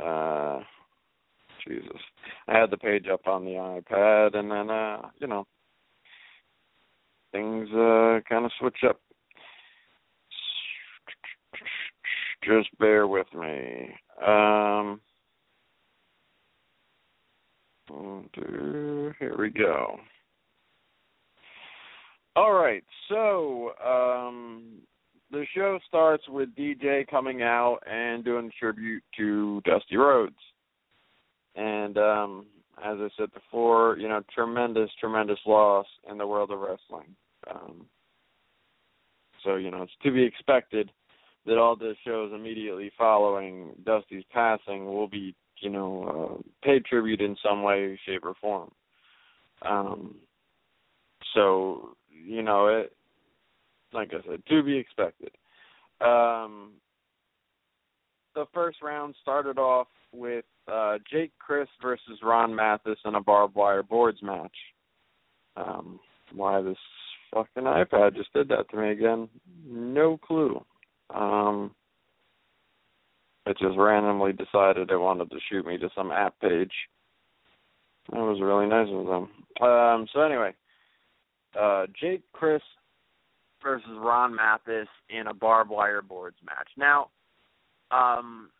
uh 0.00 0.60
jesus 1.66 2.00
i 2.48 2.58
had 2.58 2.70
the 2.70 2.76
page 2.76 3.06
up 3.12 3.26
on 3.26 3.44
the 3.44 3.52
ipad 3.52 4.36
and 4.36 4.50
then 4.50 4.70
uh 4.70 5.02
you 5.18 5.26
know 5.26 5.46
things 7.32 7.68
uh 7.72 8.20
kind 8.28 8.44
of 8.44 8.52
switch 8.60 8.78
up. 8.88 9.00
Just 12.44 12.68
bear 12.78 13.06
with 13.06 13.26
me. 13.34 13.94
Um 14.26 15.00
here 19.18 19.36
we 19.38 19.50
go. 19.50 19.96
All 22.34 22.52
right, 22.52 22.84
so 23.08 23.72
um 23.84 24.78
the 25.30 25.44
show 25.54 25.78
starts 25.88 26.24
with 26.28 26.54
DJ 26.54 27.06
coming 27.06 27.42
out 27.42 27.78
and 27.90 28.24
doing 28.24 28.50
tribute 28.58 29.02
to 29.16 29.60
Dusty 29.64 29.96
Rhodes. 29.96 30.36
And 31.54 31.98
um 31.98 32.46
as 32.78 32.96
I 32.98 33.08
said 33.18 33.32
before, 33.34 33.98
you 33.98 34.08
know, 34.08 34.22
tremendous, 34.34 34.90
tremendous 34.98 35.38
loss 35.46 35.86
in 36.10 36.16
the 36.16 36.26
world 36.26 36.50
of 36.50 36.60
wrestling. 36.60 37.14
Um, 37.50 37.86
so 39.44 39.56
you 39.56 39.70
know, 39.70 39.82
it's 39.82 39.92
to 40.02 40.10
be 40.10 40.22
expected 40.22 40.90
that 41.44 41.58
all 41.58 41.76
the 41.76 41.94
shows 42.06 42.32
immediately 42.34 42.90
following 42.96 43.70
Dusty's 43.84 44.24
passing 44.32 44.86
will 44.86 45.08
be, 45.08 45.34
you 45.60 45.70
know, 45.70 46.38
uh, 46.40 46.42
paid 46.64 46.84
tribute 46.84 47.20
in 47.20 47.36
some 47.44 47.62
way, 47.62 47.98
shape, 48.06 48.24
or 48.24 48.34
form. 48.40 48.70
Um, 49.62 50.14
so 51.34 51.96
you 52.12 52.42
know, 52.42 52.68
it, 52.68 52.92
like 53.92 54.12
I 54.12 54.26
said, 54.28 54.42
to 54.48 54.62
be 54.62 54.76
expected. 54.76 55.30
Um, 56.00 56.72
the 58.34 58.46
first 58.52 58.82
round 58.82 59.14
started 59.20 59.58
off 59.58 59.88
with 60.12 60.44
uh, 60.70 60.98
Jake 61.10 61.32
Crist 61.38 61.70
versus 61.80 62.18
Ron 62.22 62.54
Mathis 62.54 62.98
in 63.04 63.14
a 63.14 63.20
barbed 63.20 63.54
wire 63.54 63.82
boards 63.82 64.22
match. 64.22 64.56
Um, 65.56 66.00
why 66.34 66.62
this 66.62 66.78
fucking 67.32 67.64
iPad 67.64 68.16
just 68.16 68.32
did 68.32 68.48
that 68.48 68.70
to 68.70 68.76
me 68.76 68.90
again? 68.90 69.28
No 69.66 70.18
clue. 70.18 70.64
Um, 71.14 71.72
it 73.46 73.58
just 73.58 73.76
randomly 73.76 74.32
decided 74.32 74.90
it 74.90 74.96
wanted 74.96 75.30
to 75.30 75.38
shoot 75.50 75.66
me 75.66 75.76
to 75.78 75.90
some 75.94 76.10
app 76.10 76.38
page. 76.40 76.72
That 78.10 78.20
was 78.20 78.40
really 78.40 78.66
nice 78.66 78.88
of 78.88 79.06
them. 79.06 79.66
Um, 79.66 80.06
so 80.12 80.20
anyway, 80.20 80.52
uh, 81.58 81.86
Jake 82.00 82.22
Crist 82.32 82.64
versus 83.62 83.88
Ron 83.96 84.34
Mathis 84.34 84.88
in 85.08 85.26
a 85.28 85.34
barbed 85.34 85.70
wire 85.70 86.02
boards 86.02 86.36
match. 86.44 86.68
Now, 86.76 87.10
um, 87.90 88.50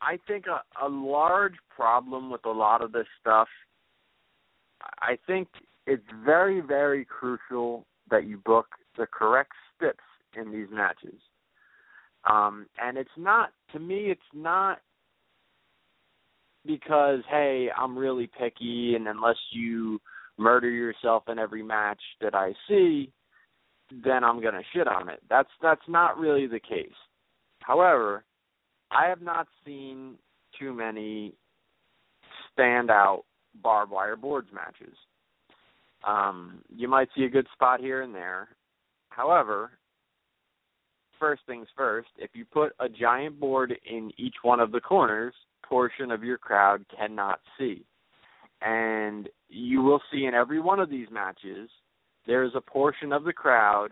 I 0.00 0.18
think 0.26 0.44
a, 0.46 0.62
a 0.84 0.88
large 0.88 1.54
problem 1.74 2.30
with 2.30 2.44
a 2.46 2.50
lot 2.50 2.82
of 2.82 2.92
this 2.92 3.06
stuff. 3.20 3.48
I 5.00 5.18
think 5.26 5.48
it's 5.86 6.04
very, 6.24 6.60
very 6.60 7.04
crucial 7.04 7.86
that 8.10 8.26
you 8.26 8.38
book 8.38 8.66
the 8.96 9.06
correct 9.06 9.52
steps 9.76 10.04
in 10.36 10.52
these 10.52 10.68
matches. 10.70 11.20
Um, 12.28 12.66
and 12.82 12.98
it's 12.98 13.08
not 13.16 13.50
to 13.72 13.78
me 13.78 14.10
it's 14.10 14.20
not 14.34 14.80
because 16.66 17.20
hey, 17.30 17.68
I'm 17.76 17.96
really 17.96 18.28
picky 18.38 18.94
and 18.96 19.06
unless 19.06 19.36
you 19.52 20.00
murder 20.38 20.70
yourself 20.70 21.24
in 21.28 21.38
every 21.38 21.62
match 21.62 22.00
that 22.20 22.34
I 22.34 22.52
see, 22.68 23.10
then 24.04 24.24
I'm 24.24 24.40
going 24.40 24.54
to 24.54 24.62
shit 24.72 24.88
on 24.88 25.08
it. 25.08 25.20
That's 25.28 25.48
that's 25.62 25.88
not 25.88 26.18
really 26.18 26.46
the 26.46 26.60
case. 26.60 26.88
However, 27.60 28.24
I 28.90 29.08
have 29.08 29.22
not 29.22 29.48
seen 29.64 30.14
too 30.58 30.72
many 30.72 31.34
standout 32.56 33.22
barbed 33.62 33.92
wire 33.92 34.16
boards 34.16 34.48
matches. 34.52 34.96
Um, 36.06 36.62
you 36.74 36.88
might 36.88 37.08
see 37.16 37.24
a 37.24 37.28
good 37.28 37.46
spot 37.52 37.80
here 37.80 38.02
and 38.02 38.14
there. 38.14 38.48
However, 39.08 39.70
first 41.18 41.42
things 41.46 41.66
first, 41.76 42.08
if 42.18 42.30
you 42.34 42.44
put 42.44 42.72
a 42.78 42.88
giant 42.88 43.40
board 43.40 43.74
in 43.90 44.12
each 44.16 44.36
one 44.42 44.60
of 44.60 44.72
the 44.72 44.80
corners, 44.80 45.34
portion 45.64 46.10
of 46.10 46.22
your 46.22 46.38
crowd 46.38 46.84
cannot 46.96 47.40
see. 47.58 47.84
And 48.62 49.28
you 49.48 49.82
will 49.82 50.00
see 50.12 50.24
in 50.24 50.34
every 50.34 50.60
one 50.60 50.80
of 50.80 50.90
these 50.90 51.08
matches, 51.10 51.68
there's 52.26 52.52
a 52.54 52.60
portion 52.60 53.12
of 53.12 53.24
the 53.24 53.32
crowd 53.32 53.90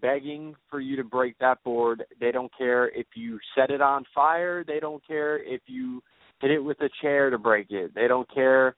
begging 0.00 0.54
for 0.70 0.80
you 0.80 0.96
to 0.96 1.04
break 1.04 1.36
that 1.38 1.62
board. 1.62 2.04
They 2.20 2.32
don't 2.32 2.50
care 2.56 2.88
if 2.88 3.06
you 3.14 3.38
set 3.54 3.70
it 3.70 3.80
on 3.80 4.04
fire, 4.14 4.64
they 4.64 4.80
don't 4.80 5.06
care 5.06 5.42
if 5.42 5.60
you 5.66 6.02
hit 6.40 6.50
it 6.50 6.60
with 6.60 6.80
a 6.80 6.88
chair 7.02 7.30
to 7.30 7.38
break 7.38 7.70
it. 7.70 7.94
They 7.94 8.08
don't 8.08 8.32
care 8.32 8.76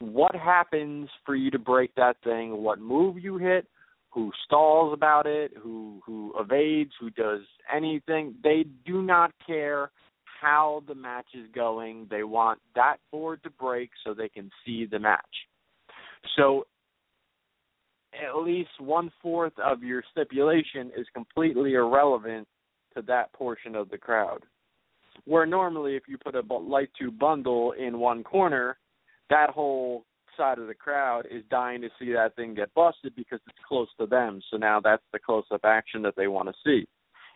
what 0.00 0.34
happens 0.34 1.08
for 1.26 1.34
you 1.34 1.50
to 1.50 1.58
break 1.58 1.94
that 1.94 2.16
thing, 2.24 2.62
what 2.62 2.80
move 2.80 3.18
you 3.18 3.38
hit, 3.38 3.66
who 4.10 4.32
stalls 4.44 4.92
about 4.92 5.26
it, 5.26 5.52
who 5.60 6.00
who 6.04 6.32
evades, 6.38 6.92
who 7.00 7.10
does 7.10 7.40
anything. 7.72 8.34
They 8.42 8.64
do 8.84 9.02
not 9.02 9.32
care 9.46 9.90
how 10.40 10.82
the 10.88 10.94
match 10.94 11.26
is 11.34 11.46
going. 11.54 12.06
They 12.10 12.22
want 12.22 12.60
that 12.74 12.96
board 13.10 13.42
to 13.42 13.50
break 13.50 13.90
so 14.04 14.14
they 14.14 14.28
can 14.28 14.50
see 14.64 14.86
the 14.86 14.98
match. 14.98 15.20
So 16.36 16.66
at 18.14 18.42
least 18.42 18.70
one 18.78 19.12
fourth 19.22 19.52
of 19.64 19.82
your 19.82 20.02
stipulation 20.10 20.90
is 20.96 21.06
completely 21.14 21.74
irrelevant 21.74 22.46
to 22.96 23.02
that 23.02 23.32
portion 23.32 23.74
of 23.74 23.90
the 23.90 23.98
crowd. 23.98 24.44
Where 25.24 25.46
normally, 25.46 25.96
if 25.96 26.04
you 26.08 26.16
put 26.18 26.34
a 26.34 26.42
light 26.54 26.90
tube 26.98 27.18
bundle 27.18 27.72
in 27.72 27.98
one 27.98 28.24
corner, 28.24 28.78
that 29.28 29.50
whole 29.50 30.04
side 30.36 30.58
of 30.58 30.66
the 30.66 30.74
crowd 30.74 31.26
is 31.30 31.42
dying 31.50 31.82
to 31.82 31.88
see 31.98 32.12
that 32.12 32.34
thing 32.36 32.54
get 32.54 32.72
busted 32.74 33.14
because 33.14 33.40
it's 33.46 33.58
close 33.68 33.88
to 33.98 34.06
them. 34.06 34.40
So 34.50 34.56
now 34.56 34.80
that's 34.80 35.02
the 35.12 35.18
close 35.18 35.44
up 35.52 35.60
action 35.64 36.02
that 36.02 36.14
they 36.16 36.28
want 36.28 36.48
to 36.48 36.54
see. 36.64 36.86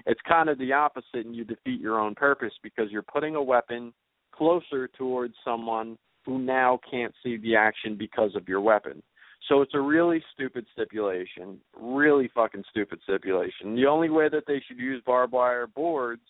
It's 0.06 0.20
kind 0.28 0.48
of 0.48 0.58
the 0.58 0.72
opposite, 0.72 1.24
and 1.24 1.34
you 1.34 1.44
defeat 1.44 1.80
your 1.80 1.98
own 1.98 2.14
purpose 2.14 2.52
because 2.62 2.90
you're 2.90 3.02
putting 3.02 3.36
a 3.36 3.42
weapon 3.42 3.92
closer 4.32 4.88
towards 4.88 5.34
someone 5.44 5.96
who 6.26 6.38
now 6.38 6.78
can't 6.90 7.14
see 7.22 7.36
the 7.38 7.56
action 7.56 7.96
because 7.96 8.34
of 8.34 8.48
your 8.48 8.60
weapon. 8.60 9.02
So 9.48 9.60
it's 9.60 9.74
a 9.74 9.80
really 9.80 10.22
stupid 10.32 10.64
stipulation, 10.72 11.60
really 11.78 12.30
fucking 12.34 12.64
stupid 12.70 12.98
stipulation. 13.02 13.74
The 13.76 13.86
only 13.86 14.08
way 14.08 14.28
that 14.30 14.44
they 14.46 14.62
should 14.66 14.78
use 14.78 15.02
barbed 15.04 15.32
wire 15.32 15.66
boards 15.66 16.22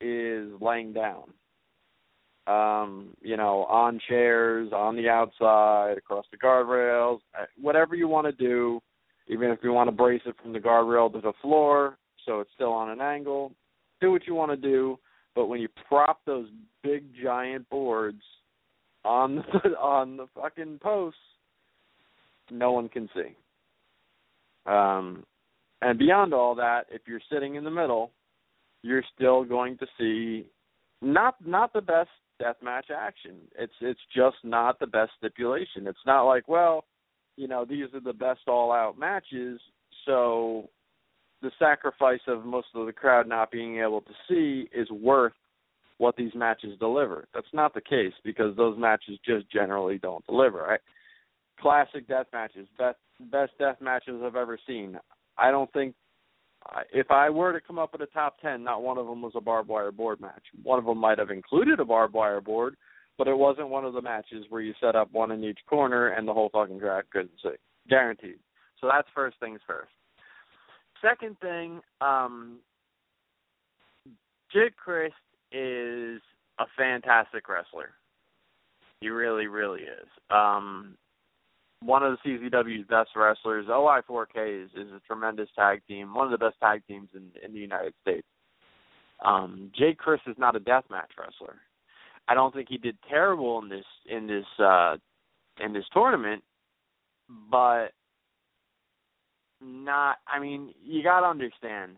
is 0.00 0.50
laying 0.60 0.92
down. 0.92 1.24
Um, 2.46 3.14
you 3.20 3.36
know, 3.36 3.64
on 3.64 4.00
chairs, 4.08 4.72
on 4.72 4.96
the 4.96 5.08
outside, 5.08 5.98
across 5.98 6.24
the 6.30 6.38
guardrails, 6.38 7.18
uh, 7.38 7.44
whatever 7.60 7.94
you 7.94 8.08
want 8.08 8.26
to 8.26 8.32
do, 8.32 8.80
even 9.28 9.50
if 9.50 9.58
you 9.62 9.72
want 9.72 9.88
to 9.88 9.92
brace 9.92 10.22
it 10.26 10.34
from 10.42 10.52
the 10.52 10.58
guardrail 10.58 11.12
to 11.12 11.20
the 11.20 11.32
floor 11.42 11.98
so 12.26 12.40
it's 12.40 12.50
still 12.54 12.72
on 12.72 12.90
an 12.90 13.00
angle, 13.00 13.52
do 14.00 14.10
what 14.10 14.26
you 14.26 14.34
want 14.34 14.50
to 14.50 14.56
do, 14.56 14.98
but 15.34 15.46
when 15.46 15.60
you 15.60 15.68
prop 15.88 16.20
those 16.26 16.48
big 16.82 17.04
giant 17.22 17.68
boards 17.68 18.22
on 19.04 19.36
the, 19.36 19.70
on 19.78 20.16
the 20.16 20.26
fucking 20.34 20.78
posts, 20.82 21.18
no 22.50 22.72
one 22.72 22.88
can 22.88 23.08
see. 23.14 23.36
Um, 24.66 25.24
and 25.82 25.98
beyond 25.98 26.34
all 26.34 26.54
that, 26.56 26.86
if 26.90 27.02
you're 27.06 27.20
sitting 27.32 27.54
in 27.54 27.64
the 27.64 27.70
middle, 27.70 28.10
you're 28.82 29.04
still 29.14 29.44
going 29.44 29.78
to 29.78 29.86
see 29.98 30.46
not 31.02 31.34
not 31.44 31.72
the 31.72 31.80
best 31.80 32.10
deathmatch 32.40 32.90
action. 32.94 33.36
It's 33.58 33.72
it's 33.80 34.00
just 34.14 34.36
not 34.44 34.78
the 34.78 34.86
best 34.86 35.12
stipulation. 35.18 35.86
It's 35.86 35.98
not 36.06 36.24
like, 36.24 36.48
well, 36.48 36.84
you 37.36 37.48
know, 37.48 37.64
these 37.64 37.86
are 37.94 38.00
the 38.00 38.12
best 38.12 38.40
all 38.48 38.72
out 38.72 38.98
matches, 38.98 39.60
so 40.06 40.68
the 41.42 41.50
sacrifice 41.58 42.20
of 42.26 42.44
most 42.44 42.68
of 42.74 42.86
the 42.86 42.92
crowd 42.92 43.28
not 43.28 43.50
being 43.50 43.78
able 43.78 44.00
to 44.02 44.12
see 44.28 44.68
is 44.76 44.90
worth 44.90 45.32
what 45.98 46.16
these 46.16 46.34
matches 46.34 46.78
deliver. 46.78 47.28
That's 47.34 47.46
not 47.52 47.74
the 47.74 47.80
case 47.80 48.14
because 48.24 48.56
those 48.56 48.78
matches 48.78 49.18
just 49.24 49.50
generally 49.50 49.98
don't 49.98 50.26
deliver. 50.26 50.58
Right? 50.58 50.80
Classic 51.60 52.06
death 52.08 52.26
matches, 52.32 52.66
best 52.78 52.98
best 53.30 53.52
death 53.58 53.76
matches 53.80 54.22
I've 54.24 54.36
ever 54.36 54.58
seen. 54.66 54.98
I 55.36 55.50
don't 55.50 55.70
think 55.72 55.94
if 56.92 57.10
I 57.10 57.30
were 57.30 57.52
to 57.52 57.60
come 57.60 57.78
up 57.78 57.92
with 57.92 58.02
a 58.02 58.06
top 58.06 58.38
ten, 58.40 58.64
not 58.64 58.82
one 58.82 58.98
of 58.98 59.06
them 59.06 59.22
was 59.22 59.32
a 59.34 59.40
barbed 59.40 59.68
wire 59.68 59.92
board 59.92 60.20
match. 60.20 60.42
One 60.62 60.78
of 60.78 60.84
them 60.84 60.98
might 60.98 61.18
have 61.18 61.30
included 61.30 61.80
a 61.80 61.84
barbed 61.84 62.14
wire 62.14 62.40
board, 62.40 62.76
but 63.18 63.28
it 63.28 63.36
wasn't 63.36 63.68
one 63.68 63.84
of 63.84 63.92
the 63.92 64.02
matches 64.02 64.46
where 64.48 64.62
you 64.62 64.74
set 64.80 64.96
up 64.96 65.12
one 65.12 65.30
in 65.30 65.44
each 65.44 65.60
corner 65.68 66.08
and 66.08 66.26
the 66.26 66.32
whole 66.32 66.50
fucking 66.50 66.80
crowd 66.80 67.04
couldn't 67.12 67.30
see. 67.42 67.56
Guaranteed. 67.88 68.38
So 68.80 68.88
that's 68.90 69.08
first 69.14 69.36
things 69.40 69.60
first. 69.66 69.90
Second 71.02 71.38
thing, 71.40 71.80
um, 72.00 72.58
Jake 74.52 74.76
Crist 74.76 75.14
is 75.52 76.20
a 76.58 76.66
fantastic 76.76 77.48
wrestler. 77.48 77.90
He 79.00 79.08
really, 79.08 79.46
really 79.46 79.80
is. 79.80 80.08
Um, 80.30 80.96
one 81.82 82.02
of 82.02 82.18
the 82.22 82.30
CZW's 82.30 82.86
best 82.86 83.10
wrestlers. 83.16 83.66
OI4K 83.66 84.64
is, 84.64 84.70
is 84.76 84.92
a 84.92 85.00
tremendous 85.06 85.48
tag 85.56 85.80
team, 85.88 86.12
one 86.12 86.26
of 86.26 86.38
the 86.38 86.44
best 86.44 86.60
tag 86.60 86.82
teams 86.86 87.08
in, 87.14 87.28
in 87.42 87.54
the 87.54 87.58
United 87.58 87.94
States. 88.02 88.26
Um, 89.24 89.70
Jake 89.74 89.98
Crist 89.98 90.24
is 90.26 90.36
not 90.38 90.56
a 90.56 90.60
deathmatch 90.60 91.16
wrestler. 91.18 91.56
I 92.28 92.34
don't 92.34 92.54
think 92.54 92.68
he 92.68 92.78
did 92.78 92.96
terrible 93.08 93.60
in 93.62 93.68
this 93.68 93.84
in 94.06 94.26
this 94.26 94.44
uh, 94.58 94.96
in 95.58 95.72
this 95.72 95.84
tournament, 95.92 96.42
but 97.50 97.88
not. 99.60 100.18
I 100.26 100.38
mean, 100.38 100.72
you 100.82 101.02
got 101.02 101.20
to 101.20 101.26
understand, 101.26 101.96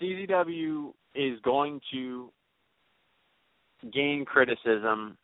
CZW 0.00 0.92
is 1.14 1.38
going 1.42 1.80
to 1.92 2.30
gain 3.92 4.24
criticism 4.24 5.16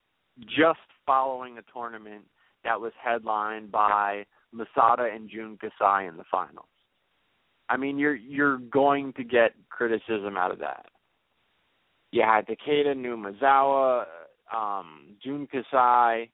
just 0.44 0.78
following 1.06 1.58
a 1.58 1.62
tournament 1.72 2.24
that 2.64 2.80
was 2.80 2.92
headlined 3.02 3.70
by 3.70 4.24
Masada 4.52 5.08
and 5.12 5.28
Jun 5.28 5.58
Kasai 5.60 6.06
in 6.06 6.16
the 6.16 6.24
finals. 6.30 6.66
I 7.68 7.76
mean, 7.76 7.98
you're 7.98 8.14
you're 8.14 8.58
going 8.58 9.12
to 9.14 9.24
get 9.24 9.52
criticism 9.70 10.36
out 10.36 10.50
of 10.50 10.58
that. 10.58 10.86
You 12.10 12.22
had 12.22 12.46
Takeda 12.46 12.94
Numazawa, 12.94 14.04
um, 14.54 15.16
Jun 15.24 15.48
Kasai. 15.50 16.30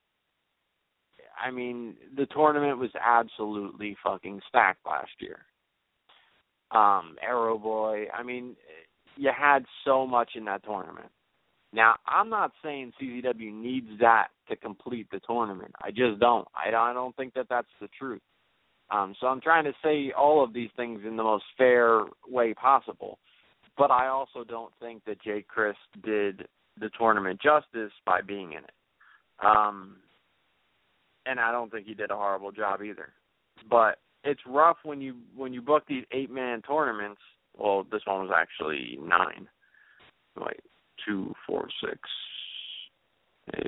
I 1.44 1.51
mean, 1.51 1.94
the 2.16 2.27
tournament 2.27 2.78
was 2.78 2.90
absolutely 3.01 3.97
fucking 4.02 4.40
stacked 4.48 4.85
last 4.86 5.10
year. 5.20 5.40
Um, 6.70 7.16
Arrow 7.23 7.59
Boy. 7.59 8.06
I 8.16 8.23
mean, 8.23 8.56
you 9.16 9.31
had 9.36 9.65
so 9.85 10.06
much 10.06 10.31
in 10.35 10.44
that 10.47 10.65
tournament. 10.65 11.10
Now, 11.73 11.97
I'm 12.06 12.31
not 12.31 12.52
saying 12.62 12.93
CZW 13.01 13.52
needs 13.52 13.89
that 14.01 14.28
to 14.48 14.56
complete 14.56 15.09
the 15.10 15.20
tournament. 15.20 15.73
I 15.82 15.90
just 15.90 16.19
don't. 16.19 16.48
I 16.55 16.70
don't, 16.70 16.81
I 16.81 16.93
don't 16.93 17.15
think 17.16 17.35
that 17.35 17.47
that's 17.51 17.69
the 17.81 17.89
truth. 17.98 18.23
Um, 18.90 19.15
so 19.20 19.27
I'm 19.27 19.40
trying 19.40 19.65
to 19.65 19.74
say 19.85 20.12
all 20.16 20.43
of 20.43 20.55
these 20.55 20.70
things 20.77 21.02
in 21.06 21.16
the 21.16 21.23
most 21.23 21.44
fair 21.59 22.05
way 22.27 22.55
possible. 22.55 23.19
But 23.77 23.90
I 23.90 24.09
also 24.09 24.44
don't 24.44 24.73
think 24.81 25.05
that 25.05 25.23
Jay 25.23 25.44
Crist 25.47 25.78
did 26.02 26.48
the 26.81 26.90
tournament 26.98 27.40
justice 27.40 27.93
by 28.06 28.23
being 28.23 28.52
in 28.52 28.59
it. 28.59 28.70
Um, 29.44 29.97
and 31.28 31.38
I 31.38 31.52
don't 31.52 31.70
think 31.70 31.86
he 31.86 31.94
did 31.94 32.10
a 32.10 32.16
horrible 32.16 32.52
job 32.52 32.82
either. 32.82 33.12
But 33.68 33.98
it's 34.24 34.40
rough 34.46 34.78
when 34.82 35.00
you 35.00 35.16
when 35.36 35.52
you 35.52 35.62
book 35.62 35.84
these 35.88 36.05
eight 36.12 36.30
man 36.30 36.62
tournaments. 36.62 37.20
Well, 37.56 37.84
this 37.90 38.02
one 38.05 38.26
was 38.26 38.34
actually 38.34 38.98
nine. 39.02 39.48
Wait, 40.38 40.60
two, 41.05 41.34
four, 41.46 41.68
six. 41.82 41.98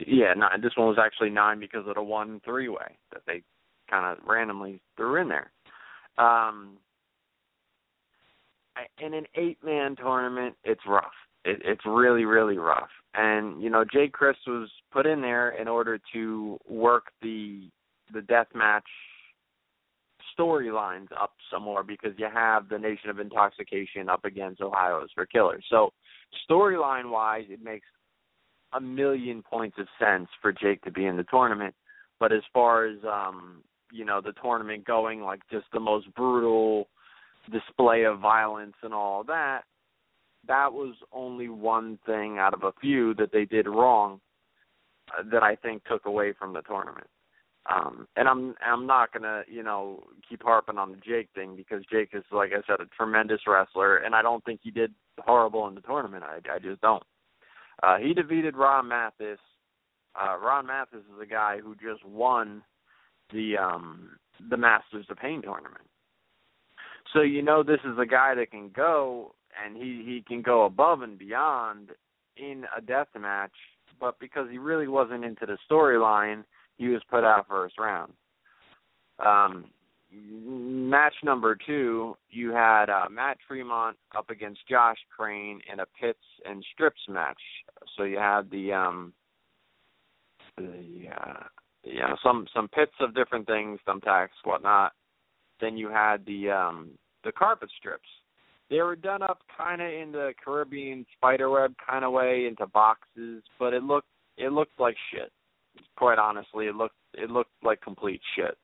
Yeah, 0.06 0.34
nine. 0.34 0.60
This 0.62 0.72
one 0.76 0.88
was 0.88 0.98
actually 1.02 1.30
nine 1.30 1.58
because 1.58 1.86
of 1.86 1.94
the 1.94 2.02
one 2.02 2.40
three 2.44 2.68
way 2.68 2.96
that 3.12 3.22
they 3.26 3.42
kind 3.90 4.06
of 4.06 4.24
randomly 4.26 4.80
threw 4.96 5.20
in 5.20 5.28
there. 5.28 5.50
Um, 6.18 6.78
in 8.98 9.14
an 9.14 9.26
eight 9.34 9.58
man 9.64 9.96
tournament, 9.96 10.54
it's 10.64 10.82
rough. 10.86 11.12
It, 11.44 11.60
it's 11.64 11.84
really, 11.86 12.24
really 12.24 12.58
rough. 12.58 12.90
And 13.14 13.62
you 13.62 13.70
know, 13.70 13.84
Jay 13.84 14.08
Crist 14.08 14.40
was 14.46 14.70
put 14.92 15.06
in 15.06 15.20
there 15.20 15.50
in 15.50 15.68
order 15.68 15.98
to 16.12 16.58
work 16.68 17.06
the 17.22 17.68
the 18.12 18.22
death 18.22 18.48
match 18.54 18.86
storylines 20.38 21.08
up 21.20 21.32
some 21.52 21.62
more 21.62 21.82
because 21.82 22.12
you 22.16 22.28
have 22.32 22.68
the 22.68 22.78
Nation 22.78 23.10
of 23.10 23.18
Intoxication 23.18 24.08
up 24.08 24.24
against 24.24 24.60
Ohio's 24.60 25.10
for 25.14 25.26
Killers. 25.26 25.64
So 25.68 25.92
storyline 26.48 27.10
wise, 27.10 27.44
it 27.48 27.62
makes 27.62 27.86
a 28.72 28.80
million 28.80 29.42
points 29.42 29.76
of 29.78 29.86
sense 29.98 30.28
for 30.40 30.52
Jake 30.52 30.82
to 30.82 30.90
be 30.90 31.06
in 31.06 31.16
the 31.16 31.24
tournament. 31.24 31.74
But 32.18 32.32
as 32.32 32.42
far 32.52 32.86
as 32.86 32.98
um, 33.04 33.62
you 33.92 34.04
know, 34.04 34.20
the 34.20 34.32
tournament 34.42 34.84
going 34.84 35.20
like 35.22 35.40
just 35.50 35.66
the 35.72 35.80
most 35.80 36.12
brutal 36.14 36.88
display 37.50 38.04
of 38.04 38.20
violence 38.20 38.76
and 38.82 38.94
all 38.94 39.24
that, 39.24 39.62
that 40.46 40.72
was 40.72 40.94
only 41.12 41.48
one 41.48 41.98
thing 42.06 42.38
out 42.38 42.54
of 42.54 42.64
a 42.64 42.72
few 42.80 43.14
that 43.14 43.32
they 43.32 43.44
did 43.44 43.66
wrong 43.66 44.20
uh, 45.16 45.22
that 45.30 45.42
I 45.42 45.56
think 45.56 45.84
took 45.84 46.06
away 46.06 46.32
from 46.38 46.52
the 46.52 46.62
tournament. 46.62 47.06
Um, 47.68 48.08
and 48.16 48.26
I'm 48.26 48.54
I'm 48.64 48.86
not 48.86 49.12
gonna 49.12 49.42
you 49.46 49.62
know 49.62 50.02
keep 50.26 50.42
harping 50.42 50.78
on 50.78 50.92
the 50.92 50.96
Jake 50.96 51.28
thing 51.34 51.56
because 51.56 51.84
Jake 51.92 52.10
is 52.14 52.24
like 52.32 52.50
I 52.52 52.66
said 52.66 52.80
a 52.80 52.86
tremendous 52.96 53.42
wrestler 53.46 53.98
and 53.98 54.14
I 54.14 54.22
don't 54.22 54.42
think 54.44 54.60
he 54.62 54.70
did 54.70 54.94
horrible 55.18 55.68
in 55.68 55.74
the 55.74 55.82
tournament. 55.82 56.24
I 56.24 56.38
I 56.50 56.58
just 56.58 56.80
don't. 56.80 57.02
Uh, 57.82 57.98
he 57.98 58.14
defeated 58.14 58.56
Ron 58.56 58.88
Mathis. 58.88 59.38
Uh, 60.18 60.38
Ron 60.38 60.66
Mathis 60.66 61.00
is 61.00 61.20
a 61.22 61.26
guy 61.26 61.58
who 61.62 61.74
just 61.74 62.04
won 62.04 62.62
the 63.32 63.58
um 63.58 64.10
the 64.48 64.56
Masters 64.56 65.06
of 65.10 65.18
Pain 65.18 65.42
tournament. 65.42 65.84
So 67.12 67.20
you 67.20 67.42
know 67.42 67.62
this 67.62 67.80
is 67.84 67.98
a 67.98 68.06
guy 68.06 68.34
that 68.36 68.50
can 68.50 68.70
go 68.70 69.34
and 69.64 69.76
he 69.76 70.02
he 70.04 70.24
can 70.26 70.42
go 70.42 70.64
above 70.64 71.02
and 71.02 71.18
beyond 71.18 71.90
in 72.36 72.64
a 72.76 72.80
death 72.80 73.08
match, 73.18 73.54
but 73.98 74.18
because 74.18 74.48
he 74.50 74.58
really 74.58 74.88
wasn't 74.88 75.24
into 75.24 75.46
the 75.46 75.58
storyline, 75.70 76.44
he 76.76 76.88
was 76.88 77.02
put 77.10 77.24
out 77.24 77.46
first 77.48 77.78
round. 77.78 78.12
Um, 79.24 79.66
match 80.12 81.14
number 81.22 81.56
two, 81.66 82.16
you 82.30 82.52
had 82.52 82.90
uh, 82.90 83.08
Matt 83.10 83.38
Tremont 83.46 83.96
up 84.16 84.30
against 84.30 84.66
Josh 84.68 84.96
Crane 85.14 85.60
in 85.72 85.80
a 85.80 85.86
pits 86.00 86.18
and 86.44 86.64
strips 86.72 87.00
match. 87.08 87.40
So 87.96 88.04
you 88.04 88.18
had 88.18 88.50
the 88.50 88.72
um, 88.72 89.12
the 90.56 91.08
uh, 91.14 91.44
you 91.84 92.00
know 92.00 92.16
some 92.22 92.46
some 92.54 92.68
pits 92.68 92.92
of 93.00 93.14
different 93.14 93.46
things, 93.46 93.78
thumbtacks, 93.86 94.28
whatnot. 94.44 94.92
Then 95.60 95.76
you 95.76 95.88
had 95.90 96.24
the 96.26 96.50
um, 96.50 96.90
the 97.24 97.32
carpet 97.32 97.70
strips. 97.78 98.08
They 98.70 98.80
were 98.80 98.96
done 98.96 99.22
up 99.22 99.40
kind 99.58 99.82
of 99.82 99.88
in 99.88 100.12
the 100.12 100.32
Caribbean 100.42 101.04
spiderweb 101.16 101.74
kind 101.84 102.04
of 102.04 102.12
way 102.12 102.46
into 102.46 102.66
boxes, 102.68 103.42
but 103.58 103.74
it 103.74 103.82
looked 103.82 104.06
it 104.36 104.52
looked 104.52 104.78
like 104.78 104.96
shit. 105.12 105.32
Quite 105.96 106.18
honestly, 106.18 106.66
it 106.66 106.76
looked 106.76 106.94
it 107.14 107.30
looked 107.30 107.50
like 107.64 107.80
complete 107.80 108.20
shit. 108.36 108.56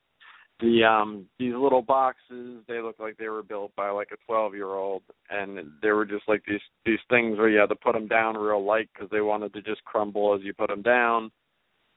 The 0.60 0.84
um 0.84 1.26
these 1.40 1.54
little 1.54 1.82
boxes, 1.82 2.62
they 2.68 2.80
looked 2.80 3.00
like 3.00 3.16
they 3.18 3.28
were 3.28 3.42
built 3.42 3.74
by 3.76 3.90
like 3.90 4.08
a 4.12 4.32
12-year-old 4.32 5.02
and 5.28 5.58
they 5.82 5.90
were 5.90 6.06
just 6.06 6.26
like 6.28 6.42
these 6.46 6.60
these 6.84 7.00
things 7.10 7.36
where 7.36 7.48
you 7.48 7.58
had 7.58 7.68
to 7.68 7.74
put 7.74 7.92
them 7.92 8.06
down 8.06 8.36
real 8.36 8.64
light 8.64 8.88
cuz 8.94 9.10
they 9.10 9.20
wanted 9.20 9.52
to 9.54 9.62
just 9.62 9.84
crumble 9.84 10.34
as 10.34 10.42
you 10.42 10.54
put 10.54 10.68
them 10.68 10.82
down. 10.82 11.32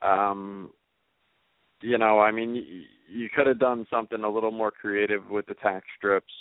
Um 0.01 0.73
you 1.81 1.99
know, 1.99 2.19
I 2.19 2.31
mean 2.31 2.55
you, 2.55 2.83
you 3.07 3.29
could 3.29 3.45
have 3.45 3.59
done 3.59 3.85
something 3.89 4.23
a 4.23 4.29
little 4.29 4.51
more 4.51 4.71
creative 4.71 5.29
with 5.29 5.45
the 5.45 5.53
tack 5.53 5.83
strips. 5.95 6.33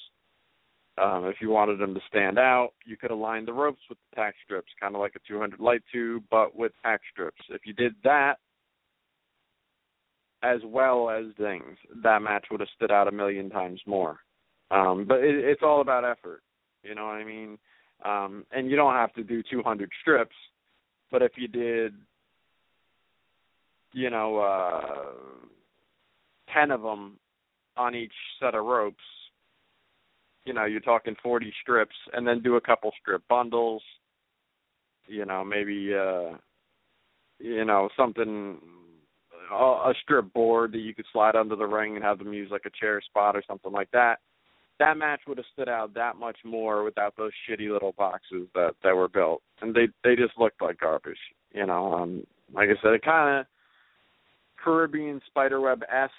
Um, 1.01 1.27
if 1.27 1.37
you 1.41 1.51
wanted 1.51 1.79
them 1.79 1.95
to 1.95 2.01
stand 2.09 2.39
out, 2.39 2.71
you 2.85 2.97
could 2.97 3.11
align 3.11 3.45
the 3.45 3.53
ropes 3.53 3.81
with 3.89 3.99
the 4.11 4.17
tack 4.17 4.35
strips, 4.45 4.73
kind 4.81 4.95
of 4.95 5.01
like 5.01 5.15
a 5.15 5.21
200 5.29 5.61
light 5.61 5.83
tube, 5.93 6.25
but 6.31 6.57
with 6.57 6.73
tack 6.83 7.01
strips. 7.13 7.41
If 7.51 7.63
you 7.65 7.73
did 7.73 7.95
that, 8.05 8.37
as 10.43 10.61
well 10.65 11.11
as 11.11 11.25
things, 11.37 11.77
that 12.03 12.23
match 12.23 12.47
would 12.51 12.61
have 12.61 12.69
stood 12.77 12.91
out 12.93 13.09
a 13.09 13.13
million 13.13 13.51
times 13.51 13.81
more. 13.87 14.19
Um, 14.71 15.05
but 15.07 15.19
it, 15.19 15.37
it's 15.37 15.63
all 15.63 15.81
about 15.81 16.05
effort. 16.05 16.43
You 16.83 16.95
know 16.95 17.07
what 17.07 17.15
I 17.15 17.25
mean? 17.25 17.59
Um, 18.05 18.45
and 18.53 18.71
you 18.71 18.77
don't 18.77 18.95
have 18.95 19.13
to 19.15 19.25
do 19.25 19.43
200 19.51 19.91
strips, 20.01 20.37
but 21.11 21.23
if 21.23 21.33
you 21.37 21.49
did, 21.49 21.95
you 23.93 24.11
know, 24.11 24.39
uh, 24.39 24.93
10 26.55 26.71
of 26.71 26.83
them 26.83 27.19
on 27.77 27.95
each 27.95 28.13
set 28.41 28.55
of 28.55 28.65
ropes, 28.65 28.97
you 30.49 30.55
know, 30.55 30.65
you're 30.65 30.81
talking 30.81 31.15
40 31.23 31.53
strips, 31.63 31.95
and 32.15 32.27
then 32.27 32.43
do 32.43 32.57
a 32.57 32.61
couple 32.61 32.91
strip 33.01 33.23
bundles. 33.29 33.83
You 35.07 35.27
know, 35.27 35.45
maybe 35.45 35.93
uh, 35.95 36.37
you 37.39 37.65
know 37.67 37.91
something, 37.97 38.59
a 39.53 39.93
strip 40.03 40.33
board 40.33 40.73
that 40.73 40.79
you 40.79 40.95
could 40.95 41.05
slide 41.13 41.37
under 41.37 41.55
the 41.55 41.67
ring 41.67 41.97
and 41.97 42.05
have 42.05 42.19
them 42.19 42.33
use 42.33 42.51
like 42.51 42.65
a 42.67 42.81
chair 42.81 43.01
spot 43.03 43.37
or 43.37 43.43
something 43.47 43.73
like 43.73 43.91
that. 43.93 44.17
That 44.79 44.97
match 44.97 45.21
would 45.27 45.39
have 45.39 45.47
stood 45.53 45.69
out 45.69 45.93
that 45.95 46.17
much 46.17 46.39
more 46.45 46.83
without 46.83 47.15
those 47.17 47.33
shitty 47.49 47.71
little 47.71 47.93
boxes 47.99 48.49
that 48.55 48.73
that 48.83 48.97
were 48.97 49.09
built, 49.09 49.43
and 49.61 49.75
they 49.75 49.89
they 50.03 50.17
just 50.17 50.39
looked 50.39 50.63
like 50.63 50.81
garbage. 50.81 51.19
You 51.53 51.67
know, 51.67 51.93
um, 51.93 52.25
like 52.55 52.71
I 52.71 52.83
said, 52.83 52.95
it 52.95 53.03
kind 53.03 53.41
of 53.41 53.47
Caribbean 54.63 55.21
spiderweb 55.27 55.83
esque 55.83 56.13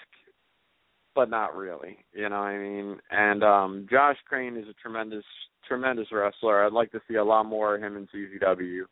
but 1.14 1.30
not 1.30 1.56
really. 1.56 1.98
You 2.12 2.28
know 2.28 2.38
what 2.38 2.46
I 2.46 2.58
mean? 2.58 2.98
And 3.10 3.42
um 3.42 3.86
Josh 3.90 4.16
Crane 4.28 4.56
is 4.56 4.68
a 4.68 4.74
tremendous 4.74 5.24
tremendous 5.66 6.08
wrestler. 6.12 6.64
I'd 6.64 6.72
like 6.72 6.92
to 6.92 7.00
see 7.08 7.16
a 7.16 7.24
lot 7.24 7.44
more 7.44 7.74
of 7.74 7.82
him 7.82 7.96
in 7.96 8.08
CZW. 8.08 8.82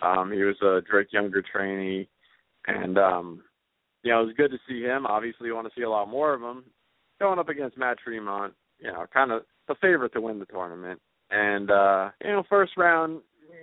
Um 0.00 0.32
he 0.32 0.42
was 0.42 0.56
a 0.62 0.80
Drake 0.88 1.12
Younger 1.12 1.42
trainee 1.42 2.08
and 2.66 2.98
um 2.98 3.42
you 4.02 4.10
know, 4.10 4.22
it 4.22 4.26
was 4.26 4.34
good 4.36 4.50
to 4.50 4.58
see 4.68 4.82
him. 4.82 5.06
Obviously 5.06 5.46
you 5.46 5.54
want 5.54 5.66
to 5.66 5.74
see 5.78 5.84
a 5.84 5.90
lot 5.90 6.08
more 6.08 6.34
of 6.34 6.40
him. 6.40 6.64
Going 7.20 7.38
up 7.38 7.50
against 7.50 7.76
Matt 7.76 7.98
Tremont, 7.98 8.54
you 8.78 8.88
know, 8.88 9.04
kind 9.12 9.30
of 9.30 9.42
the 9.68 9.74
favorite 9.80 10.12
to 10.14 10.20
win 10.20 10.38
the 10.38 10.46
tournament. 10.46 11.00
And 11.30 11.70
uh, 11.70 12.10
you 12.24 12.30
know, 12.30 12.42
first 12.48 12.72
round 12.76 13.20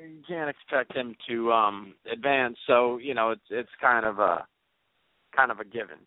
you 0.08 0.22
can't 0.28 0.50
expect 0.50 0.96
him 0.96 1.16
to 1.28 1.52
um 1.52 1.96
advance, 2.12 2.58
so, 2.68 2.98
you 2.98 3.14
know, 3.14 3.32
it's 3.32 3.42
it's 3.50 3.70
kind 3.82 4.06
of 4.06 4.20
a 4.20 4.46
kind 5.36 5.52
of 5.52 5.60
a 5.60 5.66
given 5.66 6.00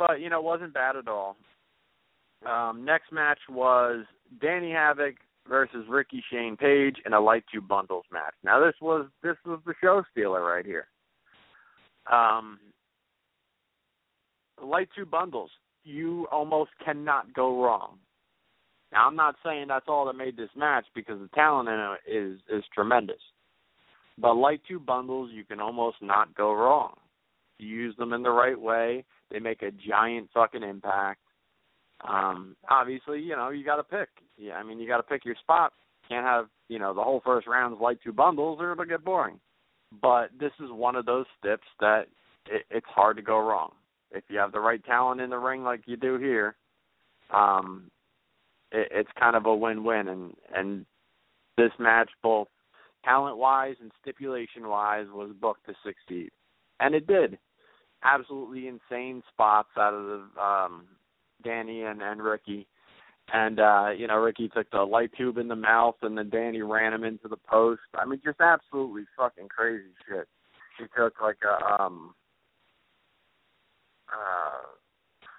but 0.00 0.20
you 0.20 0.30
know, 0.30 0.38
it 0.38 0.44
wasn't 0.44 0.74
bad 0.74 0.96
at 0.96 1.06
all. 1.06 1.36
Um, 2.48 2.84
next 2.84 3.12
match 3.12 3.38
was 3.50 4.04
Danny 4.40 4.72
Havoc 4.72 5.14
versus 5.46 5.84
Ricky 5.88 6.24
Shane 6.32 6.56
Page 6.56 6.96
in 7.04 7.12
a 7.12 7.20
light 7.20 7.44
tube 7.52 7.68
bundles 7.68 8.06
match. 8.10 8.32
Now 8.42 8.64
this 8.64 8.74
was 8.80 9.06
this 9.22 9.36
was 9.44 9.60
the 9.66 9.74
show 9.80 10.02
stealer 10.10 10.42
right 10.42 10.64
here. 10.64 10.86
Um, 12.10 12.58
light 14.64 14.88
tube 14.96 15.10
bundles, 15.10 15.50
you 15.84 16.26
almost 16.32 16.70
cannot 16.82 17.32
go 17.34 17.62
wrong. 17.62 17.98
Now 18.92 19.06
I'm 19.06 19.16
not 19.16 19.36
saying 19.44 19.66
that's 19.68 19.86
all 19.86 20.06
that 20.06 20.16
made 20.16 20.36
this 20.36 20.48
match 20.56 20.86
because 20.94 21.20
the 21.20 21.28
talent 21.34 21.68
in 21.68 21.78
it 21.78 22.10
is 22.10 22.38
is 22.50 22.64
tremendous. 22.74 23.20
But 24.16 24.34
light 24.34 24.62
tube 24.66 24.86
bundles, 24.86 25.30
you 25.32 25.44
can 25.44 25.60
almost 25.60 25.98
not 26.00 26.34
go 26.34 26.54
wrong. 26.54 26.94
You 27.58 27.68
use 27.68 27.96
them 27.96 28.14
in 28.14 28.22
the 28.22 28.30
right 28.30 28.58
way 28.58 29.04
they 29.30 29.38
make 29.38 29.62
a 29.62 29.70
giant 29.70 30.28
fucking 30.32 30.62
impact. 30.62 31.20
Um, 32.06 32.56
obviously, 32.68 33.20
you 33.20 33.36
know, 33.36 33.50
you 33.50 33.64
got 33.64 33.76
to 33.76 33.82
pick. 33.82 34.08
Yeah, 34.36 34.54
I 34.54 34.62
mean, 34.62 34.80
you 34.80 34.88
got 34.88 34.96
to 34.96 35.02
pick 35.02 35.24
your 35.24 35.36
spot. 35.36 35.72
Can't 36.08 36.26
have, 36.26 36.46
you 36.68 36.78
know, 36.78 36.94
the 36.94 37.02
whole 37.02 37.20
first 37.24 37.46
round's 37.46 37.80
like 37.80 38.02
two 38.02 38.12
bundles 38.12 38.58
or 38.60 38.72
it'll 38.72 38.84
get 38.84 39.04
boring. 39.04 39.38
But 40.00 40.30
this 40.38 40.52
is 40.60 40.70
one 40.70 40.96
of 40.96 41.06
those 41.06 41.26
steps 41.38 41.66
that 41.80 42.06
it, 42.46 42.64
it's 42.70 42.86
hard 42.88 43.16
to 43.16 43.22
go 43.22 43.38
wrong. 43.38 43.72
If 44.12 44.24
you 44.28 44.38
have 44.38 44.52
the 44.52 44.60
right 44.60 44.84
talent 44.84 45.20
in 45.20 45.30
the 45.30 45.38
ring 45.38 45.62
like 45.62 45.82
you 45.86 45.96
do 45.96 46.18
here, 46.18 46.56
um, 47.32 47.90
it, 48.72 48.88
it's 48.90 49.10
kind 49.18 49.36
of 49.36 49.46
a 49.46 49.54
win-win. 49.54 50.08
And 50.08 50.34
and 50.54 50.86
this 51.56 51.72
match, 51.78 52.10
both 52.22 52.48
talent-wise 53.04 53.76
and 53.80 53.92
stipulation-wise, 54.00 55.06
was 55.12 55.30
booked 55.40 55.66
to 55.66 55.74
succeed, 55.84 56.30
and 56.80 56.94
it 56.94 57.06
did 57.06 57.38
absolutely 58.02 58.68
insane 58.68 59.22
spots 59.32 59.70
out 59.76 59.94
of 59.94 60.04
the 60.04 60.42
um 60.42 60.84
Danny 61.42 61.82
and, 61.82 62.02
and 62.02 62.22
Ricky. 62.22 62.66
And 63.32 63.60
uh, 63.60 63.90
you 63.96 64.06
know, 64.06 64.16
Ricky 64.16 64.48
took 64.48 64.70
the 64.70 64.82
light 64.82 65.10
tube 65.16 65.38
in 65.38 65.48
the 65.48 65.56
mouth 65.56 65.96
and 66.02 66.18
then 66.18 66.30
Danny 66.30 66.62
ran 66.62 66.92
him 66.92 67.04
into 67.04 67.28
the 67.28 67.36
post. 67.36 67.82
I 67.94 68.04
mean 68.04 68.20
just 68.24 68.40
absolutely 68.40 69.04
fucking 69.16 69.48
crazy 69.48 69.94
shit. 70.08 70.28
He 70.78 70.84
took 70.96 71.20
like 71.20 71.38
a 71.44 71.82
um 71.82 72.14
uh 74.10 74.66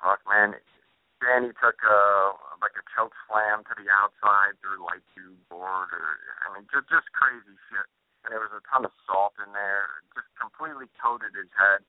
fuck 0.01 0.19
man. 0.27 0.55
Danny 1.21 1.53
took 1.61 1.77
a 1.85 2.01
like 2.61 2.77
a 2.77 2.85
choke 2.95 3.13
slam 3.27 3.65
to 3.65 3.73
the 3.77 3.89
outside 3.89 4.57
through 4.61 4.81
light 4.81 5.05
tube 5.13 5.37
board 5.49 5.89
or 5.91 6.17
I 6.47 6.53
mean 6.53 6.65
just 6.71 6.89
just 6.89 7.11
crazy 7.13 7.57
shit. 7.69 7.87
And 8.23 8.29
there 8.31 8.41
was 8.41 8.53
a 8.53 8.61
ton 8.69 8.85
of 8.85 8.93
salt 9.09 9.33
in 9.41 9.49
there, 9.53 10.05
just 10.13 10.29
completely 10.37 10.85
coated 11.01 11.33
his 11.33 11.49
head. 11.57 11.81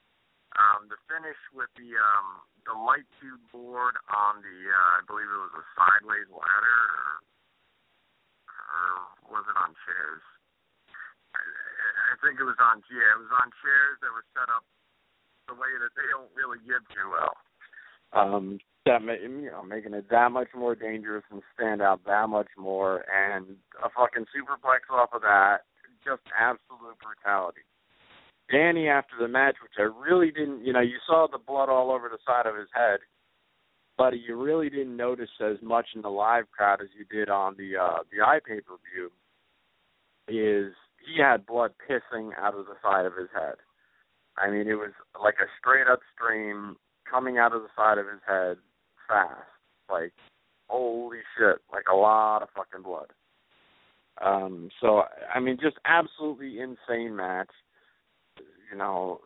Um, 0.53 0.93
the 0.93 1.01
finish 1.09 1.39
with 1.57 1.73
the 1.81 1.97
um, 1.97 2.45
the 2.69 2.77
light 2.77 3.09
tube 3.19 3.41
board 3.51 3.97
on 4.12 4.45
the, 4.45 4.59
uh, 4.69 5.01
I 5.01 5.03
believe 5.09 5.27
it 5.27 5.41
was 5.41 5.57
a 5.57 5.65
sideways 5.74 6.29
ladder, 6.29 6.81
or, 6.93 7.09
or 8.53 8.87
was 9.33 9.45
it 9.49 9.57
on 9.57 9.73
chairs? 9.83 10.24
I, 11.33 11.41
I 12.12 12.15
think 12.20 12.37
it 12.37 12.47
was 12.47 12.61
on 12.61 12.85
yeah, 12.93 13.16
it 13.16 13.23
was 13.24 13.33
on 13.33 13.49
chairs 13.65 13.97
that 14.05 14.12
were 14.12 14.29
set 14.37 14.53
up 14.53 14.69
the 15.49 15.57
way 15.57 15.73
that 15.81 15.97
they 15.97 16.07
don't 16.12 16.31
really 16.37 16.61
give 16.62 16.85
too 16.93 17.09
well. 17.09 17.35
Um, 18.12 18.61
that 18.85 19.01
you 19.03 19.49
know, 19.49 19.65
making 19.65 19.95
it 19.95 20.11
that 20.11 20.33
much 20.33 20.53
more 20.55 20.74
dangerous 20.74 21.24
and 21.33 21.41
stand 21.55 21.81
out 21.81 22.05
that 22.05 22.29
much 22.29 22.53
more, 22.59 23.05
and 23.09 23.57
a 23.81 23.89
fucking 23.89 24.29
superplex 24.29 24.85
off 24.93 25.16
of 25.16 25.23
that, 25.23 25.65
just 26.05 26.23
absolute 26.37 26.99
brutality. 27.01 27.65
Danny 28.51 28.89
after 28.89 29.14
the 29.19 29.28
match, 29.28 29.56
which 29.62 29.73
I 29.78 29.82
really 29.82 30.31
didn't, 30.31 30.64
you 30.64 30.73
know, 30.73 30.81
you 30.81 30.98
saw 31.06 31.27
the 31.31 31.39
blood 31.39 31.69
all 31.69 31.90
over 31.90 32.09
the 32.09 32.19
side 32.27 32.47
of 32.47 32.56
his 32.56 32.69
head, 32.74 33.01
but 33.97 34.14
you 34.19 34.40
really 34.40 34.69
didn't 34.69 34.97
notice 34.97 35.31
as 35.40 35.56
much 35.62 35.86
in 35.94 36.02
the 36.02 36.10
live 36.10 36.51
crowd 36.51 36.81
as 36.81 36.89
you 36.98 37.05
did 37.05 37.28
on 37.28 37.55
the 37.56 37.77
uh 37.77 37.98
the 38.10 38.24
eye 38.24 38.40
pay 38.47 38.60
per 38.60 38.74
view. 38.93 39.10
Is 40.28 40.73
he 41.05 41.20
had 41.20 41.47
blood 41.47 41.73
pissing 41.89 42.31
out 42.39 42.55
of 42.55 42.66
the 42.66 42.74
side 42.82 43.06
of 43.06 43.16
his 43.16 43.28
head. 43.35 43.56
I 44.39 44.51
mean, 44.51 44.69
it 44.69 44.74
was 44.74 44.93
like 45.20 45.36
a 45.40 45.51
straight 45.59 45.86
up 45.90 46.01
stream 46.14 46.77
coming 47.10 47.39
out 47.39 47.55
of 47.55 47.62
the 47.62 47.69
side 47.77 47.98
of 47.98 48.06
his 48.06 48.20
head 48.27 48.56
fast. 49.09 49.40
Like, 49.90 50.12
holy 50.69 51.19
shit, 51.36 51.59
like 51.73 51.85
a 51.93 51.97
lot 51.97 52.43
of 52.43 52.48
fucking 52.56 52.82
blood. 52.82 53.09
Um, 54.24 54.70
so 54.81 55.02
I 55.35 55.40
mean, 55.40 55.59
just 55.60 55.77
absolutely 55.85 56.59
insane 56.60 57.16
match. 57.16 57.51
You 58.73 58.78
know, 58.78 59.20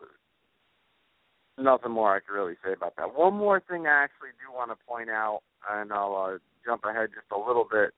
nothing 1.57 1.91
more 1.91 2.15
I 2.15 2.19
can 2.19 2.35
really 2.35 2.55
say 2.63 2.73
about 2.73 2.97
that. 2.97 3.15
One 3.15 3.33
more 3.33 3.61
thing 3.61 3.87
I 3.87 4.03
actually 4.03 4.35
do 4.45 4.53
want 4.53 4.71
to 4.71 4.85
point 4.85 5.09
out, 5.09 5.39
and 5.71 5.91
I'll 5.93 6.15
uh, 6.15 6.37
jump 6.65 6.83
ahead 6.83 7.09
just 7.15 7.31
a 7.31 7.39
little 7.39 7.65
bit, 7.69 7.91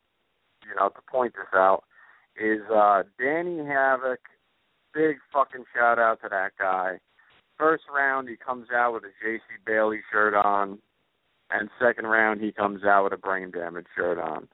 you 0.63 0.75
know, 0.79 0.89
to 0.89 1.01
point 1.11 1.33
this 1.33 1.51
out, 1.53 1.83
is 2.39 2.61
uh 2.73 3.03
Danny 3.19 3.65
Havoc. 3.65 4.19
Big 4.93 5.17
fucking 5.33 5.65
shout 5.75 5.99
out 5.99 6.21
to 6.21 6.29
that 6.29 6.51
guy. 6.57 6.99
First 7.57 7.83
round 7.93 8.29
he 8.29 8.37
comes 8.37 8.67
out 8.73 8.93
with 8.93 9.03
a 9.03 9.25
JC 9.25 9.39
Bailey 9.65 10.01
shirt 10.11 10.33
on, 10.33 10.79
and 11.49 11.69
second 11.81 12.05
round 12.05 12.41
he 12.41 12.51
comes 12.51 12.83
out 12.83 13.05
with 13.05 13.13
a 13.13 13.17
brain 13.17 13.51
damage 13.51 13.87
shirt 13.95 14.19
on. 14.19 14.47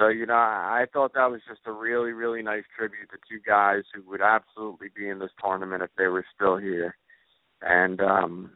So 0.00 0.08
you 0.08 0.24
know, 0.24 0.32
I 0.32 0.86
thought 0.90 1.12
that 1.12 1.30
was 1.30 1.42
just 1.46 1.60
a 1.66 1.72
really, 1.72 2.12
really 2.12 2.42
nice 2.42 2.64
tribute 2.74 3.10
to 3.10 3.18
two 3.28 3.38
guys 3.46 3.82
who 3.94 4.02
would 4.10 4.22
absolutely 4.22 4.88
be 4.96 5.10
in 5.10 5.18
this 5.18 5.30
tournament 5.44 5.82
if 5.82 5.90
they 5.98 6.06
were 6.06 6.24
still 6.34 6.56
here. 6.56 6.96
And 7.60 8.00
um 8.00 8.50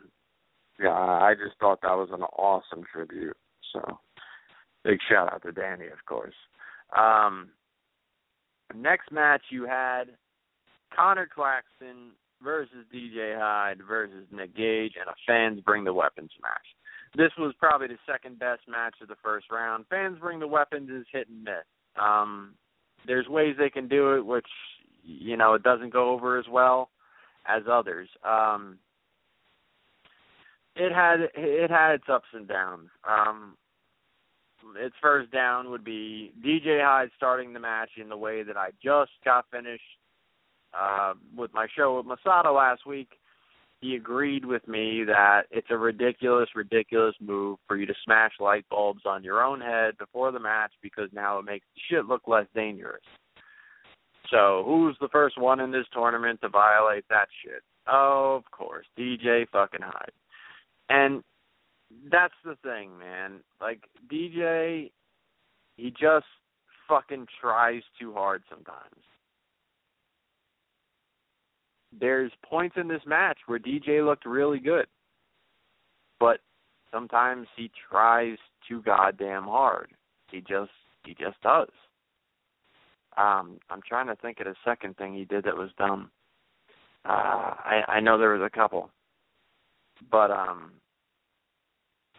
yeah, 0.81 0.89
I 0.89 1.35
just 1.35 1.61
thought 1.61 1.83
that 1.83 1.99
was 1.99 2.09
an 2.13 2.23
awesome 2.23 2.85
tribute. 2.91 3.37
So 3.75 3.99
big 4.85 5.01
shout 5.07 5.31
out 5.35 5.43
to 5.43 5.53
Danny, 5.53 5.89
of 5.89 6.07
course. 6.07 6.35
Um 6.97 7.51
next 8.75 9.13
match 9.13 9.43
you 9.51 9.67
had 9.67 10.05
Conor 10.97 11.29
Claxton 11.33 12.13
versus 12.43 12.87
DJ 12.93 13.39
Hyde 13.39 13.81
versus 13.87 14.27
Nick 14.33 14.57
Gage 14.57 14.95
and 14.99 15.11
a 15.11 15.15
fans 15.27 15.61
bring 15.61 15.85
the 15.85 15.93
weapons 15.93 16.31
match. 16.41 16.74
This 17.17 17.31
was 17.39 17.55
probably 17.59 17.89
the 17.89 17.99
second 18.11 18.39
best 18.39 18.63
match 18.69 18.97
of 19.01 19.09
the 19.09 19.17
first 19.23 19.47
round. 19.51 19.87
Fans 19.89 20.19
bring 20.21 20.41
the 20.41 20.49
weapons 20.49 20.91
is 20.91 21.07
hit 21.13 21.29
and 21.29 21.45
miss. 21.45 21.65
Um 22.01 22.55
there's 23.07 23.29
ways 23.29 23.57
they 23.59 23.71
can 23.71 23.89
do 23.89 24.15
it 24.15 24.25
which 24.25 24.47
you 25.05 25.37
know 25.37 25.55
it 25.55 25.63
doesn't 25.63 25.93
go 25.93 26.11
over 26.11 26.39
as 26.39 26.47
well 26.51 26.91
as 27.47 27.63
others. 27.71 28.09
Um 28.25 28.79
it 30.77 30.93
had 30.93 31.21
it 31.35 31.71
had 31.71 31.95
its 31.95 32.09
ups 32.09 32.29
and 32.33 32.49
downs. 32.49 32.89
Um 33.09 33.57
its 34.77 34.95
first 35.01 35.31
down 35.31 35.71
would 35.71 35.85
be 35.85 36.33
DJ 36.45 36.83
Hyde 36.83 37.11
starting 37.17 37.53
the 37.53 37.61
match 37.61 37.91
in 38.01 38.09
the 38.09 38.17
way 38.17 38.43
that 38.43 38.57
I 38.57 38.71
just 38.83 39.13
got 39.25 39.45
finished 39.51 39.83
uh, 40.79 41.15
with 41.37 41.53
my 41.53 41.67
show 41.77 41.97
with 41.97 42.07
Masada 42.07 42.51
last 42.51 42.87
week. 42.87 43.11
He 43.85 43.97
agreed 43.97 44.47
with 44.47 44.67
me 44.67 45.05
that 45.05 45.43
it's 45.51 45.67
a 45.69 45.77
ridiculous, 45.77 46.49
ridiculous 46.55 47.15
move 47.21 47.59
for 47.69 47.77
you 47.77 47.85
to 47.85 47.93
smash 48.03 48.33
light 48.41 48.65
bulbs 48.71 49.03
on 49.05 49.23
your 49.23 49.45
own 49.45 49.61
head 49.61 49.99
before 49.99 50.33
the 50.33 50.41
match 50.41 50.73
because 50.83 51.11
now 51.13 51.39
it 51.39 51.45
makes 51.45 51.67
shit 51.91 52.07
look 52.07 52.23
less 52.27 52.47
dangerous. 52.55 53.03
So 54.31 54.63
who's 54.65 54.97
the 55.03 55.11
first 55.13 55.39
one 55.39 55.61
in 55.61 55.71
this 55.71 55.85
tournament 55.93 56.41
to 56.41 56.49
violate 56.49 57.05
that 57.11 57.29
shit? 57.45 57.63
Oh, 57.87 58.35
of 58.43 58.51
course, 58.51 58.87
DJ 58.99 59.47
fucking 59.53 59.83
Hyde. 59.83 60.13
And 60.89 61.23
that's 62.11 62.33
the 62.43 62.57
thing, 62.63 62.99
man. 62.99 63.41
Like 63.61 63.83
DJ, 64.11 64.93
he 65.77 65.91
just 65.91 66.25
fucking 66.89 67.27
tries 67.39 67.83
too 68.01 68.15
hard 68.15 68.45
sometimes. 68.49 69.03
There's 71.99 72.33
points 72.45 72.77
in 72.79 72.89
this 72.89 73.03
match 73.07 73.39
where 73.47 73.59
DJ 73.59 74.05
looked 74.05 74.27
really 74.27 74.59
good, 74.59 74.87
but 76.19 76.41
sometimes 76.93 77.47
he 77.57 77.71
tries 77.91 78.37
too 78.69 78.83
goddamn 78.83 79.45
hard. 79.45 79.93
He 80.31 80.41
just 80.41 80.71
he 81.05 81.15
just 81.15 81.41
does. 81.43 81.69
Um, 83.17 83.59
I'm 83.71 83.81
trying 83.87 84.09
to 84.09 84.17
think 84.17 84.41
of 84.41 84.47
the 84.47 84.55
second 84.65 84.97
thing 84.97 85.15
he 85.15 85.25
did 85.25 85.45
that 85.45 85.57
was 85.57 85.71
dumb. 85.79 86.11
Uh, 87.05 87.55
I 87.59 87.83
I 87.87 88.01
know 88.01 88.19
there 88.19 88.35
was 88.35 88.43
a 88.45 88.57
couple, 88.57 88.91
but 90.11 90.31
um, 90.31 90.73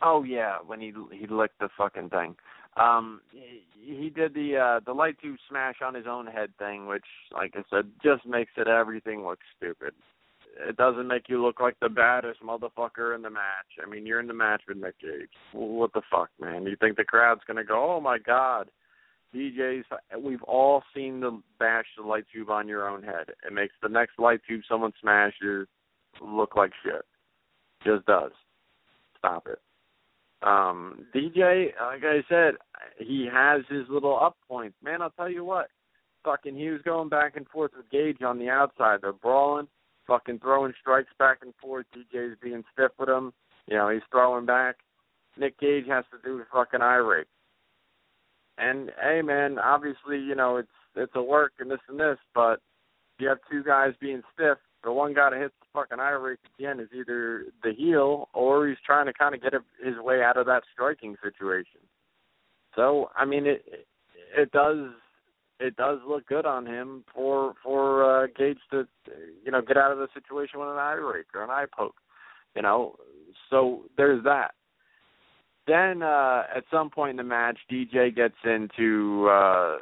Oh 0.02 0.24
yeah, 0.24 0.58
when 0.66 0.80
he 0.80 0.94
he 1.12 1.28
licked 1.28 1.60
the 1.60 1.70
fucking 1.78 2.10
thing. 2.10 2.36
Um 2.78 3.22
he, 3.32 4.10
did 4.10 4.34
the 4.34 4.58
uh 4.58 4.80
the 4.86 4.94
light 4.94 5.18
tube 5.22 5.38
smash 5.50 5.76
on 5.84 5.94
his 5.94 6.06
own 6.08 6.28
head 6.28 6.52
thing, 6.58 6.88
which 6.88 7.06
like 7.32 7.54
I 7.56 7.64
said, 7.70 7.90
just 8.04 8.26
makes 8.26 8.52
it 8.58 8.68
everything 8.68 9.26
look 9.26 9.40
stupid. 9.58 9.94
It 10.68 10.78
doesn't 10.78 11.08
make 11.08 11.28
you 11.28 11.42
look 11.42 11.60
like 11.60 11.76
the 11.82 11.90
baddest 11.90 12.42
motherfucker 12.42 13.14
in 13.14 13.22
the 13.22 13.30
match. 13.30 13.68
I 13.86 13.90
mean, 13.90 14.06
you're 14.06 14.22
in 14.22 14.28
the 14.28 14.34
match 14.34 14.62
with 14.68 14.78
Nick 14.78 15.00
Gage. 15.00 15.30
What 15.52 15.92
the 15.94 16.02
fuck, 16.10 16.30
man? 16.40 16.64
You 16.64 16.78
think 16.80 16.96
the 16.96 17.04
crowd's 17.04 17.42
gonna 17.46 17.64
go, 17.64 17.96
"Oh 17.96 18.00
my 18.00 18.18
god, 18.18 18.70
DJ's"? 19.34 19.86
We've 20.18 20.44
all 20.44 20.84
seen 20.94 21.20
the 21.20 21.42
bash 21.60 21.88
the 21.98 22.04
light 22.04 22.26
tube 22.32 22.50
on 22.50 22.68
your 22.68 22.88
own 22.88 23.04
head. 23.04 23.32
It 23.46 23.54
makes 23.54 23.76
the 23.82 23.90
next 23.90 24.18
light 24.18 24.42
tube 24.48 24.62
someone 24.68 24.94
smashes 25.02 25.68
look 26.22 26.56
like 26.56 26.72
shit. 26.84 27.06
Just 27.84 28.06
does. 28.06 28.32
Stop 29.18 29.48
it. 29.48 29.60
Um, 30.44 31.06
DJ, 31.14 31.68
like 31.80 32.04
I 32.04 32.24
said, 32.30 32.56
he 33.00 33.28
has 33.32 33.62
his 33.70 33.88
little 33.90 34.20
up 34.20 34.38
points. 34.48 34.76
Man, 34.84 35.02
I'll 35.02 35.12
tell 35.12 35.30
you 35.30 35.44
what. 35.44 35.68
Fucking 36.24 36.56
he 36.56 36.70
was 36.70 36.82
going 36.82 37.10
back 37.10 37.36
and 37.36 37.48
forth 37.48 37.72
with 37.76 37.90
Gage 37.90 38.22
on 38.22 38.40
the 38.40 38.50
outside. 38.50 39.00
They're 39.02 39.14
brawling, 39.14 39.68
fucking 40.08 40.40
throwing 40.40 40.74
strikes 40.82 41.12
back 41.20 41.40
and 41.42 41.54
forth. 41.62 41.86
DJ's 41.96 42.38
being 42.42 42.64
stiff 42.74 42.92
with 43.00 43.10
him. 43.10 43.32
You 43.68 43.78
know, 43.78 43.90
he's 43.90 44.02
throwing 44.12 44.46
back. 44.46 44.78
Nick 45.38 45.60
Gage 45.60 45.86
has 45.88 46.06
to 46.12 46.18
do 46.24 46.38
the 46.38 46.46
fucking 46.52 46.82
eye 46.82 46.96
rape. 46.96 47.28
And 48.58 48.92
hey 49.02 49.22
man, 49.22 49.60
obviously, 49.60 50.18
you 50.18 50.36
know, 50.36 50.58
it's 50.58 50.70
it's 50.96 51.12
a 51.16 51.22
work 51.22 51.54
and 51.60 51.70
this 51.70 51.80
and 51.90 52.00
this, 52.00 52.18
but 52.34 52.62
you 53.20 53.28
have 53.28 53.40
two 53.52 53.64
guys 53.64 53.94
being 54.00 54.22
stiff, 54.34 54.58
the 54.84 54.92
one 54.92 55.10
hits 55.10 55.54
the 55.60 55.65
fucking 55.76 56.00
eye 56.00 56.12
rake 56.12 56.40
again 56.58 56.80
is 56.80 56.90
either 56.94 57.46
the 57.64 57.74
heel 57.74 58.30
or 58.34 58.68
he's 58.68 58.78
trying 58.86 59.06
to 59.06 59.14
kind 59.14 59.36
of 59.36 59.42
get 59.42 59.54
his 59.84 59.98
way 60.00 60.24
out 60.24 60.38
of 60.38 60.46
that 60.48 60.64
striking 60.74 61.16
situation. 61.22 61.82
So 62.76 63.10
I 63.16 63.26
mean 63.26 63.46
it 63.46 63.86
it 64.36 64.52
does 64.52 64.90
it 65.60 65.76
does 65.76 66.00
look 66.08 66.26
good 66.28 66.46
on 66.46 66.66
him 66.66 67.04
for 67.14 67.54
for 67.64 68.24
uh, 68.24 68.28
Gage 68.38 68.58
to 68.72 68.88
you 69.44 69.52
know 69.52 69.62
get 69.62 69.78
out 69.78 69.92
of 69.92 69.98
the 69.98 70.08
situation 70.14 70.60
with 70.60 70.70
an 70.70 70.78
eye 70.78 70.94
rake 70.94 71.28
or 71.34 71.44
an 71.44 71.50
eye 71.50 71.66
poke, 71.78 71.96
you 72.56 72.62
know. 72.62 72.96
So 73.50 73.84
there's 73.98 74.24
that. 74.24 74.52
Then 75.68 76.02
uh 76.02 76.44
at 76.56 76.64
some 76.72 76.90
point 76.90 77.12
in 77.12 77.18
the 77.18 77.24
match, 77.24 77.58
DJ 77.72 78.16
gets 78.16 78.36
into 78.44 79.28
uh 79.30 79.78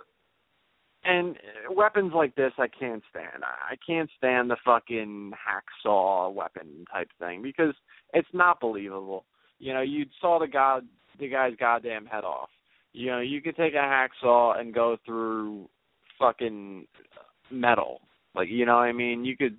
and 1.05 1.35
weapons 1.69 2.13
like 2.15 2.35
this 2.35 2.53
I 2.57 2.67
can't 2.67 3.03
stand. 3.09 3.43
I 3.43 3.75
can't 3.85 4.09
stand 4.17 4.49
the 4.49 4.57
fucking 4.63 5.31
hacksaw 5.33 6.33
weapon 6.33 6.85
type 6.91 7.09
thing 7.19 7.41
because 7.41 7.73
it's 8.13 8.27
not 8.33 8.59
believable. 8.59 9.25
You 9.59 9.73
know, 9.73 9.81
you 9.81 10.05
saw 10.21 10.39
the 10.39 10.47
god 10.47 10.85
the 11.19 11.29
guy's 11.29 11.55
goddamn 11.59 12.05
head 12.05 12.23
off. 12.23 12.49
You 12.93 13.11
know, 13.11 13.19
you 13.19 13.41
could 13.41 13.55
take 13.55 13.73
a 13.73 13.77
hacksaw 13.77 14.59
and 14.59 14.73
go 14.73 14.97
through 15.05 15.69
fucking 16.19 16.85
metal. 17.51 18.01
Like, 18.35 18.49
you 18.49 18.65
know 18.65 18.75
what 18.75 18.83
I 18.83 18.91
mean? 18.91 19.25
You 19.25 19.37
could 19.37 19.57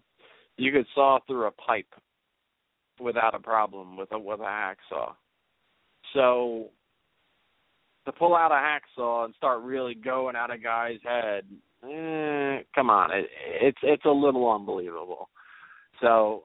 you 0.57 0.73
could 0.73 0.87
saw 0.95 1.19
through 1.27 1.47
a 1.47 1.51
pipe 1.51 1.93
without 3.01 3.35
a 3.35 3.41
problem 3.41 3.97
with 3.97 4.13
a 4.13 4.19
with 4.19 4.41
a 4.41 4.45
hacksaw. 4.45 5.13
So 6.13 6.71
to 8.07 8.13
pull 8.13 8.35
out 8.35 8.53
a 8.53 8.55
hacksaw 8.55 9.25
and 9.25 9.35
start 9.35 9.63
really 9.63 9.95
going 9.95 10.37
at 10.37 10.51
a 10.51 10.59
guy's 10.59 10.99
head, 11.05 11.45
eh, 11.85 12.63
come 12.75 12.91
on, 12.91 13.11
it, 13.13 13.29
it's 13.61 13.79
it's 13.83 14.05
a 14.05 14.11
little 14.11 14.51
unbelievable. 14.51 15.29
So 16.01 16.43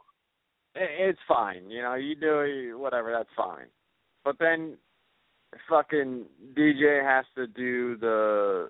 it, 0.75 0.89
it's 0.99 1.19
fine, 1.27 1.69
you 1.69 1.81
know. 1.81 1.95
You 1.95 2.15
do 2.15 2.77
whatever, 2.79 3.11
that's 3.11 3.29
fine. 3.35 3.67
But 4.23 4.37
then 4.39 4.77
fucking 5.69 6.25
DJ 6.55 7.03
has 7.03 7.25
to 7.35 7.47
do 7.47 7.97
the 7.97 8.69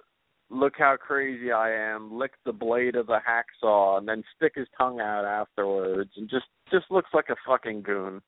look 0.49 0.73
how 0.77 0.97
crazy 0.99 1.51
I 1.51 1.71
am, 1.71 2.17
lick 2.17 2.31
the 2.45 2.53
blade 2.53 2.95
of 2.95 3.07
the 3.07 3.19
hacksaw, 3.19 3.99
and 3.99 4.07
then 4.07 4.23
stick 4.35 4.53
his 4.55 4.67
tongue 4.77 4.99
out 4.99 5.25
afterwards, 5.25 6.11
and 6.17 6.29
just 6.29 6.47
just 6.71 6.85
looks 6.89 7.09
like 7.13 7.29
a 7.29 7.35
fucking 7.47 7.81
goon. 7.81 8.21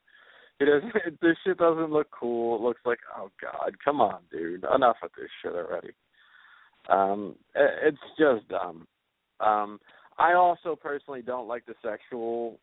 It 0.62 0.66
doesn't. 0.66 1.20
This 1.22 1.38
shit 1.44 1.58
doesn't 1.58 1.92
look 1.92 2.08
cool. 2.12 2.56
It 2.56 2.62
looks 2.62 2.82
like, 2.86 3.00
oh 3.18 3.30
god, 3.42 3.76
come 3.84 4.02
on, 4.02 4.20
dude, 4.32 4.66
enough 4.76 4.98
of 5.04 5.10
this 5.18 5.30
shit 5.42 5.54
already. 5.54 5.92
Um, 6.90 7.36
it, 7.56 7.70
it's 7.84 7.98
just 8.18 8.48
dumb. 8.50 8.88
Um, 9.40 9.80
I 10.18 10.34
also 10.34 10.76
personally 10.76 11.22
don't 11.22 11.48
like 11.48 11.66
the 11.66 11.74
sexual 11.84 12.60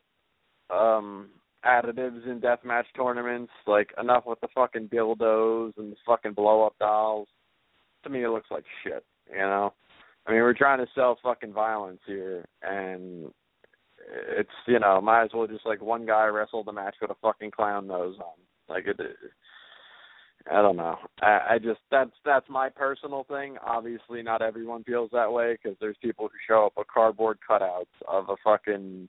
um 0.71 1.31
additives 1.65 2.27
in 2.27 2.41
deathmatch 2.41 2.85
tournaments. 2.97 3.53
Like 3.67 3.91
enough 4.01 4.25
with 4.27 4.41
the 4.41 4.49
fucking 4.55 4.89
dildos 4.89 5.73
and 5.77 5.93
the 5.93 5.97
fucking 6.07 6.35
blow 6.35 6.65
up 6.65 6.79
dolls. 6.79 7.29
To 8.05 8.11
me, 8.11 8.23
it 8.25 8.31
looks 8.31 8.51
like 8.51 8.65
shit. 8.85 9.05
You 9.31 9.39
know, 9.39 9.75
I 10.27 10.31
mean, 10.33 10.41
we're 10.41 10.55
trying 10.55 10.79
to 10.79 10.87
sell 10.95 11.19
fucking 11.23 11.53
violence 11.53 12.01
here, 12.07 12.45
and 12.63 13.33
it's 14.39 14.51
you 14.67 14.79
know, 14.79 15.01
might 15.01 15.25
as 15.25 15.31
well 15.35 15.47
just 15.47 15.67
like 15.67 15.83
one 15.83 16.07
guy 16.07 16.27
wrestle 16.27 16.65
the 16.65 16.73
match 16.73 16.97
with 17.01 17.11
a 17.11 17.17
fucking 17.23 17.51
clown 17.51 17.87
nose 17.87 18.17
on. 18.19 18.35
Like 18.69 18.87
it. 18.87 19.01
I 20.51 20.63
don't 20.63 20.77
know. 20.77 20.97
I, 21.21 21.41
I 21.51 21.59
just 21.59 21.81
that's 21.91 22.13
that's 22.25 22.49
my 22.49 22.69
personal 22.69 23.25
thing. 23.25 23.57
Obviously, 23.65 24.23
not 24.23 24.43
everyone 24.43 24.85
feels 24.85 25.11
that 25.13 25.33
way 25.33 25.57
because 25.61 25.77
there's 25.81 25.97
people 26.03 26.27
who 26.27 26.39
show 26.47 26.67
up 26.67 26.73
with 26.77 26.87
cardboard 26.93 27.39
cutouts 27.49 27.87
of 28.07 28.29
a 28.29 28.37
fucking 28.43 29.09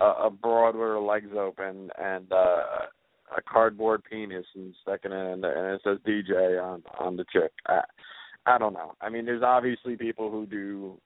a, 0.00 0.04
a 0.04 0.30
broad 0.30 0.74
with 0.74 0.80
her 0.80 1.00
legs 1.00 1.30
open 1.36 1.90
and 1.98 2.32
uh 2.32 2.86
a 3.36 3.42
cardboard 3.46 4.02
penis 4.10 4.46
and 4.54 4.74
sticking 4.82 5.12
in 5.12 5.18
and 5.18 5.44
it 5.44 5.80
says 5.84 5.98
DJ 6.06 6.62
on 6.62 6.82
on 6.98 7.16
the 7.16 7.26
chick. 7.32 7.52
I, 7.66 7.82
I 8.46 8.56
don't 8.56 8.72
know. 8.72 8.94
I 9.02 9.10
mean, 9.10 9.26
there's 9.26 9.42
obviously 9.42 9.96
people 9.96 10.30
who 10.30 10.46
do 10.46 10.98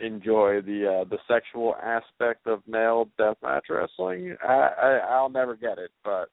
enjoy 0.00 0.60
the 0.62 1.00
uh 1.00 1.04
the 1.08 1.18
sexual 1.28 1.74
aspect 1.82 2.46
of 2.46 2.62
male 2.66 3.08
deathmatch 3.18 3.62
wrestling. 3.68 4.36
I, 4.42 4.68
I 4.80 5.00
I'll 5.10 5.28
never 5.28 5.56
get 5.56 5.78
it, 5.78 5.90
but 6.04 6.30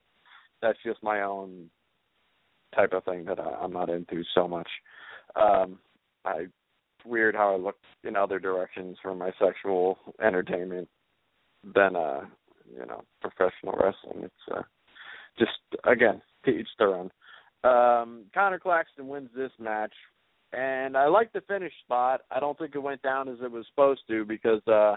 that's 0.61 0.77
just 0.85 1.03
my 1.03 1.21
own 1.21 1.69
type 2.75 2.93
of 2.93 3.03
thing 3.03 3.25
that 3.25 3.39
I, 3.39 3.49
I'm 3.61 3.73
not 3.73 3.89
into 3.89 4.23
so 4.33 4.47
much. 4.47 4.69
Um 5.35 5.79
I 6.25 6.47
it's 6.99 7.05
weird 7.05 7.35
how 7.35 7.53
I 7.53 7.57
look 7.57 7.77
in 8.03 8.15
other 8.15 8.39
directions 8.39 8.97
for 9.01 9.13
my 9.13 9.31
sexual 9.39 9.97
entertainment 10.23 10.87
than 11.63 11.95
uh 11.95 12.21
you 12.71 12.85
know 12.85 13.03
professional 13.21 13.73
wrestling. 13.73 14.23
It's 14.23 14.55
uh 14.55 14.63
just 15.37 15.51
again 15.83 16.21
to 16.45 16.51
each 16.51 16.69
their 16.79 16.95
own. 16.95 17.11
Um 17.63 18.25
Conor 18.33 18.59
Claxton 18.59 19.07
wins 19.07 19.29
this 19.35 19.51
match 19.59 19.93
and 20.53 20.95
I 20.95 21.07
like 21.07 21.33
the 21.33 21.41
finish 21.41 21.73
spot. 21.83 22.21
I 22.31 22.39
don't 22.39 22.57
think 22.57 22.75
it 22.75 22.79
went 22.79 23.01
down 23.01 23.27
as 23.27 23.37
it 23.43 23.51
was 23.51 23.65
supposed 23.69 24.01
to 24.07 24.25
because 24.25 24.61
uh 24.67 24.95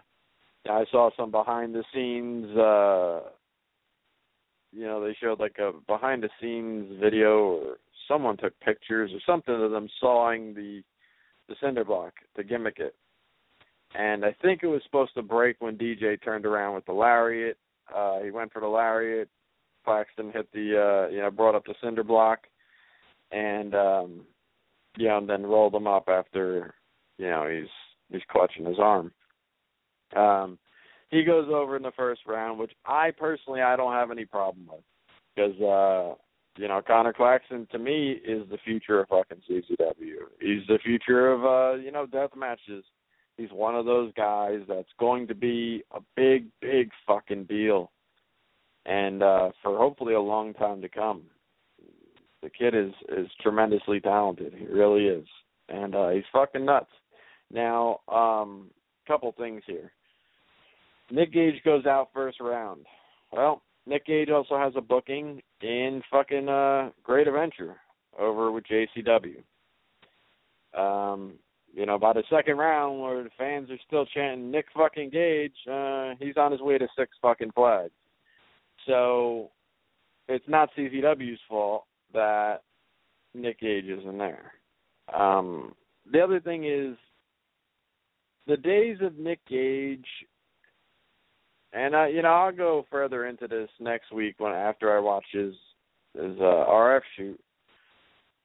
I 0.68 0.84
saw 0.90 1.10
some 1.16 1.30
behind 1.30 1.74
the 1.74 1.84
scenes 1.92 2.56
uh 2.56 3.30
you 4.72 4.84
know, 4.84 5.04
they 5.04 5.16
showed 5.20 5.40
like 5.40 5.56
a 5.58 5.72
behind 5.86 6.22
the 6.22 6.30
scenes 6.40 7.00
video 7.00 7.38
or 7.38 7.76
someone 8.06 8.36
took 8.36 8.58
pictures 8.60 9.10
or 9.12 9.18
something 9.26 9.54
of 9.54 9.70
them 9.70 9.88
sawing 10.00 10.54
the 10.54 10.82
the 11.48 11.56
cinder 11.60 11.84
block 11.84 12.12
to 12.36 12.44
gimmick 12.44 12.78
it. 12.78 12.94
And 13.98 14.24
I 14.24 14.36
think 14.40 14.62
it 14.62 14.68
was 14.68 14.82
supposed 14.84 15.14
to 15.14 15.22
break 15.22 15.56
when 15.58 15.76
DJ 15.76 16.22
turned 16.22 16.46
around 16.46 16.76
with 16.76 16.86
the 16.86 16.92
lariat. 16.92 17.58
Uh 17.94 18.20
he 18.20 18.30
went 18.30 18.52
for 18.52 18.60
the 18.60 18.68
lariat. 18.68 19.28
Claxton 19.84 20.30
hit 20.30 20.48
the 20.52 20.78
uh 20.78 21.12
you 21.12 21.20
know, 21.20 21.30
brought 21.32 21.56
up 21.56 21.64
the 21.64 21.74
cinder 21.82 22.04
block 22.04 22.40
and 23.32 23.74
um 23.74 24.20
yeah, 24.96 25.18
and 25.18 25.28
then 25.28 25.46
rolled 25.46 25.74
him 25.74 25.86
up 25.86 26.08
after 26.08 26.74
you 27.18 27.28
know 27.28 27.48
he's 27.48 27.68
he's 28.10 28.22
clutching 28.30 28.64
his 28.64 28.78
arm. 28.78 29.12
Um, 30.16 30.58
he 31.10 31.24
goes 31.24 31.48
over 31.52 31.76
in 31.76 31.82
the 31.82 31.92
first 31.96 32.22
round, 32.26 32.58
which 32.58 32.72
I 32.86 33.10
personally 33.16 33.62
I 33.62 33.76
don't 33.76 33.92
have 33.92 34.10
any 34.10 34.24
problem 34.24 34.68
with 34.68 34.82
because 35.34 35.60
uh, 35.60 36.14
you 36.60 36.68
know 36.68 36.80
Conor 36.86 37.12
Claxton 37.12 37.66
to 37.72 37.78
me 37.78 38.12
is 38.24 38.48
the 38.50 38.58
future 38.64 39.00
of 39.00 39.08
fucking 39.08 39.42
CZW. 39.48 40.16
He's 40.40 40.66
the 40.68 40.78
future 40.84 41.32
of 41.32 41.44
uh, 41.44 41.80
you 41.80 41.92
know 41.92 42.06
death 42.06 42.30
matches. 42.36 42.84
He's 43.36 43.50
one 43.52 43.74
of 43.74 43.86
those 43.86 44.12
guys 44.14 44.60
that's 44.68 44.88
going 44.98 45.26
to 45.28 45.34
be 45.34 45.82
a 45.92 46.00
big, 46.14 46.48
big 46.60 46.90
fucking 47.06 47.44
deal, 47.44 47.90
and 48.84 49.22
uh, 49.22 49.50
for 49.62 49.78
hopefully 49.78 50.14
a 50.14 50.20
long 50.20 50.52
time 50.54 50.82
to 50.82 50.88
come 50.88 51.22
the 52.42 52.50
kid 52.50 52.74
is 52.74 52.92
is 53.08 53.26
tremendously 53.40 54.00
talented. 54.00 54.54
He 54.56 54.66
really 54.66 55.06
is, 55.06 55.26
and 55.68 55.94
uh, 55.94 56.10
he's 56.10 56.24
fucking 56.32 56.64
nuts. 56.64 56.90
Now, 57.52 58.00
um, 58.08 58.70
couple 59.06 59.32
things 59.36 59.62
here. 59.66 59.90
Nick 61.10 61.32
Gage 61.32 61.62
goes 61.64 61.86
out 61.86 62.10
first 62.14 62.40
round. 62.40 62.86
Well, 63.32 63.62
Nick 63.86 64.06
Gage 64.06 64.30
also 64.30 64.56
has 64.56 64.72
a 64.76 64.80
booking 64.80 65.42
in 65.60 66.02
fucking 66.10 66.48
uh, 66.48 66.90
Great 67.02 67.26
Adventure 67.26 67.76
over 68.18 68.52
with 68.52 68.64
JCW. 68.64 69.42
Um, 70.78 71.34
you 71.72 71.86
know, 71.86 71.98
by 71.98 72.12
the 72.12 72.22
second 72.30 72.58
round, 72.58 73.00
where 73.00 73.24
the 73.24 73.30
fans 73.36 73.70
are 73.70 73.78
still 73.86 74.06
chanting 74.06 74.50
Nick 74.50 74.66
fucking 74.76 75.10
Gage, 75.10 75.54
uh, 75.70 76.14
he's 76.20 76.36
on 76.36 76.52
his 76.52 76.60
way 76.60 76.78
to 76.78 76.86
six 76.96 77.10
fucking 77.20 77.52
flags. 77.52 77.92
So 78.86 79.50
it's 80.28 80.48
not 80.48 80.70
CZW's 80.76 81.40
fault 81.48 81.84
that 82.12 82.62
Nick 83.34 83.60
Gage 83.60 83.84
isn't 83.84 84.18
there. 84.18 84.52
Um, 85.14 85.74
the 86.10 86.20
other 86.20 86.40
thing 86.40 86.64
is 86.64 86.96
the 88.46 88.56
days 88.56 88.98
of 89.00 89.18
Nick 89.18 89.40
Gage, 89.48 90.06
and 91.72 91.94
I, 91.94 92.08
you 92.08 92.22
know, 92.22 92.28
I'll 92.28 92.52
go 92.52 92.86
further 92.90 93.26
into 93.26 93.46
this 93.46 93.70
next 93.78 94.12
week 94.12 94.36
when 94.38 94.52
after 94.52 94.96
I 94.96 95.00
watch 95.00 95.26
his 95.32 95.54
his 96.14 96.36
uh, 96.40 96.64
RF 96.68 97.02
shoot. 97.16 97.40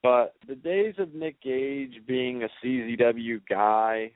But 0.03 0.35
the 0.47 0.55
days 0.55 0.93
of 0.99 1.15
Nick 1.15 1.41
Gage 1.41 1.95
being 2.07 2.43
a 2.43 2.49
CZW 2.63 3.41
guy 3.49 4.11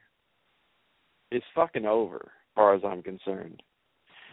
is 1.32 1.42
fucking 1.56 1.86
over, 1.86 2.18
as 2.18 2.56
far 2.56 2.76
as 2.76 2.82
I'm 2.86 3.02
concerned 3.02 3.64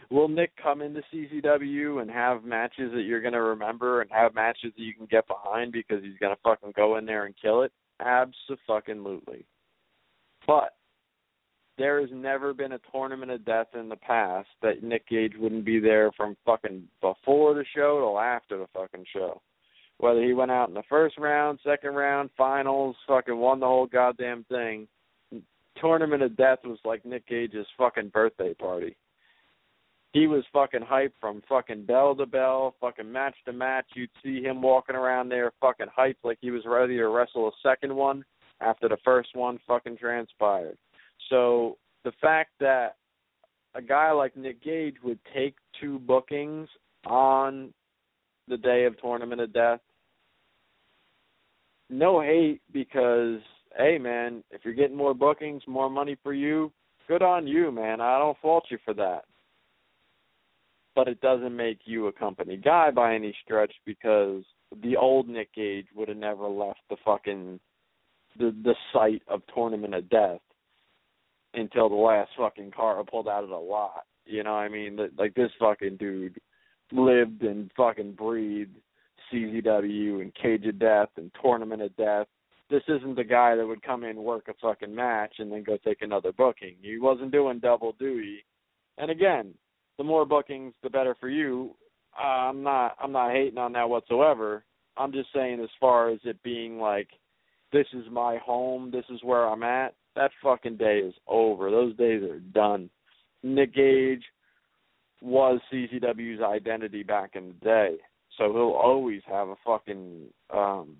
will 0.09 0.27
Nick 0.27 0.51
come 0.61 0.81
into 0.81 1.01
CZW 1.13 2.01
and 2.01 2.09
have 2.09 2.43
matches 2.43 2.91
that 2.93 3.03
you're 3.03 3.21
going 3.21 3.33
to 3.33 3.41
remember 3.41 4.01
and 4.01 4.09
have 4.11 4.35
matches 4.35 4.73
that 4.75 4.83
you 4.83 4.93
can 4.93 5.05
get 5.05 5.27
behind 5.27 5.71
because 5.71 6.03
he's 6.03 6.17
going 6.19 6.35
to 6.35 6.41
fucking 6.43 6.73
go 6.75 6.97
in 6.97 7.05
there 7.05 7.25
and 7.25 7.35
kill 7.41 7.63
it? 7.63 7.71
Absolutely. 7.99 9.45
But 10.45 10.75
there 11.77 11.99
has 11.99 12.09
never 12.13 12.53
been 12.53 12.73
a 12.73 12.79
tournament 12.91 13.31
of 13.31 13.45
death 13.45 13.67
in 13.77 13.89
the 13.89 13.97
past 13.97 14.47
that 14.61 14.83
Nick 14.83 15.07
Gage 15.07 15.33
wouldn't 15.37 15.65
be 15.65 15.79
there 15.79 16.11
from 16.13 16.37
fucking 16.45 16.83
before 17.01 17.53
the 17.53 17.65
show 17.75 17.99
till 17.99 18.19
after 18.19 18.57
the 18.57 18.67
fucking 18.73 19.05
show. 19.13 19.41
Whether 19.99 20.23
he 20.23 20.33
went 20.33 20.51
out 20.51 20.69
in 20.69 20.75
the 20.75 20.83
first 20.87 21.17
round, 21.17 21.59
second 21.63 21.95
round, 21.95 22.29
finals, 22.37 22.95
fucking 23.07 23.37
won 23.37 23.59
the 23.59 23.65
whole 23.65 23.87
goddamn 23.87 24.45
thing. 24.47 24.87
Tournament 25.81 26.23
of 26.23 26.37
Death 26.37 26.59
was 26.63 26.79
like 26.85 27.05
Nick 27.05 27.27
Gage's 27.27 27.65
fucking 27.77 28.09
birthday 28.09 28.53
party 28.53 28.95
he 30.13 30.27
was 30.27 30.43
fucking 30.53 30.81
hyped 30.81 31.13
from 31.19 31.41
fucking 31.49 31.85
bell 31.85 32.15
to 32.15 32.25
bell, 32.25 32.75
fucking 32.79 33.11
match 33.11 33.35
to 33.45 33.53
match. 33.53 33.85
You'd 33.95 34.09
see 34.23 34.41
him 34.41 34.61
walking 34.61 34.95
around 34.95 35.29
there 35.29 35.51
fucking 35.59 35.87
hyped 35.97 36.17
like 36.23 36.37
he 36.41 36.51
was 36.51 36.63
ready 36.65 36.97
to 36.97 37.07
wrestle 37.07 37.47
a 37.47 37.51
second 37.61 37.93
one 37.95 38.23
after 38.61 38.87
the 38.87 38.97
first 39.03 39.29
one 39.33 39.59
fucking 39.67 39.97
transpired. 39.97 40.77
So 41.29 41.77
the 42.03 42.13
fact 42.21 42.51
that 42.59 42.95
a 43.75 43.81
guy 43.81 44.11
like 44.11 44.35
Nick 44.35 44.63
Gage 44.63 44.95
would 45.03 45.19
take 45.35 45.55
two 45.79 45.99
bookings 45.99 46.69
on 47.05 47.73
the 48.47 48.57
day 48.57 48.85
of 48.85 48.99
Tournament 49.01 49.41
of 49.41 49.53
Death, 49.53 49.81
no 51.89 52.21
hate 52.21 52.61
because 52.71 53.39
hey 53.77 53.97
man, 53.97 54.43
if 54.51 54.61
you're 54.63 54.73
getting 54.73 54.97
more 54.97 55.13
bookings, 55.13 55.61
more 55.67 55.89
money 55.89 56.17
for 56.23 56.33
you, 56.33 56.71
good 57.07 57.21
on 57.21 57.45
you, 57.45 57.71
man. 57.71 58.01
I 58.01 58.17
don't 58.17 58.37
fault 58.39 58.65
you 58.71 58.77
for 58.83 58.93
that 58.95 59.25
but 60.97 61.07
it 61.07 61.21
doesn't 61.21 61.55
make 61.55 61.81
you 61.85 62.07
a 62.07 62.11
company 62.11 62.57
guy 62.57 62.89
by 62.89 63.13
any 63.13 63.31
stretch 63.45 63.71
because 63.85 64.41
the 64.81 64.97
old 64.97 65.29
Nick 65.29 65.53
Gage 65.53 65.85
would 65.95 66.07
have 66.07 66.17
never 66.17 66.47
left 66.47 66.79
the 66.89 66.97
fucking 67.05 67.59
the 68.39 68.53
the 68.63 68.73
site 68.91 69.21
of 69.27 69.43
Tournament 69.53 69.93
of 69.93 70.09
Death 70.09 70.41
until 71.53 71.87
the 71.87 71.95
last 71.95 72.31
fucking 72.35 72.71
car 72.71 73.03
pulled 73.03 73.27
out 73.27 73.43
of 73.43 73.51
the 73.51 73.55
lot. 73.55 74.05
You 74.25 74.41
know 74.41 74.53
what 74.53 74.61
I 74.61 74.69
mean? 74.69 74.97
Like 75.19 75.35
this 75.35 75.51
fucking 75.59 75.97
dude 75.97 76.39
lived 76.91 77.43
and 77.43 77.69
fucking 77.77 78.13
breathed 78.13 78.75
CZW 79.31 80.21
and 80.21 80.33
Cage 80.33 80.65
of 80.65 80.79
Death 80.79 81.09
and 81.17 81.31
Tournament 81.39 81.83
of 81.83 81.95
Death 81.95 82.25
this 82.69 82.83
isn't 82.89 83.15
the 83.15 83.23
guy 83.23 83.55
that 83.55 83.65
would 83.65 83.81
come 83.81 84.03
in 84.03 84.23
work 84.23 84.49
a 84.49 84.53
fucking 84.61 84.93
match 84.93 85.35
and 85.39 85.51
then 85.51 85.63
go 85.63 85.77
take 85.77 86.01
another 86.01 86.33
booking. 86.33 86.75
He 86.81 86.97
wasn't 86.99 87.31
doing 87.31 87.59
double 87.59 87.93
duty. 87.97 88.43
And 88.97 89.09
again, 89.09 89.53
the 89.97 90.03
more 90.03 90.25
bookings, 90.25 90.73
the 90.83 90.89
better 90.89 91.15
for 91.19 91.29
you. 91.29 91.75
Uh, 92.19 92.49
I'm 92.49 92.63
not 92.63 92.95
I'm 93.01 93.11
not 93.11 93.31
hating 93.31 93.57
on 93.57 93.73
that 93.73 93.89
whatsoever. 93.89 94.63
I'm 94.97 95.11
just 95.11 95.29
saying 95.33 95.59
as 95.61 95.69
far 95.79 96.09
as 96.09 96.19
it 96.23 96.41
being 96.43 96.79
like 96.79 97.09
this 97.71 97.87
is 97.93 98.05
my 98.11 98.37
home, 98.37 98.91
this 98.91 99.05
is 99.09 99.19
where 99.23 99.47
I'm 99.47 99.63
at. 99.63 99.93
That 100.15 100.31
fucking 100.41 100.77
day 100.77 100.99
is 100.99 101.13
over. 101.27 101.69
Those 101.69 101.95
days 101.95 102.23
are 102.23 102.39
done. 102.39 102.89
Nick 103.43 103.75
Gage 103.75 104.23
was 105.21 105.59
CZW's 105.71 106.41
identity 106.41 107.03
back 107.03 107.35
in 107.35 107.49
the 107.49 107.65
day, 107.65 107.97
so 108.37 108.51
he'll 108.51 108.79
always 108.79 109.21
have 109.27 109.49
a 109.49 109.55
fucking 109.65 110.23
um 110.53 110.95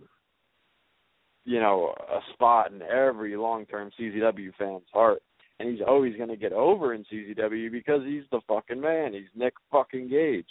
you 1.46 1.60
know 1.60 1.94
a 2.10 2.20
spot 2.34 2.72
in 2.72 2.82
every 2.82 3.36
long-term 3.38 3.92
CZW 4.00 4.52
fan's 4.58 4.84
heart, 4.94 5.22
and 5.60 5.70
he's 5.70 5.86
always 5.86 6.16
going 6.16 6.30
to 6.30 6.36
get 6.36 6.54
over 6.54 6.94
in 6.94 7.06
CZW 7.12 7.72
because 7.72 8.02
he's 8.06 8.24
the 8.32 8.42
fucking 8.48 8.80
man. 8.80 9.14
He's 9.14 9.24
Nick 9.36 9.54
fucking 9.72 10.10
Gage. 10.10 10.46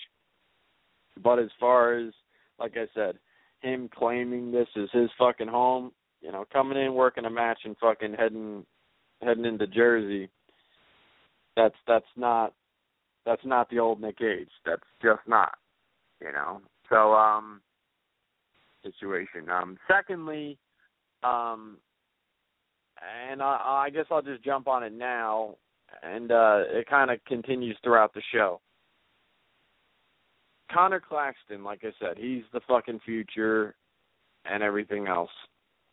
But 1.23 1.39
as 1.39 1.51
far 1.59 1.97
as 1.97 2.13
like 2.59 2.77
I 2.77 2.87
said, 2.95 3.19
him 3.61 3.89
claiming 3.95 4.53
this 4.53 4.69
is 4.77 4.89
his 4.93 5.11
fucking 5.19 5.49
home, 5.49 5.93
you 6.21 6.33
know, 6.33 6.45
coming 6.53 6.79
in 6.79 6.95
working 6.95 7.25
a 7.25 7.31
match 7.31 7.61
and 7.65 7.77
fucking 7.79 8.15
heading 8.15 8.65
heading 9.23 9.45
into 9.45 9.67
Jersey, 9.67 10.29
that's 11.57 11.75
that's 11.87 12.07
not 12.17 12.53
that's 13.25 13.45
not 13.45 13.69
the 13.71 13.79
old 13.79 14.01
Nick 14.01 14.19
Gage. 14.19 14.51
That's 14.65 14.83
just 15.03 15.23
not. 15.27 15.55
You 16.21 16.33
know. 16.33 16.61
So 16.89 17.13
um 17.15 17.61
situation. 18.83 19.49
Um 19.51 19.79
secondly, 19.89 20.59
um 21.23 21.79
and 23.31 23.43
I, 23.43 23.85
I 23.87 23.91
guess 23.91 24.07
I'll 24.11 24.23
just 24.23 24.45
jump 24.45 24.69
on 24.69 24.83
it 24.83 24.93
now 24.93 25.57
and 26.03 26.33
uh 26.33 26.63
it 26.69 26.89
kind 26.89 27.11
of 27.11 27.25
continues 27.27 27.77
throughout 27.83 28.13
the 28.15 28.23
show. 28.33 28.61
Conor 30.73 31.01
Claxton, 31.07 31.63
like 31.63 31.83
I 31.85 31.93
said, 32.01 32.19
he's 32.19 32.43
the 32.53 32.61
fucking 32.67 33.01
future 33.05 33.75
and 34.45 34.63
everything 34.63 35.07
else. 35.07 35.31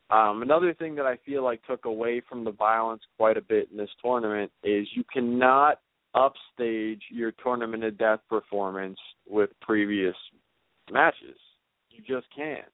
Um, 0.10 0.42
another 0.42 0.74
thing 0.74 0.96
that 0.96 1.06
I 1.06 1.18
feel 1.26 1.44
like 1.44 1.62
took 1.64 1.86
away 1.86 2.22
from 2.28 2.44
the 2.44 2.52
violence 2.52 3.02
quite 3.18 3.38
a 3.38 3.42
bit 3.42 3.70
in 3.72 3.78
this 3.78 3.90
tournament 4.04 4.52
is 4.64 4.88
you 4.96 5.04
cannot 5.12 5.80
upstage 6.14 7.02
your 7.10 7.32
tournament 7.44 7.84
of 7.84 7.98
death 7.98 8.20
performance 8.30 9.00
with 9.28 9.50
previous 9.62 10.16
matches. 10.92 11.38
You 11.90 12.04
just 12.06 12.28
can't. 12.36 12.68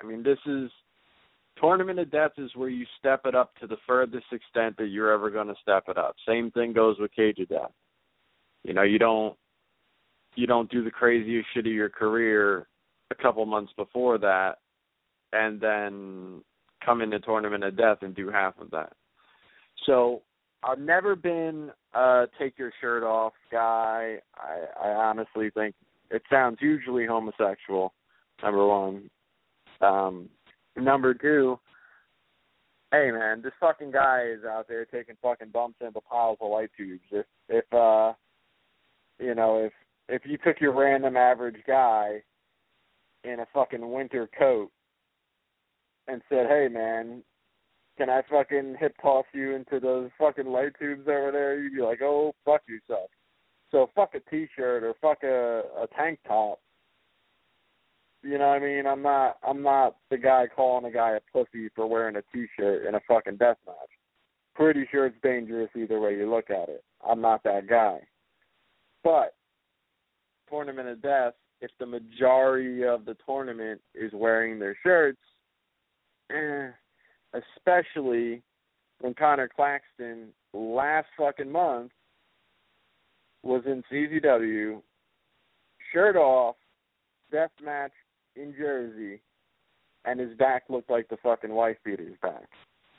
I 0.00 0.06
mean, 0.06 0.22
this 0.22 0.38
is 0.46 0.70
tournament 1.60 1.98
of 1.98 2.10
death 2.10 2.32
is 2.38 2.50
where 2.54 2.68
you 2.68 2.84
step 2.98 3.22
it 3.24 3.34
up 3.34 3.54
to 3.56 3.66
the 3.66 3.76
furthest 3.86 4.26
extent 4.32 4.76
that 4.78 4.88
you're 4.88 5.12
ever 5.12 5.30
going 5.30 5.48
to 5.48 5.54
step 5.62 5.84
it 5.88 5.98
up. 5.98 6.16
Same 6.26 6.50
thing 6.50 6.72
goes 6.72 6.96
with 6.98 7.14
cage 7.14 7.38
of 7.38 7.48
death. 7.48 7.72
You 8.64 8.74
know, 8.74 8.82
you 8.82 8.98
don't 8.98 9.36
you 10.34 10.46
don't 10.46 10.70
do 10.70 10.84
the 10.84 10.90
craziest 10.90 11.48
shit 11.52 11.66
of 11.66 11.72
your 11.72 11.88
career 11.88 12.68
a 13.10 13.14
couple 13.14 13.44
months 13.46 13.72
before 13.76 14.18
that 14.18 14.58
and 15.32 15.60
then 15.60 16.42
come 16.84 17.02
into 17.02 17.18
tournament 17.20 17.64
of 17.64 17.76
death 17.76 17.98
and 18.02 18.14
do 18.14 18.30
half 18.30 18.54
of 18.60 18.70
that. 18.70 18.92
So 19.86 20.22
I've 20.62 20.78
never 20.78 21.16
been 21.16 21.70
a 21.94 22.26
take 22.38 22.58
your 22.58 22.72
shirt 22.80 23.02
off 23.02 23.32
guy. 23.50 24.18
I, 24.36 24.88
I 24.88 24.90
honestly 24.90 25.50
think 25.50 25.74
it 26.10 26.22
sounds 26.30 26.58
hugely 26.60 27.06
homosexual. 27.06 27.92
Number 28.42 28.66
one. 28.66 29.10
Um, 29.80 30.28
number 30.80 31.14
two, 31.14 31.58
hey 32.92 33.10
man, 33.10 33.42
this 33.42 33.52
fucking 33.60 33.90
guy 33.90 34.24
is 34.26 34.44
out 34.44 34.66
there 34.68 34.84
taking 34.84 35.16
fucking 35.22 35.50
bumps 35.52 35.78
into 35.80 36.00
piles 36.00 36.38
of 36.40 36.50
light 36.50 36.70
tubes. 36.76 37.02
If 37.10 37.26
if 37.48 37.72
uh 37.72 38.12
you 39.18 39.34
know, 39.34 39.64
if 39.64 39.72
if 40.08 40.22
you 40.24 40.38
took 40.38 40.60
your 40.60 40.72
random 40.72 41.16
average 41.16 41.62
guy 41.66 42.22
in 43.24 43.40
a 43.40 43.46
fucking 43.52 43.90
winter 43.92 44.28
coat 44.38 44.70
and 46.06 46.22
said, 46.28 46.46
"Hey, 46.46 46.68
man, 46.70 47.22
can 47.98 48.08
I 48.08 48.22
fucking 48.30 48.76
hip 48.78 48.94
toss 49.02 49.26
you 49.34 49.54
into 49.54 49.80
those 49.80 50.10
fucking 50.18 50.46
light 50.46 50.72
tubes 50.78 51.08
over 51.08 51.30
there?" 51.32 51.60
You'd 51.60 51.74
be 51.74 51.82
like, 51.82 52.00
"Oh, 52.02 52.34
fuck 52.44 52.62
yourself." 52.68 53.10
So 53.70 53.90
fuck 53.94 54.14
a 54.14 54.20
t-shirt 54.30 54.82
or 54.82 54.94
fuck 55.00 55.22
a 55.24 55.64
a 55.82 55.86
tank 55.96 56.20
top. 56.26 56.60
You 58.28 58.36
know 58.36 58.48
what 58.48 58.62
I 58.62 58.66
mean? 58.66 58.86
I'm 58.86 59.00
not 59.00 59.38
I'm 59.46 59.62
not 59.62 59.96
the 60.10 60.18
guy 60.18 60.48
calling 60.54 60.84
a 60.84 60.90
guy 60.90 61.12
a 61.12 61.20
pussy 61.32 61.70
for 61.74 61.86
wearing 61.86 62.16
a 62.16 62.22
t-shirt 62.30 62.84
in 62.86 62.94
a 62.94 63.00
fucking 63.08 63.38
death 63.38 63.56
match. 63.66 63.76
Pretty 64.54 64.86
sure 64.90 65.06
it's 65.06 65.16
dangerous 65.22 65.70
either 65.74 65.98
way 65.98 66.14
you 66.14 66.28
look 66.28 66.50
at 66.50 66.68
it. 66.68 66.84
I'm 67.08 67.22
not 67.22 67.42
that 67.44 67.66
guy. 67.68 68.00
But 69.02 69.34
tournament 70.50 70.88
of 70.88 71.00
death, 71.00 71.32
if 71.62 71.70
the 71.80 71.86
majority 71.86 72.84
of 72.84 73.06
the 73.06 73.16
tournament 73.24 73.80
is 73.94 74.12
wearing 74.12 74.58
their 74.58 74.76
shirts, 74.82 75.20
eh, 76.30 76.68
especially 77.32 78.42
when 79.00 79.14
Conor 79.14 79.48
Claxton 79.48 80.28
last 80.52 81.08
fucking 81.16 81.50
month 81.50 81.92
was 83.42 83.62
in 83.64 83.82
CZW, 83.90 84.82
shirt 85.94 86.16
off, 86.16 86.56
death 87.32 87.52
match 87.64 87.92
in 88.38 88.54
Jersey, 88.56 89.20
and 90.04 90.20
his 90.20 90.36
back 90.38 90.64
looked 90.68 90.90
like 90.90 91.08
the 91.08 91.16
fucking 91.22 91.52
wife 91.52 91.76
beater's 91.84 92.16
back. 92.22 92.48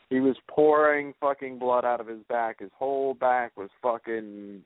He 0.10 0.20
was 0.20 0.36
pouring 0.50 1.14
fucking 1.22 1.60
blood 1.60 1.86
out 1.86 2.02
of 2.02 2.08
his 2.08 2.24
back. 2.30 2.60
His 2.60 2.72
whole 2.78 3.14
back 3.14 3.56
was 3.56 3.70
fucking 3.82 4.62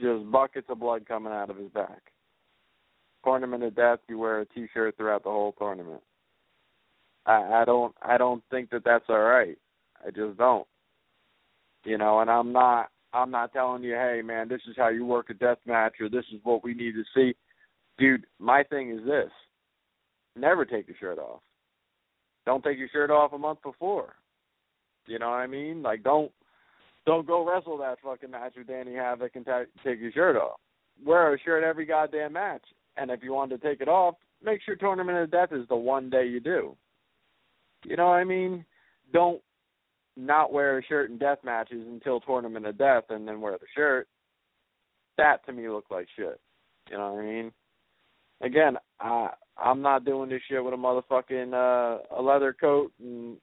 just 0.00 0.30
buckets 0.30 0.68
of 0.70 0.80
blood 0.80 1.06
coming 1.06 1.32
out 1.32 1.50
of 1.50 1.56
his 1.56 1.68
back. 1.70 2.00
Tournament 3.24 3.62
of 3.62 3.76
death, 3.76 3.98
you 4.08 4.18
wear 4.18 4.40
a 4.40 4.46
t-shirt 4.46 4.96
throughout 4.96 5.24
the 5.24 5.30
whole 5.30 5.54
tournament. 5.58 6.02
I, 7.26 7.62
I 7.62 7.64
don't, 7.64 7.94
I 8.02 8.18
don't 8.18 8.42
think 8.50 8.70
that 8.70 8.84
that's 8.84 9.04
all 9.08 9.20
right. 9.20 9.56
I 10.04 10.10
just 10.10 10.38
don't. 10.38 10.66
You 11.84 11.98
know, 11.98 12.20
and 12.20 12.30
I'm 12.30 12.52
not, 12.52 12.90
I'm 13.12 13.30
not 13.30 13.52
telling 13.52 13.82
you, 13.82 13.94
hey 13.94 14.22
man, 14.24 14.48
this 14.48 14.60
is 14.68 14.74
how 14.76 14.88
you 14.88 15.04
work 15.04 15.30
a 15.30 15.34
death 15.34 15.58
match, 15.66 15.94
or 16.00 16.08
this 16.08 16.24
is 16.32 16.40
what 16.42 16.64
we 16.64 16.74
need 16.74 16.92
to 16.92 17.04
see. 17.14 17.34
Dude, 17.98 18.24
my 18.38 18.62
thing 18.62 18.90
is 18.90 19.04
this: 19.04 19.30
never 20.36 20.64
take 20.64 20.88
your 20.88 20.96
shirt 20.98 21.18
off. 21.18 21.40
Don't 22.46 22.64
take 22.64 22.78
your 22.78 22.88
shirt 22.88 23.10
off 23.10 23.32
a 23.32 23.38
month 23.38 23.62
before. 23.62 24.14
You 25.06 25.18
know 25.18 25.30
what 25.30 25.36
I 25.36 25.46
mean? 25.46 25.82
Like, 25.82 26.02
don't 26.02 26.30
don't 27.06 27.26
go 27.26 27.44
wrestle 27.44 27.78
that 27.78 27.98
fucking 28.02 28.30
match 28.30 28.54
with 28.56 28.68
Danny 28.68 28.94
Havoc 28.94 29.34
and 29.34 29.44
t- 29.44 29.80
take 29.84 30.00
your 30.00 30.12
shirt 30.12 30.36
off. 30.36 30.60
Wear 31.04 31.34
a 31.34 31.40
shirt 31.40 31.64
every 31.64 31.84
goddamn 31.84 32.34
match. 32.34 32.62
And 32.96 33.10
if 33.10 33.22
you 33.22 33.32
want 33.32 33.50
to 33.50 33.58
take 33.58 33.80
it 33.80 33.88
off, 33.88 34.14
make 34.42 34.60
sure 34.62 34.76
Tournament 34.76 35.18
of 35.18 35.30
Death 35.30 35.52
is 35.52 35.66
the 35.68 35.76
one 35.76 36.10
day 36.10 36.26
you 36.26 36.38
do. 36.38 36.76
You 37.84 37.96
know 37.96 38.06
what 38.06 38.16
I 38.16 38.24
mean? 38.24 38.64
Don't 39.12 39.42
not 40.16 40.52
wear 40.52 40.78
a 40.78 40.84
shirt 40.84 41.10
in 41.10 41.18
death 41.18 41.38
matches 41.42 41.84
until 41.88 42.20
Tournament 42.20 42.66
of 42.66 42.78
Death 42.78 43.04
and 43.08 43.26
then 43.26 43.40
wear 43.40 43.52
the 43.58 43.66
shirt. 43.74 44.06
That 45.18 45.44
to 45.46 45.52
me 45.52 45.68
looked 45.68 45.90
like 45.90 46.06
shit. 46.16 46.40
You 46.90 46.98
know 46.98 47.14
what 47.14 47.22
I 47.22 47.26
mean? 47.26 47.52
Again, 48.42 48.76
I 49.00 49.30
I'm 49.56 49.82
not 49.82 50.04
doing 50.04 50.30
this 50.30 50.42
shit 50.48 50.64
with 50.64 50.74
a 50.74 50.76
motherfucking 50.76 51.52
uh 51.52 52.16
a 52.18 52.20
leather 52.22 52.52
coat 52.58 52.92
and 53.00 53.36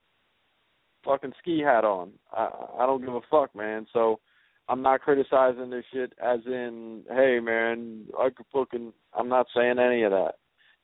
fucking 1.04 1.34
ski 1.40 1.60
hat 1.60 1.86
on. 1.86 2.12
I 2.32 2.50
I 2.80 2.86
don't 2.86 3.02
give 3.02 3.14
a 3.14 3.22
fuck, 3.30 3.56
man. 3.56 3.86
So 3.94 4.20
I'm 4.68 4.82
not 4.82 5.02
criticizing 5.02 5.70
this 5.70 5.86
shit 5.94 6.14
as 6.24 6.40
in, 6.46 7.04
hey 7.10 7.40
man, 7.40 8.06
I 8.18 8.30
could 8.30 8.46
fucking 8.54 8.94
I'm 9.14 9.30
not 9.30 9.48
saying 9.56 9.80
any 9.80 10.04
of 10.04 10.12
that. 10.12 10.34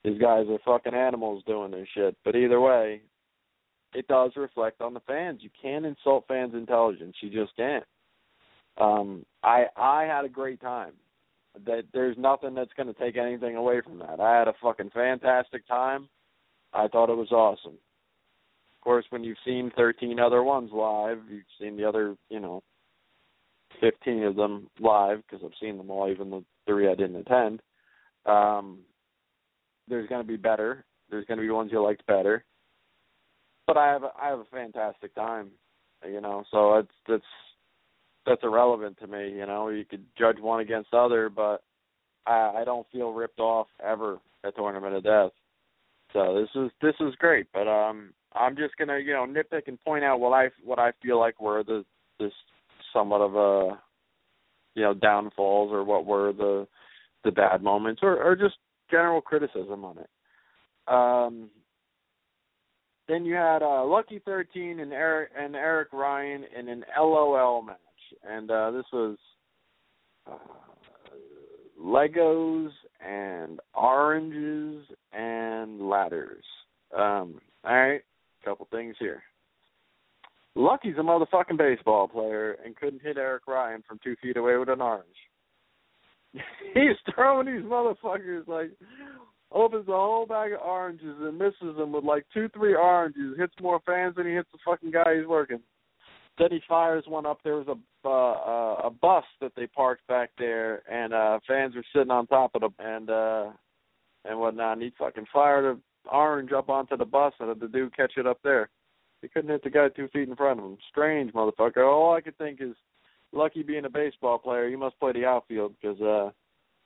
These 0.04 0.20
guys 0.20 0.46
are 0.48 0.58
fucking 0.64 0.94
animals 0.94 1.42
doing 1.46 1.72
this 1.72 1.88
shit. 1.94 2.16
But 2.24 2.36
either 2.36 2.60
way, 2.60 3.02
it 3.94 4.06
does 4.06 4.32
reflect 4.36 4.80
on 4.80 4.94
the 4.94 5.00
fans. 5.00 5.40
You 5.42 5.50
can't 5.60 5.86
insult 5.86 6.26
fans' 6.28 6.54
intelligence. 6.54 7.16
You 7.20 7.30
just 7.30 7.56
can't. 7.56 7.84
Um 8.78 9.24
I 9.42 9.66
I 9.76 10.04
had 10.04 10.24
a 10.24 10.28
great 10.28 10.60
time. 10.60 10.92
That 11.64 11.84
there's 11.92 12.16
nothing 12.18 12.54
that's 12.54 12.72
gonna 12.76 12.94
take 12.94 13.16
anything 13.16 13.56
away 13.56 13.80
from 13.80 13.98
that. 14.00 14.20
I 14.20 14.38
had 14.38 14.48
a 14.48 14.54
fucking 14.62 14.90
fantastic 14.90 15.66
time. 15.66 16.08
I 16.72 16.88
thought 16.88 17.10
it 17.10 17.16
was 17.16 17.32
awesome 17.32 17.72
Of 17.72 18.80
course, 18.82 19.06
when 19.10 19.24
you've 19.24 19.38
seen 19.44 19.72
13 19.76 20.20
other 20.20 20.42
ones 20.42 20.70
live, 20.72 21.18
you've 21.30 21.42
seen 21.58 21.76
the 21.76 21.88
other, 21.88 22.16
you 22.28 22.40
know, 22.40 22.62
15 23.80 24.22
of 24.24 24.36
them 24.36 24.68
live 24.80 25.22
because 25.22 25.44
I've 25.44 25.58
seen 25.60 25.76
them 25.78 25.90
all, 25.90 26.10
even 26.10 26.30
the 26.30 26.44
three 26.66 26.88
I 26.90 26.94
didn't 26.94 27.16
attend. 27.16 27.60
Um, 28.26 28.80
there's 29.88 30.08
going 30.08 30.22
to 30.22 30.28
be 30.28 30.36
better. 30.36 30.84
There's 31.10 31.24
going 31.26 31.38
to 31.38 31.42
be 31.42 31.50
ones 31.50 31.70
you 31.72 31.82
liked 31.82 32.06
better. 32.06 32.44
But 33.66 33.76
I 33.76 33.88
have 33.88 34.02
a, 34.02 34.10
I 34.20 34.28
have 34.28 34.40
a 34.40 34.44
fantastic 34.44 35.14
time, 35.14 35.50
you 36.08 36.20
know. 36.20 36.44
So 36.50 36.76
it's 36.76 36.88
that's 37.08 37.22
that's 38.26 38.42
irrelevant 38.42 38.98
to 39.00 39.06
me. 39.06 39.30
You 39.30 39.46
know, 39.46 39.68
you 39.68 39.84
could 39.84 40.04
judge 40.18 40.38
one 40.40 40.60
against 40.60 40.92
other, 40.92 41.28
but 41.28 41.62
I, 42.26 42.58
I 42.58 42.62
don't 42.64 42.86
feel 42.92 43.12
ripped 43.12 43.40
off 43.40 43.68
ever 43.84 44.18
at 44.44 44.56
Tournament 44.56 44.94
of 44.94 45.04
Death. 45.04 45.30
So 46.12 46.34
this 46.38 46.48
is 46.54 46.70
this 46.82 46.94
is 47.00 47.14
great. 47.16 47.46
But 47.52 47.68
um, 47.68 48.12
I'm 48.32 48.56
just 48.56 48.76
gonna 48.76 48.98
you 48.98 49.12
know 49.12 49.26
nitpick 49.26 49.68
and 49.68 49.82
point 49.84 50.04
out 50.04 50.20
what 50.20 50.32
I 50.32 50.48
what 50.64 50.78
I 50.78 50.92
feel 51.02 51.18
like 51.18 51.40
were 51.40 51.62
the 51.64 51.84
this 52.18 52.32
somewhat 52.92 53.20
of 53.20 53.34
a 53.34 53.78
you 54.74 54.82
know 54.82 54.94
downfalls 54.94 55.72
or 55.72 55.84
what 55.84 56.06
were 56.06 56.32
the 56.32 56.66
the 57.24 57.32
bad 57.32 57.62
moments 57.62 58.00
or 58.02 58.22
or 58.22 58.36
just 58.36 58.56
general 58.90 59.20
criticism 59.20 59.84
on 59.84 59.98
it. 59.98 60.08
Um, 60.88 61.50
then 63.08 63.24
you 63.24 63.34
had 63.34 63.62
uh, 63.62 63.84
Lucky 63.84 64.20
Thirteen 64.24 64.80
and 64.80 64.92
Eric 64.92 65.30
and 65.38 65.54
Eric 65.54 65.92
Ryan 65.92 66.44
in 66.56 66.68
an 66.68 66.84
LOL 66.98 67.62
match, 67.62 67.76
and 68.28 68.50
uh, 68.50 68.70
this 68.70 68.84
was 68.92 69.16
uh, 70.26 70.38
Legos 71.82 72.70
and 73.06 73.60
oranges 73.74 74.84
and 75.12 75.88
ladders. 75.88 76.44
Um, 76.96 77.40
all 77.64 77.74
right, 77.74 78.00
couple 78.44 78.66
things 78.70 78.94
here. 78.98 79.22
Lucky's 80.54 80.94
a 80.98 81.02
motherfucking 81.02 81.58
baseball 81.58 82.08
player 82.08 82.56
and 82.64 82.74
couldn't 82.76 83.02
hit 83.02 83.18
Eric 83.18 83.46
Ryan 83.46 83.82
from 83.86 84.00
two 84.02 84.16
feet 84.22 84.38
away 84.38 84.56
with 84.56 84.70
an 84.70 84.80
orange. 84.80 85.04
He's 86.32 86.96
throwing 87.14 87.46
these 87.46 87.64
motherfuckers 87.64 88.48
like 88.48 88.70
opens 89.52 89.88
a 89.88 89.92
whole 89.92 90.26
bag 90.26 90.52
of 90.52 90.60
oranges 90.60 91.16
and 91.20 91.38
misses 91.38 91.76
them 91.76 91.92
with 91.92 92.04
like 92.04 92.24
two, 92.32 92.48
three 92.54 92.74
oranges, 92.74 93.36
hits 93.38 93.52
more 93.60 93.80
fans 93.84 94.14
than 94.16 94.26
he 94.26 94.32
hits 94.32 94.48
the 94.52 94.58
fucking 94.64 94.90
guy 94.90 95.16
he's 95.18 95.26
working. 95.26 95.60
Then 96.38 96.48
he 96.50 96.60
fires 96.68 97.04
one 97.06 97.24
up. 97.24 97.38
There 97.42 97.56
was 97.56 97.68
a 97.68 98.08
uh, 98.08 98.88
a 98.88 98.90
bus 98.90 99.24
that 99.40 99.52
they 99.56 99.66
parked 99.66 100.06
back 100.06 100.30
there, 100.38 100.82
and 100.90 101.12
uh 101.12 101.38
fans 101.46 101.74
were 101.74 101.84
sitting 101.94 102.10
on 102.10 102.26
top 102.26 102.54
of 102.54 102.60
them 102.60 102.74
and 102.78 103.10
uh 103.10 103.46
and 104.24 104.38
whatnot. 104.38 104.74
And 104.74 104.82
he 104.82 104.92
fucking 104.98 105.26
fired 105.32 105.64
a 105.64 105.78
orange 106.10 106.52
up 106.52 106.68
onto 106.68 106.96
the 106.96 107.04
bus 107.04 107.32
and 107.40 107.48
had 107.48 107.60
the 107.60 107.68
dude 107.68 107.96
catch 107.96 108.12
it 108.16 108.26
up 108.26 108.38
there. 108.44 108.68
He 109.22 109.28
couldn't 109.28 109.50
hit 109.50 109.64
the 109.64 109.70
guy 109.70 109.88
two 109.88 110.08
feet 110.08 110.28
in 110.28 110.36
front 110.36 110.60
of 110.60 110.66
him. 110.66 110.78
Strange 110.90 111.32
motherfucker. 111.32 111.86
All 111.86 112.14
I 112.14 112.20
could 112.20 112.36
think 112.38 112.60
is, 112.60 112.76
lucky 113.32 113.62
being 113.62 113.84
a 113.84 113.90
baseball 113.90 114.38
player, 114.38 114.68
he 114.68 114.76
must 114.76 114.98
play 115.00 115.12
the 115.12 115.24
outfield 115.24 115.74
because 115.80 116.00
uh, 116.00 116.30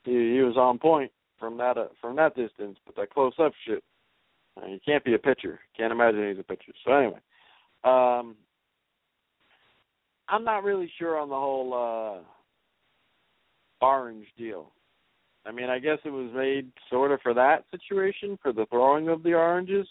he 0.05 0.35
he 0.35 0.40
was 0.40 0.56
on 0.56 0.78
point 0.78 1.10
from 1.39 1.56
that 1.59 1.77
uh, 1.77 1.89
from 2.01 2.16
that 2.16 2.36
distance. 2.36 2.78
But 2.86 2.97
that 2.97 3.10
close 3.10 3.35
up 3.39 3.52
shit, 3.66 3.82
uh, 4.56 4.66
he 4.66 4.81
can't 4.85 5.05
be 5.05 5.14
a 5.14 5.18
pitcher. 5.18 5.60
Can't 5.77 5.93
imagine 5.93 6.28
he's 6.28 6.39
a 6.39 6.44
pitcher. 6.44 6.72
So 6.85 6.93
anyway, 6.93 7.20
um, 7.85 8.36
I'm 10.31 10.44
not 10.44 10.65
really 10.65 10.90
sure 10.98 11.19
on 11.19 11.28
the 11.28 11.35
whole 11.35 12.23
uh, 12.23 13.85
orange 13.85 14.27
deal. 14.36 14.73
I 15.47 15.52
mean, 15.52 15.70
I 15.70 15.78
guess 15.78 15.98
it 16.05 16.11
was 16.11 16.31
made 16.35 16.70
sort 16.90 17.12
of 17.12 17.20
for 17.23 17.35
that 17.35 17.65
situation, 17.70 18.39
for 18.43 18.52
the 18.52 18.66
throwing 18.66 19.09
of 19.09 19.23
the 19.23 19.35
oranges. 19.35 19.86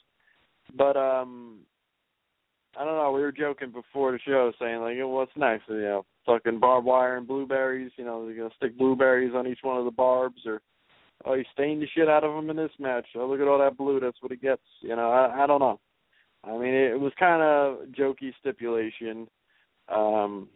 But 0.78 0.95
um 0.95 1.60
I 2.78 2.86
don't 2.86 2.95
know, 2.95 3.11
we 3.11 3.22
were 3.22 3.32
joking 3.32 3.72
before 3.72 4.11
the 4.11 4.20
show 4.20 4.52
saying 4.60 4.80
like, 4.82 4.95
well, 4.98 5.10
what's 5.10 5.32
next? 5.36 5.68
You 5.68 5.82
know, 5.82 6.06
fucking 6.26 6.60
barbed 6.60 6.86
wire 6.86 7.18
and 7.18 7.28
blueberries, 7.28 7.91
you 7.98 8.06
know, 8.06 8.26
they're 8.26 8.36
gonna 8.36 8.49
stick 8.56 8.78
blueberries 8.78 9.34
on 9.36 9.48
each 9.48 9.60
one 9.64 9.78
of 9.78 9.86
the 9.86 9.91
barbs 9.91 10.41
or 10.45 10.61
oh, 11.26 11.34
he 11.34 11.44
stained 11.52 11.82
the 11.82 11.88
shit 11.95 12.07
out 12.07 12.24
of 12.24 12.38
him 12.38 12.49
in 12.52 12.56
this 12.56 12.72
match. 12.78 13.07
Oh, 13.16 13.28
look 13.28 13.41
at 13.41 13.48
all 13.48 13.60
that 13.60 13.78
blue, 13.78 13.99
that's 13.99 14.22
what 14.22 14.32
he 14.32 14.38
gets. 14.38 14.61
You 14.82 14.95
know, 14.95 15.10
I 15.10 15.44
I 15.44 15.48
don't 15.48 15.60
know. 15.60 15.80
I 16.44 16.52
mean, 16.52 16.74
it, 16.74 16.91
it 16.91 16.99
was 16.99 17.11
kind 17.20 17.41
of 17.41 17.90
jokey 17.90 18.32
stipulation. 18.40 19.28
Um 19.94 20.49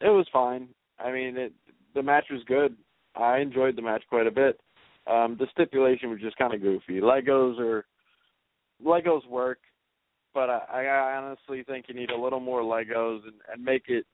it 0.00 0.08
was 0.08 0.26
fine. 0.32 0.68
I 0.98 1.12
mean, 1.12 1.36
it 1.36 1.52
the 1.94 2.02
match 2.02 2.26
was 2.30 2.42
good. 2.46 2.76
I 3.16 3.38
enjoyed 3.38 3.76
the 3.76 3.82
match 3.82 4.02
quite 4.08 4.26
a 4.26 4.30
bit. 4.30 4.60
Um, 5.06 5.36
the 5.38 5.46
stipulation 5.52 6.10
was 6.10 6.20
just 6.20 6.36
kind 6.36 6.54
of 6.54 6.62
goofy. 6.62 7.00
Legos 7.00 7.58
are 7.60 7.84
Legos 8.84 9.26
work, 9.28 9.58
but 10.32 10.50
I, 10.50 10.86
I 10.86 11.16
honestly 11.16 11.62
think 11.62 11.86
you 11.88 11.94
need 11.94 12.10
a 12.10 12.20
little 12.20 12.40
more 12.40 12.62
Legos 12.62 13.22
and, 13.24 13.34
and 13.52 13.64
make 13.64 13.84
it 13.88 14.04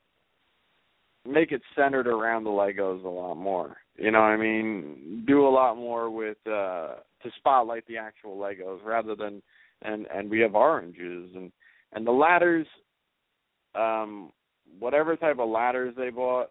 make 1.29 1.53
it 1.53 1.63
centered 1.77 2.07
around 2.07 2.45
the 2.45 2.51
Legos 2.51 3.05
a 3.05 3.09
lot 3.09 3.35
more. 3.35 3.77
You 3.97 4.11
know 4.11 4.21
what 4.21 4.27
I 4.27 4.37
mean? 4.37 5.25
Do 5.27 5.47
a 5.47 5.51
lot 5.51 5.77
more 5.77 6.11
with 6.11 6.39
uh 6.47 6.97
to 7.23 7.31
spotlight 7.37 7.87
the 7.87 7.99
actual 7.99 8.37
Legos 8.37 8.85
rather 8.85 9.15
than 9.15 9.43
and 9.83 10.07
and 10.13 10.31
we 10.31 10.41
have 10.41 10.55
oranges 10.55 11.31
and 11.35 11.53
and 11.93 12.07
the 12.07 12.13
ladders 12.13 12.67
um 13.75 14.31
whatever 14.79 15.17
type 15.17 15.39
of 15.39 15.49
ladders 15.49 15.95
they 15.97 16.11
bought 16.11 16.51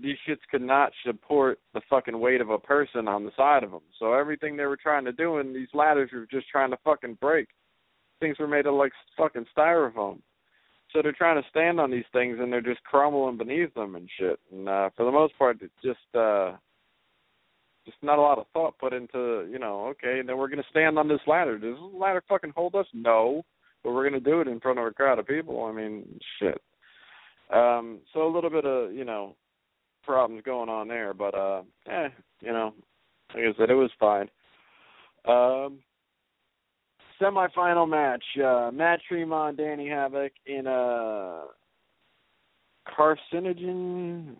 these 0.00 0.16
shits 0.28 0.38
could 0.50 0.62
not 0.62 0.92
support 1.04 1.58
the 1.74 1.80
fucking 1.90 2.18
weight 2.18 2.40
of 2.40 2.50
a 2.50 2.58
person 2.58 3.08
on 3.08 3.24
the 3.24 3.32
side 3.36 3.64
of 3.64 3.70
them. 3.70 3.82
So 3.98 4.12
everything 4.12 4.56
they 4.56 4.66
were 4.66 4.78
trying 4.80 5.04
to 5.04 5.12
do, 5.12 5.38
and 5.38 5.54
these 5.54 5.68
ladders 5.74 6.10
were 6.12 6.26
just 6.30 6.48
trying 6.48 6.70
to 6.70 6.78
fucking 6.84 7.18
break. 7.20 7.48
Things 8.20 8.38
were 8.38 8.48
made 8.48 8.66
of 8.66 8.74
like 8.74 8.92
fucking 9.16 9.46
styrofoam. 9.56 10.20
So 10.92 11.02
they're 11.02 11.12
trying 11.12 11.40
to 11.42 11.48
stand 11.50 11.78
on 11.80 11.90
these 11.90 12.04
things, 12.12 12.38
and 12.40 12.52
they're 12.52 12.60
just 12.60 12.82
crumbling 12.84 13.36
beneath 13.36 13.74
them 13.74 13.94
and 13.94 14.08
shit. 14.18 14.38
And 14.52 14.68
uh, 14.68 14.90
for 14.96 15.04
the 15.04 15.12
most 15.12 15.36
part, 15.38 15.58
it's 15.60 15.72
just 15.84 16.16
uh, 16.16 16.52
just 17.84 17.98
not 18.02 18.18
a 18.18 18.22
lot 18.22 18.38
of 18.38 18.46
thought 18.52 18.78
put 18.78 18.92
into 18.92 19.46
you 19.50 19.58
know. 19.58 19.88
Okay, 19.88 20.18
and 20.20 20.28
then 20.28 20.38
we're 20.38 20.48
gonna 20.48 20.62
stand 20.70 20.98
on 20.98 21.08
this 21.08 21.20
ladder. 21.26 21.58
Does 21.58 21.74
this 21.74 22.00
ladder 22.00 22.22
fucking 22.28 22.52
hold 22.56 22.74
us? 22.74 22.86
No, 22.94 23.42
but 23.82 23.92
we're 23.92 24.04
gonna 24.04 24.20
do 24.20 24.40
it 24.40 24.48
in 24.48 24.60
front 24.60 24.78
of 24.78 24.86
a 24.86 24.92
crowd 24.92 25.18
of 25.18 25.26
people. 25.26 25.64
I 25.64 25.72
mean, 25.72 26.20
shit. 26.38 26.60
Um, 27.50 28.00
so 28.12 28.26
a 28.26 28.32
little 28.32 28.50
bit 28.50 28.64
of 28.64 28.92
you 28.92 29.04
know 29.04 29.34
problems 30.04 30.42
going 30.44 30.68
on 30.68 30.88
there, 30.88 31.12
but 31.14 31.34
uh 31.34 31.62
eh, 31.88 32.08
you 32.40 32.52
know, 32.52 32.72
like 33.34 33.44
I 33.44 33.58
said, 33.58 33.70
it 33.70 33.74
was 33.74 33.90
fine. 34.00 34.28
Um 35.26 35.80
semifinal 37.20 37.88
match, 37.88 38.24
uh 38.42 38.70
Matt 38.72 39.00
Tremont, 39.06 39.56
Danny 39.56 39.88
Havoc 39.88 40.32
in 40.46 40.66
a 40.66 41.44
carcinogen 42.88 44.36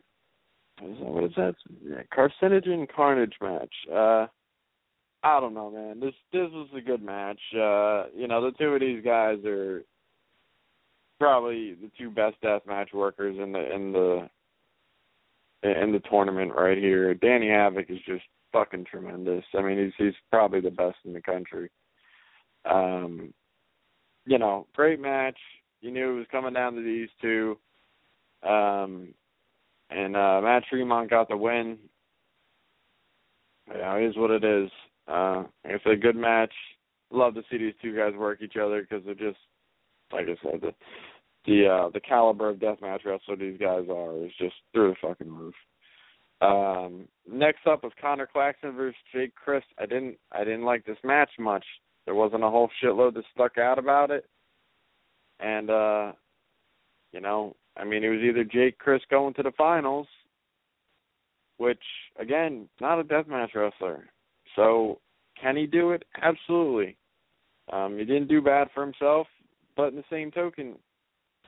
what 0.80 0.90
is 0.90 0.98
that, 0.98 1.06
what 1.06 1.24
is 1.24 1.32
that? 1.36 1.54
Yeah, 1.84 2.02
carcinogen 2.16 2.86
carnage 2.94 3.34
match. 3.40 3.74
Uh 3.92 4.26
I 5.28 5.40
don't 5.40 5.52
know, 5.52 5.70
man. 5.70 6.00
This 6.00 6.14
this 6.32 6.48
was 6.52 6.68
a 6.74 6.80
good 6.80 7.02
match. 7.02 7.40
Uh, 7.54 8.04
you 8.16 8.26
know, 8.26 8.40
the 8.42 8.52
two 8.58 8.74
of 8.74 8.80
these 8.80 9.04
guys 9.04 9.38
are 9.44 9.82
probably 11.20 11.74
the 11.74 11.90
two 11.98 12.10
best 12.10 12.40
death 12.40 12.62
match 12.66 12.90
workers 12.94 13.36
in 13.38 13.52
the 13.52 13.74
in 13.74 13.92
the 13.92 14.28
in 15.62 15.92
the 15.92 16.00
tournament 16.10 16.52
right 16.56 16.78
here. 16.78 17.12
Danny 17.12 17.48
Havoc 17.48 17.90
is 17.90 17.98
just 18.06 18.22
fucking 18.54 18.86
tremendous. 18.86 19.44
I 19.54 19.60
mean, 19.60 19.78
he's 19.78 19.92
he's 19.98 20.14
probably 20.30 20.60
the 20.60 20.70
best 20.70 20.96
in 21.04 21.12
the 21.12 21.20
country. 21.20 21.70
Um, 22.64 23.34
you 24.24 24.38
know, 24.38 24.66
great 24.74 24.98
match. 25.00 25.38
You 25.82 25.90
knew 25.90 26.14
it 26.14 26.18
was 26.18 26.26
coming 26.30 26.54
down 26.54 26.74
to 26.74 26.82
these 26.82 27.08
two. 27.20 27.58
Um, 28.42 29.14
and 29.90 30.16
uh, 30.16 30.40
Matt 30.42 30.64
Tremont 30.70 31.10
got 31.10 31.28
the 31.28 31.36
win. 31.36 31.78
Yeah, 33.68 33.96
it 33.96 34.08
is 34.08 34.16
what 34.16 34.30
it 34.30 34.44
is. 34.44 34.70
Uh, 35.08 35.44
it's 35.64 35.84
a 35.86 35.96
good 35.96 36.16
match. 36.16 36.52
Love 37.10 37.34
to 37.34 37.42
see 37.50 37.58
these 37.58 37.74
two 37.80 37.96
guys 37.96 38.12
work 38.14 38.42
each 38.42 38.56
other 38.56 38.82
because 38.82 39.04
they're 39.04 39.14
just, 39.14 39.38
like 40.12 40.26
I 40.26 40.36
said, 40.42 40.60
the 40.60 40.74
the 41.46 41.66
uh 41.66 41.88
the 41.90 42.00
caliber 42.00 42.50
of 42.50 42.58
deathmatch 42.58 43.04
wrestler 43.04 43.36
these 43.36 43.58
guys 43.58 43.84
are 43.90 44.24
is 44.24 44.32
just 44.38 44.54
through 44.72 44.90
the 44.90 45.08
fucking 45.08 45.32
roof. 45.32 45.54
Um 46.40 47.08
next 47.30 47.66
up 47.66 47.82
was 47.82 47.92
Conor 48.00 48.28
Claxton 48.30 48.72
versus 48.72 48.96
Jake 49.12 49.34
Crist. 49.34 49.66
I 49.78 49.86
didn't 49.86 50.18
I 50.30 50.44
didn't 50.44 50.64
like 50.64 50.84
this 50.84 50.98
match 51.02 51.30
much. 51.38 51.64
There 52.04 52.14
wasn't 52.14 52.44
a 52.44 52.50
whole 52.50 52.70
shitload 52.82 53.14
that 53.14 53.24
stuck 53.34 53.58
out 53.58 53.78
about 53.78 54.10
it. 54.10 54.26
And 55.40 55.70
uh 55.70 56.12
you 57.12 57.20
know, 57.20 57.56
I 57.76 57.84
mean 57.84 58.04
it 58.04 58.10
was 58.10 58.20
either 58.20 58.44
Jake 58.44 58.78
Crist 58.78 59.06
going 59.10 59.34
to 59.34 59.42
the 59.42 59.52
finals, 59.56 60.06
which 61.56 61.82
again, 62.18 62.68
not 62.80 63.00
a 63.00 63.04
deathmatch 63.04 63.54
wrestler. 63.54 64.04
So 64.58 64.98
can 65.40 65.56
he 65.56 65.66
do 65.66 65.92
it? 65.92 66.02
Absolutely. 66.20 66.96
Um 67.72 67.96
he 67.96 68.04
didn't 68.04 68.28
do 68.28 68.42
bad 68.42 68.68
for 68.74 68.84
himself, 68.84 69.28
but 69.76 69.88
in 69.88 69.96
the 69.96 70.04
same 70.10 70.30
token, 70.32 70.74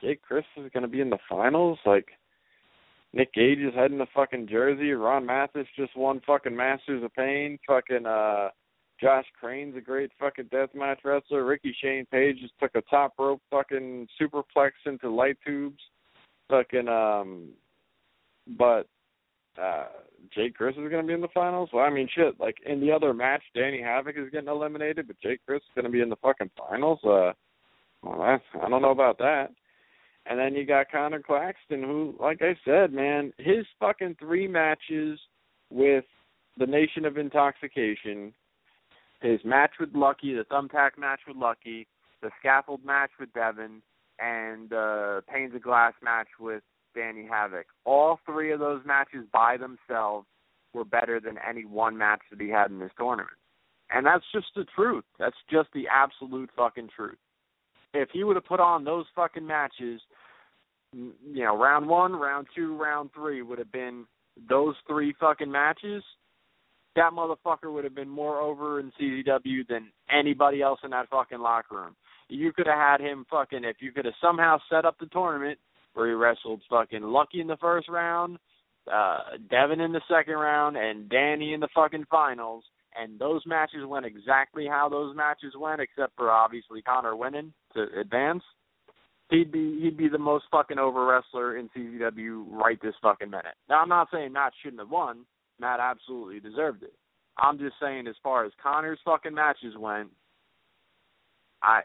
Jake 0.01 0.21
Crist 0.21 0.47
is 0.57 0.71
going 0.73 0.83
to 0.83 0.89
be 0.89 1.01
in 1.01 1.09
the 1.09 1.19
finals. 1.29 1.77
Like 1.85 2.07
Nick 3.13 3.33
Gage 3.33 3.59
is 3.59 3.73
heading 3.75 3.97
to 3.97 4.07
fucking 4.15 4.47
Jersey. 4.47 4.91
Ron 4.91 5.25
Mathis 5.25 5.67
just 5.75 5.95
won 5.95 6.21
fucking 6.25 6.55
Masters 6.55 7.03
of 7.03 7.13
Pain. 7.13 7.59
Fucking 7.67 8.05
uh, 8.05 8.49
Josh 9.01 9.25
Crane's 9.39 9.75
a 9.75 9.81
great 9.81 10.11
fucking 10.19 10.45
deathmatch 10.45 10.97
wrestler. 11.03 11.43
Ricky 11.43 11.75
Shane 11.81 12.05
Page 12.11 12.37
just 12.41 12.53
took 12.59 12.71
a 12.75 12.81
top 12.89 13.13
rope 13.19 13.41
fucking 13.51 14.07
superplex 14.19 14.71
into 14.85 15.09
light 15.09 15.37
tubes. 15.45 15.81
Fucking 16.49 16.87
um, 16.87 17.49
but 18.57 18.87
uh 19.59 19.85
Jake 20.33 20.55
Crist 20.55 20.77
is 20.77 20.89
going 20.89 21.01
to 21.01 21.07
be 21.07 21.13
in 21.13 21.21
the 21.21 21.27
finals. 21.33 21.69
Well, 21.73 21.83
I 21.83 21.89
mean, 21.89 22.07
shit. 22.13 22.39
Like 22.39 22.57
in 22.65 22.79
the 22.79 22.91
other 22.91 23.13
match, 23.13 23.41
Danny 23.55 23.81
Havoc 23.81 24.15
is 24.17 24.29
getting 24.31 24.49
eliminated, 24.49 25.07
but 25.07 25.19
Jake 25.21 25.39
Crist 25.45 25.65
is 25.65 25.75
going 25.75 25.85
to 25.85 25.91
be 25.91 26.01
in 26.01 26.09
the 26.09 26.15
fucking 26.17 26.51
finals. 26.57 26.99
Uh, 27.03 27.33
well, 28.01 28.19
that's, 28.19 28.43
I 28.63 28.69
don't 28.69 28.81
know 28.81 28.91
about 28.91 29.17
that. 29.17 29.49
And 30.27 30.39
then 30.39 30.53
you 30.53 30.65
got 30.65 30.91
Conor 30.91 31.21
Claxton, 31.21 31.81
who, 31.83 32.15
like 32.19 32.41
I 32.41 32.55
said, 32.63 32.93
man, 32.93 33.33
his 33.37 33.65
fucking 33.79 34.17
three 34.19 34.47
matches 34.47 35.19
with 35.69 36.05
the 36.57 36.67
Nation 36.67 37.05
of 37.05 37.17
Intoxication, 37.17 38.33
his 39.21 39.39
match 39.43 39.71
with 39.79 39.89
Lucky, 39.95 40.33
the 40.33 40.43
thumbtack 40.43 40.91
match 40.97 41.21
with 41.27 41.37
Lucky, 41.37 41.87
the 42.21 42.29
scaffold 42.39 42.85
match 42.85 43.09
with 43.19 43.33
Devin, 43.33 43.81
and 44.19 44.69
the 44.69 45.23
panes 45.27 45.55
of 45.55 45.63
glass 45.63 45.93
match 46.03 46.27
with 46.39 46.61
Danny 46.95 47.27
Havoc. 47.29 47.65
All 47.85 48.19
three 48.25 48.51
of 48.51 48.59
those 48.59 48.81
matches 48.85 49.25
by 49.31 49.57
themselves 49.57 50.27
were 50.73 50.85
better 50.85 51.19
than 51.19 51.37
any 51.47 51.65
one 51.65 51.97
match 51.97 52.21
that 52.31 52.41
he 52.41 52.49
had 52.49 52.71
in 52.71 52.79
this 52.79 52.91
tournament. 52.97 53.37
And 53.91 54.05
that's 54.05 54.23
just 54.33 54.47
the 54.55 54.65
truth. 54.75 55.03
That's 55.19 55.35
just 55.49 55.69
the 55.73 55.85
absolute 55.91 56.49
fucking 56.55 56.89
truth. 56.95 57.17
If 57.93 58.09
he 58.13 58.23
would 58.23 58.37
have 58.37 58.45
put 58.45 58.61
on 58.61 58.85
those 58.85 59.05
fucking 59.15 59.45
matches, 59.45 60.01
you 60.93 61.13
know, 61.43 61.57
round 61.57 61.87
one, 61.87 62.13
round 62.13 62.47
two, 62.55 62.77
round 62.77 63.09
three 63.13 63.41
would 63.41 63.59
have 63.59 63.71
been 63.71 64.05
those 64.49 64.75
three 64.87 65.13
fucking 65.19 65.51
matches. 65.51 66.03
That 66.95 67.11
motherfucker 67.13 67.71
would 67.71 67.83
have 67.83 67.95
been 67.95 68.09
more 68.09 68.39
over 68.39 68.79
in 68.79 68.91
CZW 68.99 69.67
than 69.67 69.91
anybody 70.09 70.61
else 70.61 70.79
in 70.83 70.91
that 70.91 71.09
fucking 71.09 71.39
locker 71.39 71.75
room. 71.75 71.95
You 72.29 72.53
could 72.53 72.67
have 72.67 72.77
had 72.77 73.01
him 73.01 73.25
fucking 73.29 73.63
if 73.65 73.77
you 73.79 73.91
could 73.91 74.05
have 74.05 74.13
somehow 74.21 74.57
set 74.69 74.85
up 74.85 74.97
the 74.99 75.05
tournament 75.07 75.59
where 75.93 76.07
he 76.07 76.13
wrestled 76.13 76.61
fucking 76.69 77.03
Lucky 77.03 77.41
in 77.41 77.47
the 77.47 77.57
first 77.57 77.89
round, 77.89 78.37
uh 78.91 79.37
Devin 79.49 79.81
in 79.81 79.91
the 79.91 80.01
second 80.09 80.35
round, 80.35 80.77
and 80.77 81.09
Danny 81.09 81.53
in 81.53 81.59
the 81.59 81.69
fucking 81.73 82.05
finals 82.09 82.63
and 82.95 83.19
those 83.19 83.41
matches 83.45 83.85
went 83.85 84.05
exactly 84.05 84.67
how 84.67 84.89
those 84.89 85.15
matches 85.15 85.53
went, 85.57 85.81
except 85.81 86.15
for 86.15 86.29
obviously 86.29 86.81
Conor 86.81 87.15
winning 87.15 87.53
to 87.73 87.87
advance, 87.99 88.43
he'd 89.29 89.51
be 89.51 89.79
he'd 89.81 89.97
be 89.97 90.09
the 90.09 90.17
most 90.17 90.45
fucking 90.51 90.79
over 90.79 91.05
wrestler 91.05 91.57
in 91.57 91.69
CZW 91.69 92.45
right 92.49 92.79
this 92.81 92.95
fucking 93.01 93.29
minute. 93.29 93.55
Now 93.69 93.81
I'm 93.81 93.89
not 93.89 94.09
saying 94.11 94.33
Matt 94.33 94.53
shouldn't 94.61 94.81
have 94.81 94.89
won. 94.89 95.25
Matt 95.59 95.79
absolutely 95.79 96.39
deserved 96.39 96.83
it. 96.83 96.93
I'm 97.37 97.57
just 97.57 97.75
saying 97.81 98.07
as 98.07 98.15
far 98.21 98.45
as 98.45 98.51
Conor's 98.61 98.99
fucking 99.05 99.33
matches 99.33 99.75
went, 99.77 100.09
I 101.63 101.81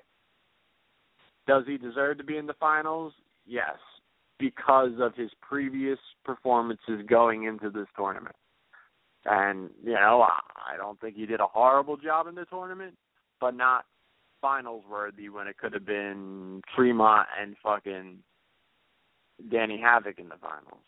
does 1.47 1.65
he 1.67 1.79
deserve 1.79 2.19
to 2.19 2.25
be 2.25 2.37
in 2.37 2.47
the 2.47 2.55
finals? 2.55 3.13
Yes, 3.47 3.77
because 4.39 4.93
of 5.01 5.15
his 5.15 5.31
previous 5.41 5.99
performances 6.25 7.03
going 7.09 7.45
into 7.45 7.71
this 7.71 7.87
tournament. 7.97 8.37
And 9.25 9.71
you 9.83 9.95
know, 9.95 10.23
I 10.23 10.77
don't 10.77 11.01
think 11.01 11.17
he 11.17 11.27
did 11.27 11.41
a 11.41 11.47
horrible 11.47 11.97
job 11.97 12.27
in 12.29 12.35
the 12.35 12.45
tournament, 12.45 12.95
but 13.41 13.55
not 13.55 13.85
finals 14.41 14.85
worthy 14.89 15.29
when 15.29 15.49
it 15.49 15.59
could 15.59 15.73
have 15.73 15.87
been 15.87 16.63
Tremont 16.75 17.27
and 17.41 17.57
fucking 17.63 18.19
Danny 19.51 19.81
Havoc 19.81 20.19
in 20.19 20.29
the 20.29 20.37
finals. 20.41 20.85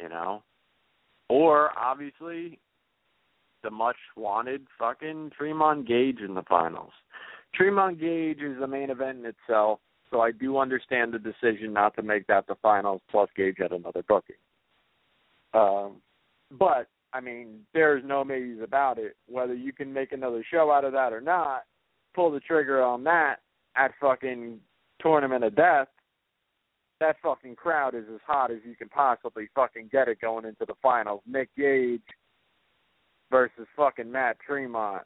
You 0.00 0.08
know, 0.08 0.42
or 1.28 1.70
obviously 1.78 2.58
the 3.62 3.70
much 3.70 3.96
wanted 4.16 4.66
fucking 4.78 5.30
Tremont 5.36 5.86
Gage 5.86 6.20
in 6.26 6.34
the 6.34 6.42
finals. 6.48 6.92
Tremont 7.54 8.00
Gage 8.00 8.40
is 8.40 8.58
the 8.58 8.66
main 8.66 8.90
event 8.90 9.18
in 9.18 9.26
itself, 9.26 9.80
so 10.10 10.20
I 10.20 10.32
do 10.32 10.58
understand 10.58 11.12
the 11.12 11.18
decision 11.18 11.72
not 11.72 11.94
to 11.96 12.02
make 12.02 12.26
that 12.26 12.46
the 12.46 12.56
finals. 12.60 13.00
Plus, 13.10 13.28
Gage 13.36 13.56
had 13.58 13.72
another 13.72 14.02
booking. 14.08 14.36
Um, 15.54 15.96
but 16.58 16.88
I 17.12 17.20
mean, 17.20 17.60
there's 17.74 18.02
no 18.04 18.24
maybes 18.24 18.60
about 18.62 18.98
it. 18.98 19.16
Whether 19.28 19.54
you 19.54 19.72
can 19.72 19.92
make 19.92 20.12
another 20.12 20.44
show 20.50 20.70
out 20.70 20.84
of 20.84 20.92
that 20.92 21.12
or 21.12 21.20
not, 21.20 21.62
pull 22.14 22.30
the 22.30 22.40
trigger 22.40 22.82
on 22.82 23.04
that 23.04 23.36
at 23.76 23.92
fucking 24.00 24.58
Tournament 25.00 25.44
of 25.44 25.56
Death. 25.56 25.88
That 27.00 27.16
fucking 27.22 27.56
crowd 27.56 27.94
is 27.94 28.04
as 28.12 28.20
hot 28.26 28.50
as 28.50 28.58
you 28.64 28.76
can 28.76 28.88
possibly 28.88 29.48
fucking 29.54 29.88
get 29.90 30.08
it 30.08 30.20
going 30.20 30.44
into 30.44 30.66
the 30.66 30.74
finals. 30.82 31.22
Nick 31.26 31.48
Gage 31.56 32.02
versus 33.30 33.66
fucking 33.76 34.10
Matt 34.10 34.36
Tremont 34.46 35.02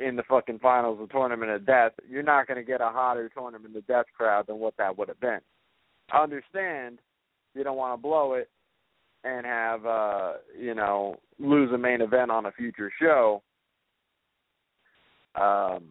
in 0.00 0.16
the 0.16 0.22
fucking 0.24 0.58
finals 0.58 0.98
of 1.00 1.10
Tournament 1.10 1.50
of 1.50 1.66
Death. 1.66 1.92
You're 2.08 2.22
not 2.22 2.46
going 2.46 2.56
to 2.56 2.64
get 2.64 2.80
a 2.80 2.88
hotter 2.88 3.30
Tournament 3.34 3.76
of 3.76 3.86
Death 3.86 4.06
crowd 4.16 4.46
than 4.46 4.58
what 4.58 4.76
that 4.78 4.96
would 4.96 5.08
have 5.08 5.20
been. 5.20 5.40
I 6.12 6.22
understand 6.22 6.98
you 7.54 7.64
don't 7.64 7.76
want 7.76 7.96
to 7.98 8.02
blow 8.02 8.34
it 8.34 8.50
and 9.24 9.46
have 9.46 9.86
uh 9.86 10.32
you 10.58 10.74
know 10.74 11.16
lose 11.38 11.72
a 11.72 11.78
main 11.78 12.00
event 12.00 12.30
on 12.30 12.46
a 12.46 12.52
future 12.52 12.92
show 13.00 13.42
um 15.34 15.84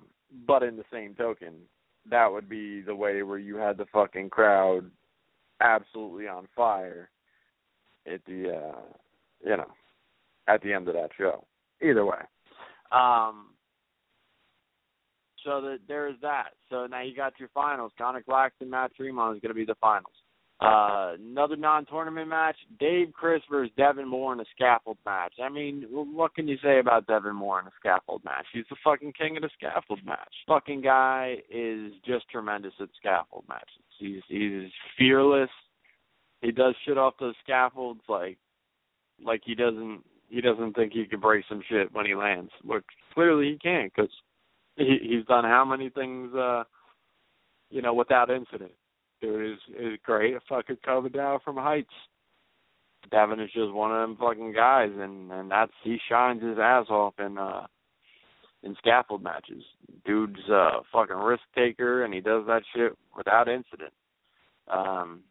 but 0.47 0.63
in 0.63 0.77
the 0.77 0.84
same 0.91 1.15
token 1.15 1.53
that 2.09 2.31
would 2.31 2.47
be 2.47 2.81
the 2.81 2.95
way 2.95 3.23
where 3.23 3.39
you 3.39 3.55
had 3.55 3.77
the 3.77 3.85
fucking 3.91 4.30
crowd 4.30 4.89
absolutely 5.61 6.27
on 6.27 6.47
fire 6.55 7.09
at 8.11 8.23
the 8.25 8.49
uh 8.49 8.81
you 9.43 9.57
know 9.57 9.71
at 10.47 10.61
the 10.61 10.71
end 10.71 10.88
of 10.88 10.93
that 10.93 11.09
show 11.17 11.43
either 11.81 12.05
way 12.05 12.19
um 12.91 13.47
so 15.44 15.61
that 15.61 15.80
there's 15.88 16.15
that 16.22 16.49
so 16.70 16.86
now 16.86 17.02
you 17.02 17.15
got 17.15 17.34
your 17.40 17.49
finals 17.53 17.91
Conor 17.98 18.24
Claxton 18.24 18.70
Matt 18.70 18.95
Tremont 18.95 19.36
is 19.36 19.41
going 19.41 19.49
to 19.49 19.56
be 19.56 19.65
the 19.65 19.76
finals 19.82 20.14
uh, 20.64 21.15
another 21.20 21.57
non-tournament 21.57 22.30
match: 22.30 22.56
Dave 22.80 23.11
Crist 23.11 23.45
versus 23.52 23.74
Devin 23.76 24.07
Moore 24.07 24.32
in 24.34 24.40
a 24.40 24.45
scaffold 24.56 24.98
match. 25.06 25.34
I 25.44 25.49
mean, 25.49 25.86
what 25.90 26.34
can 26.36 26.48
you 26.48 26.57
say 26.64 26.80
about 26.80 27.06
Devin 27.06 27.36
Moore 27.36 27.60
in 27.60 27.68
a 27.68 27.72
scaffold 27.80 28.24
match? 28.24 28.45
He's 28.53 28.64
the 28.70 28.78
fucking 28.82 29.14
king 29.20 29.36
of 29.36 29.44
the 29.44 29.49
scaffold 29.57 29.99
match. 30.06 30.34
Fucking 30.48 30.82
guy 30.82 31.38
is 31.49 31.91
just 32.06 32.30
tremendous 32.30 32.74
at 32.80 32.88
scaffold 32.98 33.44
matches. 33.49 33.84
He's 33.99 34.22
he's 34.30 34.70
fearless. 34.98 35.49
He 36.41 36.52
does 36.52 36.76
shit 36.86 36.98
off 36.98 37.15
those 37.20 37.36
scaffolds 37.44 38.02
like 38.07 38.38
like 39.24 39.41
he 39.44 39.56
doesn't 39.56 40.02
he 40.30 40.40
doesn't 40.40 40.74
think 40.74 40.94
he 40.94 41.06
can 41.06 41.20
break 41.20 41.44
some 41.49 41.61
shit 41.70 41.94
when 41.94 42.06
he 42.06 42.15
lands. 42.15 42.52
Which 42.64 42.86
clearly 43.14 43.52
he 43.52 43.57
can 43.57 43.90
because 43.94 44.11
he, 44.76 44.98
he's 45.02 45.26
done 45.26 45.44
how 45.44 45.66
many 45.66 45.90
things 45.90 46.34
uh 46.36 46.64
you 47.70 47.82
know 47.82 47.94
without 47.94 48.30
incident 48.30 48.72
dude 49.24 49.54
is 49.54 49.60
is 49.80 50.00
great 50.04 50.36
at 50.36 50.41
fucking 50.48 50.78
coming 50.84 51.12
down 51.12 51.40
from 51.44 51.56
heights. 51.56 51.94
Devin 53.12 53.40
is 53.40 53.52
just 53.54 53.74
one 53.74 53.91
of 53.91 54.02
them 54.02 54.18
fucking 54.20 54.54
guys, 54.54 54.91
and 54.98 55.32
and 55.32 55.50
that's 55.50 55.72
he 55.84 55.98
shines 56.10 56.44
his 56.44 56.58
ass 56.60 56.86
off 56.90 57.14
in 57.20 57.38
uh 57.38 57.66
in 58.64 58.76
scaffold 58.78 59.24
matches. 59.24 59.64
Dude's 60.06 60.48
a 60.50 60.82
fucking 60.91 61.16
risk 61.16 61.44
taker, 61.56 62.04
and 62.04 62.14
he 62.14 62.22
does 62.22 62.45
that 62.48 62.64
shit 62.76 62.94
without 63.16 63.48
incident. 63.48 63.94
Um, 64.68 65.22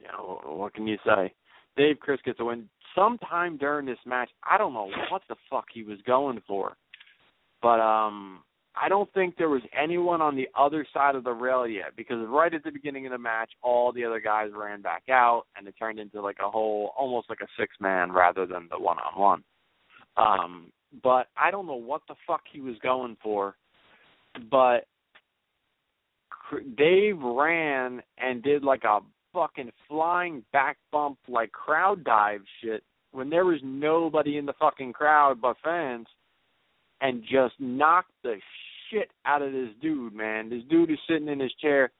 you 0.00 0.06
know 0.08 0.40
what 0.44 0.74
can 0.74 0.86
you 0.86 0.98
say? 1.04 1.32
Dave 1.76 2.00
Crist 2.00 2.24
gets 2.24 2.40
a 2.40 2.44
win. 2.44 2.68
Sometime 2.94 3.56
during 3.56 3.86
this 3.86 3.98
match, 4.04 4.28
I 4.48 4.58
don't 4.58 4.74
know 4.74 4.90
what 5.10 5.22
the 5.28 5.36
fuck 5.48 5.66
he 5.72 5.82
was 5.82 5.98
going 6.06 6.42
for, 6.46 6.76
but 7.62 7.80
um, 7.80 8.40
I 8.74 8.88
don't 8.88 9.12
think 9.12 9.36
there 9.36 9.48
was 9.48 9.62
anyone 9.78 10.20
on 10.20 10.34
the 10.34 10.48
other 10.58 10.86
side 10.92 11.14
of 11.14 11.24
the 11.24 11.32
rail 11.32 11.66
yet 11.66 11.94
because 11.96 12.26
right 12.28 12.52
at 12.52 12.64
the 12.64 12.70
beginning 12.70 13.06
of 13.06 13.12
the 13.12 13.18
match, 13.18 13.50
all 13.62 13.92
the 13.92 14.04
other 14.04 14.20
guys 14.20 14.50
ran 14.54 14.82
back 14.82 15.04
out 15.10 15.44
and 15.56 15.68
it 15.68 15.74
turned 15.78 15.98
into 15.98 16.20
like 16.20 16.38
a 16.44 16.50
whole, 16.50 16.92
almost 16.96 17.28
like 17.28 17.40
a 17.42 17.46
six 17.58 17.74
man 17.80 18.10
rather 18.10 18.46
than 18.46 18.68
the 18.70 18.78
one 18.78 18.98
on 18.98 19.20
one. 19.20 19.44
Um, 20.16 20.72
but 21.02 21.28
I 21.36 21.50
don't 21.50 21.66
know 21.66 21.74
what 21.74 22.02
the 22.08 22.14
fuck 22.26 22.42
he 22.50 22.60
was 22.60 22.76
going 22.82 23.16
for, 23.22 23.56
but 24.50 24.86
Dave 26.76 27.18
ran 27.22 28.02
and 28.18 28.42
did 28.42 28.62
like 28.64 28.84
a 28.84 29.00
fucking 29.32 29.70
flying 29.88 30.44
back 30.52 30.76
bump, 30.90 31.18
like 31.28 31.52
crowd 31.52 32.04
dive 32.04 32.42
shit 32.62 32.82
when 33.12 33.30
there 33.30 33.44
was 33.44 33.60
nobody 33.62 34.38
in 34.38 34.46
the 34.46 34.52
fucking 34.58 34.92
crowd 34.92 35.40
but 35.40 35.56
fans 35.62 36.06
and 37.02 37.22
just 37.22 37.54
knocked 37.58 38.12
the 38.22 38.36
shit 38.90 39.10
out 39.26 39.42
of 39.42 39.52
this 39.52 39.70
dude, 39.82 40.14
man. 40.14 40.48
This 40.48 40.62
dude 40.70 40.90
is 40.90 40.98
sitting 41.08 41.28
in 41.28 41.40
his 41.40 41.52
chair, 41.60 41.90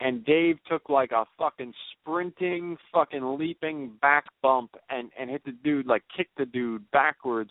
and 0.00 0.24
Dave 0.24 0.58
took 0.70 0.88
like 0.88 1.12
a 1.12 1.24
fucking 1.38 1.72
sprinting, 1.92 2.76
fucking 2.92 3.38
leaping 3.38 3.92
back 4.00 4.26
bump 4.42 4.76
and 4.90 5.10
and 5.18 5.30
hit 5.30 5.44
the 5.44 5.52
dude, 5.64 5.86
like 5.86 6.02
kicked 6.16 6.36
the 6.36 6.44
dude 6.44 6.88
backwards. 6.92 7.50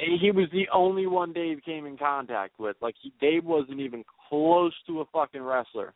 And 0.00 0.20
he 0.20 0.30
was 0.30 0.48
the 0.52 0.68
only 0.72 1.06
one 1.06 1.32
Dave 1.32 1.58
came 1.64 1.86
in 1.86 1.96
contact 1.96 2.58
with. 2.58 2.76
Like 2.82 2.94
he, 3.00 3.12
Dave 3.20 3.44
wasn't 3.44 3.80
even 3.80 4.04
close 4.28 4.72
to 4.86 5.00
a 5.00 5.04
fucking 5.06 5.42
wrestler. 5.42 5.94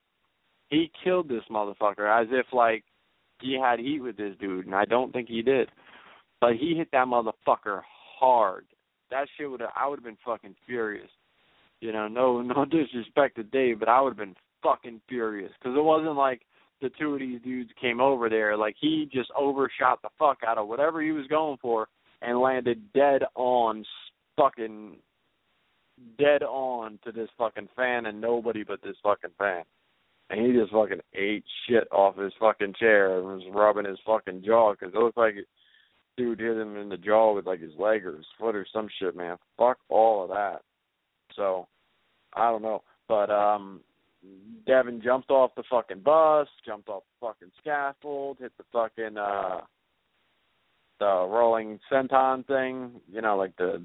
He 0.68 0.90
killed 1.04 1.28
this 1.28 1.44
motherfucker 1.50 2.22
as 2.22 2.28
if 2.30 2.46
like 2.52 2.84
he 3.40 3.58
had 3.60 3.80
heat 3.80 4.00
with 4.00 4.16
this 4.16 4.34
dude, 4.40 4.66
and 4.66 4.74
I 4.74 4.84
don't 4.84 5.12
think 5.12 5.28
he 5.28 5.42
did. 5.42 5.68
But 6.40 6.54
he 6.54 6.74
hit 6.76 6.88
that 6.92 7.06
motherfucker 7.06 7.82
hard 8.18 8.66
that 9.12 9.28
shit 9.36 9.50
would 9.50 9.60
have 9.60 9.70
I 9.76 9.88
would 9.88 9.98
have 9.98 10.04
been 10.04 10.18
fucking 10.24 10.56
furious. 10.66 11.10
You 11.80 11.92
know, 11.92 12.08
no 12.08 12.42
no 12.42 12.64
disrespect 12.70 13.36
to 13.36 13.44
Dave, 13.44 13.78
but 13.78 13.88
I 13.88 14.00
would 14.00 14.10
have 14.10 14.18
been 14.18 14.36
fucking 14.62 15.00
furious 15.08 15.52
because 15.58 15.76
it 15.76 15.84
wasn't 15.84 16.16
like 16.16 16.42
the 16.80 16.90
two 16.98 17.14
of 17.14 17.20
these 17.20 17.40
dudes 17.42 17.70
came 17.80 18.00
over 18.00 18.28
there. 18.28 18.56
Like 18.56 18.74
he 18.80 19.08
just 19.12 19.30
overshot 19.38 20.02
the 20.02 20.08
fuck 20.18 20.38
out 20.46 20.58
of 20.58 20.68
whatever 20.68 21.00
he 21.00 21.12
was 21.12 21.26
going 21.28 21.58
for 21.62 21.88
and 22.20 22.40
landed 22.40 22.92
dead 22.92 23.22
on, 23.34 23.84
fucking 24.36 24.96
dead 26.18 26.42
on 26.42 26.98
to 27.04 27.12
this 27.12 27.28
fucking 27.38 27.68
fan 27.76 28.06
and 28.06 28.20
nobody 28.20 28.64
but 28.64 28.82
this 28.82 28.96
fucking 29.02 29.30
fan. 29.38 29.62
And 30.30 30.46
he 30.46 30.58
just 30.58 30.72
fucking 30.72 31.00
ate 31.14 31.44
shit 31.68 31.86
off 31.92 32.16
his 32.16 32.32
fucking 32.40 32.74
chair 32.78 33.18
and 33.18 33.26
was 33.26 33.42
rubbing 33.52 33.84
his 33.84 33.98
fucking 34.06 34.42
jaw 34.44 34.72
because 34.72 34.94
it 34.94 34.98
looked 34.98 35.18
like 35.18 35.34
dude 36.16 36.40
hit 36.40 36.56
him 36.56 36.76
in 36.76 36.88
the 36.88 36.96
jaw 36.96 37.34
with 37.34 37.46
like 37.46 37.60
his 37.60 37.72
leg 37.78 38.04
or 38.04 38.16
his 38.16 38.26
foot 38.38 38.54
or 38.54 38.66
some 38.72 38.88
shit, 38.98 39.16
man. 39.16 39.36
Fuck 39.56 39.78
all 39.88 40.22
of 40.22 40.30
that. 40.30 40.62
So, 41.34 41.68
I 42.34 42.50
don't 42.50 42.62
know. 42.62 42.82
But 43.08 43.30
um 43.30 43.80
Devin 44.66 45.02
jumped 45.02 45.30
off 45.30 45.50
the 45.56 45.64
fucking 45.68 46.00
bus, 46.00 46.46
jumped 46.64 46.88
off 46.88 47.02
the 47.20 47.26
fucking 47.26 47.52
scaffold, 47.60 48.38
hit 48.40 48.52
the 48.56 48.64
fucking 48.72 49.16
uh 49.16 49.60
the 51.00 51.26
rolling 51.28 51.80
senton 51.90 52.46
thing, 52.46 53.00
you 53.12 53.20
know, 53.20 53.36
like 53.36 53.56
the 53.56 53.82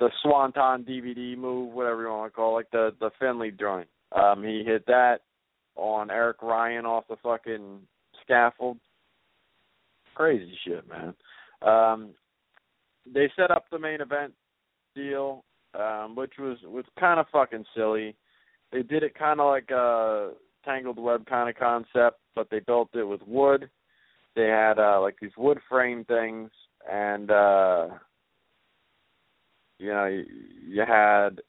the 0.00 0.10
swanton 0.22 0.84
DVD 0.84 1.36
move, 1.36 1.72
whatever 1.72 2.02
you 2.02 2.08
want 2.08 2.32
to 2.32 2.36
call 2.36 2.52
it, 2.52 2.54
like 2.54 2.70
the 2.70 2.94
the 3.00 3.10
Finley 3.18 3.50
joint. 3.50 3.88
Um 4.12 4.42
he 4.42 4.62
hit 4.64 4.86
that 4.86 5.20
on 5.76 6.10
Eric 6.10 6.42
Ryan 6.42 6.86
off 6.86 7.04
the 7.08 7.16
fucking 7.22 7.80
scaffold. 8.22 8.78
Crazy 10.18 10.58
shit, 10.64 10.84
man. 10.88 11.14
Um 11.62 12.10
they 13.06 13.30
set 13.36 13.52
up 13.52 13.66
the 13.70 13.78
main 13.78 14.00
event 14.00 14.34
deal, 14.96 15.44
um, 15.78 16.16
which 16.16 16.32
was 16.40 16.58
was 16.64 16.84
kind 16.98 17.20
of 17.20 17.26
fucking 17.32 17.64
silly. 17.74 18.16
They 18.72 18.82
did 18.82 19.04
it 19.04 19.14
kind 19.14 19.40
of 19.40 19.46
like 19.46 19.70
a 19.70 20.32
tangled 20.64 20.98
web 20.98 21.24
kind 21.26 21.48
of 21.48 21.54
concept, 21.54 22.18
but 22.34 22.48
they 22.50 22.58
built 22.58 22.90
it 22.94 23.04
with 23.04 23.20
wood. 23.28 23.70
They 24.34 24.48
had 24.48 24.80
uh 24.80 25.00
like 25.00 25.16
these 25.20 25.30
wood 25.38 25.58
frame 25.68 26.04
things, 26.04 26.50
and 26.90 27.30
uh 27.30 27.86
you 29.78 29.90
know 29.90 30.06
you, 30.06 30.24
you 30.66 30.80
had 30.80 31.40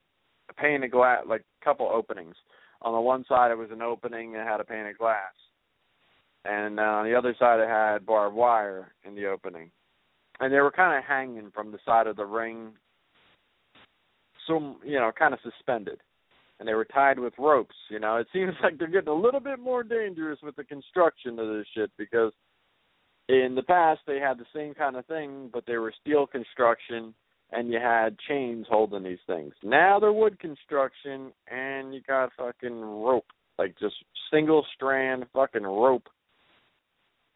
a 0.50 0.54
pane 0.56 0.84
of 0.84 0.92
glass, 0.92 1.24
like 1.28 1.42
a 1.42 1.66
couple 1.66 1.88
openings. 1.88 2.36
On 2.84 2.94
the 2.94 3.02
one 3.02 3.26
side, 3.28 3.50
it 3.50 3.58
was 3.58 3.72
an 3.72 3.82
opening 3.82 4.36
and 4.36 4.48
had 4.48 4.62
a 4.62 4.64
pane 4.64 4.86
of 4.86 4.98
glass, 4.98 5.34
and 6.46 6.80
uh, 6.80 6.84
on 6.84 7.06
the 7.06 7.16
other 7.16 7.36
side, 7.38 7.60
it 7.60 7.68
had 7.68 8.06
barbed 8.06 8.36
wire 8.36 8.94
in 9.04 9.16
the 9.16 9.26
opening 9.26 9.72
and 10.40 10.54
they 10.54 10.60
were 10.60 10.72
kind 10.72 10.98
of 10.98 11.04
hanging 11.04 11.52
from 11.54 11.72
the 11.72 11.80
side 11.86 12.08
of 12.08 12.16
the 12.16 12.26
ring, 12.26 12.72
so 14.48 14.78
you 14.84 14.96
know, 14.96 15.12
kind 15.18 15.34
of 15.34 15.40
suspended, 15.44 16.00
and 16.60 16.68
they 16.68 16.74
were 16.74 16.86
tied 16.86 17.20
with 17.20 17.34
ropes. 17.38 17.76
You 17.90 18.00
know, 18.00 18.18
it 18.18 18.28
seems 18.34 18.54
like 18.64 18.78
they're 18.78 18.88
getting 18.88 19.10
a 19.10 19.14
little 19.14 19.40
bit 19.40 19.60
more 19.60 19.84
dangerous 19.84 20.40
with 20.42 20.56
the 20.56 20.64
construction 20.64 21.40
of 21.40 21.48
this 21.48 21.68
shit 21.76 21.92
because 21.98 22.32
in 23.28 23.54
the 23.56 23.64
past 23.64 24.02
they 24.08 24.20
had 24.20 24.38
the 24.38 24.46
same 24.56 24.74
kind 24.74 24.96
of 24.96 25.06
thing, 25.06 25.50
but 25.52 25.66
they 25.68 25.78
were 25.78 25.94
steel 26.02 26.26
construction, 26.26 27.14
and 27.52 27.72
you 27.72 27.80
had 27.80 28.18
chains 28.28 28.66
holding 28.70 29.04
these 29.04 29.20
things. 29.28 29.54
Now 29.64 30.00
they're 30.00 30.14
wood 30.14 30.40
construction, 30.40 31.32
and 31.52 31.94
you 31.94 32.02
got 32.08 32.32
fucking 32.38 32.80
rope, 32.80 33.28
like 33.58 33.78
just 33.78 33.96
single 34.32 34.66
strand 34.74 35.26
fucking 35.34 35.64
rope, 35.64 36.08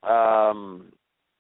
um, 0.08 0.92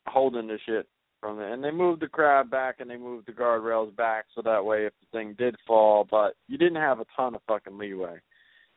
holding 0.07 0.48
the 0.48 0.57
shit 0.65 0.88
from 1.19 1.40
it. 1.40 1.52
And 1.52 1.64
they 1.64 1.72
moved 1.72 2.02
the 2.02 2.07
crab 2.07 2.49
back 2.49 2.76
and 2.80 2.90
they 2.90 2.98
moved 2.98 3.27
the 3.27 3.31
guardrails 3.31 3.95
back 3.95 4.26
so 4.35 4.41
that 4.41 4.64
way 4.64 4.85
if 4.85 4.94
the 4.99 5.18
thing 5.18 5.35
did 5.38 5.56
fall, 5.65 6.06
but 6.10 6.35
you 6.48 6.57
didn't 6.57 6.81
have 6.81 6.99
a 6.99 7.06
ton 7.15 7.35
of 7.35 7.41
fucking 7.48 7.77
leeway. 7.77 8.18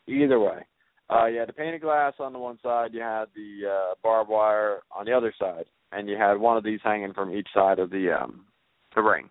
Either 0.07 0.39
way. 0.39 0.65
Uh 1.09 1.27
you 1.27 1.39
had 1.39 1.49
the 1.49 1.53
painted 1.53 1.81
glass 1.81 2.15
on 2.19 2.33
the 2.33 2.39
one 2.39 2.59
side, 2.63 2.91
you 2.93 3.01
had 3.01 3.27
the 3.35 3.69
uh 3.69 3.95
barbed 4.03 4.31
wire 4.31 4.81
on 4.97 5.07
the 5.07 5.13
other 5.13 5.35
side, 5.39 5.65
and 5.93 6.09
you 6.09 6.17
had 6.17 6.35
one 6.35 6.57
of 6.57 6.65
these 6.65 6.81
hanging 6.83 7.13
from 7.13 7.35
each 7.35 7.49
side 7.53 7.79
of 7.79 7.91
the 7.91 8.11
um 8.13 8.47
the 8.95 9.03
ring. 9.03 9.29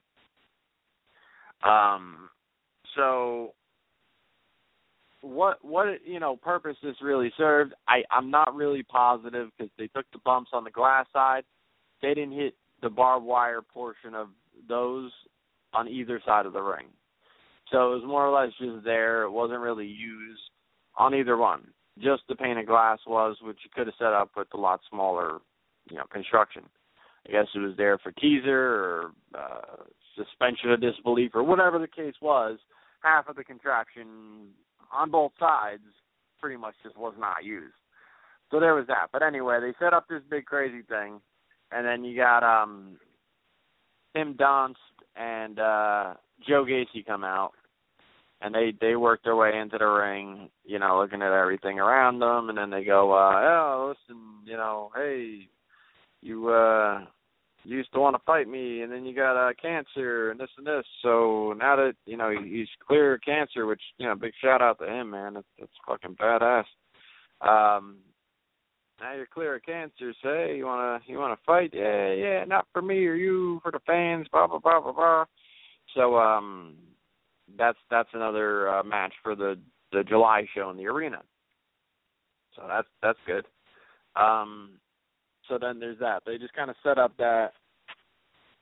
Um 1.64 2.30
so 2.96 3.54
what 5.26 5.64
what 5.64 5.88
you 6.06 6.20
know 6.20 6.36
purpose 6.36 6.78
this 6.84 6.96
really 7.02 7.32
served 7.38 7.74
i 7.88 8.04
i'm 8.12 8.30
not 8.30 8.56
really 8.56 8.84
positive 8.84 9.50
because 9.58 9.72
they 9.78 9.88
took 9.88 10.06
the 10.12 10.20
bumps 10.24 10.52
on 10.54 10.64
the 10.64 10.72
glass 10.72 11.06
side 11.12 11.44
they 12.02 12.14
didn't 12.14 12.34
hit 12.34 12.54
the 12.82 12.90
barbed 12.90 13.26
wire 13.26 13.62
portion 13.62 14.14
of 14.14 14.30
those 14.68 15.12
on 15.74 15.88
either 15.88 16.22
side 16.26 16.46
of 16.46 16.54
the 16.54 16.62
ring. 16.62 16.88
So 17.72 17.92
it 17.92 17.96
was 17.96 18.04
more 18.06 18.26
or 18.26 18.40
less 18.40 18.54
just 18.60 18.84
there. 18.84 19.24
It 19.24 19.32
wasn't 19.32 19.60
really 19.60 19.88
used 19.88 20.42
on 20.98 21.16
either 21.16 21.38
one. 21.38 21.68
Just 22.00 22.24
the 22.28 22.36
pane 22.36 22.58
of 22.58 22.68
glass 22.68 23.00
was, 23.08 23.38
which 23.42 23.58
you 23.64 23.70
could 23.74 23.88
have 23.88 23.96
set 23.98 24.14
up 24.14 24.32
with 24.36 24.48
a 24.54 24.58
lot 24.58 24.82
smaller, 24.90 25.40
you 25.90 25.98
know, 25.98 26.04
construction. 26.12 26.64
I 27.28 27.32
guess 27.32 27.48
it 27.56 27.60
was 27.60 27.76
there 27.78 27.98
for 27.98 28.12
teaser 28.12 28.52
or 28.52 29.12
uh, 29.36 29.84
suspension 30.16 30.72
of 30.72 30.82
disbelief 30.82 31.32
or 31.34 31.44
whatever 31.44 31.80
the 31.80 31.88
case 31.88 32.14
was. 32.22 32.60
Half 33.02 33.30
of 33.30 33.36
the 33.36 33.44
contraption 33.44 34.50
on 34.92 35.12
both 35.12 35.32
sides 35.40 35.84
pretty 36.40 36.58
much 36.58 36.76
just 36.84 36.98
was 36.98 37.14
not 37.18 37.44
used. 37.44 37.74
So 38.52 38.60
there 38.60 38.76
was 38.76 38.88
that. 38.88 39.08
But 39.12 39.24
anyway, 39.24 39.60
they 39.60 39.74
set 39.84 39.94
up 39.94 40.08
this 40.08 40.22
big 40.30 40.46
crazy 40.46 40.82
thing 40.84 41.20
and 41.72 41.86
then 41.86 42.04
you 42.04 42.16
got 42.16 42.44
um 42.44 42.98
Tim 44.16 44.36
Donst 44.36 44.76
and 45.16 45.60
uh 45.60 46.14
Joe 46.48 46.66
Gacy 46.66 47.06
come 47.06 47.24
out 47.24 47.52
and 48.42 48.54
they 48.54 48.74
they 48.80 48.96
work 48.96 49.22
their 49.24 49.36
way 49.36 49.58
into 49.58 49.78
the 49.78 49.86
ring, 49.86 50.50
you 50.64 50.80
know, 50.80 51.00
looking 51.00 51.22
at 51.22 51.32
everything 51.32 51.80
around 51.80 52.20
them 52.20 52.50
and 52.50 52.58
then 52.58 52.70
they 52.70 52.84
go, 52.84 53.12
uh, 53.14 53.42
oh 53.42 53.94
listen, 53.94 54.22
you 54.46 54.56
know, 54.56 54.92
hey, 54.96 55.48
you 56.22 56.50
uh 56.50 57.06
you 57.66 57.78
used 57.78 57.92
to 57.94 58.00
want 58.00 58.16
to 58.16 58.22
fight 58.26 58.48
me 58.48 58.82
and 58.82 58.92
then 58.92 59.06
you 59.06 59.16
got 59.16 59.36
uh 59.36 59.54
cancer 59.62 60.32
and 60.32 60.40
this 60.40 60.50
and 60.58 60.66
this. 60.66 60.86
So 61.02 61.54
now 61.58 61.76
that, 61.76 61.94
you 62.06 62.16
know, 62.16 62.32
he's 62.32 62.68
clear 62.88 63.16
of 63.16 63.22
cancer, 63.22 63.66
which, 63.66 63.82
you 63.98 64.08
know, 64.08 64.16
big 64.16 64.34
shout 64.42 64.62
out 64.62 64.80
to 64.80 64.88
him, 64.88 65.10
man. 65.12 65.34
That's 65.34 65.48
that's 65.60 65.72
fucking 65.88 66.16
badass. 66.16 66.66
Um 67.42 67.98
now 69.02 69.14
you're 69.14 69.26
clear 69.26 69.56
of 69.56 69.64
cancer. 69.64 70.14
Say 70.24 70.58
you 70.58 70.66
wanna 70.66 71.00
you 71.06 71.18
wanna 71.18 71.38
fight? 71.46 71.72
Yeah, 71.74 72.14
yeah, 72.14 72.46
not 72.46 72.68
for 72.72 72.82
me 72.82 73.06
or 73.06 73.16
you, 73.16 73.60
for 73.62 73.72
the 73.72 73.80
fans. 73.86 74.28
Blah 74.32 74.48
blah 74.48 74.60
blah 74.60 74.80
blah 74.80 74.94
blah. 74.94 75.26
So 75.94 76.18
um, 76.18 76.76
that's 77.58 77.78
that's 77.90 78.10
another 78.14 78.70
uh, 78.70 78.84
match 78.84 79.14
for 79.24 79.36
the 79.36 79.58
the 79.92 80.04
July 80.04 80.46
show 80.56 80.70
in 80.70 80.78
the 80.78 80.88
arena. 80.88 81.22
So 82.56 82.64
that's 82.68 82.88
that's 83.02 83.20
good. 83.28 83.46
Um, 84.16 84.80
so 85.48 85.58
then 85.60 85.80
there's 85.80 86.00
that. 86.00 86.24
They 86.26 86.38
just 86.38 86.54
kind 86.54 86.70
of 86.70 86.76
set 86.84 86.98
up 86.98 87.16
that, 87.18 87.54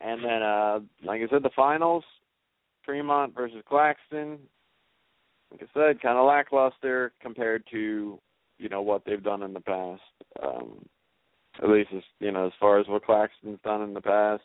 and 0.01 0.23
then 0.23 0.41
uh, 0.41 0.79
like 1.03 1.21
I 1.21 1.27
said, 1.29 1.43
the 1.43 1.49
finals, 1.55 2.03
Tremont 2.85 3.33
versus 3.35 3.63
Claxton. 3.67 4.39
Like 5.51 5.63
I 5.63 5.65
said, 5.73 6.01
kind 6.01 6.17
of 6.17 6.25
lackluster 6.25 7.11
compared 7.21 7.63
to 7.71 8.19
you 8.57 8.69
know 8.69 8.81
what 8.81 9.03
they've 9.05 9.23
done 9.23 9.43
in 9.43 9.53
the 9.53 9.59
past. 9.59 10.01
Um, 10.41 10.85
at 11.61 11.69
least 11.69 11.89
as 11.95 12.03
you 12.19 12.31
know, 12.31 12.47
as 12.47 12.53
far 12.59 12.79
as 12.79 12.87
what 12.87 13.05
Claxton's 13.05 13.59
done 13.63 13.81
in 13.81 13.93
the 13.93 14.01
past. 14.01 14.43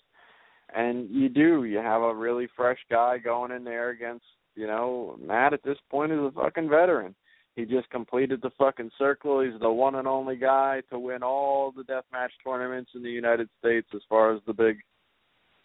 And 0.75 1.09
you 1.11 1.29
do, 1.29 1.65
you 1.65 1.79
have 1.79 2.03
a 2.03 2.15
really 2.15 2.49
fresh 2.55 2.79
guy 2.91 3.17
going 3.19 3.53
in 3.53 3.65
there 3.65 3.89
against, 3.91 4.25
you 4.55 4.67
know, 4.67 5.19
Matt 5.25 5.55
at 5.55 5.63
this 5.63 5.79
point 5.91 6.13
is 6.13 6.19
a 6.19 6.31
fucking 6.35 6.69
veteran. 6.69 7.15
He 7.57 7.65
just 7.65 7.91
completed 7.91 8.41
the 8.41 8.51
fucking 8.57 8.91
circle. 8.99 9.41
He's 9.41 9.59
the 9.61 9.71
one 9.71 9.97
and 9.97 10.07
only 10.07 10.37
guy 10.37 10.83
to 10.91 10.99
win 10.99 11.23
all 11.23 11.73
the 11.73 11.83
deathmatch 11.83 12.31
tournaments 12.45 12.93
in 12.95 13.03
the 13.03 13.11
United 13.11 13.49
States 13.59 13.89
as 13.95 14.03
far 14.09 14.35
as 14.35 14.41
the 14.47 14.53
big 14.53 14.79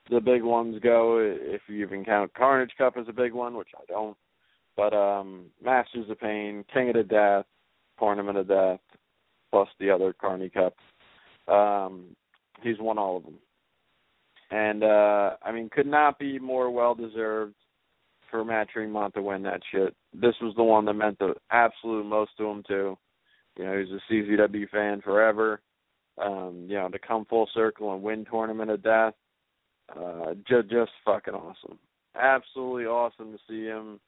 the 0.09 0.19
big 0.19 0.43
ones 0.43 0.77
go, 0.83 1.19
if 1.19 1.61
you 1.69 1.85
even 1.85 2.03
count 2.03 2.33
Carnage 2.33 2.73
Cup 2.77 2.97
as 2.97 3.07
a 3.07 3.13
big 3.13 3.31
one, 3.31 3.55
which 3.55 3.69
I 3.75 3.85
don't. 3.87 4.17
But 4.75 4.93
um 4.93 5.45
Masters 5.63 6.09
of 6.09 6.19
Pain, 6.19 6.65
King 6.73 6.89
of 6.89 6.95
the 6.95 7.03
Death, 7.03 7.45
Tournament 7.99 8.37
of 8.37 8.47
Death, 8.47 8.79
plus 9.51 9.69
the 9.79 9.91
other 9.91 10.13
Carnage 10.13 10.53
Cup. 10.53 10.75
Um, 11.47 12.15
he's 12.61 12.79
won 12.79 12.97
all 12.97 13.17
of 13.17 13.23
them, 13.23 13.37
and 14.49 14.83
uh, 14.83 15.35
I 15.43 15.51
mean, 15.51 15.69
could 15.69 15.85
not 15.85 16.17
be 16.17 16.39
more 16.39 16.71
well 16.71 16.95
deserved 16.95 17.55
for 18.33 18.43
Matt 18.43 18.69
Tremont 18.69 19.13
to 19.13 19.21
win 19.21 19.43
that 19.43 19.61
shit. 19.71 19.95
This 20.11 20.33
was 20.41 20.55
the 20.57 20.63
one 20.63 20.85
that 20.85 20.93
meant 20.93 21.19
the 21.19 21.35
absolute 21.51 22.05
most 22.05 22.31
to 22.37 22.45
him 22.45 22.63
too. 22.67 22.97
You 23.57 23.65
know, 23.65 23.77
he's 23.77 23.91
a 23.91 24.11
CZW 24.11 24.69
fan 24.69 25.01
forever. 25.01 25.61
Um, 26.17 26.65
you 26.67 26.75
know, 26.75 26.89
to 26.89 26.97
come 26.99 27.25
full 27.25 27.47
circle 27.53 27.93
and 27.93 28.01
win 28.01 28.25
Tournament 28.25 28.71
of 28.71 28.81
Death, 28.81 29.13
uh, 29.95 30.33
just 30.47 30.69
just 30.69 30.91
fucking 31.05 31.33
awesome. 31.35 31.77
Absolutely 32.15 32.85
awesome 32.85 33.31
to 33.31 33.39
see 33.47 33.65
him 33.65 33.99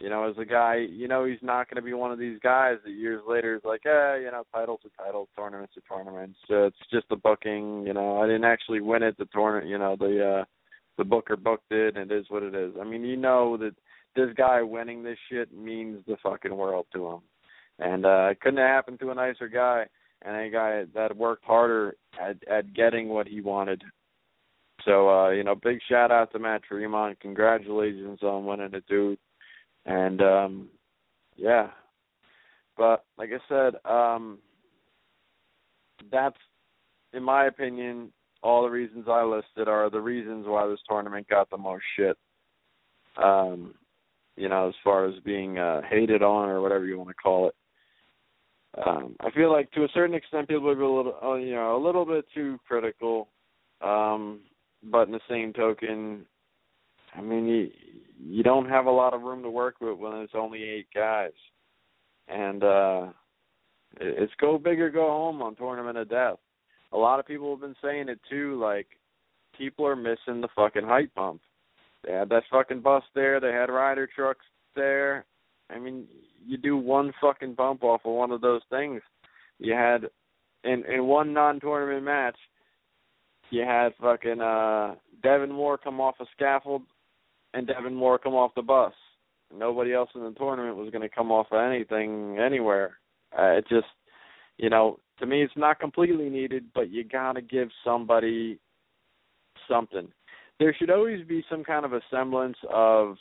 you 0.00 0.10
know, 0.10 0.28
as 0.28 0.36
a 0.38 0.44
guy, 0.44 0.86
you 0.90 1.06
know, 1.06 1.24
he's 1.24 1.38
not 1.40 1.68
going 1.68 1.76
to 1.76 1.82
be 1.82 1.92
one 1.92 2.10
of 2.10 2.18
these 2.18 2.38
guys 2.42 2.76
that 2.84 2.90
years 2.90 3.22
later 3.28 3.54
is 3.54 3.62
like, 3.64 3.86
eh, 3.86 4.16
you 4.16 4.30
know, 4.30 4.42
titles 4.52 4.80
are 4.84 5.04
titles, 5.04 5.28
tournaments 5.36 5.74
are 5.76 5.96
tournaments. 5.96 6.38
It's 6.48 6.76
just 6.90 7.08
the 7.08 7.16
booking. 7.16 7.86
You 7.86 7.94
know, 7.94 8.20
I 8.20 8.26
didn't 8.26 8.44
actually 8.44 8.80
win 8.80 9.02
it. 9.02 9.16
The 9.16 9.26
tournament, 9.26 9.68
you 9.68 9.78
know, 9.78 9.96
the 9.96 10.40
uh 10.40 10.44
the 10.98 11.04
booker 11.04 11.36
booked 11.36 11.70
it, 11.70 11.96
and 11.96 12.10
it 12.10 12.14
is 12.14 12.26
what 12.28 12.42
it 12.42 12.54
is. 12.54 12.74
I 12.80 12.84
mean, 12.84 13.04
you 13.04 13.16
know 13.16 13.56
that 13.58 13.74
this 14.16 14.30
guy 14.36 14.62
winning 14.62 15.02
this 15.02 15.18
shit 15.30 15.52
means 15.56 16.02
the 16.06 16.16
fucking 16.22 16.56
world 16.56 16.86
to 16.94 17.06
him, 17.06 17.20
and 17.78 18.06
uh 18.06 18.28
it 18.30 18.40
couldn't 18.40 18.58
have 18.58 18.68
happened 18.68 19.00
to 19.00 19.10
a 19.10 19.14
nicer 19.14 19.48
guy 19.48 19.86
and 20.22 20.36
a 20.36 20.50
guy 20.50 20.84
that 20.94 21.16
worked 21.16 21.44
harder 21.44 21.96
at 22.20 22.36
at 22.48 22.74
getting 22.74 23.08
what 23.08 23.26
he 23.26 23.40
wanted. 23.40 23.82
So, 24.84 25.08
uh, 25.08 25.30
you 25.30 25.44
know, 25.44 25.54
big 25.54 25.78
shout 25.88 26.10
out 26.10 26.32
to 26.32 26.38
Matt 26.38 26.64
Tremont. 26.64 27.18
Congratulations 27.20 28.18
on 28.22 28.44
winning 28.44 28.74
it, 28.74 28.84
dude 28.86 29.18
and 29.86 30.20
um 30.22 30.68
yeah 31.36 31.68
but 32.76 33.04
like 33.18 33.30
i 33.32 33.38
said 33.48 33.74
um 33.90 34.38
that's 36.10 36.36
in 37.12 37.22
my 37.22 37.46
opinion 37.46 38.10
all 38.44 38.62
the 38.62 38.70
reasons 38.70 39.06
i 39.08 39.24
listed 39.24 39.66
are 39.66 39.90
the 39.90 40.00
reasons 40.00 40.46
why 40.46 40.66
this 40.68 40.78
tournament 40.88 41.26
got 41.28 41.50
the 41.50 41.58
most 41.58 41.82
shit 41.96 42.16
um 43.16 43.74
you 44.36 44.48
know, 44.48 44.68
as 44.68 44.74
far 44.82 45.06
as 45.06 45.14
being 45.24 45.58
uh, 45.58 45.82
hated 45.88 46.22
on 46.22 46.48
or 46.48 46.60
whatever 46.60 46.86
you 46.86 46.98
want 46.98 47.10
to 47.10 47.14
call 47.14 47.48
it. 47.48 47.54
Um, 48.84 49.14
I 49.20 49.30
feel 49.30 49.52
like 49.52 49.70
to 49.72 49.84
a 49.84 49.88
certain 49.94 50.16
extent 50.16 50.48
people 50.48 50.68
are 50.68 50.80
a 50.80 50.96
little, 50.96 51.14
uh, 51.22 51.34
you 51.34 51.54
know, 51.54 51.76
a 51.76 51.84
little 51.84 52.04
bit 52.04 52.24
too 52.34 52.58
critical. 52.66 53.28
Um, 53.80 54.40
but 54.82 55.06
in 55.06 55.12
the 55.12 55.20
same 55.28 55.52
token, 55.52 56.26
I 57.14 57.20
mean, 57.20 57.46
you 57.46 57.70
you 58.18 58.42
don't 58.42 58.68
have 58.68 58.86
a 58.86 58.90
lot 58.90 59.14
of 59.14 59.22
room 59.22 59.42
to 59.42 59.50
work 59.50 59.76
with 59.80 59.98
when 59.98 60.14
it's 60.14 60.32
only 60.34 60.62
eight 60.62 60.88
guys, 60.94 61.32
and 62.26 62.64
uh, 62.64 63.06
it's 64.00 64.32
go 64.40 64.58
big 64.58 64.80
or 64.80 64.90
go 64.90 65.06
home 65.06 65.42
on 65.42 65.54
Tournament 65.54 65.98
of 65.98 66.08
Death. 66.08 66.38
A 66.94 66.96
lot 66.96 67.18
of 67.18 67.26
people 67.26 67.50
have 67.50 67.60
been 67.60 67.76
saying 67.82 68.08
it 68.08 68.20
too. 68.30 68.58
Like 68.58 68.86
people 69.56 69.86
are 69.86 69.96
missing 69.96 70.40
the 70.40 70.48
fucking 70.54 70.84
hype 70.84 71.14
pump. 71.14 71.40
They 72.04 72.12
had 72.12 72.28
that 72.30 72.44
fucking 72.50 72.80
bus 72.80 73.02
there. 73.14 73.40
They 73.40 73.52
had 73.52 73.70
Ryder 73.70 74.08
trucks 74.14 74.44
there. 74.76 75.24
I 75.70 75.78
mean, 75.78 76.06
you 76.46 76.56
do 76.56 76.76
one 76.76 77.12
fucking 77.20 77.54
bump 77.54 77.82
off 77.82 78.02
of 78.04 78.12
one 78.12 78.30
of 78.30 78.40
those 78.40 78.62
things. 78.70 79.00
You 79.58 79.74
had 79.74 80.04
in 80.62 80.84
in 80.84 81.04
one 81.04 81.32
non-tournament 81.32 82.04
match, 82.04 82.36
you 83.50 83.62
had 83.62 83.92
fucking 84.00 84.40
uh 84.40 84.94
Devin 85.22 85.52
Moore 85.52 85.78
come 85.78 86.00
off 86.00 86.16
a 86.20 86.26
scaffold 86.36 86.82
and 87.54 87.66
Devin 87.66 87.94
Moore 87.94 88.18
come 88.18 88.34
off 88.34 88.54
the 88.54 88.62
bus. 88.62 88.92
Nobody 89.56 89.92
else 89.92 90.10
in 90.14 90.22
the 90.22 90.32
tournament 90.32 90.76
was 90.76 90.90
going 90.90 91.02
to 91.02 91.14
come 91.14 91.30
off 91.30 91.46
of 91.52 91.60
anything 91.60 92.38
anywhere. 92.38 92.98
Uh, 93.36 93.58
it 93.58 93.64
just, 93.68 93.86
you 94.58 94.68
know, 94.68 94.98
to 95.18 95.26
me, 95.26 95.42
it's 95.42 95.56
not 95.56 95.78
completely 95.78 96.28
needed, 96.28 96.64
but 96.74 96.90
you 96.90 97.04
got 97.04 97.32
to 97.32 97.42
give 97.42 97.68
somebody 97.84 98.58
something. 99.68 100.08
There 100.58 100.74
should 100.78 100.90
always 100.90 101.26
be 101.26 101.44
some 101.50 101.64
kind 101.64 101.84
of 101.84 101.92
a 101.92 102.00
semblance 102.10 102.56
of 102.72 103.16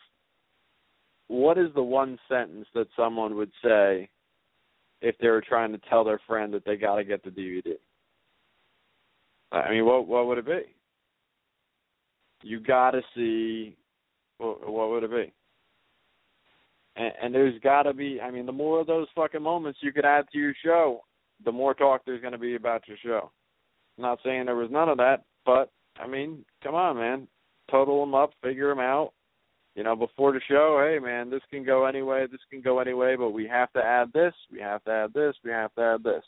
what 1.28 1.58
is 1.58 1.70
the 1.76 1.84
one 1.84 2.18
sentence 2.30 2.68
that 2.74 2.88
someone 2.96 3.36
would 3.36 3.52
say 3.64 4.10
if 5.02 5.18
they 5.20 5.28
were 5.28 5.44
trying 5.48 5.72
to 5.72 5.80
tell 5.90 6.04
their 6.04 6.22
friend 6.28 6.54
that 6.54 6.66
they 6.66 6.78
got 6.78 6.96
to 6.96 7.04
get 7.04 7.24
the 7.24 7.30
DVD. 7.30 7.74
I 9.52 9.70
mean, 9.70 9.86
what 9.86 10.08
what 10.08 10.26
would 10.28 10.40
it 10.40 10.46
be? 10.46 10.62
You 12.42 12.60
got 12.60 12.92
to 12.92 13.02
see 13.16 13.76
what, 14.38 14.68
what 14.70 14.90
would 14.90 15.04
it 15.04 15.12
be? 15.12 15.34
And, 16.96 17.12
and 17.22 17.36
there's 17.36 17.60
got 17.62 17.84
to 17.84 17.94
be. 17.94 18.20
I 18.20 18.32
mean, 18.32 18.46
the 18.46 18.52
more 18.52 18.80
of 18.80 18.88
those 18.88 19.08
fucking 19.16 19.42
moments 19.42 19.80
you 19.82 19.92
could 19.92 20.06
add 20.06 20.26
to 20.32 20.40
your 20.40 20.54
show, 20.64 21.04
the 21.46 21.52
more 21.52 21.74
talk 21.74 22.02
there's 22.06 22.22
going 22.22 22.34
to 22.34 22.40
be 22.40 22.56
about 22.56 22.88
your 22.88 22.98
show. 23.04 23.32
Not 23.98 24.20
saying 24.24 24.46
there 24.46 24.56
was 24.56 24.72
none 24.72 24.90
of 24.90 24.98
that, 24.98 25.24
but 25.46 25.72
I 26.00 26.08
mean, 26.08 26.44
come 26.64 26.76
on, 26.76 26.98
man, 26.98 27.28
total 27.70 28.00
them 28.00 28.16
up, 28.16 28.32
figure 28.42 28.70
them 28.70 28.80
out. 28.80 29.14
You 29.76 29.84
know, 29.84 29.96
before 29.96 30.32
the 30.32 30.42
show, 30.48 30.86
hey 30.88 31.00
man, 31.04 31.30
this 31.30 31.42
can 31.50 31.66
go 31.66 31.86
anyway, 31.86 32.26
this 32.32 32.42
can 32.50 32.62
go 32.62 32.80
anyway, 32.80 33.16
but 33.18 33.32
we 33.32 33.48
have 33.48 33.72
to 33.74 33.84
add 33.84 34.14
this, 34.14 34.34
we 34.52 34.60
have 34.60 34.84
to 34.84 34.92
add 34.92 35.14
this, 35.14 35.36
we 35.44 35.52
have 35.52 35.74
to 35.76 35.82
add 35.82 36.04
this. 36.04 36.24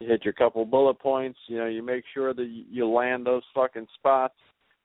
You 0.00 0.08
hit 0.08 0.24
your 0.24 0.34
couple 0.34 0.64
bullet 0.66 0.98
points. 0.98 1.38
You 1.46 1.58
know, 1.58 1.66
you 1.66 1.82
make 1.82 2.04
sure 2.12 2.34
that 2.34 2.64
you 2.70 2.86
land 2.86 3.24
those 3.24 3.44
fucking 3.54 3.86
spots 3.94 4.34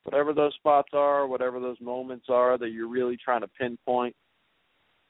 whatever 0.03 0.33
those 0.33 0.53
spots 0.55 0.89
are, 0.93 1.27
whatever 1.27 1.59
those 1.59 1.79
moments 1.79 2.25
are 2.29 2.57
that 2.57 2.69
you're 2.69 2.87
really 2.87 3.17
trying 3.23 3.41
to 3.41 3.47
pinpoint 3.47 4.15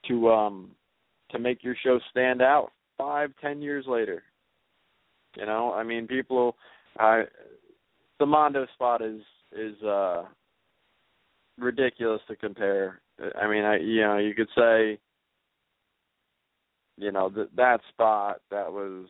to 0.08 0.30
um 0.30 0.72
to 1.32 1.40
make 1.40 1.64
your 1.64 1.76
show 1.84 2.00
stand 2.10 2.42
out 2.42 2.72
five, 2.98 3.32
ten 3.42 3.62
years 3.62 3.86
later. 3.88 4.24
You 5.36 5.46
know, 5.46 5.74
I 5.74 5.84
mean 5.84 6.08
people 6.08 6.56
I 6.98 7.24
the 8.20 8.26
Mondo 8.26 8.66
spot 8.74 9.02
is 9.02 9.22
is 9.52 9.82
uh 9.84 10.24
ridiculous 11.58 12.22
to 12.28 12.36
compare. 12.36 13.02
I 13.40 13.48
mean, 13.48 13.64
I 13.64 13.78
you 13.78 14.02
know, 14.02 14.18
you 14.18 14.34
could 14.34 14.50
say 14.58 15.00
you 16.98 17.12
know, 17.12 17.30
that 17.30 17.56
that 17.56 17.80
spot 17.90 18.42
that 18.52 18.72
was 18.72 19.08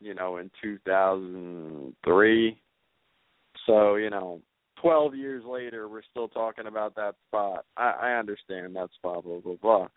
you 0.00 0.14
know 0.14 0.38
in 0.38 0.50
2003 0.62 2.60
so, 3.66 3.96
you 3.96 4.10
know, 4.10 4.40
12 4.80 5.14
years 5.14 5.42
later, 5.46 5.88
we're 5.88 6.02
still 6.10 6.28
talking 6.28 6.66
about 6.66 6.94
that 6.96 7.14
spot. 7.28 7.64
I, 7.76 7.94
I 8.02 8.18
understand 8.18 8.76
that 8.76 8.90
spot, 8.94 9.24
blah, 9.24 9.40
blah, 9.40 9.56
blah. 9.60 9.88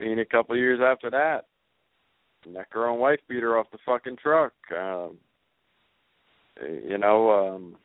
I 0.00 0.04
mean, 0.04 0.18
a 0.18 0.24
couple 0.24 0.56
years 0.56 0.80
after 0.82 1.10
that, 1.10 1.46
neck 2.46 2.68
her 2.70 2.88
own 2.88 2.98
wife 2.98 3.20
beat 3.28 3.42
her 3.42 3.58
off 3.58 3.70
the 3.70 3.78
fucking 3.84 4.16
truck. 4.16 4.52
Um, 4.76 5.18
you 6.62 6.98
know, 6.98 7.30
um, 7.30 7.76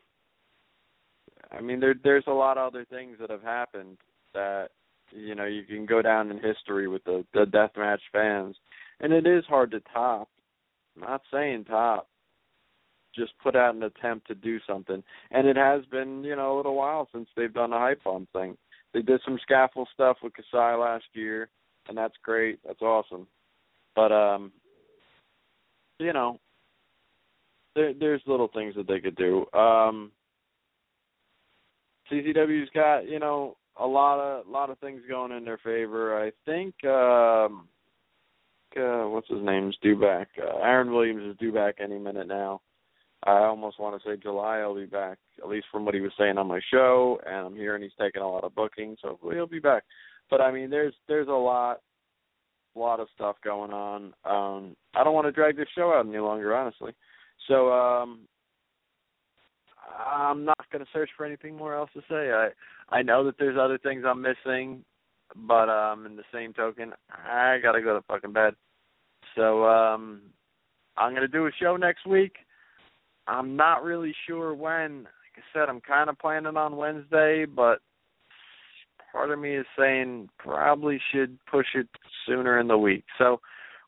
I 1.52 1.62
mean, 1.62 1.80
there 1.80 1.96
there's 2.04 2.26
a 2.28 2.32
lot 2.32 2.58
of 2.58 2.68
other 2.68 2.86
things 2.86 3.18
that 3.20 3.30
have 3.30 3.44
happened 3.44 3.98
that 4.34 4.70
you 5.12 5.36
know 5.36 5.46
you 5.46 5.64
can 5.64 5.86
go 5.86 6.02
down 6.02 6.32
in 6.32 6.40
history 6.40 6.88
with 6.88 7.04
the 7.04 7.26
the 7.34 7.46
deathmatch 7.46 8.00
fans, 8.12 8.56
and 9.00 9.14
it 9.14 9.28
is 9.28 9.46
hard 9.46 9.72
to 9.72 9.82
top. 9.94 10.30
I'm 10.96 11.02
not 11.04 11.22
saying 11.32 11.66
top, 11.66 12.08
just 13.16 13.34
put 13.42 13.56
out 13.56 13.76
an 13.76 13.84
attempt 13.84 14.28
to 14.28 14.36
do 14.36 14.60
something. 14.68 15.04
And 15.32 15.48
it 15.48 15.56
has 15.56 15.86
been, 15.86 16.24
you 16.24 16.36
know, 16.36 16.56
a 16.56 16.58
little 16.58 16.76
while 16.76 17.08
since 17.14 17.28
they've 17.36 17.54
done 17.54 17.72
the 17.72 17.78
hype 17.78 18.04
bomb 18.04 18.28
thing. 18.34 18.58
They 18.94 19.02
did 19.02 19.22
some 19.26 19.40
scaffold 19.42 19.88
stuff 19.94 20.18
with 20.24 20.34
Kasai 20.34 20.76
last 20.76 21.06
year, 21.14 21.50
and 21.88 21.98
that's 21.98 22.16
great. 22.24 22.60
That's 22.66 22.82
awesome. 22.82 23.28
But 23.96 24.12
um 24.12 24.52
you 26.00 26.14
know, 26.14 26.40
there 27.76 27.94
there's 27.94 28.22
little 28.26 28.50
things 28.54 28.76
that 28.76 28.88
they 28.88 29.00
could 29.00 29.16
do. 29.16 29.46
Um 29.54 30.12
CZW's 32.12 32.70
got, 32.74 33.08
you 33.08 33.20
know, 33.20 33.58
a 33.80 33.86
lot 33.86 34.20
of 34.20 34.48
lot 34.48 34.70
of 34.70 34.80
things 34.80 35.02
going 35.10 35.32
in 35.32 35.46
their 35.46 35.60
favor. 35.60 36.22
I 36.22 36.32
think 36.46 36.76
um 36.86 37.68
uh, 38.76 39.08
what's 39.08 39.30
his 39.30 39.44
name's 39.44 39.78
due 39.82 40.00
back. 40.00 40.30
Uh, 40.42 40.58
Aaron 40.58 40.92
Williams 40.92 41.24
is 41.24 41.38
due 41.38 41.52
back 41.52 41.76
any 41.80 42.00
minute 42.00 42.28
now. 42.28 42.62
I 43.26 43.44
almost 43.44 43.80
want 43.80 44.02
to 44.02 44.08
say 44.08 44.18
July 44.22 44.58
I'll 44.58 44.76
be 44.76 44.86
back, 44.86 45.18
at 45.42 45.48
least 45.48 45.68
from 45.72 45.86
what 45.86 45.94
he 45.94 46.02
was 46.02 46.12
saying 46.18 46.38
on 46.38 46.48
my 46.48 46.60
show, 46.72 47.20
and 47.26 47.48
I'm 47.48 47.56
hearing 47.56 47.82
he's 47.82 47.92
taking 48.00 48.22
a 48.22 48.30
lot 48.30 48.44
of 48.44 48.56
bookings, 48.56 48.98
so 49.02 49.10
hopefully 49.10 49.36
he'll 49.36 49.48
be 49.48 49.60
back. 49.60 49.84
But 50.30 50.42
I 50.42 50.52
mean, 50.52 50.70
there's 50.70 50.94
there's 51.08 51.28
a 51.28 51.32
lot, 51.32 51.80
a 52.76 52.80
lot 52.80 53.00
of 53.00 53.08
stuff 53.14 53.36
going 53.44 53.72
on. 53.72 54.14
Um, 54.26 54.76
I 54.96 55.04
don't 55.04 55.14
want 55.14 55.28
to 55.28 55.32
drag 55.32 55.58
this 55.58 55.68
show 55.76 55.94
out 55.94 56.08
any 56.08 56.18
longer, 56.20 56.56
honestly. 56.56 56.94
So 57.48 57.72
um, 57.72 58.22
I'm 60.06 60.46
not 60.46 60.70
going 60.72 60.84
to 60.84 60.92
search 60.92 61.10
for 61.16 61.26
anything 61.26 61.56
more 61.56 61.76
else 61.76 61.90
to 61.94 62.02
say. 62.10 62.32
I 62.32 62.50
I 62.90 63.02
know 63.02 63.24
that 63.26 63.36
there's 63.40 63.58
other 63.60 63.78
things 63.78 64.04
I'm 64.08 64.22
missing, 64.22 64.84
but 65.36 65.70
um, 65.70 66.06
in 66.06 66.16
the 66.16 66.24
same 66.34 66.54
token, 66.54 66.94
I 67.10 67.58
gotta 67.62 67.82
go 67.82 67.96
to 67.96 68.06
fucking 68.06 68.34
bed. 68.34 68.54
So 69.36 69.66
um, 69.66 70.22
I'm 70.98 71.14
gonna 71.14 71.28
do 71.28 71.48
a 71.48 71.52
show 71.60 71.76
next 71.76 72.06
week. 72.06 72.36
I'm 73.28 73.56
not 73.56 73.84
really 73.84 74.14
sure 74.28 74.54
when. 74.54 75.04
Like 75.04 75.38
I 75.38 75.42
said, 75.54 75.70
I'm 75.70 75.82
kind 75.82 76.10
of 76.10 76.20
planning 76.20 76.58
on 76.58 76.78
Wednesday, 76.78 77.46
but 77.46 77.80
part 79.14 79.32
of 79.32 79.40
me 79.40 79.56
is 79.56 79.66
saying 79.80 80.28
probably 80.38 81.00
should 81.14 81.38
push 81.50 81.68
it 81.76 81.88
sooner 82.26 82.60
in 82.60 82.68
the 82.68 82.78
week. 82.78 83.06
So 83.18 83.40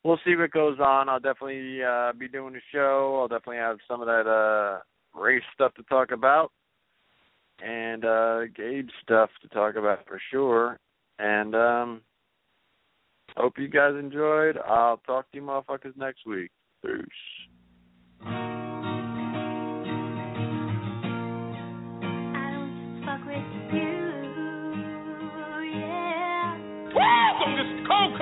we'll 0.06 0.20
see 0.24 0.36
what 0.38 0.52
goes 0.52 0.80
on. 0.80 1.10
I'll 1.10 1.20
definitely 1.20 1.84
uh, 1.84 2.14
be 2.14 2.30
doing 2.30 2.56
a 2.56 2.60
show. 2.72 3.18
I'll 3.20 3.28
definitely 3.28 3.58
have 3.58 3.78
some 3.90 4.00
of 4.00 4.08
that 4.08 4.30
uh, 4.30 5.20
race 5.20 5.44
stuff 5.54 5.74
to 5.74 5.84
talk 5.84 6.12
about 6.12 6.52
and 7.64 8.06
uh 8.06 8.42
Gage 8.56 8.92
stuff 9.02 9.30
to 9.42 9.48
talk 9.50 9.76
about 9.76 10.06
for 10.08 10.20
sure. 10.32 10.80
And 11.20 11.56
um 11.56 12.02
hope 13.38 13.54
you 13.58 13.68
guys 13.68 13.94
enjoyed. 14.00 14.58
I'll 14.58 14.98
talk 14.98 15.32
to 15.32 15.38
you 15.38 15.44
motherfuckers 15.44 15.96
next 15.98 16.26
week. 16.26 16.52
Peace. 16.86 17.55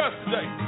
Woo! 0.04 0.63